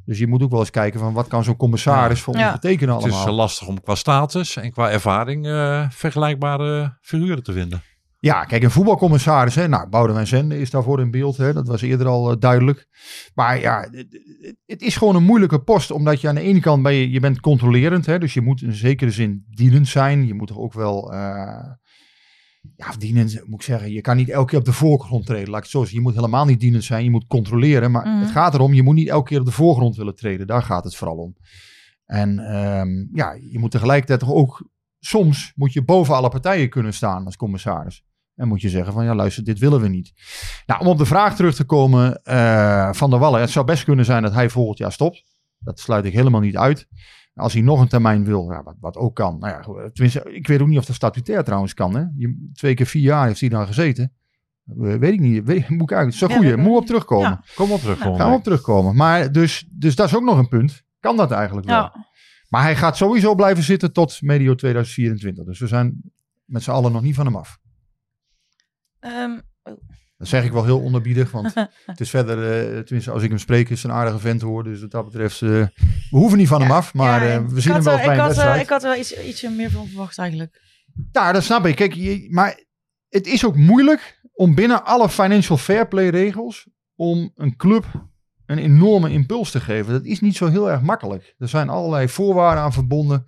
Dus 0.06 0.18
je 0.20 0.28
moet 0.28 0.44
ook 0.44 0.52
wel 0.52 0.60
eens 0.60 0.70
kijken 0.70 1.00
van 1.00 1.14
wat 1.14 1.28
kan 1.28 1.44
zo'n 1.44 1.56
commissaris 1.56 2.22
voor 2.22 2.34
ons 2.34 2.44
Ja. 2.44 2.52
betekenen 2.52 2.96
Het 2.96 3.06
is 3.06 3.12
allemaal. 3.14 3.34
lastig 3.34 3.68
om 3.68 3.82
qua 3.82 3.96
status 3.96 4.56
en 4.56 4.72
qua 4.72 4.90
ervaring 4.92 5.48
eh, 5.48 5.90
vergelijkbare 5.90 6.98
figuren 7.02 7.44
te 7.44 7.54
vinden. 7.54 7.82
Ja, 8.24 8.44
kijk, 8.44 8.64
een 8.64 8.72
voetbalcommissaris, 8.72 9.56
hè, 9.56 9.68
nou, 9.68 9.90
Boudewijn 9.90 10.28
Zende 10.28 10.60
is 10.60 10.70
daarvoor 10.70 11.00
in 11.00 11.12
beeld, 11.12 11.38
hè, 11.38 11.54
dat 11.54 11.68
was 11.68 11.82
eerder 11.82 12.08
al 12.08 12.32
eh, 12.32 12.36
duidelijk. 12.40 12.88
Maar 13.36 13.60
ja, 13.60 13.88
het, 13.92 14.20
het- 14.66 14.82
is 14.82 14.96
gewoon 14.98 15.16
een 15.16 15.24
moeilijke 15.24 15.60
post, 15.64 15.92
omdat 15.92 16.22
je 16.22 16.28
aan 16.28 16.36
de 16.36 16.42
ene 16.42 16.60
kant 16.60 16.84
ben 16.84 16.94
je, 16.94 17.10
je 17.12 17.20
bent 17.20 17.40
controlerend, 17.40 18.06
hè, 18.06 18.20
dus 18.20 18.34
je 18.34 18.42
moet 18.42 18.62
in 18.62 18.74
zekere 18.74 19.12
zin 19.12 19.46
dienend 19.50 19.88
zijn. 19.88 20.28
Je 20.28 20.34
moet 20.34 20.50
er 20.50 20.60
ook 20.60 20.74
wel, 20.74 21.14
eh, 21.14 21.64
Ja, 22.76 22.92
dienend 22.98 23.42
moet 23.46 23.60
ik 23.60 23.66
zeggen. 23.66 23.92
Je 23.92 24.02
kan 24.02 24.16
niet 24.18 24.30
elke 24.30 24.50
keer 24.50 24.60
op 24.60 24.66
de 24.66 24.74
voorgrond 24.74 25.26
treden. 25.26 25.48
Laat 25.50 25.58
ik 25.58 25.64
het 25.64 25.72
zo 25.72 25.80
zeggen. 25.80 25.98
Je 25.98 26.04
moet 26.04 26.16
helemaal 26.16 26.46
niet 26.46 26.60
dienend 26.60 26.84
zijn. 26.84 27.04
Je 27.04 27.10
moet 27.10 27.26
controleren. 27.28 27.92
Maar 27.92 28.08
Mhm. 28.08 28.20
het 28.20 28.32
gaat 28.32 28.54
erom, 28.54 28.74
je 28.74 28.84
moet 28.84 28.96
niet 28.96 29.08
elke 29.10 29.30
keer 29.30 29.40
op 29.40 29.46
de 29.46 29.52
voorgrond 29.52 29.96
willen 29.96 30.16
treden. 30.16 30.48
Daar 30.48 30.62
gaat 30.64 30.84
het 30.84 30.96
vooral 30.96 31.18
om. 31.18 31.36
En 32.06 32.40
ehm, 32.40 32.90
ja, 33.18 33.38
je 33.52 33.60
moet 33.60 33.72
tegelijkertijd 33.72 34.20
toch 34.20 34.32
ook... 34.32 34.70
Soms 35.00 35.52
moet 35.56 35.74
je 35.74 35.84
boven 35.84 36.16
alle 36.16 36.30
partijen 36.30 36.70
kunnen 36.70 36.94
staan 36.94 37.26
als 37.26 37.36
commissaris. 37.36 38.04
En 38.36 38.48
moet 38.48 38.62
je 38.62 38.70
zeggen 38.70 38.94
van 38.94 39.06
ja, 39.06 39.16
luister, 39.16 39.44
dit 39.44 39.60
willen 39.60 39.82
we 39.82 39.88
niet. 39.88 40.14
Nou, 40.66 40.82
om 40.82 40.88
op 40.88 40.98
de 40.98 41.06
vraag 41.06 41.36
terug 41.36 41.56
te 41.56 41.64
komen 41.64 42.24
eh, 42.24 42.94
van 42.94 43.10
der 43.10 43.20
Wallen. 43.20 43.42
Het 43.42 43.50
zou 43.50 43.66
best 43.66 43.84
kunnen 43.84 44.06
zijn 44.06 44.24
dat 44.24 44.34
hij 44.34 44.50
volgend 44.50 44.78
jaar 44.78 44.92
stopt. 44.92 45.24
Dat 45.60 45.80
sluit 45.80 46.06
ik 46.06 46.14
helemaal 46.14 46.42
niet 46.42 46.58
uit. 46.58 46.88
Als 47.36 47.54
hij 47.54 47.62
nog 47.62 47.82
een 47.82 47.88
termijn 47.88 48.26
wil, 48.26 48.52
ja, 48.52 48.64
wat, 48.64 48.76
wat 48.80 48.98
ook 48.98 49.16
kan. 49.16 49.40
Nou 49.40 49.54
ja, 49.54 49.62
goed, 49.62 49.76
tenminste, 49.94 50.24
ik 50.34 50.48
weet 50.48 50.62
ook 50.62 50.68
niet 50.68 50.78
of 50.78 50.86
dat 50.86 50.96
statutair 50.96 51.44
trouwens 51.44 51.74
kan. 51.74 51.96
Hè? 51.96 52.04
Je, 52.16 52.50
twee 52.54 52.74
keer 52.74 52.86
vier 52.86 53.02
jaar 53.02 53.28
heeft 53.28 53.40
hij 53.40 53.50
dan 53.50 53.68
gezeten. 53.68 54.14
Weet 54.76 55.14
ik 55.14 55.20
niet. 55.20 55.44
Weet, 55.44 55.70
moet 55.78 55.92
ik 55.92 55.98
uit. 55.98 56.14
Is 56.14 56.22
een 56.22 56.42
Ja, 56.42 56.58
Moet 56.58 56.78
op 56.78 56.86
terugkomen. 56.86 57.30
ja. 57.30 57.44
Kom 57.56 57.72
op 57.72 57.80
terug. 57.80 57.98
Ja. 57.98 58.02
volgende 58.02 58.24
Gaan 58.24 58.32
we 58.32 58.38
op 58.38 58.44
terugkomen. 58.44 58.96
Maar 58.96 59.32
dus, 59.32 59.68
dus 59.72 59.96
dat 59.96 60.08
is 60.08 60.16
ook 60.16 60.24
nog 60.24 60.38
een 60.38 60.48
punt. 60.48 60.84
Kan 61.00 61.18
dat 61.18 61.32
eigenlijk 61.32 61.68
wel? 61.68 61.76
Ja. 61.76 62.08
Maar 62.50 62.62
hij 62.62 62.76
gaat 62.76 62.98
sowieso 62.98 63.36
blijven 63.36 63.64
zitten 63.64 63.94
tot 63.94 64.22
medio 64.22 64.56
2024. 64.56 65.46
Dus 65.46 65.60
we 65.60 65.68
zijn 65.68 66.02
met 66.46 66.64
z'n 66.64 66.72
allen 66.72 66.92
nog 66.92 67.02
niet 67.02 67.16
van 67.16 67.26
hem 67.26 67.36
af. 67.36 67.60
Ehm, 69.04 69.40
Dat 70.18 70.28
zeg 70.28 70.44
ik 70.44 70.52
wel 70.52 70.64
heel 70.66 70.80
onderbiedig, 70.82 71.32
want 71.32 71.54
het 71.86 72.00
is 72.00 72.10
verder, 72.10 72.38
eh, 72.76 72.80
tenminste 72.80 73.12
als 73.12 73.24
ik 73.24 73.30
hem 73.30 73.38
spreek, 73.38 73.70
is 73.70 73.82
het 73.82 73.92
een 73.92 73.98
aardige 73.98 74.20
vent 74.20 74.42
hoor. 74.42 74.64
Dus 74.64 74.82
wat 74.82 74.92
dat 74.92 75.06
betreft, 75.06 75.42
eh, 75.42 75.50
we 75.50 75.68
hoeven 76.10 76.38
niet 76.38 76.48
van 76.48 76.62
hem 76.62 76.72
af, 76.72 76.94
maar 76.94 77.24
ja, 77.24 77.34
eh, 77.34 77.46
we 77.48 77.62
zien 77.62 77.74
hem 77.74 77.84
wel 77.84 77.96
bij 77.96 78.04
ik 78.06 78.10
een 78.12 78.18
had, 78.18 78.28
wedstrijd. 78.28 78.62
Ik 78.62 78.70
had 78.70 78.84
er 78.84 78.90
wel 78.90 79.00
iets, 79.00 79.18
ietsje 79.18 79.50
meer 79.50 79.72
van 79.72 79.88
verwacht 79.88 80.18
eigenlijk. 80.18 80.62
Ja, 81.12 81.32
dat 81.32 81.44
snap 81.44 81.66
ik. 81.66 81.76
Kijk, 81.76 81.94
je- 81.94 82.28
maar 82.30 82.60
het 83.10 83.28
is 83.28 83.46
ook 83.46 83.56
moeilijk 83.56 84.22
om 84.34 84.56
binnen 84.56 84.86
alle 84.86 85.10
financial 85.10 85.58
fair 85.58 85.88
play 85.88 86.08
regels, 86.10 86.68
om 86.96 87.32
een 87.36 87.56
club 87.56 87.86
een 88.46 88.58
enorme 88.58 89.10
impuls 89.12 89.52
te 89.52 89.60
geven. 89.60 89.94
Dat 89.94 90.06
is 90.06 90.20
niet 90.20 90.36
zo 90.36 90.48
heel 90.48 90.72
erg 90.72 90.82
makkelijk. 90.82 91.36
Er 91.38 91.48
zijn 91.48 91.70
allerlei 91.70 92.10
voorwaarden 92.10 92.64
aan 92.64 92.74
verbonden. 92.74 93.26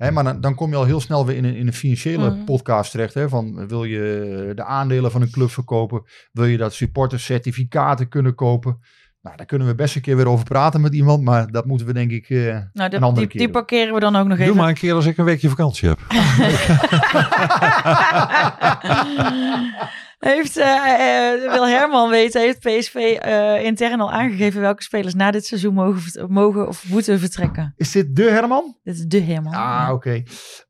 Hè, 0.00 0.10
maar 0.10 0.24
dan, 0.24 0.40
dan 0.40 0.54
kom 0.54 0.70
je 0.70 0.76
al 0.76 0.84
heel 0.84 1.00
snel 1.00 1.26
weer 1.26 1.36
in 1.36 1.44
een, 1.44 1.54
in 1.54 1.66
een 1.66 1.72
financiële 1.72 2.30
Mhm. 2.30 2.44
podcast 2.44 2.90
terecht. 2.90 3.14
Hè, 3.14 3.28
van 3.28 3.68
wil 3.68 3.84
je 3.84 4.52
de 4.54 4.64
aandelen 4.64 5.10
van 5.10 5.22
een 5.22 5.30
club 5.30 5.50
verkopen? 5.50 6.02
Wil 6.32 6.44
je 6.44 6.56
dat 6.56 6.74
supporters 6.74 7.24
certificaten 7.24 8.08
kunnen 8.08 8.34
kopen? 8.34 8.78
Nou, 9.22 9.36
daar 9.36 9.46
kunnen 9.46 9.66
we 9.66 9.74
best 9.74 9.96
een 9.96 10.02
keer 10.02 10.16
weer 10.16 10.28
over 10.28 10.44
praten 10.44 10.80
met 10.80 10.94
iemand. 10.94 11.22
Maar 11.24 11.50
dat 11.50 11.64
moeten 11.66 11.86
we 11.86 11.92
denk 11.92 12.10
ik 12.10 12.28
eh, 12.30 12.38
Nou, 12.38 12.54
een 12.72 12.90
de, 12.90 12.98
andere 13.00 13.14
die, 13.14 13.26
keer 13.26 13.40
die 13.40 13.50
parkeren 13.50 13.94
we 13.94 14.00
dan 14.00 14.16
ook 14.16 14.26
nog 14.26 14.36
Doe 14.36 14.46
even. 14.46 14.56
maar 14.58 14.68
een 14.68 14.74
keer 14.74 14.94
als 14.94 15.06
ik 15.06 15.18
een 15.18 15.24
weekje 15.24 15.48
vakantie 15.48 15.88
heb. 15.88 15.98
heeft 20.20 20.56
eh, 20.56 21.52
wil 21.52 21.68
Herman 21.68 22.10
weten, 22.10 22.40
heeft 22.40 22.58
PSV 22.58 22.94
eh, 22.94 23.64
intern 23.64 24.00
al 24.00 24.12
aangegeven 24.12 24.60
welke 24.60 24.82
spelers 24.82 25.14
na 25.14 25.30
dit 25.30 25.46
seizoen 25.46 25.74
mogen, 25.74 26.32
mogen 26.32 26.68
of 26.68 26.88
moeten 26.88 27.18
vertrekken? 27.18 27.72
Is 27.76 27.92
dit 27.92 28.16
de 28.16 28.30
Herman? 28.30 28.76
Dit 28.82 28.94
is 28.94 29.04
de 29.04 29.20
Herman. 29.20 29.52
Ah, 29.52 29.88
oké. 29.92 30.22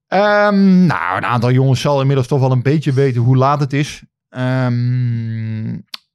Ehm, 0.07 0.87
nou, 0.87 1.17
een 1.17 1.25
aantal 1.25 1.51
jongens 1.51 1.81
zal 1.81 2.01
inmiddels 2.01 2.27
toch 2.27 2.41
wel 2.41 2.53
een 2.53 2.63
beetje 2.63 2.93
weten 2.93 3.21
hoe 3.21 3.37
laat 3.37 3.61
het 3.61 3.73
is. 3.73 4.03
Ehm, 4.29 5.71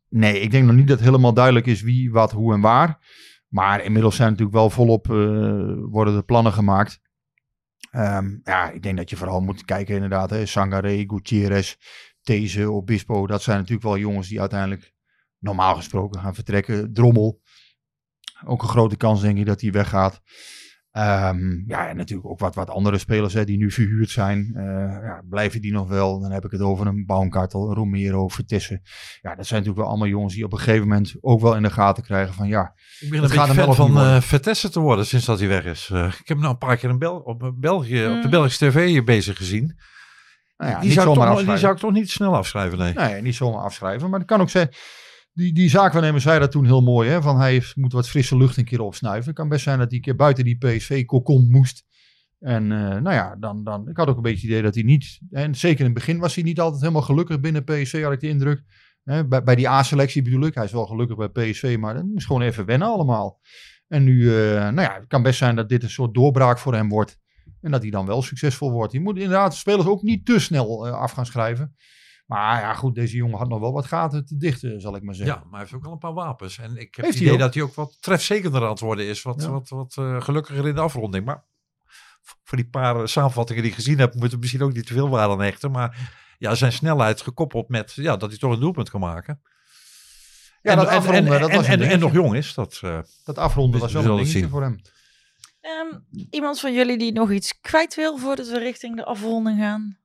nee, 0.09 0.39
ik 0.39 0.51
denk 0.51 0.65
nog 0.65 0.75
niet 0.75 0.87
dat 0.87 0.99
helemaal 0.99 1.33
duidelijk 1.33 1.65
is 1.65 1.81
wie, 1.81 2.11
wat, 2.11 2.31
hoe 2.31 2.53
en 2.53 2.61
waar. 2.61 2.97
Maar 3.47 3.83
inmiddels 3.83 4.15
zijn 4.15 4.29
natuurlijk 4.29 4.57
wel 4.57 4.69
volop 4.69 5.07
worden 5.91 6.15
de 6.15 6.23
plannen 6.25 6.53
gemaakt. 6.53 6.99
Ehm, 7.91 8.37
ja, 8.43 8.69
ik 8.69 8.83
denk 8.83 8.97
dat 8.97 9.09
je 9.09 9.15
vooral 9.15 9.41
moet 9.41 9.65
kijken 9.65 9.95
inderdaad. 9.95 10.29
Hè, 10.29 10.45
Sangare, 10.45 11.03
Gutierrez, 11.07 11.75
These, 12.25 12.71
Obispo. 12.71 13.27
Dat 13.27 13.41
zijn 13.43 13.57
natuurlijk 13.57 13.85
wel 13.85 13.97
jongens 13.97 14.27
die 14.27 14.39
uiteindelijk 14.39 14.93
normaal 15.39 15.75
gesproken 15.75 16.19
gaan 16.21 16.35
vertrekken. 16.35 16.93
Drommel. 16.93 17.41
Ook 18.45 18.61
een 18.61 18.67
grote 18.69 18.97
kans 18.97 19.21
denk 19.21 19.37
ik 19.37 19.45
dat 19.45 19.61
hij 19.61 19.71
weggaat. 19.71 20.21
Ehm, 20.91 21.63
ja, 21.67 21.87
en 21.87 21.97
natuurlijk 21.97 22.27
ook 22.29 22.39
wat, 22.39 22.55
wat 22.55 22.69
andere 22.69 22.97
spelers 22.97 23.33
hè, 23.33 23.45
die 23.45 23.57
nu 23.57 23.71
verhuurd 23.71 24.09
zijn. 24.09 24.51
Eh, 24.55 24.63
ja, 25.03 25.21
blijven 25.29 25.61
die 25.61 25.71
nog 25.71 25.87
wel? 25.87 26.19
Dan 26.19 26.31
heb 26.31 26.45
ik 26.45 26.51
het 26.51 26.61
over 26.61 26.87
een 26.87 27.05
Baumkartel, 27.05 27.69
een 27.69 27.75
Romero, 27.75 28.27
Vertessen. 28.27 28.81
Ja, 29.21 29.35
dat 29.35 29.45
zijn 29.47 29.59
natuurlijk 29.59 29.77
wel 29.77 29.87
allemaal 29.87 30.07
jongens 30.07 30.33
die 30.33 30.43
op 30.45 30.51
een 30.51 30.57
gegeven 30.57 30.87
moment 30.87 31.15
ook 31.21 31.41
wel 31.41 31.55
in 31.55 31.63
de 31.63 31.69
gaten 31.71 32.03
krijgen 32.03 32.33
van 32.33 32.47
ja, 32.47 32.73
Ik 32.99 33.09
ben 33.09 33.23
een 33.23 33.29
beetje 33.29 33.53
fan 33.53 33.75
van 33.75 33.91
worden. 33.91 34.15
eh 34.15 34.21
Vertessen 34.21 34.71
te 34.71 34.79
worden 34.79 35.05
sinds 35.05 35.25
dat 35.25 35.39
hij 35.39 35.47
weg 35.47 35.65
is. 35.65 35.89
Eh, 35.91 36.05
ik 36.05 36.17
heb 36.17 36.27
hem 36.27 36.39
nou 36.39 36.51
een 36.51 36.57
paar 36.57 36.77
keer 36.77 36.89
in 36.89 36.99
Bel 36.99 37.17
op, 37.19 37.51
België, 37.55 38.05
op 38.05 38.09
de 38.21 38.21
Mm. 38.23 38.29
Belgische 38.29 38.67
tv 38.69 39.03
bezig 39.03 39.37
gezien. 39.37 39.75
Nou 40.57 40.71
ja 40.71 40.79
die, 40.79 40.87
niet 40.87 40.97
zou 40.97 41.07
zomaar 41.07 41.27
toch, 41.27 41.37
die 41.39 41.49
afschrijven. 41.51 41.59
zou 41.59 41.73
ik 41.73 41.79
toch 41.79 41.91
niet 41.91 42.09
snel 42.09 42.35
afschrijven, 42.35 42.77
nee. 42.77 42.93
Nee, 42.93 43.21
niet 43.21 43.35
zomaar 43.35 43.63
afschrijven. 43.63 44.09
Maar 44.09 44.19
dat 44.19 44.27
kan 44.27 44.41
ook 44.41 44.49
zijn. 44.49 44.69
Die, 45.33 45.53
die 45.53 45.69
zaakwaarnemer 45.69 46.21
zei 46.21 46.39
dat 46.39 46.51
toen 46.51 46.65
heel 46.65 46.81
mooi. 46.81 47.09
Hè, 47.09 47.21
van 47.21 47.37
hij 47.39 47.51
heeft- 47.51 47.75
moet 47.75 47.93
wat 47.93 48.09
frisse 48.09 48.37
lucht 48.37 48.57
een 48.57 48.65
keer 48.65 48.81
opsnuiven. 48.81 49.25
Het 49.25 49.35
kan 49.35 49.49
best 49.49 49.63
zijn 49.63 49.77
dat 49.77 49.87
hij 49.87 49.95
een 49.95 50.03
keer 50.03 50.15
buiten 50.15 50.43
die 50.43 50.57
PSV-kokon 50.57 51.49
moest. 51.49 51.83
En 52.39 52.71
eh, 52.71 52.77
nou 53.01 53.11
ja, 53.11 53.35
dan, 53.39 53.63
dan, 53.63 53.89
ik 53.89 53.97
had 53.97 54.07
ook 54.07 54.15
een 54.15 54.21
beetje 54.21 54.41
het 54.41 54.49
idee 54.49 54.61
dat 54.61 54.73
hij 54.73 54.83
niet... 54.83 55.19
En 55.31 55.55
zeker 55.55 55.79
in 55.79 55.85
het 55.85 55.93
begin 55.93 56.19
was 56.19 56.35
hij 56.35 56.43
niet 56.43 56.59
altijd 56.59 56.81
helemaal 56.81 57.01
gelukkig 57.01 57.39
binnen 57.39 57.63
PSV, 57.63 58.03
had 58.03 58.13
ik 58.13 58.19
de 58.19 58.27
indruk. 58.27 58.63
Hè, 59.03 59.27
bij, 59.27 59.43
bij 59.43 59.55
die 59.55 59.69
A-selectie 59.69 60.21
bedoel 60.21 60.45
ik. 60.45 60.55
Hij 60.55 60.63
is 60.63 60.71
wel 60.71 60.85
gelukkig 60.85 61.31
bij 61.31 61.49
PSV, 61.51 61.77
maar 61.79 61.93
dat 61.93 62.03
moest 62.03 62.25
gewoon 62.25 62.41
even 62.41 62.65
wennen 62.65 62.87
allemaal. 62.87 63.39
En 63.87 64.03
nu, 64.03 64.29
eh, 64.35 64.53
nou 64.53 64.81
ja, 64.81 64.93
het 64.95 65.07
kan 65.07 65.23
best 65.23 65.37
zijn 65.37 65.55
dat 65.55 65.69
dit 65.69 65.83
een 65.83 65.89
soort 65.89 66.13
doorbraak 66.13 66.57
voor 66.59 66.73
hem 66.73 66.89
wordt. 66.89 67.17
En 67.65 67.71
dat 67.71 67.81
hij 67.81 67.91
dan 67.91 68.05
wel 68.05 68.21
succesvol 68.21 68.71
wordt. 68.71 68.93
Je 68.93 68.99
moet 68.99 69.17
inderdaad 69.17 69.51
de 69.51 69.57
spelers 69.57 69.87
ook 69.87 70.01
niet 70.01 70.25
te 70.25 70.39
snel 70.39 70.87
eh, 70.87 70.93
af 70.93 71.11
gaan 71.11 71.25
schrijven. 71.25 71.75
Maar 72.25 72.61
ja, 72.61 72.73
goed, 72.73 72.95
deze 72.95 73.15
jongen 73.15 73.37
had 73.37 73.47
nog 73.47 73.59
wel 73.59 73.73
wat 73.73 73.85
gaten 73.85 74.25
te 74.25 74.37
dichten, 74.37 74.81
zal 74.81 74.95
ik 74.95 75.03
maar 75.03 75.15
zeggen. 75.15 75.35
Ja, 75.35 75.41
maar 75.41 75.51
hij 75.51 75.59
heeft 75.59 75.73
ook 75.73 75.83
wel 75.83 75.91
een 75.91 75.97
paar 75.97 76.13
wapens. 76.13 76.57
En 76.57 76.77
ik 76.77 76.95
heb 76.95 77.05
Heeft 77.05 77.17
het 77.17 77.27
idee 77.27 77.37
dat 77.37 77.53
hij 77.53 77.63
ook 77.63 77.73
wat 77.73 77.97
trefzekerder 77.99 78.61
aan 78.61 78.69
het 78.69 78.79
worden 78.79 79.05
is. 79.05 79.21
Wat, 79.21 79.41
Ja. 79.41 79.49
wat, 79.49 79.69
wat 79.69 79.95
eh, 79.97 80.21
gelukkiger 80.21 80.67
in 80.67 80.75
de 80.75 80.81
afronding. 80.81 81.25
Maar 81.25 81.43
voor 82.43 82.57
die 82.57 82.67
paar 82.69 82.95
eh, 82.95 83.05
samenvattingen 83.05 83.61
die 83.61 83.71
ik 83.71 83.77
gezien 83.77 83.99
heb, 83.99 84.13
moeten 84.13 84.31
we 84.31 84.39
misschien 84.39 84.61
ook 84.61 84.73
niet 84.73 84.85
te 84.85 84.93
veel 84.93 85.09
waarde 85.09 85.33
aan 85.33 85.41
hechten. 85.41 85.71
Maar 85.71 86.11
ja, 86.37 86.55
zijn 86.55 86.71
snelheid 86.71 87.21
gekoppeld 87.21 87.69
met 87.69 87.93
ja, 87.93 88.17
dat 88.17 88.29
hij 88.29 88.39
toch 88.39 88.53
een 88.53 88.59
doelpunt 88.59 88.89
kan 88.89 88.99
maken. 88.99 89.41
Ja, 90.61 90.71
en, 90.71 90.77
dat 90.77 90.87
en, 90.87 90.97
afronden, 90.97 91.33
en, 91.33 91.41
dat 91.41 91.51
was 91.51 91.65
en, 91.65 91.81
en 91.81 91.99
nog 91.99 92.13
jong 92.13 92.35
is. 92.35 92.53
Dat, 92.53 92.79
eh, 92.83 92.99
Dat 93.23 93.37
afronden 93.37 93.79
was 93.79 93.93
we 93.93 94.01
wel 94.01 94.17
een 94.17 94.23
dingetje 94.23 94.47
voor 94.47 94.61
hem. 94.61 94.79
Ehm, 95.65 95.99
iemand 96.29 96.59
van 96.59 96.73
jullie 96.73 96.97
die 96.97 97.11
nog 97.11 97.31
iets 97.31 97.59
kwijt 97.61 97.95
wil 97.95 98.17
voordat 98.17 98.47
we 98.47 98.59
richting 98.59 98.95
de 98.95 99.05
afronding 99.05 99.59
gaan? 99.59 99.97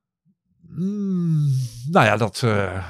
Mm, 0.67 1.47
nou 1.89 2.05
ja, 2.05 2.17
dat, 2.17 2.43
eh, 2.43 2.85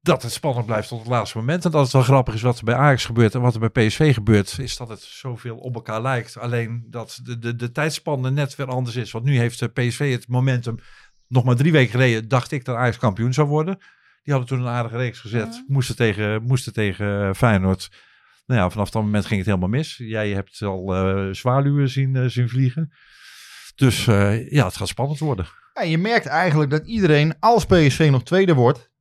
dat 0.00 0.22
het 0.22 0.32
spannend 0.32 0.66
blijft 0.66 0.88
tot 0.88 0.98
het 0.98 1.08
laatste 1.08 1.38
moment. 1.38 1.64
En 1.64 1.70
dat 1.70 1.82
het 1.82 1.92
wel 1.92 2.02
grappig 2.02 2.34
is 2.34 2.42
wat 2.42 2.58
er 2.58 2.64
bij 2.64 2.74
Ajax 2.74 3.04
gebeurt 3.04 3.34
en 3.34 3.40
wat 3.40 3.54
er 3.54 3.70
bij 3.70 3.86
PSV 3.86 4.14
gebeurt. 4.14 4.58
Is 4.58 4.76
dat 4.76 4.88
het 4.88 5.00
zoveel 5.00 5.56
op 5.56 5.74
elkaar 5.74 6.02
lijkt. 6.02 6.38
Alleen 6.38 6.86
dat 6.90 7.20
de, 7.22 7.38
de, 7.38 7.56
de 7.56 7.72
tijdspanne 7.72 8.30
net 8.30 8.56
weer 8.56 8.68
anders 8.68 8.96
is. 8.96 9.10
Want 9.10 9.24
nu 9.24 9.38
heeft 9.38 9.62
eh, 9.62 9.68
PSV 9.68 10.12
het 10.12 10.28
momentum. 10.28 10.78
Nog 11.28 11.44
maar 11.44 11.56
drie 11.56 11.72
weken 11.72 11.90
geleden 11.90 12.28
dacht 12.28 12.50
ik 12.50 12.64
dat 12.64 12.76
Ajax 12.76 12.98
kampioen 12.98 13.32
zou 13.32 13.48
worden. 13.48 13.78
Die 14.22 14.34
hadden 14.34 14.46
toen 14.46 14.60
een 14.66 14.72
aardige 14.72 14.96
reeks 14.96 15.20
gezet. 15.20 15.54
Ja. 15.54 15.64
Moesten, 15.66 15.96
tegen, 15.96 16.42
moesten 16.42 16.72
tegen 16.72 17.28
eh, 17.28 17.34
Feyenoord. 17.34 17.90
Nou 18.46 18.60
ja, 18.60 18.70
vanaf 18.70 18.90
dat 18.90 19.02
moment 19.02 19.26
ging 19.26 19.38
het 19.38 19.48
helemaal 19.48 19.68
mis. 19.68 19.96
Jij 19.96 20.30
hebt 20.30 20.62
al 20.62 20.94
zwaluwen 21.34 21.88
zien, 21.88 22.16
eh, 22.16 22.24
zien 22.26 22.48
vliegen. 22.48 22.92
Dus 23.74 24.06
eh, 24.06 24.50
ja, 24.50 24.64
het 24.64 24.76
gaat 24.76 24.88
spannend 24.88 25.18
worden. 25.18 25.46
Ja, 25.74 25.82
je 25.82 25.98
merkt 25.98 26.26
eigenlijk 26.26 26.70
dat 26.70 26.86
iedereen, 26.86 27.34
als 27.40 27.64
PSV 27.66 28.08
nog 28.10 28.22
tweede 28.22 28.54
wordt, 28.54 28.92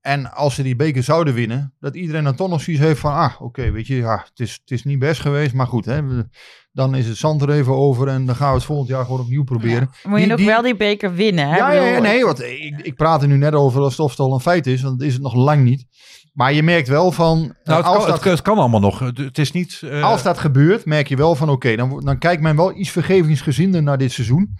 en 0.00 0.32
als 0.32 0.54
ze 0.54 0.62
die 0.62 0.76
beker 0.76 1.02
zouden 1.02 1.34
winnen, 1.34 1.74
dat 1.80 1.94
iedereen 1.96 2.24
dan 2.24 2.34
toch 2.36 2.48
nog 2.48 2.60
zoiets 2.60 2.82
heeft 2.82 3.00
van, 3.00 3.12
ah, 3.12 3.40
oké, 3.40 3.70
weet 3.70 3.86
je, 3.86 3.96
ja, 3.96 4.24
het 4.28 4.40
is, 4.40 4.52
het 4.60 4.70
is 4.70 4.84
niet 4.84 4.98
best 4.98 5.20
geweest, 5.20 5.54
maar 5.54 5.66
goed, 5.66 5.84
hè, 5.84 6.02
we- 6.06 6.28
dan 6.72 6.94
is 6.94 7.06
het 7.06 7.16
zand 7.16 7.42
er 7.42 7.50
even 7.50 7.74
over 7.74 8.08
en 8.08 8.26
dan 8.26 8.34
gaan 8.36 8.48
we 8.48 8.54
het 8.54 8.64
volgend 8.64 8.88
jaar 8.88 9.04
gewoon 9.04 9.20
opnieuw 9.20 9.44
proberen. 9.44 9.90
Moet 10.02 10.12
je 10.12 10.18
Die- 10.18 10.26
nog 10.26 10.36
die- 10.36 10.46
wel 10.46 10.62
die 10.62 10.76
beker 10.76 11.14
winnen, 11.14 11.48
hè? 11.48 11.56
Ja, 11.56 11.72
ja, 11.72 11.98
nee, 11.98 12.24
want 12.24 12.42
ik, 12.42 12.80
ik 12.82 12.94
praat 12.94 13.22
er 13.22 13.28
nu 13.28 13.36
net 13.36 13.54
over 13.54 13.80
alsof 13.80 14.10
het 14.10 14.18
al 14.20 14.34
een 14.34 14.40
feit 14.40 14.66
is, 14.66 14.82
want 14.82 14.98
dat 14.98 15.06
is 15.08 15.12
het 15.14 15.22
nog 15.22 15.34
lang 15.34 15.64
niet. 15.64 15.86
Maar 16.32 16.52
je 16.52 16.62
merkt 16.62 16.88
wel 16.88 17.12
van, 17.12 17.38
Nou, 17.38 17.54
het, 17.78 17.86
als, 17.86 17.96
kan, 17.96 18.06
dat, 18.06 18.24
het, 18.24 18.42
kan 18.42 18.58
allemaal 18.58 18.80
nog. 18.80 18.98
Het 18.98 19.38
is 19.38 19.52
niet. 19.52 19.82
eh, 19.82 20.02
als 20.02 20.22
dat 20.22 20.38
gebeurt, 20.38 20.84
merk 20.84 21.08
je 21.08 21.16
wel 21.16 21.34
van, 21.34 21.48
oké, 21.48 21.76
dan, 21.76 22.00
dan 22.04 22.18
kijkt 22.18 22.42
men 22.42 22.56
wel 22.56 22.76
iets 22.76 22.90
vergevingsgezinder 22.90 23.82
naar 23.82 23.98
dit 23.98 24.12
seizoen. 24.12 24.56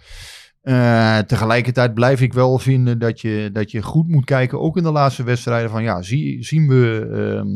Eh, 0.61 1.17
tegelijkertijd 1.17 1.93
blijf 1.93 2.21
ik 2.21 2.33
wel 2.33 2.59
vinden 2.59 2.99
dat 2.99 3.21
je, 3.21 3.49
dat 3.53 3.71
je 3.71 3.81
goed 3.81 4.07
moet 4.07 4.25
kijken, 4.25 4.59
ook 4.59 4.77
in 4.77 4.83
de 4.83 4.91
laatste 4.91 5.23
wedstrijden, 5.23 5.69
van 5.69 5.83
ja, 5.83 6.01
zie, 6.01 6.43
zien, 6.43 6.67
we, 6.67 7.09
ehm, 7.13 7.49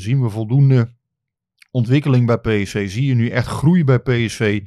zien 0.00 0.22
we 0.22 0.28
voldoende 0.28 0.94
ontwikkeling 1.70 2.26
bij 2.26 2.38
PSV? 2.38 2.90
Zie 2.90 3.06
je 3.06 3.14
nu 3.14 3.28
echt 3.28 3.46
groei 3.46 3.84
bij 3.84 3.98
PSV? 3.98 4.60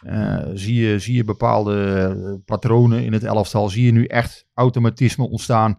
Eh, 0.00 0.38
zie, 0.54 0.74
je, 0.74 0.98
zie 0.98 1.14
je 1.14 1.24
bepaalde 1.24 1.74
eh, 1.76 2.34
patronen 2.44 3.04
in 3.04 3.12
het 3.12 3.24
elftal? 3.24 3.68
Zie 3.68 3.84
je 3.84 3.92
nu 3.92 4.04
echt 4.04 4.46
automatisme 4.54 5.28
ontstaan? 5.28 5.78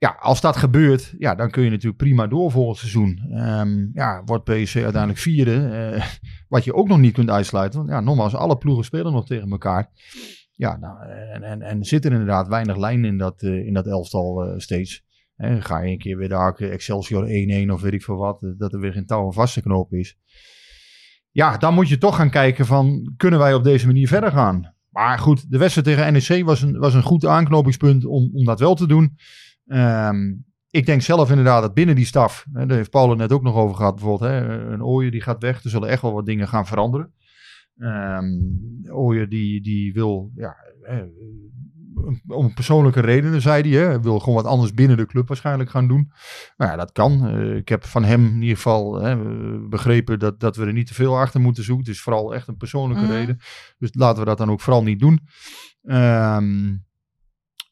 Ja, 0.00 0.16
als 0.20 0.40
dat 0.40 0.56
gebeurt, 0.56 1.14
ja, 1.18 1.34
dan 1.34 1.50
kun 1.50 1.62
je 1.62 1.70
natuurlijk 1.70 2.02
prima 2.02 2.26
door 2.26 2.50
volgend 2.50 2.78
seizoen. 2.78 3.22
Ehm, 3.30 3.88
ja, 3.92 4.22
wordt 4.24 4.44
PSV 4.44 4.74
uiteindelijk 4.82 5.18
vierde. 5.18 5.68
eh, 5.68 6.06
wat 6.48 6.64
je 6.64 6.74
ook 6.74 6.88
nog 6.88 6.98
niet 6.98 7.12
kunt 7.12 7.30
uitsluiten. 7.30 7.78
Want 7.78 7.90
ja, 7.90 8.00
nogmaals, 8.00 8.34
alle 8.34 8.58
ploegen 8.58 8.84
spelen 8.84 9.12
nog 9.12 9.26
tegen 9.26 9.50
elkaar. 9.50 9.90
Ja, 10.54 10.76
nou, 10.76 11.08
en, 11.08 11.42
en, 11.42 11.62
en 11.62 11.84
zit 11.84 12.04
er 12.04 12.12
inderdaad 12.12 12.48
weinig 12.48 12.76
lijn 12.76 13.04
in 13.04 13.18
dat, 13.18 13.42
eh, 13.42 13.66
in 13.66 13.74
dat 13.74 13.86
elftal 13.86 14.44
eh, 14.44 14.58
steeds. 14.58 15.04
Hè, 15.36 15.60
ga 15.60 15.80
je 15.80 15.90
een 15.90 15.98
keer 15.98 16.16
weer 16.16 16.28
daar 16.28 16.54
Excelsior 16.54 17.26
1-1 17.66 17.70
of 17.70 17.80
weet 17.80 17.92
ik 17.92 18.02
veel 18.02 18.16
wat, 18.16 18.54
dat 18.58 18.72
er 18.72 18.80
weer 18.80 18.92
geen 18.92 19.06
touw 19.06 19.26
en 19.26 19.32
vast 19.32 19.60
knopen 19.60 19.98
is. 19.98 20.18
Ja, 21.30 21.56
dan 21.56 21.74
moet 21.74 21.88
je 21.88 21.98
toch 21.98 22.16
gaan 22.16 22.30
kijken 22.30 22.66
van, 22.66 23.14
kunnen 23.16 23.38
wij 23.38 23.54
op 23.54 23.64
deze 23.64 23.86
manier 23.86 24.08
verder 24.08 24.30
gaan? 24.30 24.74
Maar 24.90 25.18
goed, 25.18 25.50
de 25.50 25.58
wedstrijd 25.58 25.86
tegen 25.86 26.12
NEC 26.12 26.44
was 26.44 26.62
een, 26.62 26.78
was 26.78 26.94
een 26.94 27.02
goed 27.02 27.26
aanknopingspunt 27.26 28.04
om, 28.04 28.30
om 28.34 28.44
dat 28.44 28.60
wel 28.60 28.74
te 28.74 28.86
doen. 28.86 29.16
Ehm, 29.70 30.32
ik 30.70 30.86
denk 30.86 31.02
zelf 31.02 31.28
inderdaad 31.30 31.62
dat 31.62 31.74
binnen 31.74 31.94
die 31.94 32.04
staf, 32.06 32.46
hè, 32.52 32.66
daar 32.66 32.76
heeft 32.76 32.90
Paul 32.90 33.08
het 33.08 33.18
net 33.18 33.32
ook 33.32 33.42
nog 33.42 33.54
over 33.54 33.76
gehad, 33.76 33.94
bijvoorbeeld 33.94 34.30
hè, 34.30 34.40
een 34.72 34.82
Ooyer 34.82 35.10
die 35.10 35.20
gaat 35.20 35.42
weg, 35.42 35.64
er 35.64 35.70
zullen 35.70 35.88
echt 35.88 36.02
wel 36.02 36.12
wat 36.12 36.26
dingen 36.26 36.48
gaan 36.48 36.66
veranderen. 36.66 37.12
Ehm 37.76 38.24
Ooyer 38.88 39.28
die, 39.28 39.62
die 39.62 39.92
wil, 39.92 40.30
ja, 40.34 40.56
om 42.26 42.54
persoonlijke 42.54 43.00
redenen 43.00 43.40
zei 43.40 43.62
hij, 43.70 43.80
hè, 43.80 43.86
hij 43.86 44.00
wil 44.00 44.18
gewoon 44.18 44.34
wat 44.34 44.52
anders 44.52 44.74
binnen 44.74 44.96
de 44.96 45.06
club 45.06 45.28
waarschijnlijk 45.28 45.70
gaan 45.70 45.88
doen. 45.88 46.12
Nou 46.56 46.70
ja, 46.70 46.76
dat 46.76 46.92
kan. 46.92 47.28
Eh, 47.28 47.56
ik 47.56 47.68
heb 47.68 47.84
van 47.84 48.04
hem 48.04 48.24
in 48.26 48.40
ieder 48.40 48.56
geval 48.56 48.94
hè, 48.94 49.10
eh, 49.10 49.68
begrepen 49.68 50.18
dat, 50.18 50.40
dat 50.40 50.56
we 50.56 50.66
er 50.66 50.72
niet 50.72 50.86
te 50.86 50.94
veel 50.94 51.18
achter 51.18 51.40
moeten 51.40 51.64
zoeken. 51.64 51.84
Het 51.86 51.94
is 51.94 52.00
vooral 52.02 52.34
echt 52.34 52.48
een 52.48 52.56
persoonlijke 52.56 53.02
Mhm. 53.04 53.12
reden. 53.12 53.38
Dus 53.78 53.90
laten 53.94 54.18
we 54.18 54.28
dat 54.28 54.38
dan 54.38 54.50
ook 54.50 54.60
vooral 54.60 54.82
niet 54.82 55.00
doen. 55.00 55.20
Ehm, 55.82 56.76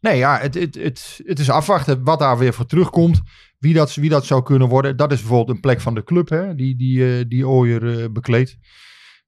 nee, 0.01 0.17
ja, 0.17 0.39
het, 0.39 0.55
het, 0.55 0.75
het, 1.25 1.39
is 1.39 1.51
afwachten 1.51 2.05
wat 2.05 2.19
daar 2.19 2.39
weer 2.39 2.55
voor 2.55 2.67
terugkomt. 2.67 3.21
Wie 3.59 3.75
dat, 3.75 3.95
wie 3.95 4.11
dat 4.11 4.27
zou 4.27 4.43
kunnen 4.43 4.69
worden. 4.69 4.97
Dat 4.97 5.13
is 5.13 5.19
bijvoorbeeld 5.19 5.57
een 5.57 5.63
plek 5.63 5.81
van 5.81 5.95
de 5.95 6.05
club, 6.05 6.29
hè, 6.29 6.55
die, 6.55 6.77
die, 6.77 7.19
eh, 7.19 7.25
die 7.29 7.47
Ooyer 7.47 8.03
eh, 8.03 8.11
bekleedt. 8.11 8.59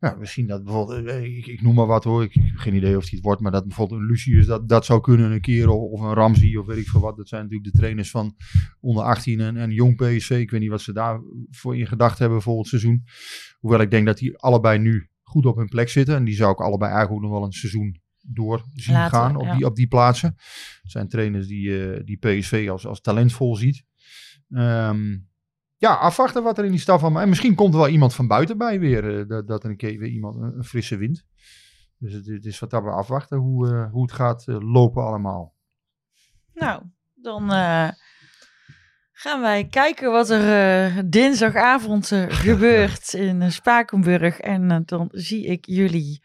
Ja, 0.00 0.16
misschien 0.18 0.46
dat 0.46 0.64
bijvoorbeeld, 0.64 1.06
eh, 1.06 1.36
ik, 1.36 1.46
ik 1.46 1.62
noem 1.62 1.74
maar 1.74 1.86
wat 1.86 2.04
hoor, 2.04 2.22
ik, 2.22 2.34
heb 2.34 2.56
geen 2.56 2.74
idee 2.74 2.96
of 2.96 3.10
het 3.10 3.20
wordt, 3.20 3.40
maar 3.40 3.52
dat 3.52 3.66
bijvoorbeeld 3.66 4.00
een 4.00 4.06
Lucius 4.06 4.46
dat, 4.46 4.68
dat 4.68 4.84
zou 4.84 5.00
kunnen 5.00 5.30
een 5.30 5.40
keer, 5.40 5.68
of, 5.68 6.00
een 6.00 6.14
Ramsey 6.14 6.56
of 6.56 6.66
weet 6.66 6.76
ik 6.76 6.88
veel 6.88 7.00
wat. 7.00 7.16
Dat 7.16 7.28
zijn 7.28 7.42
natuurlijk 7.42 7.72
de 7.72 7.78
trainers 7.78 8.10
van 8.10 8.36
onder 8.80 9.04
18 9.04 9.40
en, 9.40 9.56
en 9.56 9.70
jong 9.70 9.96
PSV. 9.96 10.30
Ik 10.30 10.50
weet 10.50 10.60
niet 10.60 10.70
wat 10.70 10.80
ze 10.80 10.92
daarvoor 10.92 11.76
in 11.76 11.86
gedacht 11.86 12.18
hebben 12.18 12.42
volgend 12.42 12.66
seizoen. 12.66 13.04
Hoewel 13.58 13.80
ik 13.80 13.90
denk 13.90 14.06
dat 14.06 14.18
die 14.18 14.38
allebei 14.38 14.78
nu 14.78 15.08
goed 15.22 15.46
op 15.46 15.56
hun 15.56 15.68
plek 15.68 15.88
zitten. 15.88 16.16
En 16.16 16.24
die 16.24 16.34
zou 16.34 16.52
ik 16.52 16.60
allebei 16.60 16.92
eigenlijk 16.92 17.22
nog 17.22 17.32
wel 17.32 17.44
een 17.44 17.52
seizoen 17.52 18.00
door 18.22 18.64
zien 18.74 19.08
gaan 19.08 19.36
op, 19.36 19.44
ja. 19.44 19.56
die, 19.56 19.66
op 19.66 19.76
die 19.76 19.88
plaatsen. 19.88 20.34
Het 20.82 20.90
zijn 20.90 21.08
trainers 21.08 21.46
die, 21.46 21.92
eh, 21.92 22.04
die 22.04 22.18
PSV 22.18 22.68
als, 22.70 22.86
als 22.86 23.00
talentvol 23.00 23.56
ziet. 23.56 23.84
Ehm, 24.50 25.18
ja, 25.76 25.94
afwachten 25.94 26.42
wat 26.42 26.58
er 26.58 26.64
in 26.64 26.70
die 26.70 26.80
staf 26.80 27.00
van. 27.00 27.20
En 27.20 27.28
misschien 27.28 27.54
komt 27.54 27.74
er 27.74 27.80
wel 27.80 27.88
iemand 27.88 28.14
van 28.14 28.26
buiten 28.26 28.58
bij 28.58 28.80
weer. 28.80 29.18
eh, 29.18 29.28
dat, 29.28 29.48
dat 29.48 29.64
er 29.64 29.70
een 29.70 29.76
keer 29.76 29.98
weer 29.98 30.08
iemand 30.08 30.34
een, 30.36 30.56
een 30.56 30.64
frisse 30.64 30.96
wind. 30.96 31.24
Dus 31.98 32.12
het, 32.12 32.26
het 32.26 32.44
is 32.44 32.58
wat 32.58 32.70
dat 32.70 32.82
we 32.82 32.90
afwachten 32.90 33.38
hoe, 33.38 33.68
eh, 33.68 33.90
hoe 33.90 34.02
het 34.02 34.12
gaat 34.12 34.44
lopen 34.46 35.04
allemaal. 35.04 35.54
Nou, 36.54 36.82
dan 37.14 37.50
gaan 39.12 39.40
wij 39.40 39.66
kijken 39.66 40.12
wat 40.12 40.30
er 40.30 41.10
dinsdagavond 41.10 42.06
gebeurt 42.44 43.14
in 43.14 43.52
Spakenburg. 43.52 44.40
En 44.40 44.82
dan 44.86 45.08
zie 45.12 45.46
ik 45.46 45.66
jullie 45.66 46.22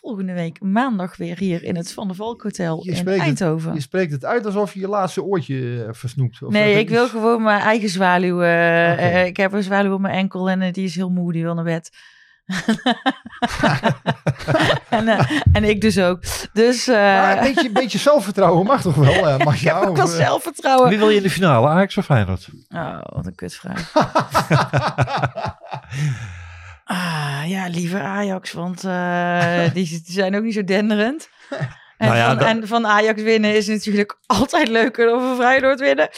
volgende 0.00 0.32
week 0.32 0.60
maandag 0.60 1.16
weer 1.16 1.38
hier 1.38 1.62
in 1.64 1.76
het 1.76 1.92
Van 1.92 2.06
der 2.06 2.16
Valk 2.16 2.42
Hotel 2.42 2.80
Je 2.84 2.90
in 2.90 3.06
het- 3.06 3.18
Eindhoven. 3.20 3.74
Je 3.74 3.80
spreekt 3.80 4.12
het 4.12 4.24
uit 4.24 4.46
alsof 4.46 4.74
je 4.74 4.80
je 4.80 4.88
laatste 4.88 5.22
oortje 5.22 5.84
eh, 5.84 5.88
versnoept. 5.92 6.42
Of 6.42 6.52
Nee, 6.52 6.72
er 6.72 6.78
ik 6.78 6.88
wil 6.88 7.08
gewoon 7.08 7.42
mijn 7.42 7.60
eigen 7.60 7.88
zwaluw. 7.88 8.42
eh, 8.42 9.20
eh, 9.20 9.26
ik 9.26 9.36
heb 9.36 9.52
een 9.52 9.62
zwaluw 9.62 9.92
op 9.94 10.00
mijn 10.00 10.14
enkel 10.14 10.50
en 10.50 10.62
eh, 10.62 10.72
die 10.72 10.84
is 10.84 10.94
heel 10.94 11.10
moe, 11.10 11.32
die 11.32 11.42
wil 11.42 11.54
naar 11.54 11.64
bed. 11.64 11.90
en, 14.88 15.08
eh, 15.08 15.30
en 15.52 15.64
ik 15.64 15.80
dus 15.80 15.98
ook. 15.98 16.20
Dus 16.52 16.86
eh 16.88 16.94
Maar 16.94 17.38
een 17.38 17.44
beetje, 17.44 17.66
een 17.66 17.72
beetje 17.72 17.98
zelfvertrouwen 17.98 18.66
mag 18.66 18.82
toch 18.82 18.94
wel, 18.94 19.28
eh 19.28 19.38
mag 19.44 19.54
ik 19.60 19.60
heb 19.60 19.74
ook 19.76 19.96
wel 19.96 20.06
eh, 20.10 20.16
zelfvertrouwen. 20.16 20.88
Wie 20.88 20.98
wil 20.98 21.08
je 21.10 21.16
in 21.16 21.22
de 21.22 21.30
finale, 21.30 21.68
Ajax 21.68 21.96
of 21.96 22.04
Feyenoord? 22.04 22.48
Oh, 22.74 22.98
wat 23.02 23.26
een 23.26 23.34
kutvraag. 23.34 23.92
ah, 26.88 27.42
ja, 27.46 27.66
liever 27.68 28.00
Ajax, 28.02 28.52
want 28.52 28.84
eh, 28.84 29.62
die, 29.74 29.88
die 29.88 30.02
zijn 30.04 30.36
ook 30.36 30.42
niet 30.42 30.54
zo 30.54 30.64
denderend. 30.64 31.28
En, 31.50 32.06
Nou 32.06 32.16
ja, 32.18 32.28
van, 32.28 32.38
dat- 32.38 32.46
en 32.48 32.66
van 32.68 32.86
Ajax 32.86 33.22
winnen 33.22 33.56
is 33.56 33.66
natuurlijk 33.66 34.18
altijd 34.26 34.68
leuker 34.68 35.06
dan 35.06 35.20
van 35.20 35.36
Feyenoord 35.36 35.80
winnen. 35.80 36.08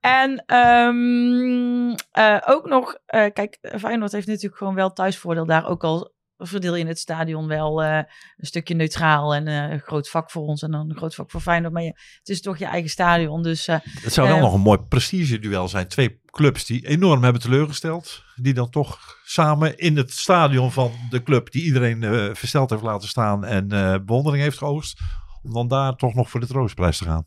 En 0.00 0.42
ehm, 0.46 1.90
eh, 2.12 2.38
ook 2.46 2.68
nog, 2.68 2.96
eh, 3.06 3.26
kijk, 3.32 3.58
Feyenoord 3.78 4.12
heeft 4.12 4.26
natuurlijk 4.26 4.56
gewoon 4.56 4.74
wel 4.74 4.92
thuisvoordeel 4.92 5.46
daar. 5.46 5.66
Ook 5.68 5.84
al 5.84 6.12
verdeel 6.46 6.74
je 6.74 6.80
in 6.80 6.86
het 6.86 6.98
stadion 6.98 7.46
wel 7.46 7.82
eh, 7.82 7.96
een 8.36 8.46
stukje 8.46 8.74
neutraal 8.74 9.34
en 9.34 9.48
eh, 9.48 9.70
een 9.70 9.80
groot 9.80 10.08
vak 10.08 10.30
voor 10.30 10.42
ons 10.42 10.62
en 10.62 10.70
dan 10.70 10.90
een 10.90 10.96
groot 10.96 11.14
vak 11.14 11.30
voor 11.30 11.40
Feyenoord. 11.40 11.72
Maar 11.72 11.82
je, 11.82 11.98
het 12.18 12.28
is 12.28 12.40
toch 12.40 12.58
je 12.58 12.64
eigen 12.64 12.90
stadion, 12.90 13.42
dus... 13.42 13.68
eh, 13.68 13.76
Het 13.84 14.12
zou 14.12 14.28
wel 14.28 14.38
nog 14.38 14.54
een 14.54 14.60
mooi 14.60 14.78
prestige-duel 14.78 15.68
zijn. 15.68 15.88
Twee 15.88 16.20
clubs 16.26 16.64
die 16.64 16.86
enorm 16.86 17.22
hebben 17.22 17.42
teleurgesteld. 17.42 18.24
Die 18.36 18.54
dan 18.54 18.70
toch 18.70 19.18
samen 19.24 19.76
in 19.78 19.96
het 19.96 20.10
stadion 20.10 20.72
van 20.72 20.92
de 21.10 21.22
club 21.22 21.50
die 21.50 21.62
iedereen 21.62 22.34
versteld 22.36 22.70
heeft 22.70 22.82
laten 22.82 23.08
staan 23.08 23.44
en 23.44 23.68
bewondering 24.04 24.42
heeft 24.42 24.58
geoogst. 24.58 25.00
Om 25.42 25.52
dan 25.52 25.68
daar 25.68 25.94
toch 25.94 26.14
nog 26.14 26.30
voor 26.30 26.40
de 26.40 26.46
troostprijs 26.46 26.98
te 26.98 27.04
gaan. 27.04 27.26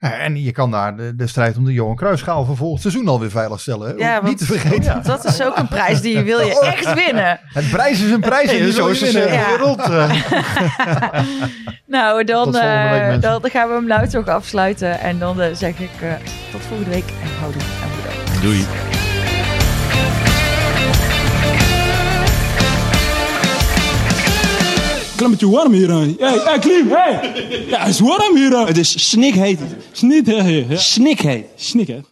En 0.00 0.42
je 0.42 0.52
kan 0.52 0.70
daar 0.70 0.96
de, 0.96 1.16
de 1.16 1.26
strijd 1.26 1.56
om 1.56 1.64
de 1.64 1.72
Johan 1.72 1.96
Cruijffschaal 1.96 2.44
van 2.44 2.56
volgend 2.56 2.80
seizoen 2.80 3.08
alweer 3.08 3.30
veilig 3.30 3.60
stellen. 3.60 3.88
hè? 3.88 3.94
Ja, 3.94 4.16
Ook 4.16 4.22
niet 4.22 4.38
te 4.38 4.44
vergeten. 4.44 5.02
Dat 5.02 5.24
is 5.24 5.42
ook 5.42 5.56
een 5.56 5.68
prijs 5.68 6.00
die 6.00 6.20
wil 6.22 6.40
je 6.40 6.60
echt 6.76 6.94
winnen. 6.94 7.40
Het 7.42 7.70
prijs 7.70 8.00
is 8.02 8.10
een 8.10 8.20
prijs 8.20 8.50
en 8.50 8.62
die 8.62 8.72
zo 8.72 8.86
is 8.86 8.98
de 8.98 9.12
winnen. 9.12 9.32
Ja. 9.32 9.56
eh. 9.88 10.12
Nou, 11.86 12.24
dan, 12.24 12.52
week, 12.52 13.14
eh, 13.14 13.20
dan 13.20 13.40
gaan 13.50 13.68
we 13.68 13.74
hem 13.74 13.86
nou 13.86 14.08
toch 14.08 14.26
afsluiten. 14.28 15.00
En 15.00 15.18
dan 15.18 15.40
eh, 15.40 15.54
zeg 15.54 15.78
ik 15.78 15.90
eh, 16.02 16.12
tot 16.52 16.60
volgende 16.60 16.90
week 16.90 17.08
en 17.22 17.38
houdoe 17.40 17.62
en 17.62 17.88
bedankt. 18.02 18.42
Doei. 18.42 18.99
Klimmetje 25.20 25.50
warm 25.50 25.72
hier 25.72 25.92
aan. 25.92 26.16
Hey, 26.18 26.38
hey, 26.44 26.58
Klim, 26.58 26.88
hey! 26.90 27.32
Ja, 27.68 27.78
het 27.78 27.88
is 27.88 28.00
warm 28.00 28.36
hier 28.36 28.56
aan. 28.56 28.66
Het 28.66 28.78
is 28.78 29.08
snikheet. 29.10 29.58
Snikheet. 29.92 30.80
Snikheet. 30.80 31.46
Snikheet. 31.56 32.04